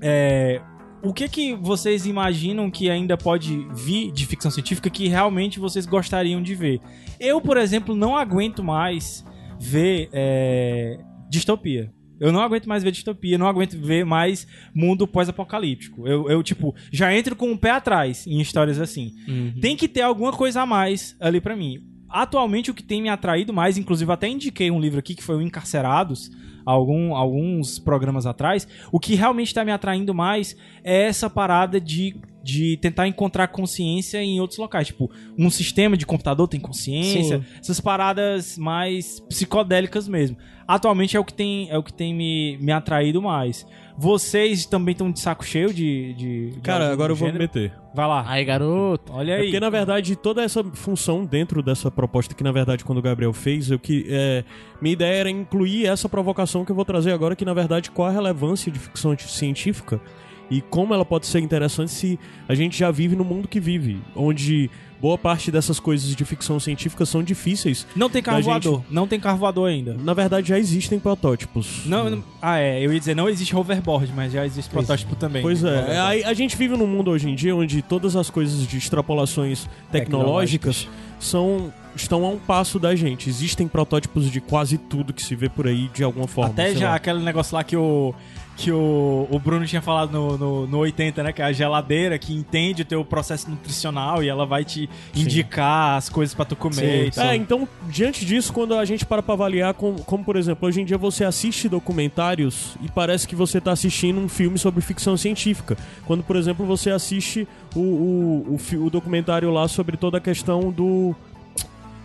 é, 0.00 0.60
o 1.02 1.12
que 1.12 1.28
que 1.28 1.54
vocês 1.54 2.06
imaginam 2.06 2.70
que 2.70 2.90
ainda 2.90 3.16
pode 3.16 3.66
vir 3.74 4.10
de 4.12 4.26
ficção 4.26 4.50
científica 4.50 4.90
que 4.90 5.08
realmente 5.08 5.58
vocês 5.58 5.86
gostariam 5.86 6.42
de 6.42 6.54
ver? 6.54 6.80
Eu, 7.20 7.40
por 7.40 7.56
exemplo, 7.56 7.94
não 7.94 8.16
aguento 8.16 8.62
mais 8.62 9.24
ver 9.58 10.08
é, 10.12 10.98
distopia. 11.28 11.92
Eu 12.20 12.32
não 12.32 12.40
aguento 12.40 12.68
mais 12.68 12.82
ver 12.82 12.90
distopia, 12.90 13.38
não 13.38 13.46
aguento 13.46 13.78
ver 13.78 14.04
mais 14.04 14.46
mundo 14.74 15.06
pós-apocalíptico. 15.06 16.06
Eu, 16.06 16.28
eu, 16.28 16.42
tipo, 16.42 16.74
já 16.90 17.14
entro 17.14 17.36
com 17.36 17.52
o 17.52 17.58
pé 17.58 17.70
atrás 17.70 18.26
em 18.26 18.40
histórias 18.40 18.80
assim. 18.80 19.12
Tem 19.60 19.76
que 19.76 19.86
ter 19.86 20.02
alguma 20.02 20.32
coisa 20.32 20.62
a 20.62 20.66
mais 20.66 21.16
ali 21.20 21.40
pra 21.40 21.54
mim. 21.54 21.78
Atualmente, 22.08 22.70
o 22.70 22.74
que 22.74 22.82
tem 22.82 23.02
me 23.02 23.08
atraído 23.08 23.52
mais, 23.52 23.78
inclusive 23.78 24.10
até 24.10 24.26
indiquei 24.26 24.70
um 24.70 24.80
livro 24.80 24.98
aqui 24.98 25.14
que 25.14 25.22
foi 25.22 25.36
o 25.36 25.42
Encarcerados, 25.42 26.30
algum, 26.68 27.14
alguns 27.14 27.78
programas 27.78 28.26
atrás. 28.26 28.68
O 28.92 29.00
que 29.00 29.14
realmente 29.14 29.54
tá 29.54 29.64
me 29.64 29.72
atraindo 29.72 30.14
mais 30.14 30.54
é 30.84 31.04
essa 31.04 31.30
parada 31.30 31.80
de, 31.80 32.16
de 32.42 32.76
tentar 32.76 33.08
encontrar 33.08 33.48
consciência 33.48 34.22
em 34.22 34.38
outros 34.38 34.58
locais. 34.58 34.88
Tipo, 34.88 35.10
um 35.38 35.48
sistema 35.48 35.96
de 35.96 36.04
computador 36.04 36.46
tem 36.46 36.60
consciência, 36.60 37.42
essas 37.58 37.80
paradas 37.80 38.58
mais 38.58 39.18
psicodélicas 39.20 40.06
mesmo. 40.06 40.36
Atualmente 40.66 41.16
é 41.16 41.20
o 41.20 41.24
que 41.24 41.32
tem, 41.32 41.70
é 41.70 41.78
o 41.78 41.82
que 41.82 41.92
tem 41.92 42.14
me, 42.14 42.58
me 42.58 42.70
atraído 42.70 43.22
mais. 43.22 43.66
Vocês 43.98 44.64
também 44.64 44.92
estão 44.92 45.10
de 45.10 45.18
saco 45.18 45.44
cheio 45.44 45.74
de. 45.74 46.14
de 46.14 46.50
de 46.50 46.60
Cara, 46.60 46.92
agora 46.92 47.10
eu 47.12 47.16
vou 47.16 47.32
me 47.32 47.36
meter. 47.36 47.72
Vai 47.92 48.06
lá. 48.06 48.24
Aí, 48.28 48.44
garoto. 48.44 49.12
Olha 49.12 49.32
É 49.32 49.36
aí. 49.38 49.42
porque, 49.42 49.58
na 49.58 49.68
verdade, 49.68 50.14
toda 50.14 50.40
essa 50.40 50.62
função 50.62 51.24
dentro 51.24 51.60
dessa 51.64 51.90
proposta 51.90 52.32
que, 52.32 52.44
na 52.44 52.52
verdade, 52.52 52.84
quando 52.84 52.98
o 52.98 53.02
Gabriel 53.02 53.32
fez, 53.32 53.72
eu 53.72 53.78
que. 53.78 54.06
É, 54.08 54.44
minha 54.80 54.92
ideia 54.92 55.16
era 55.16 55.30
incluir 55.30 55.86
essa 55.86 56.08
provocação 56.08 56.64
que 56.64 56.70
eu 56.70 56.76
vou 56.76 56.84
trazer 56.84 57.10
agora, 57.10 57.34
que, 57.34 57.44
na 57.44 57.52
verdade, 57.54 57.90
qual 57.90 58.06
a 58.08 58.12
relevância 58.12 58.70
de 58.70 58.78
ficção 58.78 59.18
científica 59.18 60.00
e 60.48 60.60
como 60.60 60.94
ela 60.94 61.04
pode 61.04 61.26
ser 61.26 61.40
interessante 61.40 61.90
se 61.90 62.18
a 62.48 62.54
gente 62.54 62.78
já 62.78 62.90
vive 62.92 63.16
no 63.16 63.24
mundo 63.24 63.48
que 63.48 63.58
vive, 63.60 64.00
onde 64.14 64.70
boa 65.00 65.16
parte 65.18 65.50
dessas 65.50 65.78
coisas 65.80 66.14
de 66.14 66.24
ficção 66.24 66.58
científica 66.58 67.06
são 67.06 67.22
difíceis. 67.22 67.86
Não 67.94 68.10
tem 68.10 68.22
carro 68.22 68.38
da 68.38 68.42
gente- 68.42 68.64
voador. 68.64 68.82
Não 68.90 69.06
tem 69.06 69.20
carro 69.20 69.38
voador 69.38 69.68
ainda. 69.68 69.94
Na 69.94 70.14
verdade, 70.14 70.48
já 70.48 70.58
existem 70.58 70.98
protótipos. 70.98 71.82
Não, 71.86 72.10
não- 72.10 72.24
ah, 72.42 72.58
é. 72.58 72.84
Eu 72.84 72.92
ia 72.92 72.98
dizer, 72.98 73.14
não 73.14 73.28
existe 73.28 73.54
hoverboard, 73.54 74.12
mas 74.14 74.32
já 74.32 74.44
existe 74.44 74.70
protótipo 74.70 75.14
também. 75.16 75.42
Pois 75.42 75.62
é, 75.64 75.96
a, 75.98 76.08
a 76.30 76.34
gente 76.34 76.56
vive 76.56 76.76
num 76.76 76.86
mundo 76.86 77.10
hoje 77.10 77.28
em 77.30 77.34
dia 77.34 77.54
onde 77.54 77.80
todas 77.82 78.16
as 78.16 78.28
coisas 78.30 78.66
de 78.66 78.76
extrapolações 78.76 79.68
tecnológicas 79.90 80.88
são 81.18 81.72
estão 81.96 82.24
a 82.24 82.28
um 82.28 82.38
passo 82.38 82.78
da 82.78 82.94
gente. 82.94 83.28
Existem 83.28 83.66
protótipos 83.66 84.30
de 84.30 84.40
quase 84.40 84.78
tudo 84.78 85.12
que 85.12 85.20
se 85.22 85.34
vê 85.34 85.48
por 85.48 85.66
aí 85.66 85.90
de 85.92 86.04
alguma 86.04 86.28
forma. 86.28 86.50
Até 86.52 86.72
já 86.74 86.90
lá. 86.90 86.94
aquele 86.94 87.18
negócio 87.20 87.54
lá 87.56 87.64
que 87.64 87.76
o. 87.76 88.14
Que 88.58 88.72
o, 88.72 89.28
o 89.30 89.38
Bruno 89.38 89.64
tinha 89.64 89.80
falado 89.80 90.10
no, 90.10 90.36
no, 90.36 90.66
no 90.66 90.78
80, 90.78 91.22
né? 91.22 91.32
Que 91.32 91.40
é 91.40 91.44
a 91.44 91.52
geladeira 91.52 92.18
que 92.18 92.34
entende 92.34 92.82
o 92.82 92.84
teu 92.84 93.04
processo 93.04 93.48
nutricional 93.48 94.20
e 94.20 94.28
ela 94.28 94.44
vai 94.44 94.64
te 94.64 94.90
indicar 95.14 95.96
as 95.96 96.08
coisas 96.08 96.34
pra 96.34 96.44
tu 96.44 96.56
comer. 96.56 97.06
e 97.06 97.10
tal. 97.12 97.24
É, 97.24 97.36
então, 97.36 97.68
diante 97.88 98.26
disso, 98.26 98.52
quando 98.52 98.74
a 98.74 98.84
gente 98.84 99.06
para 99.06 99.22
pra 99.22 99.34
avaliar, 99.34 99.74
como, 99.74 100.02
como, 100.02 100.24
por 100.24 100.34
exemplo, 100.34 100.66
hoje 100.66 100.80
em 100.80 100.84
dia 100.84 100.98
você 100.98 101.24
assiste 101.24 101.68
documentários 101.68 102.76
e 102.82 102.88
parece 102.90 103.28
que 103.28 103.36
você 103.36 103.60
tá 103.60 103.70
assistindo 103.70 104.18
um 104.18 104.28
filme 104.28 104.58
sobre 104.58 104.80
ficção 104.80 105.16
científica. 105.16 105.76
Quando, 106.04 106.24
por 106.24 106.34
exemplo, 106.34 106.66
você 106.66 106.90
assiste 106.90 107.46
o, 107.76 107.78
o, 107.80 108.58
o, 108.74 108.84
o 108.86 108.90
documentário 108.90 109.52
lá 109.52 109.68
sobre 109.68 109.96
toda 109.96 110.18
a 110.18 110.20
questão 110.20 110.72
do. 110.72 111.14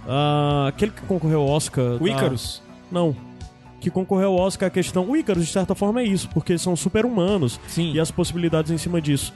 ah, 0.07 0.65
aquele 0.67 0.91
que 0.91 1.01
concorreu 1.01 1.41
ao 1.41 1.47
Oscar. 1.47 1.97
o 1.99 2.07
Icarus. 2.07 2.61
Não. 2.91 3.15
Que 3.83 3.91
concorreu 3.91 4.29
ao 4.29 4.37
Oscar 4.37 4.67
a 4.67 4.69
questão. 4.69 5.09
O 5.09 5.17
Icarus, 5.17 5.45
de 5.45 5.51
certa 5.51 5.75
forma, 5.75 5.99
é 5.99 6.05
isso, 6.05 6.29
porque 6.29 6.57
são 6.57 6.73
super-humanos 6.73 7.59
Sim. 7.67 7.91
e 7.91 7.99
as 7.99 8.09
possibilidades 8.09 8.71
em 8.71 8.77
cima 8.77 9.01
disso. 9.01 9.33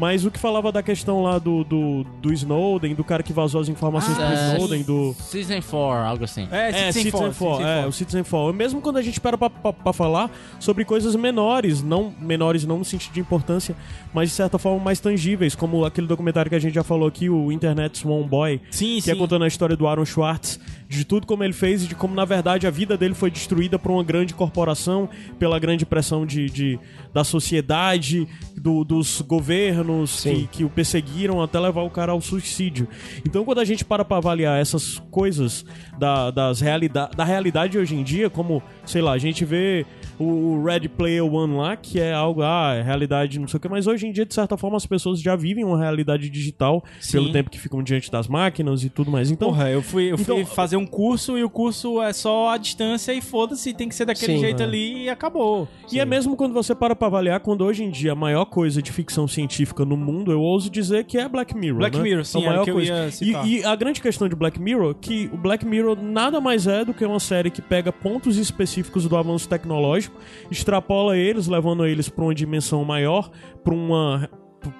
Mas 0.00 0.24
o 0.24 0.30
que 0.30 0.38
falava 0.38 0.72
da 0.72 0.82
questão 0.82 1.22
lá 1.22 1.38
do, 1.38 1.62
do, 1.62 2.04
do 2.22 2.32
Snowden, 2.32 2.94
do 2.94 3.04
cara 3.04 3.22
que 3.22 3.34
vazou 3.34 3.60
as 3.60 3.68
informações 3.68 4.16
Ah, 4.18 4.26
pro 4.26 4.34
é. 4.34 4.52
Snowden, 4.54 4.82
do. 4.82 5.14
Season 5.18 5.60
4, 5.60 5.78
algo 6.08 6.24
assim. 6.24 6.48
É, 6.50 6.70
É, 6.88 6.92
Citizen 6.92 7.02
Citizen 7.12 7.32
Four, 7.32 7.58
4, 7.58 7.64
Citizen 7.66 7.82
é, 7.82 7.86
o 7.86 7.92
Citizen 7.92 8.22
4. 8.24 8.54
Mesmo 8.54 8.80
quando 8.80 8.96
a 8.96 9.02
gente 9.02 9.20
para 9.20 9.36
pra, 9.36 9.50
pra, 9.50 9.72
pra 9.74 9.92
falar 9.92 10.30
sobre 10.58 10.86
coisas 10.86 11.14
menores, 11.14 11.82
não 11.82 12.14
menores 12.18 12.64
não 12.64 12.78
no 12.78 12.84
sentido 12.84 13.12
de 13.12 13.20
importância, 13.20 13.76
mas 14.14 14.30
de 14.30 14.34
certa 14.34 14.58
forma 14.58 14.82
mais 14.82 14.98
tangíveis, 15.00 15.54
como 15.54 15.84
aquele 15.84 16.06
documentário 16.06 16.48
que 16.48 16.56
a 16.56 16.58
gente 16.58 16.72
já 16.74 16.82
falou 16.82 17.06
aqui, 17.06 17.28
o 17.28 17.52
Internet 17.52 17.98
Swan 17.98 18.22
Boy, 18.26 18.58
Sim, 18.70 18.94
que 18.96 19.02
sim. 19.02 19.10
é 19.10 19.14
contando 19.14 19.44
a 19.44 19.48
história 19.48 19.76
do 19.76 19.86
Aaron 19.86 20.06
Schwartz, 20.06 20.58
de 20.88 21.04
tudo 21.04 21.26
como 21.26 21.44
ele 21.44 21.52
fez 21.52 21.84
e 21.84 21.86
de 21.88 21.94
como, 21.94 22.14
na 22.14 22.24
verdade, 22.24 22.66
a 22.66 22.70
vida 22.70 22.96
dele 22.96 23.12
foi 23.14 23.30
destruída 23.30 23.78
por 23.78 23.92
uma 23.92 24.02
grande 24.02 24.32
corporação, 24.32 25.08
pela 25.38 25.58
grande 25.58 25.84
pressão 25.84 26.24
de, 26.24 26.46
de- 26.48 26.78
da 27.12 27.24
sociedade, 27.24 28.26
do- 28.56 28.84
dos 28.84 29.20
governos 29.20 30.22
que, 30.22 30.46
que 30.48 30.64
o 30.64 30.70
perseguiram 30.70 31.42
até 31.42 31.58
levar 31.58 31.82
o 31.82 31.90
cara 31.90 32.12
ao 32.12 32.20
suicídio. 32.20 32.86
Então, 33.26 33.44
quando 33.44 33.58
a 33.60 33.64
gente 33.64 33.84
para 33.84 34.04
pra 34.04 34.18
avaliar 34.18 34.60
essas 34.60 34.98
coisas 35.10 35.64
da, 35.98 36.30
das 36.30 36.60
realida 36.60 37.10
da 37.16 37.24
realidade 37.24 37.76
hoje 37.78 37.96
em 37.96 38.02
dia, 38.04 38.30
como, 38.30 38.62
sei 38.84 39.02
lá, 39.02 39.12
a 39.12 39.18
gente 39.18 39.44
vê 39.44 39.84
o 40.22 40.62
Red 40.62 40.88
Player 40.90 41.24
One 41.24 41.56
lá, 41.56 41.76
que 41.76 41.98
é 41.98 42.12
algo, 42.12 42.42
ah, 42.42 42.74
é 42.76 42.82
realidade, 42.82 43.38
não 43.38 43.48
sei 43.48 43.56
o 43.56 43.60
que, 43.60 43.68
mas 43.68 43.86
hoje 43.86 44.06
em 44.06 44.12
dia, 44.12 44.26
de 44.26 44.34
certa 44.34 44.56
forma, 44.56 44.76
as 44.76 44.84
pessoas 44.84 45.20
já 45.20 45.34
vivem 45.34 45.64
uma 45.64 45.78
realidade 45.78 46.28
digital 46.28 46.84
Sim. 47.00 47.12
pelo 47.12 47.32
tempo 47.32 47.48
que 47.50 47.58
ficam 47.58 47.82
diante 47.82 48.10
das 48.10 48.28
máquinas 48.28 48.84
e 48.84 48.90
tudo 48.90 49.10
mais. 49.10 49.30
Então, 49.30 49.48
Porra, 49.48 49.70
eu 49.70 49.82
fui, 49.82 50.12
eu 50.12 50.18
fui 50.18 50.34
Então- 50.40 50.46
fazer 50.54 50.76
um 50.76 50.86
curso 50.86 51.38
e 51.38 51.42
o 51.44 51.48
curso 51.48 52.02
é 52.02 52.12
só 52.12 52.50
a 52.50 52.58
distância 52.58 53.12
e 53.14 53.20
foda-se, 53.20 53.72
tem 53.72 53.88
que 53.88 53.94
ser 53.94 54.04
daquele 54.04 54.34
Sim, 54.34 54.40
jeito 54.40 54.60
é. 54.62 54.66
ali 54.66 55.04
e 55.04 55.08
acabou. 55.08 55.66
E 55.90 55.98
é 55.98 56.04
mesmo 56.04 56.36
quando 56.36 56.52
você 56.52 56.74
para 56.74 56.94
pra 56.94 57.08
avaliar, 57.08 57.40
quando 57.40 57.64
hoje 57.64 57.82
em 57.82 57.90
dia 57.90 58.12
a 58.12 58.16
maior 58.16 58.44
coisa 58.44 58.82
de 58.82 58.92
ficção 58.92 59.26
científica 59.26 59.84
no 59.84 59.96
mundo, 59.96 60.30
eu 60.30 60.40
ouso 60.42 60.68
dizer 60.70 61.04
que 61.04 61.16
é 61.18 61.28
Black 61.28 61.56
Mirror. 61.56 61.78
Black 61.78 61.96
né? 61.96 62.02
Mirror, 62.02 62.24
sim, 62.24 62.38
É 62.38 62.42
a 62.42 62.44
era 62.44 62.50
maior 62.50 62.62
o 62.62 62.64
que 62.64 62.70
eu 62.70 62.74
coisa. 62.74 62.92
ia 62.92 63.10
citar. 63.10 63.46
E, 63.46 63.58
e 63.60 63.64
a 63.64 63.74
grande 63.74 64.00
questão 64.02 64.28
de 64.28 64.36
Black 64.36 64.60
Mirror, 64.60 64.94
que 64.94 65.30
o 65.32 65.36
Black 65.36 65.64
Mirror 65.64 65.96
nada 66.00 66.40
mais 66.40 66.66
é 66.66 66.84
do 66.84 66.92
que 66.92 67.04
uma 67.04 67.20
série 67.20 67.50
que 67.50 67.62
pega 67.62 67.90
pontos 67.92 68.36
específicos 68.36 69.06
do 69.08 69.16
avanço 69.16 69.48
tecnológico, 69.48 70.09
extrapola 70.50 71.16
eles, 71.16 71.46
levando 71.46 71.86
eles 71.86 72.08
pra 72.08 72.24
uma 72.24 72.34
dimensão 72.34 72.84
maior, 72.84 73.30
pra 73.62 73.74
uma 73.74 74.28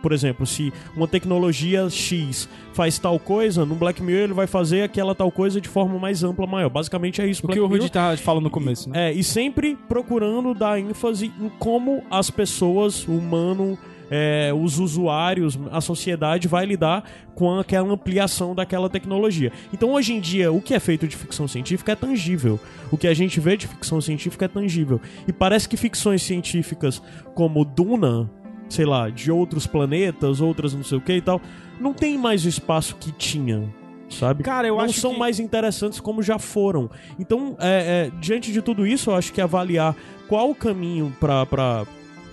por 0.03 0.13
exemplo, 0.13 0.45
se 0.47 0.73
uma 0.95 1.09
tecnologia 1.09 1.89
X 1.89 2.49
faz 2.73 2.99
tal 2.99 3.19
coisa, 3.19 3.65
no 3.65 3.75
Black 3.75 4.03
Mirror 4.03 4.25
ele 4.25 4.33
vai 4.33 4.47
fazer 4.47 4.83
aquela 4.83 5.15
tal 5.15 5.31
coisa 5.31 5.61
de 5.61 5.69
forma 5.69 5.99
mais 5.99 6.23
ampla, 6.23 6.47
maior. 6.47 6.69
Basicamente 6.69 7.23
é 7.23 7.27
isso. 7.27 7.43
O 7.45 7.47
Black 7.47 7.59
que 7.59 7.65
o. 7.65 7.67
Rudy 7.67 7.91
tá 7.91 8.17
falando 8.17 8.45
no 8.45 8.51
começo, 8.51 8.91
né? 8.91 9.11
É, 9.11 9.13
e 9.13 9.25
sempre 9.25 9.77
procurando 9.89 10.53
dar 10.53 10.79
ênfase 10.79 11.33
em 11.41 11.49
como 11.59 12.03
as 12.11 12.31
pessoas, 12.31 13.07
o 13.09 13.13
humano, 13.13 13.79
é, 14.11 14.51
os 14.55 14.79
usuários, 14.79 15.59
a 15.71 15.81
sociedade 15.81 16.49
vai 16.49 16.67
lidar 16.67 17.05
com 17.35 17.59
aquela 17.59 17.89
ampliação 17.93 18.55
daquela 18.55 18.91
tecnologia. 18.91 19.53
Então, 19.73 19.93
hoje 19.93 20.13
em 20.13 20.21
dia, 20.21 20.53
o 20.53 20.61
que 20.61 20.75
é 20.75 20.81
feito 20.81 21.07
de 21.07 21.17
ficção 21.17 21.47
científica 21.47 21.93
é 21.93 21.95
tangível. 21.97 22.59
O 22.91 22.97
que 22.97 23.07
a 23.07 23.15
gente 23.15 23.39
vê 23.39 23.57
de 23.57 23.67
ficção 23.69 24.01
científica 24.01 24.45
é 24.47 24.49
tangível. 24.49 25.01
E 25.29 25.33
parece 25.33 25.69
que 25.69 25.77
ficções 25.77 26.23
científicas 26.23 27.01
como 27.35 27.65
Duna, 27.65 28.29
sei 28.69 28.85
lá, 28.85 29.09
de 29.09 29.31
outros 29.31 29.67
planetas, 29.67 30.41
outras 30.41 30.75
não 30.75 30.83
sei 30.83 30.99
o 30.99 31.01
que 31.01 31.13
e 31.15 31.21
tal, 31.21 31.41
não 31.81 31.93
tem 31.95 32.19
mais 32.19 32.45
o 32.45 32.49
espaço 32.49 32.97
que 32.97 33.13
tinha. 33.13 33.73
Sabe? 34.09 34.43
Cara, 34.43 34.67
eu 34.67 34.75
não 34.77 34.81
acho 34.85 35.01
são 35.01 35.13
que- 35.13 35.21
mais 35.21 35.39
interessantes 35.39 36.01
como 36.01 36.21
já 36.21 36.37
foram. 36.37 36.91
Então, 37.17 37.57
é, 37.61 38.09
é, 38.09 38.21
diante 38.21 38.51
de 38.53 38.61
tudo 38.61 38.85
isso, 38.85 39.11
eu 39.11 39.15
acho 39.15 39.33
que 39.33 39.41
avaliar 39.41 39.95
qual 40.27 40.51
o 40.51 40.55
caminho 40.55 41.15
para 41.21 41.87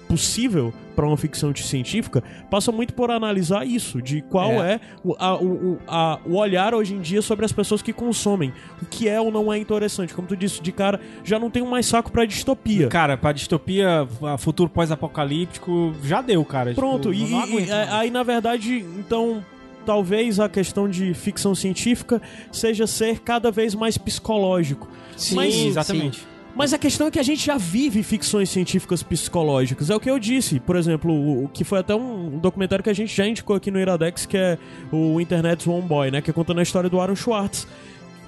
possível 0.08 0.74
para 0.96 1.06
uma 1.06 1.16
ficção 1.18 1.54
científica 1.56 2.24
passa 2.50 2.72
muito 2.72 2.94
por 2.94 3.12
analisar 3.12 3.68
isso, 3.68 4.02
de 4.02 4.22
qual 4.24 4.52
é, 4.64 4.74
É. 4.74 4.80
o, 5.04 5.16
a- 5.20 5.36
o, 5.40 5.78
a- 5.88 6.20
o 6.26 6.36
olhar 6.36 6.74
hoje 6.74 6.96
em 6.96 7.00
dia 7.02 7.22
sobre 7.22 7.46
as 7.46 7.52
pessoas 7.52 7.82
que 7.84 7.94
consomem, 7.94 8.52
o 8.82 8.86
que 8.86 9.08
é 9.08 9.22
ou 9.22 9.32
não 9.32 9.54
é 9.54 9.58
interessante. 9.60 10.14
Como 10.14 10.28
tu 10.28 10.36
disse, 10.36 10.60
de 10.62 10.72
cara, 10.72 11.00
já 11.24 11.38
não 11.38 11.52
tenho 11.52 11.68
mais 11.68 11.86
saco 11.86 12.12
pra 12.12 12.26
distopia. 12.26 12.88
Cara, 12.88 13.16
pra 13.16 13.32
distopia, 13.32 14.08
futuro 14.40 14.70
pós-apocalíptico, 14.70 15.94
já 16.04 16.22
deu, 16.22 16.44
cara. 16.44 16.74
Pronto, 16.74 17.12
Tipo, 17.14 17.26
e, 17.26 17.28
e- 17.30 17.68
mais. 17.68 17.72
aí 17.92 18.10
na 18.10 18.24
verdade, 18.24 18.84
então, 18.98 19.44
talvez 19.86 20.40
a 20.40 20.50
questão 20.50 20.90
de 20.90 21.14
ficção 21.14 21.54
científica 21.54 22.22
seja 22.52 22.88
ser 22.88 23.20
cada 23.20 23.52
vez 23.52 23.76
mais 23.76 23.98
psicológico. 23.98 24.88
Sim, 25.16 25.36
Mas- 25.36 25.56
exatamente. 25.56 26.26
Mas 26.58 26.74
a 26.74 26.78
questão 26.80 27.06
é 27.08 27.12
que 27.12 27.20
a 27.20 27.24
gente 27.24 27.46
já 27.46 27.56
vive 27.56 28.02
ficções 28.02 28.50
científicas 28.50 29.04
psicológicas. 29.04 29.92
É 29.92 29.96
o 29.96 30.00
que 30.00 30.10
eu 30.10 30.18
disse. 30.18 30.60
Por 30.60 30.76
exemplo, 30.76 31.14
o, 31.44 31.48
que 31.50 31.64
foi 31.64 31.78
até 31.80 31.94
um 31.94 32.40
documentário 32.40 32.84
que 32.84 32.90
a 32.90 32.94
gente 32.96 33.16
já 33.16 33.28
indicou 33.28 33.56
aqui 33.56 33.70
no 33.70 33.80
Iradex, 33.80 34.26
que 34.26 34.36
é 34.36 34.58
o 34.92 35.22
Internet's 35.22 35.68
One 35.68 35.84
Boy, 35.88 36.10
né? 36.10 36.20
Que 36.20 36.32
é 36.32 36.34
contando 36.34 36.60
a 36.60 36.64
história 36.64 36.90
do 36.90 37.00
Aaron 37.00 37.16
Schwartz. 37.16 37.68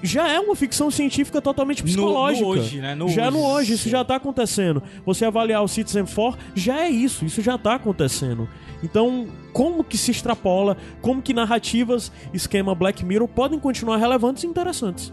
Já 0.02 0.28
é 0.30 0.38
uma 0.40 0.54
ficção 0.54 0.90
científica 0.92 1.42
totalmente 1.42 1.80
No- 1.80 1.84
psicológica. 1.86 2.44
no 2.46 2.50
hoje, 2.52 2.80
né? 2.80 2.94
No 2.94 3.08
já 3.08 3.28
hoje. 3.28 3.36
no 3.36 3.44
hoje, 3.44 3.72
isso 3.74 3.88
já 3.88 4.04
tá 4.04 4.14
acontecendo. 4.16 4.80
Você 5.04 5.24
avaliar 5.24 5.62
o 5.62 5.68
Citizen 5.68 6.06
4, 6.06 6.38
já 6.54 6.80
é 6.80 6.88
isso, 6.88 7.24
isso 7.24 7.42
já 7.42 7.58
tá 7.58 7.74
acontecendo. 7.74 8.48
Então, 8.82 9.26
como 9.52 9.84
que 9.84 9.98
se 9.98 10.10
extrapola, 10.12 10.76
como 11.02 11.20
que 11.20 11.34
narrativas, 11.34 12.10
esquema 12.32 12.74
Black 12.74 13.04
Mirror 13.04 13.28
podem 13.28 13.58
continuar 13.58 13.98
relevantes 13.98 14.44
e 14.44 14.46
interessantes? 14.46 15.12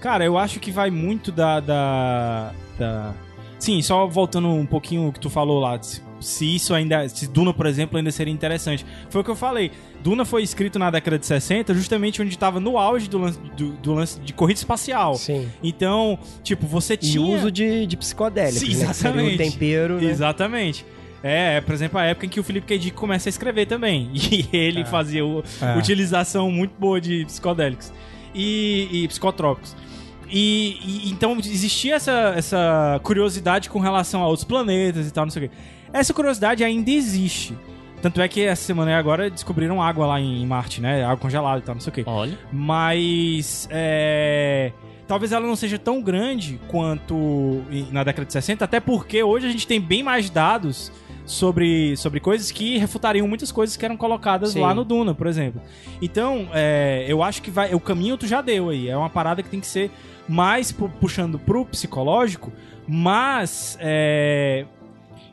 Cara, 0.00 0.24
eu 0.24 0.36
acho 0.38 0.60
que 0.60 0.70
vai 0.70 0.90
muito 0.90 1.32
da, 1.32 1.60
da, 1.60 2.52
da- 2.78 3.14
Sim, 3.58 3.80
só 3.82 4.06
voltando 4.06 4.48
um 4.48 4.66
pouquinho 4.66 5.08
o 5.08 5.12
que 5.12 5.18
tu 5.20 5.30
falou 5.30 5.58
lá. 5.60 5.78
Se, 6.20 6.54
isso 6.54 6.74
ainda. 6.74 7.08
Se 7.08 7.26
Duna, 7.26 7.52
por 7.52 7.66
exemplo, 7.66 7.96
ainda 7.98 8.10
seria 8.10 8.32
interessante. 8.32 8.84
Foi 9.10 9.20
o 9.20 9.24
que 9.24 9.30
eu 9.30 9.36
falei. 9.36 9.70
Duna 10.02 10.24
foi 10.24 10.42
escrito 10.42 10.78
na 10.78 10.90
década 10.90 11.18
de 11.18 11.26
60, 11.26 11.74
justamente 11.74 12.20
onde 12.22 12.30
estava 12.30 12.60
no 12.60 12.78
auge 12.78 13.08
do 13.08 13.18
lance, 13.18 13.38
do, 13.56 13.70
do 13.72 13.94
lance 13.94 14.20
de 14.20 14.32
corrida 14.32 14.58
espacial. 14.58 15.14
Sim. 15.14 15.48
Então, 15.62 16.18
tipo, 16.42 16.66
você 16.66 16.94
E 16.94 16.96
tinha. 16.98 17.20
uso 17.20 17.50
de, 17.50 17.86
de 17.86 17.96
psicodélicos, 17.96 18.60
Sim, 18.60 18.76
né? 18.76 18.90
Exatamente. 18.90 19.34
o 19.34 19.38
tempero, 19.38 20.00
né? 20.00 20.04
Exatamente. 20.04 20.86
É, 21.22 21.60
por 21.62 21.74
exemplo, 21.74 21.98
a 21.98 22.04
época 22.04 22.26
em 22.26 22.28
que 22.28 22.38
o 22.38 22.42
Felipe 22.44 22.66
K. 22.66 22.78
Dick 22.78 22.96
começa 22.96 23.28
a 23.28 23.30
escrever 23.30 23.66
também. 23.66 24.10
E 24.14 24.46
ele 24.52 24.84
fazia 24.84 25.24
o- 25.24 25.42
É. 25.60 25.76
utilização 25.78 26.50
muito 26.50 26.72
boa 26.78 27.00
de 27.00 27.24
psicodélicos 27.24 27.90
e, 28.34 28.88
e 28.92 29.08
psicotrópicos. 29.08 29.74
E, 30.30 30.78
e- 30.84 31.10
então 31.10 31.36
existia 31.38 31.94
essa, 31.94 32.32
essa 32.36 33.00
curiosidade 33.02 33.70
com 33.70 33.78
relação 33.78 34.22
a 34.22 34.26
outros 34.26 34.44
planetas 34.44 35.06
e 35.06 35.12
tal, 35.12 35.24
não 35.24 35.30
sei 35.30 35.46
o 35.46 35.48
quê. 35.48 35.54
Essa 35.92 36.12
curiosidade 36.12 36.64
ainda 36.64 36.90
existe. 36.90 37.56
Tanto 38.02 38.20
é 38.20 38.28
que 38.28 38.42
essa 38.42 38.62
semana 38.62 38.90
aí 38.90 38.96
agora 38.96 39.30
descobriram 39.30 39.82
água 39.82 40.06
lá 40.06 40.20
em 40.20 40.44
Marte, 40.46 40.80
né? 40.80 41.04
Água 41.04 41.16
congelada 41.16 41.58
e 41.58 41.62
tal, 41.62 41.74
não 41.74 41.80
sei 41.80 41.90
o 41.90 41.94
quê. 41.94 42.04
Olha. 42.06 42.38
Mas 42.52 43.66
é, 43.70 44.72
talvez 45.08 45.32
ela 45.32 45.46
não 45.46 45.56
seja 45.56 45.78
tão 45.78 46.02
grande 46.02 46.60
quanto 46.68 47.62
na 47.90 48.04
década 48.04 48.26
de 48.26 48.32
60, 48.32 48.64
até 48.64 48.80
porque 48.80 49.22
hoje 49.22 49.46
a 49.46 49.50
gente 49.50 49.66
tem 49.66 49.80
bem 49.80 50.02
mais 50.02 50.28
dados 50.28 50.92
sobre, 51.24 51.96
sobre 51.96 52.20
coisas 52.20 52.50
que 52.52 52.78
refutariam 52.78 53.26
muitas 53.26 53.50
coisas 53.50 53.76
que 53.76 53.84
eram 53.84 53.96
colocadas 53.96 54.50
Sim. 54.50 54.60
lá 54.60 54.74
no 54.74 54.84
Duna, 54.84 55.14
por 55.14 55.26
exemplo. 55.26 55.60
Então, 56.00 56.48
é, 56.52 57.04
eu 57.08 57.22
acho 57.22 57.42
que 57.42 57.50
vai, 57.50 57.74
o 57.74 57.80
caminho 57.80 58.16
tu 58.16 58.26
já 58.26 58.40
deu 58.40 58.68
aí. 58.68 58.88
É 58.88 58.96
uma 58.96 59.10
parada 59.10 59.42
que 59.42 59.48
tem 59.48 59.58
que 59.58 59.66
ser 59.66 59.90
mais 60.28 60.72
pu- 60.72 60.88
puxando 61.00 61.38
pro 61.38 61.64
psicológico, 61.64 62.52
mas 62.86 63.76
é, 63.80 64.64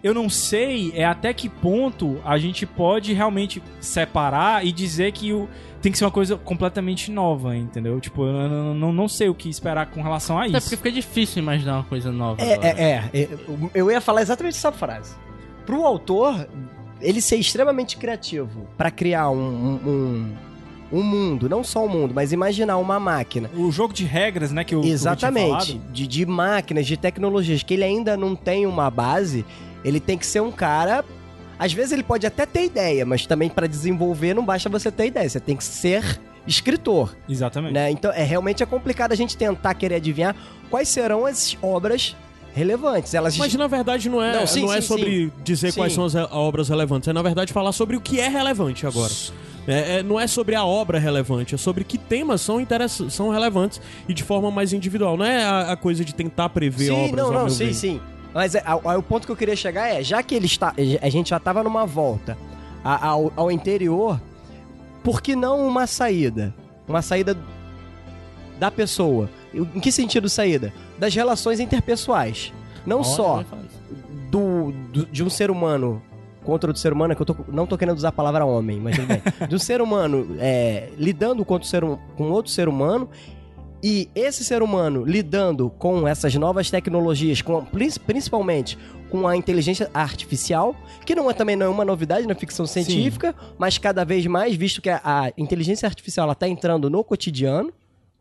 eu 0.04 0.14
não 0.14 0.30
sei 0.30 0.92
é 0.96 1.06
até 1.06 1.34
que 1.34 1.48
ponto 1.50 2.20
a 2.26 2.38
gente 2.38 2.66
pode 2.66 3.14
realmente 3.14 3.62
separar 3.80 4.66
e 4.66 4.72
dizer 4.72 5.12
que 5.12 5.32
o, 5.34 5.48
tem 5.82 5.92
que 5.92 5.98
ser 5.98 6.06
uma 6.06 6.12
coisa 6.12 6.36
completamente 6.38 7.12
nova, 7.12 7.56
entendeu? 7.56 8.00
Tipo, 8.00 8.26
eu 8.26 8.34
não, 8.50 8.74
não, 8.74 8.94
não 8.94 9.08
sei 9.08 9.30
o 9.30 9.36
que 9.36 9.50
esperar 9.50 9.88
com 9.88 10.02
relação 10.02 10.38
a 10.40 10.48
isso. 10.48 10.60
porque 10.62 10.78
fica 10.78 10.92
difícil 10.92 11.42
imaginar 11.42 11.76
uma 11.76 11.84
coisa 11.84 12.12
nova. 12.12 12.42
É, 12.42 12.54
é, 12.54 13.10
é, 13.14 13.22
é. 13.24 13.30
Eu 13.74 13.90
ia 13.92 14.00
falar 14.02 14.22
exatamente 14.22 14.56
essa 14.58 14.72
frase. 14.72 15.16
Pro 15.66 15.86
autor, 15.86 16.48
ele 17.02 17.20
ser 17.22 17.38
extremamente 17.38 17.98
criativo 17.98 18.68
pra 18.78 18.90
criar 18.92 19.30
um, 19.30 19.38
um, 19.38 19.90
um- 19.90 20.34
um 20.94 21.02
mundo, 21.02 21.50
não 21.50 21.64
só 21.64 21.84
um 21.84 21.90
mundo, 21.90 22.14
mas 22.14 22.32
imaginar 22.32 22.78
uma 22.78 23.00
máquina. 23.00 23.50
O 23.58 23.72
jogo 23.72 23.94
de 23.94 24.06
regras, 24.06 24.52
né, 24.52 24.64
que 24.64 24.76
o 24.76 24.80
o 24.80 24.82
tinha 24.84 24.94
Exatamente. 24.94 25.82
De, 25.92 26.06
de 26.06 26.26
máquinas, 26.26 26.86
de 26.86 26.96
tecnologias, 26.96 27.64
que 27.64 27.74
ele 27.74 27.84
ainda 27.84 28.16
não 28.16 28.36
tem 28.36 28.68
uma 28.68 28.90
base, 28.92 29.44
ele 29.84 30.00
tem 30.00 30.18
que 30.18 30.26
ser 30.26 30.42
um 30.42 30.52
cara. 30.52 31.04
Às 31.58 31.74
vezes 31.74 31.92
ele 31.94 32.04
pode 32.04 32.28
até 32.28 32.46
ter 32.46 32.66
ideia, 32.66 33.06
mas 33.06 33.26
também 33.26 33.50
pra 33.50 33.66
desenvolver 33.68 34.34
não 34.36 34.46
basta 34.46 34.70
você 34.70 34.92
ter 34.92 35.08
ideia, 35.08 35.28
você 35.28 35.40
tem 35.40 35.56
que 35.58 35.64
ser 35.64 36.20
escritor. 36.46 37.16
Exatamente. 37.28 37.74
né? 37.74 37.90
Então 37.90 38.12
é 38.12 38.24
realmente 38.24 38.62
é 38.62 38.66
complicado 38.66 39.14
a 39.14 39.16
gente 39.16 39.36
tentar 39.36 39.74
querer 39.74 39.96
adivinhar 39.96 40.36
quais 40.70 40.90
serão 40.90 41.26
as 41.26 41.58
obras 41.62 42.16
relevantes. 42.54 43.14
Elas 43.14 43.36
Mas 43.38 43.54
na 43.56 43.66
verdade 43.68 44.10
não 44.10 44.22
é, 44.22 44.32
Não, 44.34 44.40
não, 44.42 44.48
sim, 44.48 44.70
é 44.72 44.82
sim, 44.82 44.88
sobre 44.88 45.32
dizer 45.44 45.72
Sim. 45.72 45.80
quais 45.80 45.94
são 45.94 46.06
as 46.06 46.14
re- 46.14 46.28
obras 46.32 46.70
relevantes, 46.70 47.08
é 47.08 47.14
na 47.14 47.22
verdade 47.22 47.52
falar 47.52 47.72
sobre 47.72 47.96
o 47.98 48.02
que 48.02 48.20
é 48.20 48.28
relevante 48.28 48.86
agora. 48.86 49.12
É, 49.68 50.00
é, 50.00 50.04
não 50.04 50.20
é 50.20 50.28
sobre 50.28 50.56
a 50.56 50.66
obra 50.66 51.00
relevante, 51.00 51.56
é 51.56 51.58
sobre 51.58 51.84
que 51.86 51.98
temas 51.98 52.42
são, 52.42 52.58
são 53.10 53.30
relevantes 53.30 53.80
e 54.10 54.14
de 54.14 54.22
forma 54.24 54.52
mais 54.52 54.74
individual. 54.74 55.16
Não 55.16 55.26
é 55.26 55.44
a, 55.44 55.72
a 55.72 55.78
coisa 55.78 56.04
de 56.04 56.14
tentar 56.14 56.50
prever 56.50 56.88
Sim, 56.88 57.06
obras. 57.06 57.16
não, 57.16 57.26
ao 57.28 57.34
não, 57.34 57.40
meu 57.42 57.50
sim, 57.50 57.66
ver. 57.68 57.74
sim. 57.74 58.02
Mas 58.34 58.56
é, 58.56 58.64
a- 58.66 58.74
a- 58.74 58.98
o 58.98 59.04
ponto 59.04 59.26
que 59.26 59.32
eu 59.32 59.38
queria 59.38 59.56
chegar 59.56 59.88
é, 59.88 60.04
já 60.04 60.22
que 60.22 60.36
ele 60.36 60.48
está, 60.48 60.74
a 61.02 61.10
gente 61.10 61.30
já 61.30 61.38
estava 61.38 61.64
numa 61.64 61.86
volta 61.86 62.38
ao, 62.84 63.32
ao 63.38 63.50
interior, 63.52 64.20
por 65.04 65.22
que 65.22 65.36
não 65.36 65.66
uma 65.66 65.88
saída? 65.88 66.54
Uma 66.88 67.02
saída 67.02 67.38
da 68.60 68.70
pessoa. 68.70 69.30
Em 69.54 69.80
que 69.80 69.92
sentido 69.92 70.28
saída? 70.28 70.74
Das 71.00 71.14
relações 71.16 71.60
interpessoais. 71.60 72.52
Não 72.86 72.98
Olha, 72.98 73.06
só 73.06 73.44
do, 74.30 74.72
do- 74.92 75.06
de 75.06 75.24
um 75.24 75.30
ser 75.30 75.50
humano 75.50 76.02
contra 76.44 76.70
outro 76.70 76.82
ser 76.82 76.94
humano, 76.94 77.14
é 77.14 77.16
que 77.16 77.22
eu 77.22 77.26
tô- 77.26 77.36
não 77.48 77.66
tô 77.66 77.78
querendo 77.78 77.98
usar 77.98 78.10
a 78.10 78.12
palavra 78.12 78.46
homem, 78.46 78.80
mas 78.80 78.96
tudo 78.96 79.08
bem. 79.08 79.22
um 79.52 79.60
ser 79.60 79.82
humano 79.82 80.36
é, 80.40 80.90
lidando 80.98 81.44
contra 81.44 81.66
o 81.66 81.70
ser, 81.70 81.84
hum- 81.84 81.98
com 82.16 82.30
outro 82.32 82.52
ser 82.52 82.68
humano 82.68 83.10
e 83.82 84.10
esse 84.16 84.44
ser 84.46 84.62
humano 84.64 85.04
lidando 85.06 85.70
com 85.78 86.08
essas 86.08 86.34
novas 86.36 86.70
tecnologias, 86.72 87.42
com, 87.42 87.64
prin- 87.66 87.90
principalmente 88.06 88.78
com 89.10 89.28
a 89.28 89.36
inteligência 89.38 89.90
artificial, 89.94 90.76
que 91.06 91.14
não 91.14 91.30
é 91.30 91.34
também 91.34 91.56
não 91.56 91.66
é 91.68 91.70
uma 91.70 91.86
novidade 91.86 92.26
na 92.26 92.34
ficção 92.34 92.66
científica, 92.66 93.36
mas 93.60 93.78
cada 93.78 94.04
vez 94.04 94.26
mais, 94.26 94.56
visto 94.56 94.82
que 94.82 94.90
a, 94.90 95.02
a 95.04 95.32
inteligência 95.38 95.86
artificial 95.88 96.32
está 96.32 96.48
entrando 96.48 96.90
no 96.90 97.04
cotidiano, 97.04 97.72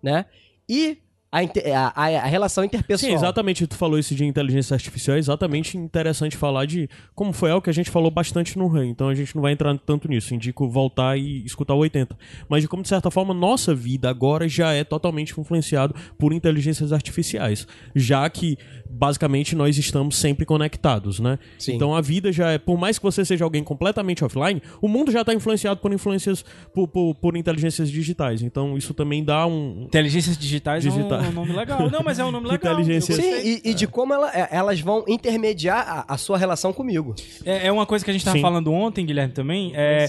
né? 0.02 0.26
E 0.68 0.98
a, 1.32 1.92
a- 1.96 2.06
a- 2.06 2.26
relação 2.26 2.62
interpessoal. 2.62 3.08
Sim, 3.10 3.14
exatamente. 3.16 3.66
Tu 3.66 3.74
falou 3.76 3.98
isso 3.98 4.14
de 4.14 4.24
inteligência 4.24 4.74
artificial. 4.74 5.16
É 5.16 5.18
exatamente 5.18 5.78
interessante 5.78 6.36
falar 6.36 6.66
de 6.66 6.88
como 7.14 7.32
foi 7.32 7.50
algo 7.50 7.62
que 7.64 7.70
a 7.70 7.72
gente 7.72 7.90
falou 7.90 8.10
bastante 8.10 8.58
no 8.58 8.66
RAN. 8.68 8.86
Então 8.86 9.08
a 9.08 9.14
gente 9.14 9.34
não 9.34 9.40
vai 9.42 9.52
entrar 9.52 9.76
tanto 9.78 10.08
nisso. 10.08 10.34
Indico 10.34 10.68
voltar 10.68 11.16
e 11.18 11.42
escutar 11.44 11.74
o 11.74 11.78
80. 11.78 12.16
Mas 12.48 12.60
de 12.62 12.68
como, 12.68 12.82
de 12.82 12.88
certa 12.90 13.10
forma, 13.10 13.32
nossa 13.32 13.74
vida 13.74 14.10
agora 14.10 14.46
já 14.48 14.72
é 14.74 14.84
totalmente 14.84 15.32
influenciado 15.40 15.94
por 16.18 16.32
inteligências 16.34 16.92
artificiais. 16.92 17.66
Já 17.94 18.28
que, 18.28 18.58
basicamente, 18.90 19.56
nós 19.56 19.78
estamos 19.78 20.16
sempre 20.16 20.44
conectados, 20.44 21.18
né? 21.18 21.38
Sim. 21.58 21.74
Então 21.76 21.94
a 21.94 22.00
vida 22.02 22.30
já 22.30 22.50
é. 22.50 22.58
Por 22.58 22.78
mais 22.78 22.98
que 22.98 23.04
você 23.04 23.24
seja 23.24 23.44
alguém 23.44 23.64
completamente 23.64 24.24
offline, 24.24 24.60
o 24.82 24.88
mundo 24.88 25.10
já 25.10 25.20
está 25.22 25.32
influenciado 25.32 25.80
por 25.80 25.92
influências. 25.92 26.44
Por, 26.74 26.86
por, 26.88 27.14
por 27.14 27.36
inteligências 27.36 27.90
digitais. 27.90 28.42
Então 28.42 28.76
isso 28.76 28.92
também 28.92 29.24
dá 29.24 29.46
um. 29.46 29.84
Inteligências 29.86 30.36
digitais 30.36 30.82
Digital. 30.82 31.21
É 31.24 31.28
um, 31.28 31.32
nome 31.32 31.52
legal. 31.52 31.90
Não, 31.90 32.02
mas 32.04 32.18
é 32.18 32.24
um 32.24 32.30
nome 32.30 32.48
legal. 32.48 32.74
Inteligência- 32.80 33.14
Sim, 33.14 33.60
e, 33.64 33.70
e 33.70 33.74
de 33.74 33.86
como 33.86 34.12
ela- 34.14 34.30
é, 34.34 34.48
elas 34.50 34.80
vão 34.80 35.04
intermediar 35.08 36.04
a, 36.08 36.14
a 36.14 36.16
sua 36.16 36.36
relação 36.38 36.72
comigo. 36.72 37.14
É, 37.44 37.66
é 37.68 37.72
uma 37.72 37.86
coisa 37.86 38.04
que 38.04 38.10
a 38.10 38.14
gente 38.14 38.24
tava 38.24 38.36
Sim. 38.36 38.42
falando 38.42 38.72
ontem, 38.72 39.04
Guilherme, 39.06 39.32
também. 39.32 39.72
É 39.74 40.08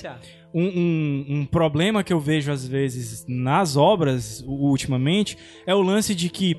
um, 0.54 0.64
um- 0.64 1.26
um 1.40 1.46
problema 1.46 2.04
que 2.04 2.14
eu 2.14 2.20
vejo 2.20 2.52
às 2.52 2.68
vezes 2.68 3.26
nas 3.28 3.76
obras, 3.76 4.44
ultimamente, 4.48 5.38
é 5.66 5.74
o 5.74 5.82
lance 5.82 6.14
de 6.14 6.30
que 6.30 6.56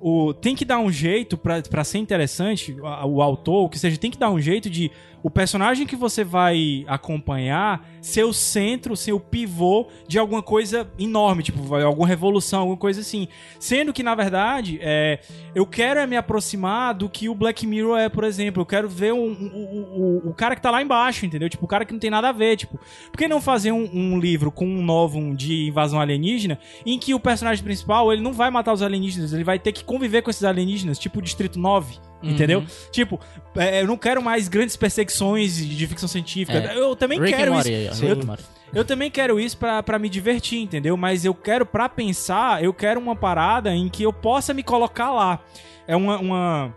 o, 0.00 0.32
tem 0.34 0.54
que 0.54 0.64
dar 0.64 0.78
um 0.78 0.90
jeito 0.92 1.36
pra 1.38 1.62
pra 1.62 1.82
ser 1.82 1.98
interessante, 1.98 2.76
a- 2.84 3.06
o 3.06 3.20
autor, 3.22 3.64
o 3.64 3.68
que 3.68 3.78
seja, 3.78 3.96
tem 3.96 4.10
que 4.10 4.18
dar 4.18 4.30
um 4.30 4.40
jeito 4.40 4.68
de 4.70 4.90
o 5.22 5.30
personagem 5.30 5.86
que 5.86 5.96
você 5.96 6.22
vai 6.22 6.84
acompanhar 6.86 7.84
ser 8.00 8.24
o 8.24 8.32
centro, 8.32 8.96
ser 8.96 9.12
o 9.12 9.18
pivô 9.20 9.88
de 10.06 10.18
alguma 10.18 10.42
coisa 10.42 10.88
enorme, 10.98 11.42
tipo, 11.42 11.74
alguma 11.74 12.06
revolução, 12.06 12.60
alguma 12.60 12.76
coisa 12.76 13.00
assim. 13.00 13.26
Sendo 13.58 13.92
que, 13.92 14.02
na 14.02 14.14
verdade, 14.14 14.78
é, 14.80 15.18
eu 15.54 15.66
quero 15.66 15.98
é 15.98 16.06
me 16.06 16.16
aproximar 16.16 16.94
do 16.94 17.08
que 17.08 17.28
o 17.28 17.34
Black 17.34 17.66
Mirror 17.66 17.98
é, 17.98 18.08
por 18.08 18.22
exemplo. 18.22 18.62
Eu 18.62 18.66
quero 18.66 18.88
ver 18.88 19.12
um- 19.12 19.18
um- 19.32 20.20
o, 20.24 20.26
o, 20.26 20.30
o 20.30 20.34
cara 20.34 20.54
que 20.54 20.62
tá 20.62 20.70
lá 20.70 20.80
embaixo, 20.80 21.26
entendeu? 21.26 21.48
Tipo, 21.48 21.64
o 21.64 21.68
cara 21.68 21.84
que 21.84 21.92
não 21.92 21.98
tem 21.98 22.10
nada 22.10 22.28
a 22.28 22.32
ver, 22.32 22.56
tipo. 22.56 22.78
Por 23.10 23.18
que 23.18 23.26
não 23.26 23.40
fazer 23.40 23.72
um, 23.72 23.88
um 23.92 24.18
livro 24.20 24.52
com 24.52 24.66
um 24.66 24.82
novo 24.84 25.34
de 25.34 25.66
invasão 25.68 26.00
alienígena 26.00 26.58
em 26.84 26.98
que 26.98 27.12
o 27.14 27.18
personagem 27.20 27.64
principal, 27.64 28.12
ele 28.12 28.22
não 28.22 28.32
vai 28.32 28.50
matar 28.50 28.72
os 28.72 28.82
alienígenas, 28.82 29.32
ele 29.32 29.42
vai 29.44 29.58
ter 29.58 29.72
que 29.72 29.82
conviver 29.84 30.22
com 30.22 30.30
esses 30.30 30.44
alienígenas, 30.44 30.98
tipo 30.98 31.18
o 31.18 31.22
Distrito 31.22 31.58
9, 31.58 31.98
entendeu? 32.22 32.64
Tipo, 32.90 33.20
é, 33.54 33.82
eu 33.82 33.86
não 33.86 33.96
quero 33.96 34.22
mais 34.22 34.48
grandes 34.48 34.76
perseguições 34.76 35.56
de, 35.56 35.86
ficção 35.86 36.08
científica. 36.08 36.58
É. 36.58 36.76
Eu 36.76 36.96
também 36.96 37.20
Rick 37.20 37.36
quero 37.36 37.52
Morty 37.52 37.72
isso. 37.72 38.26
Morty. 38.26 38.44
Eu 38.74 38.84
também 38.84 39.10
quero 39.10 39.38
isso 39.38 39.56
pra, 39.56 39.82
pra 39.82 39.98
me 39.98 40.08
divertir, 40.08 40.60
entendeu? 40.60 40.96
Mas 40.96 41.24
eu 41.24 41.34
quero, 41.34 41.64
pra 41.64 41.88
pensar, 41.88 42.62
eu 42.62 42.74
quero 42.74 43.00
uma 43.00 43.14
parada 43.14 43.74
em 43.74 43.88
que 43.88 44.02
eu 44.02 44.12
possa 44.12 44.52
me 44.52 44.62
colocar 44.62 45.10
lá. 45.12 45.40
É 45.86 45.94
uma, 45.94 46.18
uma, 46.18 46.76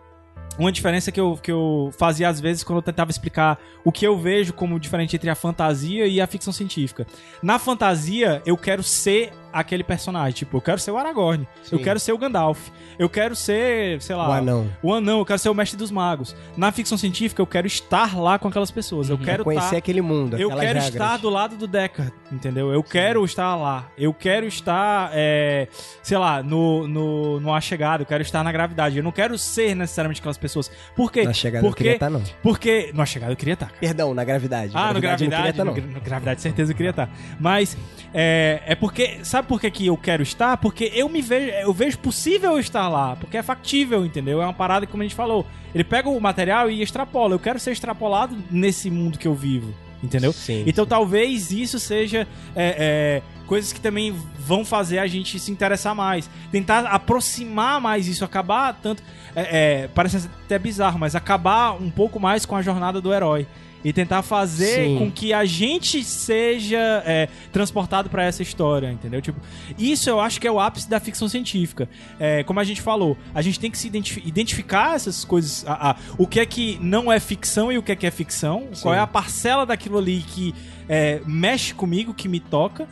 uma 0.57 0.71
diferença 0.71 1.11
que 1.11 1.19
eu, 1.19 1.37
que 1.41 1.51
eu 1.51 1.91
fazia 1.97 2.29
às 2.29 2.39
vezes 2.39 2.63
quando 2.63 2.77
eu 2.77 2.83
tentava 2.83 3.09
explicar 3.09 3.59
o 3.83 3.91
que 3.91 4.05
eu 4.05 4.17
vejo 4.17 4.53
como 4.53 4.79
diferente 4.79 5.15
entre 5.15 5.29
a 5.29 5.35
fantasia 5.35 6.05
e 6.05 6.21
a 6.21 6.27
ficção 6.27 6.53
científica. 6.53 7.07
Na 7.41 7.57
fantasia, 7.57 8.41
eu 8.45 8.55
quero 8.55 8.83
ser 8.83 9.31
aquele 9.51 9.83
personagem. 9.83 10.33
Tipo, 10.33 10.57
eu 10.57 10.61
quero 10.61 10.79
ser 10.79 10.91
o 10.91 10.97
Aragorn. 10.97 11.47
Eu 11.71 11.77
Sim. 11.77 11.83
quero 11.83 11.99
ser 11.99 12.11
o 12.13 12.17
Gandalf. 12.17 12.69
Eu 12.97 13.09
quero 13.09 13.35
ser, 13.35 14.01
sei 14.01 14.15
lá... 14.15 14.29
O 14.29 14.31
anão. 14.33 14.69
O 14.83 14.93
anão, 14.93 15.19
eu 15.19 15.25
quero 15.25 15.39
ser 15.39 15.49
o 15.49 15.53
mestre 15.53 15.77
dos 15.77 15.89
magos. 15.91 16.35
Na 16.57 16.71
ficção 16.71 16.97
científica, 16.97 17.41
eu 17.41 17.47
quero 17.47 17.65
estar 17.67 18.17
lá 18.19 18.37
com 18.37 18.47
aquelas 18.47 18.71
pessoas. 18.71 19.09
Eu 19.09 19.17
quero 19.17 19.43
Conhecer 19.43 19.71
tá- 19.71 19.77
aquele 19.77 20.01
mundo, 20.01 20.37
eu 20.37 20.49
quero 20.49 20.61
regras. 20.61 20.89
estar 20.89 21.17
do 21.17 21.29
lado 21.29 21.55
do 21.55 21.65
Deckard, 21.65 22.11
entendeu? 22.31 22.71
Eu 22.71 22.83
quero 22.83 23.23
estar 23.23 23.55
lá. 23.55 23.89
Eu 23.97 24.13
quero 24.13 24.45
estar, 24.45 25.11
é, 25.13 25.67
sei 26.03 26.17
lá, 26.17 26.43
no, 26.43 26.87
no, 26.87 27.39
no 27.39 27.53
A 27.53 27.61
Chegada. 27.61 28.03
Eu 28.03 28.07
quero 28.07 28.21
estar 28.21 28.43
na 28.43 28.51
gravidade. 28.51 28.97
Eu 28.97 29.03
não 29.03 29.11
quero 29.11 29.37
ser 29.37 29.75
necessariamente 29.75 30.19
aquelas 30.19 30.37
pessoas. 30.37 30.69
Por 30.95 31.11
quê? 31.11 31.23
Na 31.23 31.33
chegada 31.33 31.65
eu 31.65 31.69
Porque, 31.69 31.83
queria 31.83 31.95
estar, 31.95 32.09
não. 32.09 32.21
porque... 32.43 32.91
No 32.93 33.01
A 33.01 33.05
Chegada 33.05 33.31
eu 33.31 33.37
queria 33.37 33.53
estar. 33.53 33.67
cara. 33.67 33.79
Perdão, 33.79 34.13
na 34.13 34.23
gravidade. 34.23 34.71
Ah, 34.75 34.81
no 34.81 34.89
eu 34.89 34.93
não 34.95 35.01
queria 35.01 35.15
Gravidade, 35.15 35.49
estar, 35.51 35.63
no, 35.65 35.73
não. 35.75 35.81
no 35.93 36.01
Gravidade, 36.01 36.41
certeza 36.41 36.71
eu 36.71 36.75
queria 36.75 36.89
estar. 36.91 37.09
Mas 37.39 37.77
é, 38.13 38.61
é 38.65 38.75
porque. 38.75 39.19
Sabe 39.23 39.38
por 39.43 39.59
que, 39.59 39.69
que 39.71 39.87
eu 39.87 39.97
quero 39.97 40.23
estar? 40.23 40.57
Porque 40.57 40.91
eu 40.93 41.09
me 41.09 41.21
vejo. 41.21 41.51
Eu 41.51 41.73
vejo 41.73 41.97
possível 41.99 42.59
estar 42.59 42.87
lá. 42.87 43.15
Porque 43.15 43.37
é 43.37 43.43
factível, 43.43 44.05
entendeu? 44.05 44.41
É 44.41 44.45
uma 44.45 44.53
parada 44.53 44.85
que, 44.85 44.91
como 44.91 45.03
a 45.03 45.05
gente 45.05 45.15
falou. 45.15 45.45
Ele 45.73 45.83
pega 45.83 46.09
o 46.09 46.19
material 46.19 46.69
e 46.69 46.81
extrapola. 46.81 47.33
Eu 47.33 47.39
quero 47.39 47.59
ser 47.59 47.71
extrapolado 47.71 48.35
nesse 48.49 48.89
mundo 48.89 49.17
que 49.17 49.27
eu 49.27 49.35
vivo. 49.35 49.73
Entendeu? 50.01 50.31
Sim, 50.31 50.63
Então 50.65 50.85
talvez 50.85 51.51
isso 51.51 51.77
seja 51.77 52.25
é, 52.55 53.21
é, 53.25 53.45
coisas 53.45 53.73
que 53.73 53.81
também 53.81 54.15
vão 54.39 54.63
fazer 54.63 54.97
a 54.99 55.07
gente 55.07 55.37
se 55.39 55.51
interessar 55.51 55.93
mais. 55.93 56.29
Tentar 56.51 56.85
aproximar 56.85 57.81
mais 57.81 58.07
isso, 58.07 58.23
acabar 58.23 58.73
tanto. 58.81 59.03
é, 59.35 59.81
é, 59.83 59.87
parece 59.89 60.29
até 60.45 60.57
bizarro, 60.57 60.97
mas 60.97 61.15
acabar 61.15 61.73
um 61.73 61.89
pouco 61.89 62.19
mais 62.19 62.45
com 62.45 62.55
a 62.55 62.61
jornada 62.61 63.01
do 63.01 63.13
herói. 63.13 63.45
E 63.83 63.93
tentar 63.93 64.21
fazer 64.23 64.85
Sim. 64.87 64.97
com 64.97 65.09
que 65.11 65.31
a 65.33 65.45
gente 65.45 66.03
seja 66.03 66.77
é, 67.05 67.29
transportado 67.51 68.09
pra 68.09 68.23
essa 68.23 68.43
história, 68.43 68.91
entendeu? 68.91 69.21
Tipo, 69.21 69.39
isso 69.77 70.09
eu 70.09 70.19
acho 70.19 70.39
que 70.41 70.45
é 70.47 70.51
o 70.51 70.59
ápice 70.59 70.89
da 70.89 70.99
ficção 70.99 71.29
científica. 71.29 71.87
É, 72.19 72.43
como 72.43 72.59
a 72.59 72.63
gente 72.65 72.81
falou, 72.81 73.17
a 73.33 73.41
gente 73.41 73.59
tem 73.59 73.71
que 73.71 73.77
se 73.77 73.87
identifi- 73.87 74.21
identificar 74.25 74.95
essas 74.95 75.23
coisas, 75.23 75.65
a- 75.65 75.91
a- 75.91 75.95
o 76.17 76.27
que 76.27 76.39
é 76.41 76.45
que 76.45 76.77
não 76.81 77.09
é 77.11 77.19
ficção 77.19 77.71
e 77.71 77.77
o 77.77 77.83
que 77.83 77.91
é 77.91 77.95
que 77.95 78.05
é 78.05 78.11
ficção, 78.11 78.67
qual 78.81 78.93
é 78.93 78.99
a 78.99 79.07
parcela 79.07 79.65
daquilo 79.65 79.97
ali 79.97 80.23
que 80.27 80.53
é, 80.89 81.21
mexe 81.25 81.73
comigo, 81.73 82.13
que 82.13 82.27
me 82.27 82.39
toca. 82.39 82.87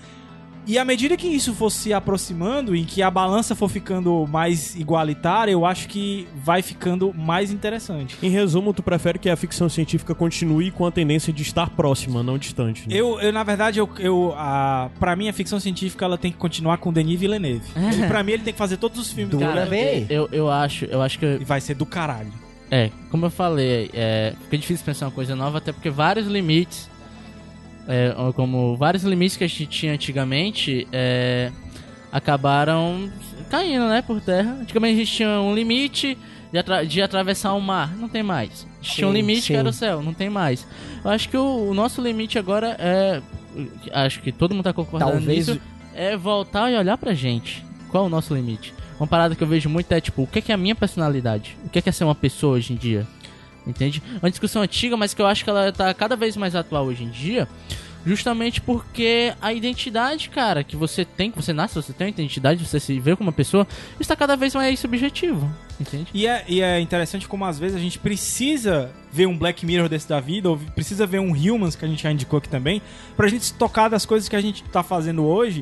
E 0.67 0.77
à 0.77 0.83
medida 0.83 1.15
que 1.15 1.27
isso 1.27 1.53
for 1.53 1.69
se 1.69 1.93
aproximando 1.93 2.75
e 2.75 2.83
que 2.83 3.01
a 3.01 3.09
balança 3.09 3.55
for 3.55 3.69
ficando 3.69 4.27
mais 4.27 4.75
igualitária, 4.75 5.51
eu 5.51 5.65
acho 5.65 5.87
que 5.87 6.27
vai 6.35 6.61
ficando 6.61 7.13
mais 7.13 7.51
interessante. 7.51 8.17
Em 8.21 8.29
resumo, 8.29 8.73
tu 8.73 8.83
prefere 8.83 9.17
que 9.17 9.29
a 9.29 9.35
ficção 9.37 9.69
científica 9.69 10.13
continue 10.13 10.69
com 10.69 10.85
a 10.85 10.91
tendência 10.91 11.31
de 11.31 11.41
estar 11.41 11.69
próxima, 11.69 12.21
não 12.21 12.37
distante. 12.37 12.87
né? 12.87 12.95
Eu, 12.95 13.19
eu, 13.21 13.31
na 13.31 13.43
verdade, 13.43 13.79
eu, 13.79 13.89
eu 13.97 14.33
a, 14.35 14.89
pra 14.99 15.15
mim, 15.15 15.29
a 15.29 15.33
ficção 15.33 15.59
científica 15.59 16.03
ela 16.03 16.17
tem 16.17 16.31
que 16.31 16.37
continuar 16.37 16.77
com 16.79 16.91
Denis 16.91 17.17
Villeneuve. 17.17 17.63
Ele, 17.75 18.07
pra 18.07 18.21
mim, 18.21 18.33
ele 18.33 18.43
tem 18.43 18.53
que 18.53 18.59
fazer 18.59 18.75
todos 18.77 18.99
os 18.99 19.11
filmes 19.11 19.31
vem 19.65 19.83
aí. 19.83 20.05
Eu, 20.09 20.27
eu 20.33 20.51
acho, 20.51 20.83
eu 20.85 21.01
acho 21.01 21.17
que 21.17 21.25
e 21.25 21.45
vai 21.45 21.61
ser 21.61 21.75
do 21.75 21.85
caralho. 21.85 22.31
É, 22.69 22.89
como 23.09 23.25
eu 23.25 23.29
falei, 23.29 23.89
é, 23.93 24.33
fica 24.43 24.57
difícil 24.57 24.85
pensar 24.85 25.05
uma 25.05 25.11
coisa 25.11 25.35
nova, 25.35 25.59
até 25.59 25.71
porque 25.71 25.89
vários 25.89 26.27
limites, 26.27 26.89
é, 27.87 28.13
como 28.35 28.75
vários 28.75 29.03
limites 29.03 29.37
que 29.37 29.43
a 29.43 29.47
gente 29.47 29.65
tinha 29.67 29.93
antigamente, 29.93 30.87
é, 30.91 31.51
acabaram 32.11 33.09
caindo, 33.49 33.87
né, 33.87 34.01
por 34.01 34.19
terra. 34.21 34.57
Antigamente 34.61 34.95
a 34.95 34.97
gente 35.05 35.11
tinha 35.15 35.29
um 35.41 35.53
limite 35.53 36.17
de, 36.51 36.57
atra- 36.57 36.85
de 36.85 37.01
atravessar 37.01 37.53
o 37.53 37.61
mar, 37.61 37.95
não 37.95 38.09
tem 38.09 38.23
mais. 38.23 38.67
A 38.79 38.83
gente 38.83 38.95
tinha 38.95 39.07
um 39.07 39.11
Sim, 39.11 39.17
limite 39.17 39.41
sim. 39.41 39.53
que 39.53 39.59
era 39.59 39.69
o 39.69 39.73
céu, 39.73 40.01
não 40.01 40.13
tem 40.13 40.29
mais. 40.29 40.67
Eu 41.03 41.11
acho 41.11 41.29
que 41.29 41.37
o, 41.37 41.69
o 41.69 41.73
nosso 41.73 42.01
limite 42.01 42.37
agora 42.37 42.75
é, 42.79 43.21
acho 43.93 44.21
que 44.21 44.31
todo 44.31 44.53
mundo 44.53 44.63
tá 44.65 44.73
concordando 44.73 45.11
Talvez 45.13 45.47
nisso, 45.47 45.61
é 45.93 46.15
voltar 46.17 46.71
e 46.71 46.75
olhar 46.77 46.97
pra 46.97 47.13
gente. 47.13 47.63
Qual 47.89 48.03
é 48.03 48.07
o 48.07 48.09
nosso 48.09 48.33
limite? 48.35 48.73
Uma 48.99 49.07
parada 49.07 49.35
que 49.35 49.43
eu 49.43 49.47
vejo 49.47 49.69
muito 49.69 49.91
é 49.91 50.01
tipo, 50.01 50.23
o 50.23 50.27
que 50.27 50.39
é, 50.39 50.41
que 50.41 50.51
é 50.51 50.55
a 50.55 50.57
minha 50.57 50.75
personalidade? 50.75 51.55
O 51.65 51.69
que 51.69 51.79
é, 51.79 51.81
que 51.81 51.89
é 51.89 51.91
ser 51.91 52.03
uma 52.03 52.15
pessoa 52.15 52.55
hoje 52.57 52.73
em 52.73 52.75
dia? 52.75 53.05
Entende? 53.67 54.01
É 54.15 54.25
Uma 54.25 54.29
discussão 54.29 54.61
antiga, 54.61 54.95
mas 54.95 55.13
que 55.13 55.21
eu 55.21 55.27
acho 55.27 55.43
que 55.43 55.49
ela 55.49 55.71
tá 55.71 55.93
cada 55.93 56.15
vez 56.15 56.37
mais 56.37 56.55
atual 56.55 56.85
hoje 56.85 57.03
em 57.03 57.09
dia. 57.09 57.47
Justamente 58.05 58.61
porque 58.61 59.33
a 59.41 59.51
identidade, 59.51 60.29
cara, 60.29 60.63
que 60.63 60.77
você 60.77 61.03
tem, 61.03 61.29
que 61.29 61.35
você 61.35 61.51
nasce, 61.51 61.75
você 61.75 61.91
tem 61.91 62.07
uma 62.07 62.11
identidade, 62.11 62.65
você 62.65 62.79
se 62.79 62.97
vê 63.01 63.13
como 63.17 63.27
uma 63.27 63.33
pessoa, 63.33 63.67
está 63.99 64.15
cada 64.15 64.37
vez 64.37 64.55
mais 64.55 64.79
subjetivo. 64.79 65.51
Entende? 65.77 66.07
E 66.13 66.25
é, 66.25 66.45
e 66.47 66.61
é 66.61 66.79
interessante 66.79 67.27
como 67.27 67.43
às 67.43 67.59
vezes 67.59 67.75
a 67.75 67.79
gente 67.81 67.99
precisa 67.99 68.91
ver 69.11 69.27
um 69.27 69.37
Black 69.37 69.65
Mirror 69.65 69.89
desse 69.89 70.07
da 70.07 70.21
vida, 70.21 70.49
ou 70.49 70.57
precisa 70.57 71.05
ver 71.05 71.19
um 71.19 71.33
Humans, 71.33 71.75
que 71.75 71.83
a 71.83 71.87
gente 71.87 72.01
já 72.01 72.09
indicou 72.09 72.37
aqui 72.37 72.47
também, 72.47 72.81
pra 73.17 73.27
gente 73.27 73.43
se 73.43 73.53
tocar 73.53 73.89
das 73.89 74.05
coisas 74.05 74.29
que 74.29 74.37
a 74.37 74.41
gente 74.41 74.63
tá 74.63 74.81
fazendo 74.81 75.25
hoje 75.25 75.61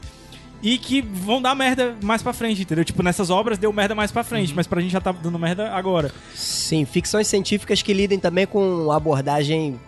e 0.68 0.80
que 0.80 1.00
vão 1.00 1.40
dar 1.40 1.54
merda 1.54 1.96
mais 2.02 2.24
pra 2.24 2.34
frente, 2.34 2.64
entendeu? 2.64 2.84
Tipo, 2.84 3.04
nessas 3.04 3.30
obras 3.30 3.58
deu 3.60 3.72
merda 3.72 3.94
mais 3.94 4.12
pra 4.12 4.24
frente, 4.24 4.52
mas 4.56 4.66
pra 4.66 4.82
gente 4.82 4.92
já 4.92 5.00
tá 5.00 5.12
dando 5.12 5.38
merda 5.38 5.72
agora. 5.72 6.12
Sim, 6.34 6.86
ficções 6.86 7.28
científicas 7.28 7.84
que 7.84 7.94
lidem 7.94 8.18
também 8.18 8.48
com 8.48 8.92
abordagem 8.92 9.80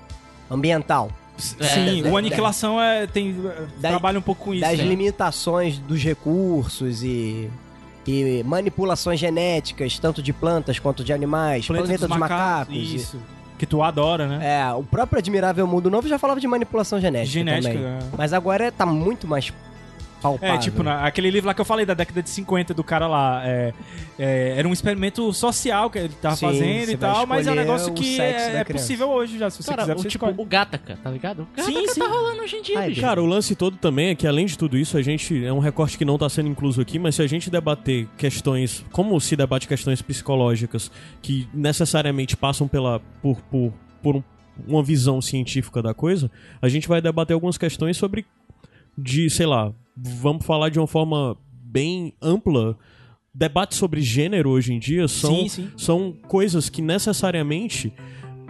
ambiental. 0.50 1.10
Sim, 1.38 2.04
da- 2.04 2.10
o 2.10 2.18
Aniquilação 2.18 2.80
é, 2.82 3.08
tem, 3.08 3.36
da- 3.80 3.90
trabalha 3.90 4.20
um 4.20 4.22
pouco 4.22 4.46
com 4.46 4.54
isso. 4.54 4.62
das 4.62 4.78
né? 4.78 4.84
limitações 4.86 5.78
dos 5.80 6.02
recursos 6.04 7.04
e, 7.04 7.50
e 8.08 8.44
manipulações 8.44 9.20
genéticas, 9.20 9.98
tanto 10.00 10.22
de 10.22 10.32
plantas 10.34 10.78
quanto 10.80 11.04
de 11.04 11.12
animais, 11.14 11.66
planeta, 11.68 12.08
dos, 12.08 12.18
macacos. 12.18 12.76
e- 12.76 12.96
Isso. 12.96 13.20
Que 13.58 13.66
tu 13.66 13.82
adora, 13.82 14.28
né? 14.28 14.60
É, 14.62 14.74
o 14.74 14.84
próprio 14.84 15.18
Admirável 15.18 15.66
Mundo 15.66 15.90
Novo 15.90 16.08
já 16.08 16.20
falava 16.20 16.40
de 16.40 16.48
manipulação 16.48 17.02
genética. 17.02 17.32
Genética, 17.34 17.74
também. 17.74 17.86
é. 17.88 18.00
Mas 18.16 18.32
agora 18.32 18.72
tá 18.72 18.86
muito 18.86 19.28
mais 19.28 19.52
palpável. 20.22 20.56
É, 20.56 20.58
tipo, 20.58 20.84
na- 20.84 21.06
aquele 21.06 21.30
livro 21.30 21.48
lá 21.48 21.54
que 21.54 21.62
eu 21.62 21.66
falei 21.66 21.86
da 21.86 21.94
década 21.94 22.22
de 22.22 22.30
50 22.30 22.74
do 22.74 22.84
cara 22.84 23.08
lá. 23.08 23.42
é, 23.46 23.74
é, 24.20 24.54
era 24.58 24.68
um 24.68 24.74
experimento 24.74 25.32
social 25.34 25.90
que 25.90 26.00
ele 26.00 26.14
tava 26.22 26.36
Sim, 26.36 26.46
fazendo 26.48 26.92
e 26.92 26.98
tal, 26.98 27.26
mas 27.28 27.46
é 27.48 27.52
um 27.52 27.56
negócio 27.56 27.94
que 27.94 28.20
é, 28.20 28.58
é 28.58 28.64
possível 28.64 29.10
hoje 29.10 29.38
já. 29.38 29.50
Se 29.50 29.62
você 29.64 29.70
Cara, 29.70 29.84
quiser, 29.84 29.96
o, 29.96 29.98
você 30.00 30.08
tipo, 30.10 30.26
escolhe. 30.26 30.42
o 30.42 30.46
Gataca, 30.50 30.98
tá 31.04 31.10
ligado? 31.10 31.42
O 31.44 31.48
Gataca 31.56 31.72
Sim, 31.80 31.88
sim. 31.88 32.00
tá 32.00 32.08
rolando 32.08 32.42
hoje 32.42 32.56
em 32.58 32.62
dia, 32.62 32.80
Ai. 32.80 32.96
Cara, 32.96 33.22
o 33.22 33.26
lance 33.26 33.56
todo 33.56 33.78
também 33.78 34.10
é 34.10 34.16
que, 34.16 34.26
além 34.28 34.46
de 34.46 34.58
tudo 34.58 34.78
isso, 34.78 34.98
a 34.98 35.02
gente. 35.02 35.46
É 35.46 35.54
um 35.54 35.60
recorte 35.60 35.98
que 35.98 36.06
não 36.06 36.18
tá 36.18 36.28
sendo 36.30 36.50
incluso 36.50 36.82
aqui, 36.82 36.98
mas 37.00 37.16
se 37.16 37.22
a 37.22 37.28
gente 37.28 37.50
debater 37.50 38.08
questões. 38.18 38.84
Como 38.92 39.20
se 39.22 39.36
debate 39.36 39.68
questões 39.68 40.02
psicológicas 40.02 40.92
que 41.22 41.48
necessariamente 41.54 42.36
passam 42.36 42.68
pela. 42.68 43.00
por, 43.22 43.42
por, 43.44 43.74
por 44.02 44.16
um- 44.16 44.24
uma 44.68 44.82
visão 44.82 45.22
científica 45.22 45.84
da 45.84 45.94
coisa, 45.94 46.32
a 46.60 46.68
gente 46.68 46.88
vai 46.88 47.00
debater 47.00 47.34
algumas 47.36 47.58
questões 47.58 47.96
sobre. 47.98 48.26
de, 48.98 49.30
sei 49.30 49.46
lá, 49.46 49.72
vamos 49.98 50.46
falar 50.46 50.70
de 50.70 50.80
uma 50.80 50.88
forma 50.88 51.38
bem 51.50 52.14
ampla. 52.22 52.78
Debates 53.34 53.78
sobre 53.78 54.02
gênero 54.02 54.50
hoje 54.50 54.74
em 54.74 54.80
dia 54.80 55.08
são, 55.08 55.36
Sim, 55.42 55.48
sim. 55.50 55.70
são 55.78 56.12
coisas 56.28 56.70
que 56.70 56.82
necessariamente 56.82 57.94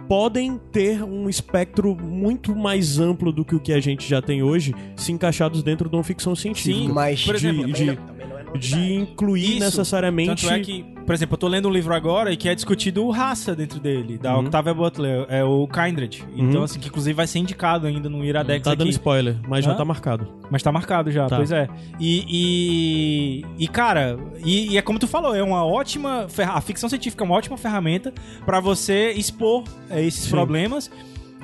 podem 0.08 0.58
ter 0.72 1.02
um 1.02 1.28
espectro 1.28 1.94
muito 1.94 2.56
mais 2.56 2.98
amplo 2.98 3.30
do 3.30 3.44
que 3.44 3.54
o 3.54 3.60
que 3.60 3.72
a 3.74 3.80
gente 3.80 4.08
já 4.08 4.22
tem 4.22 4.42
hoje, 4.42 4.74
se 4.96 5.12
encaixados 5.12 5.62
dentro 5.62 5.90
de 5.90 5.94
uma 5.96 6.02
ficção 6.04 6.34
científica. 6.34 6.74
Sim, 6.86 6.88
Mas, 6.92 7.22
por 7.22 7.34
exemplo, 7.34 7.66
de- 7.66 7.72
também 7.72 7.86
de- 7.94 8.00
não- 8.00 8.06
também 8.06 8.26
não 8.28 8.38
é. 8.38 8.44
De 8.58 8.94
incluir 8.94 9.50
Isso. 9.56 9.60
necessariamente. 9.60 10.42
Tanto 10.46 10.54
é 10.54 10.60
que, 10.60 10.84
por 11.08 11.14
exemplo, 11.14 11.34
eu 11.36 11.38
tô 11.38 11.48
lendo 11.48 11.66
um 11.68 11.72
livro 11.72 11.94
agora 11.94 12.30
e 12.30 12.36
que 12.36 12.50
é 12.50 12.54
discutido 12.54 13.08
raça 13.08 13.56
dentro 13.56 13.80
dele, 13.80 14.18
da 14.18 14.34
Uhum. 14.34 14.40
Octavia 14.44 14.74
Butler, 14.74 15.24
é 15.30 15.42
o 15.42 15.66
Kindred. 15.66 16.22
Então, 16.36 16.58
Uhum. 16.58 16.64
assim, 16.64 16.78
que 16.78 16.88
inclusive 16.88 17.14
vai 17.14 17.26
ser 17.26 17.38
indicado 17.38 17.86
ainda 17.86 18.10
no 18.10 18.22
Iradex 18.22 18.62
tá 18.62 18.72
dando 18.72 18.82
aqui. 18.82 18.90
spoiler, 18.90 19.36
mas 19.48 19.64
já 19.64 19.72
Hã? 19.72 19.74
tá 19.76 19.86
marcado. 19.86 20.28
Mas 20.50 20.62
tá 20.62 20.70
marcado 20.70 21.10
já, 21.10 21.26
Tá. 21.26 21.36
pois 21.36 21.50
é. 21.50 21.66
E, 21.98 22.24
e, 22.28 23.64
e, 23.64 23.68
cara, 23.68 24.18
e, 24.44 24.72
e 24.72 24.76
é 24.76 24.82
como 24.82 24.98
tu 24.98 25.06
falou, 25.06 25.34
é 25.34 25.42
uma 25.42 25.64
ótima. 25.64 26.26
A 26.52 26.60
ficção 26.60 26.90
científica 26.90 27.24
é 27.24 27.26
uma 27.26 27.34
ótima 27.36 27.56
ferramenta 27.56 28.12
pra 28.44 28.60
você 28.60 29.12
expor 29.12 29.64
é, 29.88 30.02
esses 30.04 30.24
Sim. 30.24 30.30
problemas 30.30 30.90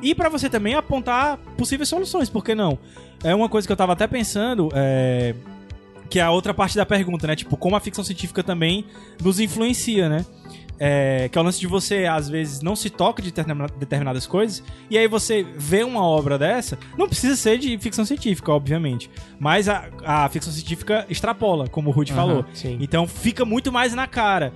e 0.03 0.15
pra 0.15 0.29
você 0.29 0.51
também 0.51 0.75
apontar 0.75 1.39
possíveis 1.57 1.89
soluções, 1.89 2.29
por 2.29 2.45
que 2.45 2.55
não? 2.55 2.79
É 3.23 3.35
uma 3.35 3.49
coisa 3.49 3.67
que 3.67 3.73
eu 3.73 3.77
tava 3.79 3.95
até 3.95 4.07
pensando, 4.07 4.69
é, 4.75 5.35
que 6.11 6.19
é 6.19 6.23
a 6.23 6.31
outra 6.31 6.53
parte 6.55 6.77
da 6.77 6.87
pergunta, 6.87 7.27
né? 7.27 7.35
Tipo, 7.37 7.57
como 7.57 7.77
a 7.77 7.81
ficção 7.81 8.05
científica 8.05 8.43
também 8.43 8.85
nos 9.23 9.41
influencia, 9.41 10.09
né? 10.09 10.25
É, 10.77 11.29
que 11.31 11.39
é 11.39 11.41
o 11.41 11.45
lance 11.45 11.61
de 11.61 11.69
você, 11.69 12.05
às 12.05 12.29
vezes, 12.29 12.61
não 12.61 12.75
se 12.75 12.91
toca 12.91 13.23
de 13.23 13.31
determina- 13.31 13.69
determinadas 13.79 14.27
coisas, 14.27 14.61
e 14.91 14.99
aí 14.99 15.07
você 15.07 15.47
vê 15.57 15.85
uma 15.85 16.05
obra 16.05 16.37
dessa, 16.37 16.77
não 16.99 17.07
precisa 17.07 17.37
ser 17.37 17.59
de 17.59 17.79
ficção 17.79 18.05
científica, 18.05 18.51
obviamente, 18.53 19.09
mas 19.39 19.69
a, 19.69 19.85
a 20.05 20.29
ficção 20.29 20.53
científica 20.53 21.07
extrapola, 21.09 21.69
como 21.69 21.91
o 21.91 21.93
Rudy 21.93 22.11
Aham, 22.13 22.21
falou. 22.21 22.45
sim. 22.53 22.77
Então 22.81 23.07
fica 23.07 23.45
muito 23.45 23.71
mais 23.71 23.95
na 23.95 24.09
cara. 24.09 24.53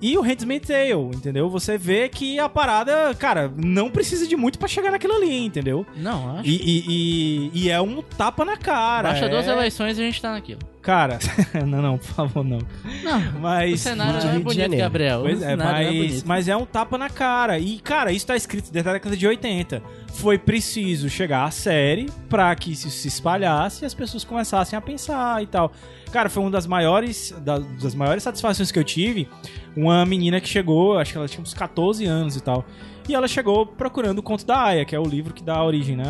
E 0.00 0.18
o 0.18 0.20
Handmaid's 0.20 0.66
Tale, 0.68 0.92
entendeu? 1.16 1.48
Você 1.48 1.78
vê 1.78 2.06
que 2.08 2.38
a 2.38 2.48
parada, 2.50 3.14
cara, 3.14 3.50
não 3.56 3.88
precisa 3.88 4.26
de 4.26 4.36
muito 4.36 4.58
pra 4.58 4.66
chegar 4.68 4.90
naquilo 4.90 5.14
ali, 5.14 5.44
entendeu? 5.46 5.86
Não, 5.96 6.36
acho. 6.38 6.48
E, 6.50 6.56
e, 6.56 6.84
e- 6.88 7.50
e 7.62 7.70
é 7.70 7.80
um 7.80 8.02
tapa 8.02 8.44
na 8.44 8.56
cara. 8.58 9.10
Baixa 9.10 9.26
é... 9.26 9.28
duas 9.28 9.46
eleições 9.46 9.96
e 9.96 10.02
a 10.02 10.04
gente 10.04 10.20
tá 10.20 10.32
naquilo. 10.32 10.58
Cara, 10.82 11.20
não, 11.64 11.80
não, 11.80 11.96
por 11.96 12.06
favor, 12.08 12.44
não. 12.44 12.58
Não, 13.04 13.18
o 13.38 13.40
Mas. 13.40 13.80
cenário 13.80 14.18
de 14.18 14.26
não 14.26 14.34
é 14.34 14.38
bonito. 14.40 14.76
Gabriel. 14.76 15.20
Pois 15.22 15.40
o 15.40 15.44
é, 15.44 15.46
cenário 15.50 15.86
é 15.86 15.90
mas, 15.92 15.96
bonito. 16.08 16.24
mas 16.26 16.48
é 16.48 16.56
um 16.56 16.66
tapa 16.66 16.98
na 16.98 17.08
cara. 17.08 17.56
E, 17.58 17.78
cara, 17.78 18.10
isso 18.10 18.26
tá 18.26 18.34
escrito 18.34 18.72
desde 18.72 18.90
a 18.90 18.92
década 18.94 19.16
de 19.16 19.24
80. 19.24 19.80
Foi 20.14 20.36
preciso 20.38 21.08
chegar 21.08 21.44
à 21.44 21.50
série 21.52 22.10
pra 22.28 22.52
que 22.56 22.72
isso 22.72 22.90
se 22.90 23.06
espalhasse 23.06 23.84
e 23.84 23.86
as 23.86 23.94
pessoas 23.94 24.24
começassem 24.24 24.76
a 24.76 24.82
pensar 24.82 25.40
e 25.40 25.46
tal. 25.46 25.70
Cara, 26.10 26.28
foi 26.28 26.42
uma 26.42 26.50
das 26.50 26.66
maiores, 26.66 27.32
da- 27.42 27.58
das 27.60 27.94
maiores 27.94 28.22
satisfações 28.24 28.72
que 28.72 28.78
eu 28.78 28.84
tive. 28.84 29.28
Uma 29.76 30.04
menina 30.04 30.40
que 30.40 30.48
chegou, 30.48 30.98
acho 30.98 31.12
que 31.12 31.18
ela 31.18 31.28
tinha 31.28 31.40
uns 31.42 31.54
14 31.54 32.04
anos 32.06 32.34
e 32.36 32.40
tal. 32.42 32.64
E 33.08 33.14
ela 33.14 33.26
chegou 33.28 33.64
procurando 33.66 34.18
o 34.18 34.22
Conto 34.22 34.44
da 34.44 34.60
Aya, 34.64 34.84
que 34.84 34.94
é 34.94 34.98
o 35.00 35.04
livro 35.04 35.32
que 35.32 35.42
dá 35.42 35.62
origem 35.62 35.96
né, 35.96 36.04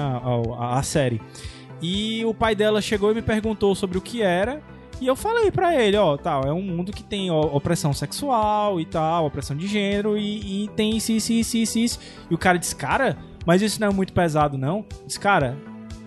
à, 0.59 0.79
à 0.79 0.83
série. 0.83 1.21
E 1.83 2.25
o 2.25 2.33
pai 2.33 2.55
dela 2.55 2.81
chegou 2.81 3.11
e 3.11 3.15
me 3.15 3.23
perguntou 3.23 3.75
sobre 3.75 3.99
o 3.99 4.01
que 4.01 4.23
era. 4.23 4.63
E 5.01 5.07
eu 5.09 5.17
falei 5.17 5.51
pra 5.51 5.75
ele, 5.75 5.97
ó, 5.97 6.17
tal, 6.17 6.45
é 6.45 6.53
um 6.53 6.63
mundo 6.63 6.93
que 6.93 7.03
tem 7.03 7.29
opressão 7.29 7.93
sexual 7.93 8.81
e 8.81 8.85
tal, 8.85 9.27
opressão 9.27 9.57
de 9.57 9.67
gênero 9.67 10.17
e, 10.17 10.65
e 10.65 10.69
tem 10.77 10.97
isso, 10.97 11.11
isso, 11.11 11.33
isso, 11.33 11.57
isso, 11.57 11.79
isso. 11.81 12.01
E 12.31 12.35
o 12.35 12.39
cara 12.39 12.57
disse, 12.57 12.77
cara, 12.77 13.19
mas 13.45 13.63
isso 13.63 13.81
não 13.81 13.89
é 13.89 13.93
muito 13.93 14.13
pesado, 14.13 14.57
não? 14.57 14.85
Disse, 15.05 15.19
cara, 15.19 15.57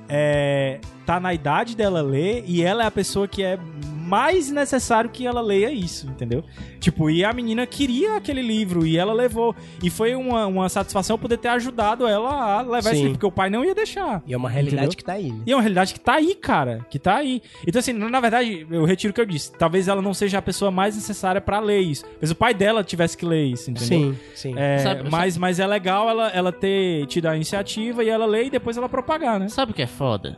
é, 0.08 0.80
tá 1.06 1.20
na 1.20 1.34
idade 1.34 1.76
dela 1.76 2.02
ler 2.02 2.44
e 2.48 2.62
ela 2.64 2.84
é 2.84 2.88
a 2.88 2.92
pessoa 2.92 3.28
que 3.28 3.44
é 3.44 3.58
mais 4.06 4.52
necessário 4.52 5.10
que 5.10 5.26
ela 5.26 5.42
leia 5.42 5.72
isso, 5.72 6.06
entendeu? 6.08 6.44
Tipo, 6.80 7.10
e 7.10 7.26
a 7.26 7.34
menina 7.34 7.66
queria 7.66 8.16
aquele 8.16 8.42
livro 8.44 8.86
e 8.86 8.98
ela 9.00 9.12
levou. 9.14 9.56
E 9.82 9.90
foi 9.90 10.14
uma, 10.16 10.46
uma 10.46 10.70
satisfação 10.70 11.18
poder 11.18 11.38
ter 11.38 11.48
ajudado 11.48 12.06
ela 12.06 12.60
a 12.60 12.62
levar 12.62 12.80
esse 12.80 12.90
Sim. 12.90 12.96
livro, 12.98 13.12
porque 13.14 13.26
o 13.26 13.32
pai 13.32 13.50
não 13.50 13.66
ia 13.66 13.74
deixar. 13.74 14.22
E 14.28 14.34
é 14.34 14.38
uma 14.38 14.48
realidade 14.48 14.86
Entendeu? 14.86 14.98
que 14.98 15.04
tá 15.04 15.14
aí. 15.14 15.32
né? 15.32 15.42
E 15.48 15.52
é 15.52 15.56
uma 15.56 15.62
realidade 15.64 15.92
que 15.94 16.00
tá 16.00 16.14
aí, 16.14 16.36
cara. 16.36 16.86
Que 16.88 17.00
tá 17.00 17.16
aí. 17.16 17.42
Então, 17.66 17.80
assim, 17.80 17.94
na 17.94 18.20
verdade, 18.20 18.68
eu 18.70 18.86
retiro 18.86 19.10
o 19.10 19.14
que 19.16 19.22
eu 19.22 19.26
disse. 19.26 19.52
Talvez 19.54 19.88
ela 19.88 20.04
não 20.04 20.14
seja 20.14 20.38
a 20.38 20.42
pessoa 20.42 20.70
mais 20.70 20.96
necessária 20.96 21.42
pra 21.42 21.60
ler 21.60 21.80
isso. 21.80 22.06
Mas 22.22 22.30
o 22.30 22.36
pai 22.36 22.54
dela 22.54 22.84
tivesse 22.84 23.18
que 23.18 23.26
ler 23.26 23.46
isso, 23.46 23.72
entendeu? 23.72 23.88
Sim, 24.14 24.20
sim. 24.36 24.54
É, 24.56 24.78
Sabe- 24.78 25.10
mas, 25.10 25.36
mas 25.36 25.60
é 25.60 25.66
legal 25.66 26.08
ela, 26.08 26.28
ela 26.30 26.52
ter 26.52 27.08
tido 27.08 27.26
a 27.26 27.36
iniciativa 27.36 28.04
e 28.04 28.10
ela 28.10 28.28
ler 28.28 28.46
e 28.46 28.50
depois 28.52 28.78
ela 28.78 28.88
propagar, 28.88 29.40
né? 29.40 29.48
Sabe 29.48 29.72
o 29.72 29.76
que 29.76 29.82
é 29.82 29.88
foda? 29.88 30.38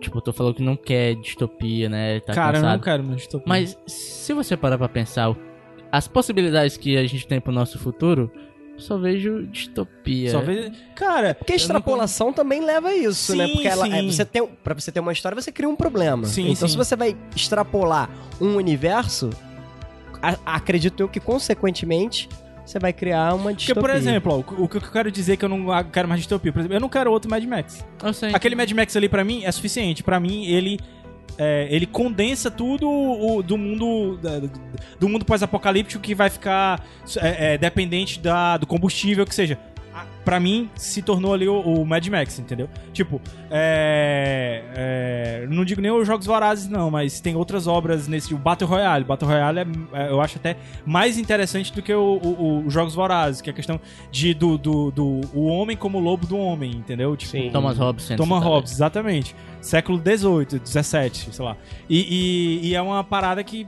Tipo, 0.00 0.20
tu 0.20 0.32
falou 0.32 0.52
que 0.54 0.62
não 0.62 0.76
quer 0.76 1.14
distopia, 1.16 1.88
né? 1.88 2.20
Tá 2.20 2.34
cara, 2.34 2.58
eu 2.58 2.62
cansado. 2.62 2.76
não 2.76 2.82
quero 2.84 3.04
mais 3.04 3.16
distopia. 3.16 3.44
Mas 3.46 3.78
se 3.86 4.32
você 4.32 4.56
parar 4.56 4.76
pra 4.78 4.88
pensar 4.88 5.34
as 5.90 6.06
possibilidades 6.06 6.76
que 6.76 6.96
a 6.96 7.06
gente 7.06 7.26
tem 7.26 7.40
pro 7.40 7.50
nosso 7.52 7.78
futuro, 7.78 8.30
eu 8.74 8.78
só 8.80 8.98
vejo 8.98 9.46
distopia. 9.46 10.30
Só 10.30 10.40
vê... 10.40 10.70
Cara, 10.94 11.34
Porque 11.34 11.52
a 11.52 11.54
eu 11.54 11.58
não 11.58 11.62
extrapolação 11.62 12.30
também 12.32 12.60
leva 12.62 12.88
a 12.88 12.94
isso, 12.94 13.34
né? 13.34 13.46
Sim, 13.46 13.52
Porque 13.54 13.68
ela, 13.68 13.86
sim. 13.86 13.92
é, 13.94 14.02
você 14.02 14.24
tem, 14.24 14.46
pra 14.62 14.74
você 14.74 14.92
ter 14.92 15.00
uma 15.00 15.12
história, 15.12 15.40
você 15.40 15.50
cria 15.50 15.68
um 15.68 15.74
problema. 15.76 16.26
Sim, 16.26 16.50
então, 16.50 16.68
sim. 16.68 16.72
se 16.72 16.76
você 16.76 16.94
vai 16.94 17.16
extrapolar 17.34 18.10
um 18.38 18.54
universo, 18.56 19.30
a- 20.22 20.36
acredito 20.44 21.00
eu 21.02 21.08
que, 21.08 21.18
consequentemente, 21.20 22.28
você 22.66 22.78
vai 22.78 22.92
criar 22.92 23.32
uma 23.34 23.44
Porque, 23.44 23.54
distopia. 23.56 23.80
por 23.80 23.90
exemplo, 23.90 24.32
ó, 24.32 24.52
o, 24.60 24.64
o 24.64 24.68
que 24.68 24.76
eu 24.76 24.80
quero 24.82 25.10
dizer 25.10 25.34
é 25.34 25.36
que 25.36 25.44
eu 25.44 25.48
não 25.48 25.66
quero 25.84 26.08
mais 26.08 26.20
distopia. 26.20 26.52
Por 26.52 26.58
exemplo, 26.58 26.76
eu 26.76 26.80
não 26.80 26.88
quero 26.88 27.10
outro 27.12 27.30
Mad 27.30 27.42
Max. 27.44 27.84
Eu 28.02 28.12
sei. 28.12 28.34
Aquele 28.34 28.54
Mad 28.56 28.70
Max 28.72 28.96
ali, 28.96 29.08
pra 29.08 29.22
mim, 29.24 29.44
é 29.44 29.52
suficiente. 29.52 30.02
Pra 30.02 30.18
mim, 30.20 30.44
ele. 30.46 30.78
é, 31.38 31.68
ele 31.70 31.86
condensa 31.86 32.50
tudo 32.50 32.88
o- 32.90 33.42
do 33.42 33.56
mundo 33.58 34.18
do 34.98 35.08
mundo 35.08 35.24
pós-apocalíptico 35.24 36.02
que 36.02 36.14
vai 36.14 36.28
ficar 36.30 36.82
é, 37.20 37.54
é, 37.54 37.58
dependente 37.58 38.18
da, 38.18 38.56
do 38.56 38.66
combustível 38.66 39.24
que 39.26 39.34
seja 39.34 39.58
A- 40.26 40.36
Pra 40.36 40.40
mim 40.40 40.68
se 40.74 41.02
tornou 41.02 41.32
ali 41.32 41.48
o, 41.48 41.60
o 41.60 41.86
Mad 41.86 42.06
Max 42.08 42.38
entendeu 42.38 42.68
tipo 42.92 43.20
é, 43.50 44.62
é, 45.42 45.46
não 45.48 45.64
digo 45.64 45.80
nem 45.80 45.90
os 45.90 46.06
jogos 46.06 46.26
vorazes 46.26 46.68
não 46.68 46.90
mas 46.90 47.20
tem 47.20 47.36
outras 47.36 47.66
obras 47.66 48.08
nesse 48.08 48.34
o 48.34 48.36
Battle 48.38 48.68
Royale 48.68 49.04
Battle 49.04 49.30
Royale 49.30 49.60
é, 49.60 49.66
é, 49.92 50.10
eu 50.10 50.20
acho 50.20 50.36
até 50.38 50.56
mais 50.84 51.16
interessante 51.18 51.72
do 51.72 51.80
que 51.80 51.92
o, 51.94 52.00
o- 52.22 52.42
o- 52.62 52.66
os 52.66 52.72
jogos 52.72 52.94
vorazes 52.94 53.40
que 53.40 53.48
é 53.48 53.52
a 53.52 53.56
questão 53.56 53.80
de 54.10 54.34
do, 54.34 54.58
do, 54.58 54.90
do 54.90 55.20
o 55.32 55.46
homem 55.46 55.76
como 55.76 55.98
lobo 56.00 56.26
do 56.26 56.36
homem 56.36 56.72
entendeu 56.72 57.16
tipo, 57.16 57.30
Sim. 57.30 57.50
Thomas 57.50 57.78
Hobbes. 57.78 58.08
Thomas. 58.16 58.42
Hobbes, 58.42 58.72
exatamente. 58.72 59.34
Século 59.60 59.98
XVIII, 59.98 60.60
XVII, 60.64 61.32
sei 61.32 61.44
lá. 61.44 61.56
E, 61.88 62.60
e- 62.64 62.68
e 62.68 62.74
é 62.74 62.82
uma 62.82 63.02
parada 63.02 63.42
que, 63.42 63.66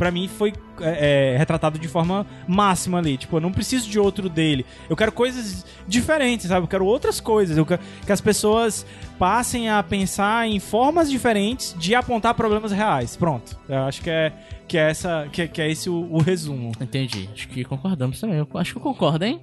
pra 0.00 0.10
mim, 0.10 0.26
foi 0.28 0.54
é, 0.80 1.34
é, 1.34 1.36
retratado 1.36 1.78
de 1.78 1.86
forma 1.86 2.26
máxima 2.48 2.96
ali. 2.96 3.18
Tipo, 3.18 3.36
eu 3.36 3.40
não 3.40 3.52
preciso 3.52 3.86
de 3.88 3.98
outro 4.00 4.30
dele. 4.30 4.64
Eu 4.88 4.96
quero 4.96 5.12
coisas 5.12 5.66
diferentes, 5.86 6.46
sabe? 6.48 6.64
Eu 6.64 6.68
quero 6.68 6.86
outras 6.86 7.20
coisas. 7.20 7.58
Eu 7.58 7.66
quero 7.66 7.82
que 8.06 8.10
as 8.10 8.20
pessoas 8.20 8.86
passem 9.18 9.68
a 9.68 9.82
pensar 9.82 10.48
em 10.48 10.58
formas 10.58 11.10
diferentes 11.10 11.76
de 11.78 11.94
apontar 11.94 12.32
problemas 12.32 12.72
reais. 12.72 13.14
Pronto. 13.14 13.58
Eu 13.68 13.80
acho 13.82 14.00
que 14.00 14.08
é, 14.08 14.32
que 14.66 14.78
é, 14.78 14.88
essa, 14.90 15.28
que, 15.30 15.42
é- 15.42 15.46
que 15.48 15.60
é 15.60 15.70
esse 15.70 15.90
o, 15.90 16.08
o 16.10 16.18
resumo. 16.18 16.72
Entendi. 16.80 17.28
Acho 17.34 17.46
que 17.48 17.62
concordamos 17.62 18.18
também. 18.18 18.38
Eu 18.38 18.48
acho 18.54 18.72
que 18.72 18.78
eu 18.78 18.82
concordo, 18.82 19.22
hein? 19.24 19.42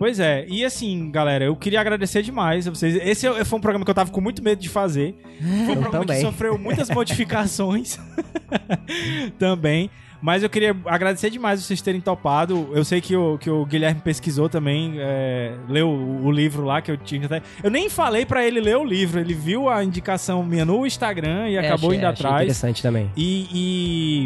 Pois 0.00 0.18
é, 0.18 0.46
e 0.48 0.64
assim, 0.64 1.10
galera, 1.10 1.44
eu 1.44 1.54
queria 1.54 1.78
agradecer 1.78 2.22
demais 2.22 2.66
a 2.66 2.70
vocês. 2.70 2.96
Esse 2.96 3.26
é- 3.26 3.44
foi 3.44 3.58
um 3.58 3.60
programa 3.60 3.84
que 3.84 3.90
eu 3.90 3.94
tava 3.94 4.10
com 4.10 4.18
muito 4.18 4.42
medo 4.42 4.58
de 4.58 4.66
fazer. 4.70 5.14
Foi 5.38 5.46
um 5.46 5.68
Eu 5.76 5.80
programa 5.82 6.00
que 6.00 6.06
também. 6.06 6.22
sofreu 6.22 6.56
muitas 6.58 6.88
modificações 6.88 7.98
também. 9.38 9.90
Mas 10.22 10.42
eu 10.42 10.50
queria 10.50 10.76
agradecer 10.84 11.30
demais 11.30 11.62
vocês 11.64 11.80
terem 11.80 12.00
topado. 12.00 12.68
Eu 12.74 12.84
sei 12.84 13.00
que 13.00 13.16
o, 13.16 13.38
que 13.38 13.48
o 13.48 13.64
Guilherme 13.64 14.00
pesquisou 14.02 14.48
também, 14.50 14.94
é, 14.98 15.54
leu 15.68 15.88
o, 15.88 16.26
o 16.26 16.30
livro 16.30 16.62
lá 16.64 16.82
que 16.82 16.90
eu 16.90 16.96
tinha 16.98 17.24
até. 17.24 17.40
Eu 17.62 17.70
nem 17.70 17.88
falei 17.88 18.26
pra 18.26 18.44
ele 18.46 18.60
ler 18.60 18.76
o 18.76 18.84
livro, 18.84 19.18
ele 19.18 19.32
viu 19.32 19.68
a 19.68 19.82
indicação 19.82 20.42
minha 20.44 20.64
no 20.64 20.86
Instagram 20.86 21.48
e 21.48 21.56
acabou 21.56 21.92
É, 21.92 21.96
achei- 21.96 21.98
indo 21.98 22.06
achei 22.06 22.26
atrás. 22.26 22.42
interessante 22.42 22.82
também. 22.82 23.10
E, 23.16 23.48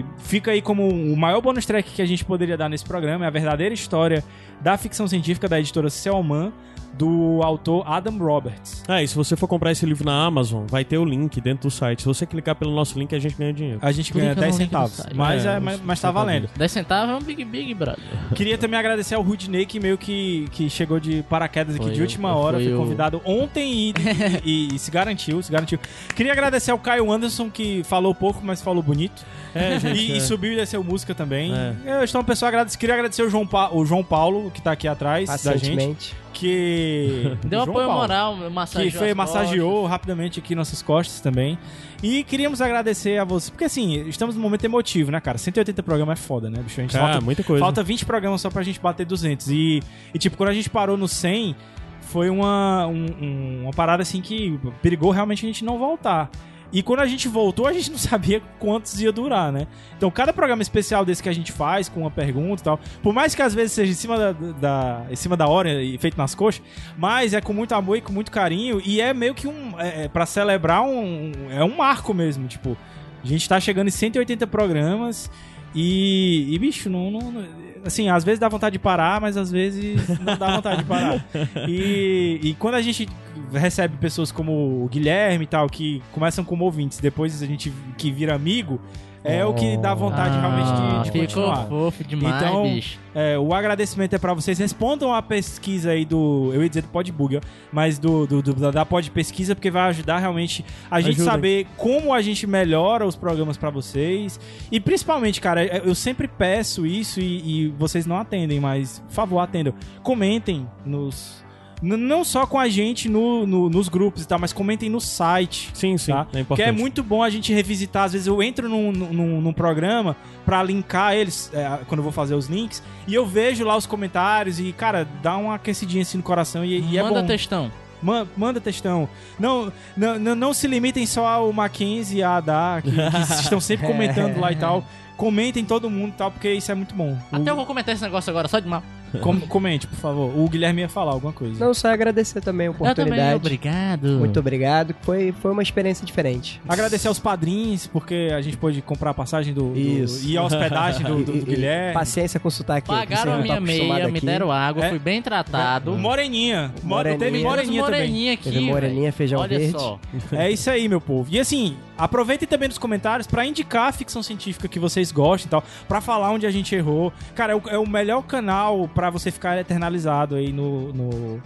e 0.00 0.04
fica 0.18 0.50
aí 0.50 0.60
como 0.60 0.88
o 0.88 1.16
maior 1.16 1.40
bonus 1.40 1.64
track 1.64 1.92
que 1.92 2.02
a 2.02 2.06
gente 2.06 2.24
poderia 2.24 2.56
dar 2.56 2.68
nesse 2.68 2.84
programa, 2.84 3.24
é 3.24 3.28
a 3.28 3.30
verdadeira 3.30 3.72
história 3.74 4.24
da 4.60 4.76
ficção 4.76 5.06
científica 5.06 5.48
da 5.48 5.60
editora 5.60 5.88
Selman. 5.90 6.52
Do 6.96 7.40
autor 7.42 7.84
Adam 7.86 8.16
Roberts. 8.18 8.82
É, 8.88 9.02
e 9.02 9.08
se 9.08 9.14
você 9.14 9.36
for 9.36 9.48
comprar 9.48 9.72
esse 9.72 9.84
livro 9.84 10.04
na 10.04 10.24
Amazon, 10.24 10.64
vai 10.68 10.84
ter 10.84 10.96
o 10.98 11.04
link 11.04 11.40
dentro 11.40 11.68
do 11.68 11.70
site. 11.70 12.02
Se 12.02 12.06
você 12.08 12.24
clicar 12.26 12.54
pelo 12.54 12.72
nosso 12.74 12.98
link, 12.98 13.14
a 13.14 13.18
gente 13.18 13.36
ganha 13.36 13.52
dinheiro. 13.52 13.78
A 13.82 13.90
gente 13.92 14.12
ganha 14.12 14.34
no 14.34 14.40
10 14.40 14.58
link 14.58 14.70
do 14.70 14.72
centavos, 14.88 15.06
mas, 15.14 15.44
É, 15.46 15.56
é, 15.56 15.60
mas, 15.60 15.80
mas 15.82 16.00
tá 16.00 16.10
valendo. 16.10 16.48
10 16.56 16.72
centavos 16.72 17.14
é 17.14 17.16
um 17.16 17.22
Big 17.22 17.44
Big, 17.44 17.74
brother. 17.74 17.98
Queria 18.34 18.56
também 18.56 18.78
agradecer 18.78 19.14
ao 19.14 19.22
Rudney, 19.22 19.66
que 19.66 19.80
meio 19.80 19.98
que, 19.98 20.48
que 20.52 20.70
chegou 20.70 21.00
de 21.00 21.22
paraquedas 21.24 21.74
aqui 21.76 21.84
Foi 21.84 21.94
de 21.94 22.00
última 22.00 22.34
hora, 22.34 22.56
foi 22.58 22.68
foi 22.68 22.76
convidado 22.76 23.20
ontem 23.24 23.72
e, 23.90 23.94
e- 24.44 24.74
e 24.74 24.78
se 24.78 24.90
garantiu, 24.90 25.42
se 25.42 25.50
garantiu. 25.50 25.78
Queria 26.14 26.32
agradecer 26.32 26.70
ao 26.70 26.78
Caio 26.78 27.10
Anderson, 27.10 27.50
que 27.50 27.82
falou 27.84 28.14
pouco, 28.14 28.40
mas 28.42 28.62
falou 28.62 28.82
bonito. 28.82 29.24
É, 29.54 29.78
gente. 29.80 29.94
E, 30.04 30.12
é. 30.12 30.16
e 30.16 30.20
subiu 30.20 30.52
e 30.52 30.56
desceu 30.56 30.82
música 30.82 31.14
também. 31.14 31.52
É. 31.54 31.98
Eu 31.98 32.04
estou 32.04 32.20
uma 32.20 32.26
pessoa 32.26 32.48
agradecida. 32.48 32.78
Queria 32.80 32.94
agradecer 32.94 33.22
o 33.22 33.30
João, 33.30 33.46
Pa- 33.46 33.70
o 33.72 33.84
João 33.86 34.02
Paulo, 34.02 34.50
que 34.50 34.60
tá 34.60 34.72
aqui 34.72 34.86
atrás 34.88 35.28
da 35.42 35.56
gente. 35.56 36.14
Que. 36.34 37.36
Deu 37.46 37.60
João 37.60 37.70
apoio 37.70 37.86
Paulo, 37.86 38.00
moral, 38.02 38.36
massageou. 38.50 38.90
Que 38.92 38.98
foi, 38.98 39.10
as 39.10 39.16
massageou 39.16 39.86
rapidamente 39.86 40.38
aqui 40.40 40.54
nossas 40.54 40.82
costas 40.82 41.20
também. 41.20 41.58
E 42.02 42.22
queríamos 42.24 42.60
agradecer 42.60 43.18
a 43.18 43.24
você. 43.24 43.50
Porque 43.50 43.64
assim, 43.64 44.06
estamos 44.08 44.34
num 44.36 44.42
momento 44.42 44.64
emotivo, 44.64 45.10
né, 45.10 45.20
cara? 45.20 45.38
180 45.38 45.82
programas 45.82 46.18
é 46.18 46.22
foda, 46.22 46.50
né, 46.50 46.60
bicho? 46.62 46.80
A 46.80 46.82
gente 46.82 46.92
Cara, 46.92 47.12
falta, 47.12 47.24
muita 47.24 47.42
coisa. 47.42 47.64
falta 47.64 47.82
20 47.82 48.04
programas 48.04 48.40
só 48.40 48.50
pra 48.50 48.62
gente 48.62 48.78
bater 48.80 49.06
200. 49.06 49.48
E, 49.48 49.82
e 50.12 50.18
tipo, 50.18 50.36
quando 50.36 50.50
a 50.50 50.54
gente 50.54 50.68
parou 50.68 50.96
no 50.96 51.08
100, 51.08 51.56
foi 52.00 52.28
uma, 52.28 52.86
um- 52.86 53.06
um- 53.22 53.62
uma 53.64 53.72
parada 53.72 54.02
assim 54.02 54.20
que 54.20 54.58
perigou 54.82 55.10
realmente 55.10 55.46
a 55.46 55.48
gente 55.48 55.64
não 55.64 55.78
voltar. 55.78 56.30
E 56.72 56.82
quando 56.82 57.00
a 57.00 57.06
gente 57.06 57.28
voltou, 57.28 57.66
a 57.66 57.72
gente 57.72 57.90
não 57.90 57.98
sabia 57.98 58.42
quantos 58.58 59.00
ia 59.00 59.12
durar, 59.12 59.52
né? 59.52 59.66
Então, 59.96 60.10
cada 60.10 60.32
programa 60.32 60.60
especial 60.62 61.04
desse 61.04 61.22
que 61.22 61.28
a 61.28 61.32
gente 61.32 61.52
faz, 61.52 61.88
com 61.88 62.00
uma 62.00 62.10
pergunta 62.10 62.62
e 62.62 62.64
tal, 62.64 62.80
por 63.02 63.12
mais 63.12 63.34
que 63.34 63.42
às 63.42 63.54
vezes 63.54 63.72
seja 63.72 63.92
em 63.92 63.94
cima 63.94 64.16
da, 64.18 64.32
da- 64.32 65.06
em 65.10 65.16
cima 65.16 65.36
da 65.36 65.46
hora 65.46 65.82
e 65.82 65.96
feito 65.98 66.16
nas 66.18 66.34
coxas, 66.34 66.62
mas 66.96 67.32
é 67.34 67.40
com 67.40 67.52
muito 67.52 67.74
amor 67.74 67.96
e 67.96 68.00
com 68.00 68.12
muito 68.12 68.30
carinho, 68.32 68.80
e 68.84 69.00
é 69.00 69.14
meio 69.14 69.34
que 69.34 69.46
um. 69.46 69.78
É, 69.78 70.04
é 70.04 70.08
para 70.08 70.26
celebrar 70.26 70.82
um. 70.82 71.30
É 71.50 71.62
um 71.64 71.76
marco 71.76 72.12
mesmo, 72.12 72.46
tipo. 72.48 72.76
A 73.22 73.26
gente 73.26 73.48
tá 73.48 73.58
chegando 73.58 73.88
em 73.88 73.90
180 73.90 74.46
programas 74.48 75.30
e, 75.74 76.54
e 76.54 76.58
bicho, 76.58 76.88
não, 76.88 77.10
não- 77.10 77.44
Assim, 77.84 78.08
às 78.08 78.24
vezes 78.24 78.40
dá 78.40 78.48
vontade 78.48 78.72
de 78.74 78.78
parar, 78.78 79.20
mas 79.20 79.36
às 79.36 79.50
vezes 79.50 80.08
não 80.20 80.38
dá 80.38 80.56
vontade 80.56 80.82
de 80.82 80.88
parar. 80.88 81.22
E, 81.68 82.40
e 82.42 82.54
quando 82.54 82.76
a 82.76 82.82
gente 82.82 83.06
recebe 83.52 83.96
pessoas 83.98 84.32
como 84.32 84.84
o 84.84 84.88
Guilherme 84.88 85.44
e 85.44 85.46
tal, 85.46 85.68
que 85.68 86.02
começam 86.10 86.42
como 86.44 86.64
ouvintes, 86.64 86.98
depois 86.98 87.42
a 87.42 87.46
gente 87.46 87.70
que 87.98 88.10
vira 88.10 88.34
amigo, 88.34 88.80
é 89.24 89.44
o 89.44 89.54
que 89.54 89.76
dá 89.78 89.94
vontade 89.94 90.38
realmente 90.38 90.66
de, 90.66 90.74
de 90.76 90.96
Ah, 91.00 91.04
ficou 91.04 91.20
continuar. 91.22 91.66
fofo 91.66 92.04
demais, 92.04 92.42
Então, 92.42 92.62
bicho. 92.64 92.98
É, 93.14 93.38
o 93.38 93.54
agradecimento 93.54 94.12
é 94.14 94.18
pra 94.18 94.34
vocês. 94.34 94.58
Respondam 94.58 95.14
a 95.14 95.22
pesquisa 95.22 95.92
aí 95.92 96.04
do. 96.04 96.50
Eu 96.52 96.62
ia 96.62 96.68
dizer 96.68 96.82
do 96.82 96.88
Podbug, 96.88 97.36
ó, 97.36 97.40
mas 97.72 97.98
do, 97.98 98.26
do, 98.26 98.42
do- 98.42 98.72
da 98.72 98.84
Pod 98.84 99.08
Pesquisa, 99.12 99.54
porque 99.54 99.70
vai 99.70 99.82
ajudar 99.90 100.18
realmente 100.18 100.64
a 100.90 101.00
gente 101.00 101.14
Ajudem. 101.20 101.24
saber 101.32 101.66
como 101.76 102.12
a 102.12 102.20
gente 102.20 102.46
melhora 102.46 103.06
os 103.06 103.14
programas 103.16 103.56
pra 103.56 103.70
vocês. 103.70 104.38
E 104.70 104.78
principalmente, 104.80 105.40
cara, 105.40 105.64
é, 105.64 105.80
eu 105.84 105.94
sempre 105.94 106.26
peço 106.28 106.84
isso 106.84 107.20
e, 107.20 107.66
e 107.66 107.68
vocês 107.78 108.04
não 108.06 108.16
atendem, 108.18 108.58
mas, 108.60 108.98
por 109.06 109.12
favor, 109.14 109.38
atendam. 109.38 109.72
Comentem 110.02 110.66
nos. 110.84 111.43
N- 111.84 111.96
Não 111.96 112.24
só 112.24 112.46
com 112.46 112.58
a 112.58 112.68
gente 112.68 113.08
no, 113.08 113.46
no- 113.46 113.68
nos 113.68 113.88
grupos 113.88 114.22
e 114.22 114.26
tal, 114.28 114.38
mas 114.38 114.52
comentem 114.52 114.88
no 114.88 115.00
site. 115.00 115.70
Sim, 115.74 115.96
sim. 115.98 116.12
Tá? 116.12 116.20
É 116.20 116.24
Porque 116.24 116.40
importante. 116.40 116.68
é 116.68 116.72
muito 116.72 117.02
bom 117.02 117.22
a 117.22 117.30
gente 117.30 117.52
revisitar. 117.52 118.04
Às 118.04 118.12
vezes 118.12 118.26
eu 118.26 118.42
entro 118.42 118.68
num, 118.68 118.90
num, 118.92 119.40
num 119.40 119.52
programa 119.52 120.16
pra 120.44 120.62
linkar 120.62 121.14
eles, 121.14 121.50
é, 121.54 121.78
quando 121.86 121.98
eu 122.00 122.04
vou 122.04 122.12
fazer 122.12 122.34
os 122.34 122.46
links, 122.46 122.82
e 123.06 123.14
eu 123.14 123.24
vejo 123.26 123.64
lá 123.64 123.76
os 123.76 123.86
comentários 123.86 124.58
e, 124.58 124.72
cara, 124.72 125.06
dá 125.22 125.36
uma 125.36 125.54
aquecidinha 125.56 126.02
assim 126.02 126.16
no 126.16 126.22
coração 126.22 126.64
e, 126.64 126.80
e 126.80 126.98
é 126.98 127.02
Manda 127.02 127.20
bom. 127.20 127.26
textão. 127.26 127.70
Man- 128.02 128.26
manda 128.36 128.60
textão. 128.60 129.08
Não, 129.38 129.72
não, 129.96 130.18
não, 130.34 130.52
se 130.52 130.66
limitem 130.66 131.06
só 131.06 131.26
ao 131.26 131.52
Mackenzie 131.52 132.18
e 132.18 132.22
a 132.22 132.36
Adá, 132.36 132.80
que, 132.82 132.90
que 132.90 133.32
estão 133.40 133.60
sempre 133.60 133.86
comentando 133.86 134.38
lá 134.38 134.52
e 134.52 134.56
tal. 134.56 134.84
Comentem 135.16 135.64
todo 135.64 135.88
mundo 135.88 136.08
e 136.10 136.12
tal, 136.18 136.30
porque 136.30 136.52
isso 136.52 136.70
é 136.70 136.74
muito 136.74 136.94
bom. 136.94 137.16
Até 137.30 137.48
eu 137.50 137.56
vou 137.56 137.64
comentar 137.64 137.94
esse 137.94 138.02
negócio 138.02 138.28
agora, 138.30 138.48
só 138.48 138.58
de 138.58 138.68
mal. 138.68 138.82
Com- 139.20 139.40
comente, 139.40 139.86
por 139.86 139.96
favor. 139.98 140.32
O 140.38 140.48
Guilherme 140.48 140.82
ia 140.82 140.88
falar 140.88 141.12
alguma 141.12 141.32
coisa. 141.32 141.64
Não, 141.64 141.72
só 141.74 141.88
agradecer 141.88 142.40
também 142.40 142.66
a 142.66 142.70
Eu 142.70 142.74
também, 142.74 142.90
oportunidade. 142.92 143.34
obrigado. 143.36 144.08
Muito 144.18 144.38
obrigado. 144.40 144.94
Foi, 145.02 145.32
foi 145.40 145.50
uma 145.52 145.62
experiência 145.62 146.04
diferente. 146.06 146.60
Agradecer 146.68 147.08
aos 147.08 147.18
padrinhos, 147.18 147.86
porque 147.86 148.28
a 148.34 148.40
gente 148.40 148.56
pôde 148.56 148.80
comprar 148.82 149.10
a 149.10 149.14
passagem 149.14 149.52
do, 149.54 149.70
do- 149.72 149.78
Isso. 149.78 150.28
e 150.28 150.36
a 150.36 150.42
hospedagem 150.42 151.04
do, 151.04 151.16
do- 151.16 151.24
do 151.32 151.36
E- 151.36 151.38
e- 151.40 151.42
Guilherme. 151.44 151.94
Paciência 151.94 152.38
com 152.40 152.50
sotaque. 152.50 152.88
que 152.88 152.94
Pagaram 152.94 153.32
a 153.32 153.36
tá 153.36 153.42
minha 153.42 153.54
acostumado 153.58 153.88
meia, 153.98 154.08
me 154.08 154.18
aqui. 154.18 154.26
deram 154.26 154.50
água, 154.52 154.84
É. 154.84 154.88
fui 154.90 154.98
bem 154.98 155.20
tratado. 155.22 155.92
Moreninha. 155.96 156.72
Mo- 156.82 156.90
Moreninha. 156.94 157.18
Teve 157.18 157.30
Temos 157.38 157.50
moreninha 157.50 157.84
também. 157.84 158.00
moreninha 158.00 158.32
aqui, 158.34 158.50
Teve 158.50 158.60
moreninha, 158.60 159.12
feijão 159.12 159.40
Olha 159.40 159.58
verde. 159.58 159.72
só. 159.72 159.98
É 160.32 160.50
isso 160.50 160.70
aí, 160.70 160.88
meu 160.88 161.00
povo. 161.00 161.28
E 161.30 161.38
assim, 161.40 161.76
aproveitem 161.96 162.46
também 162.46 162.68
nos 162.68 162.78
comentários 162.78 163.26
pra 163.26 163.44
indicar 163.46 163.88
a 163.88 163.92
ficção 163.92 164.22
científica 164.22 164.68
que 164.68 164.78
vocês 164.78 165.12
gostam 165.12 165.46
e 165.46 165.50
tal, 165.50 165.64
pra 165.88 166.00
falar 166.00 166.30
onde 166.30 166.46
a 166.46 166.50
gente 166.50 166.74
errou. 166.74 167.12
Cara, 167.34 167.52
é 167.52 167.56
o, 167.56 167.62
é 167.68 167.78
o 167.78 167.88
melhor 167.88 168.22
canal 168.22 168.88
pra 168.88 169.10
você 169.10 169.30
ficar 169.30 169.58
eternalizado 169.58 170.34
aí 170.34 170.52
no, 170.52 170.92
no, 170.92 171.42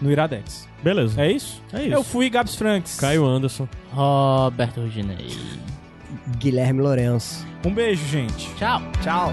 no 0.00 0.10
Iradex. 0.10 0.68
Beleza. 0.82 1.20
É 1.20 1.30
isso? 1.30 1.62
É 1.72 1.82
isso. 1.82 1.94
Eu 1.94 2.04
fui 2.04 2.30
Gabs 2.30 2.54
Franks. 2.54 2.98
Caio 3.00 3.24
Anderson. 3.26 3.68
Roberto 3.92 4.80
Ruginei. 4.80 5.36
Guilherme 6.38 6.80
Lourenço. 6.80 7.46
Um 7.64 7.74
beijo, 7.74 8.06
gente. 8.06 8.54
Tchau. 8.54 8.80
Tchau. 9.02 9.32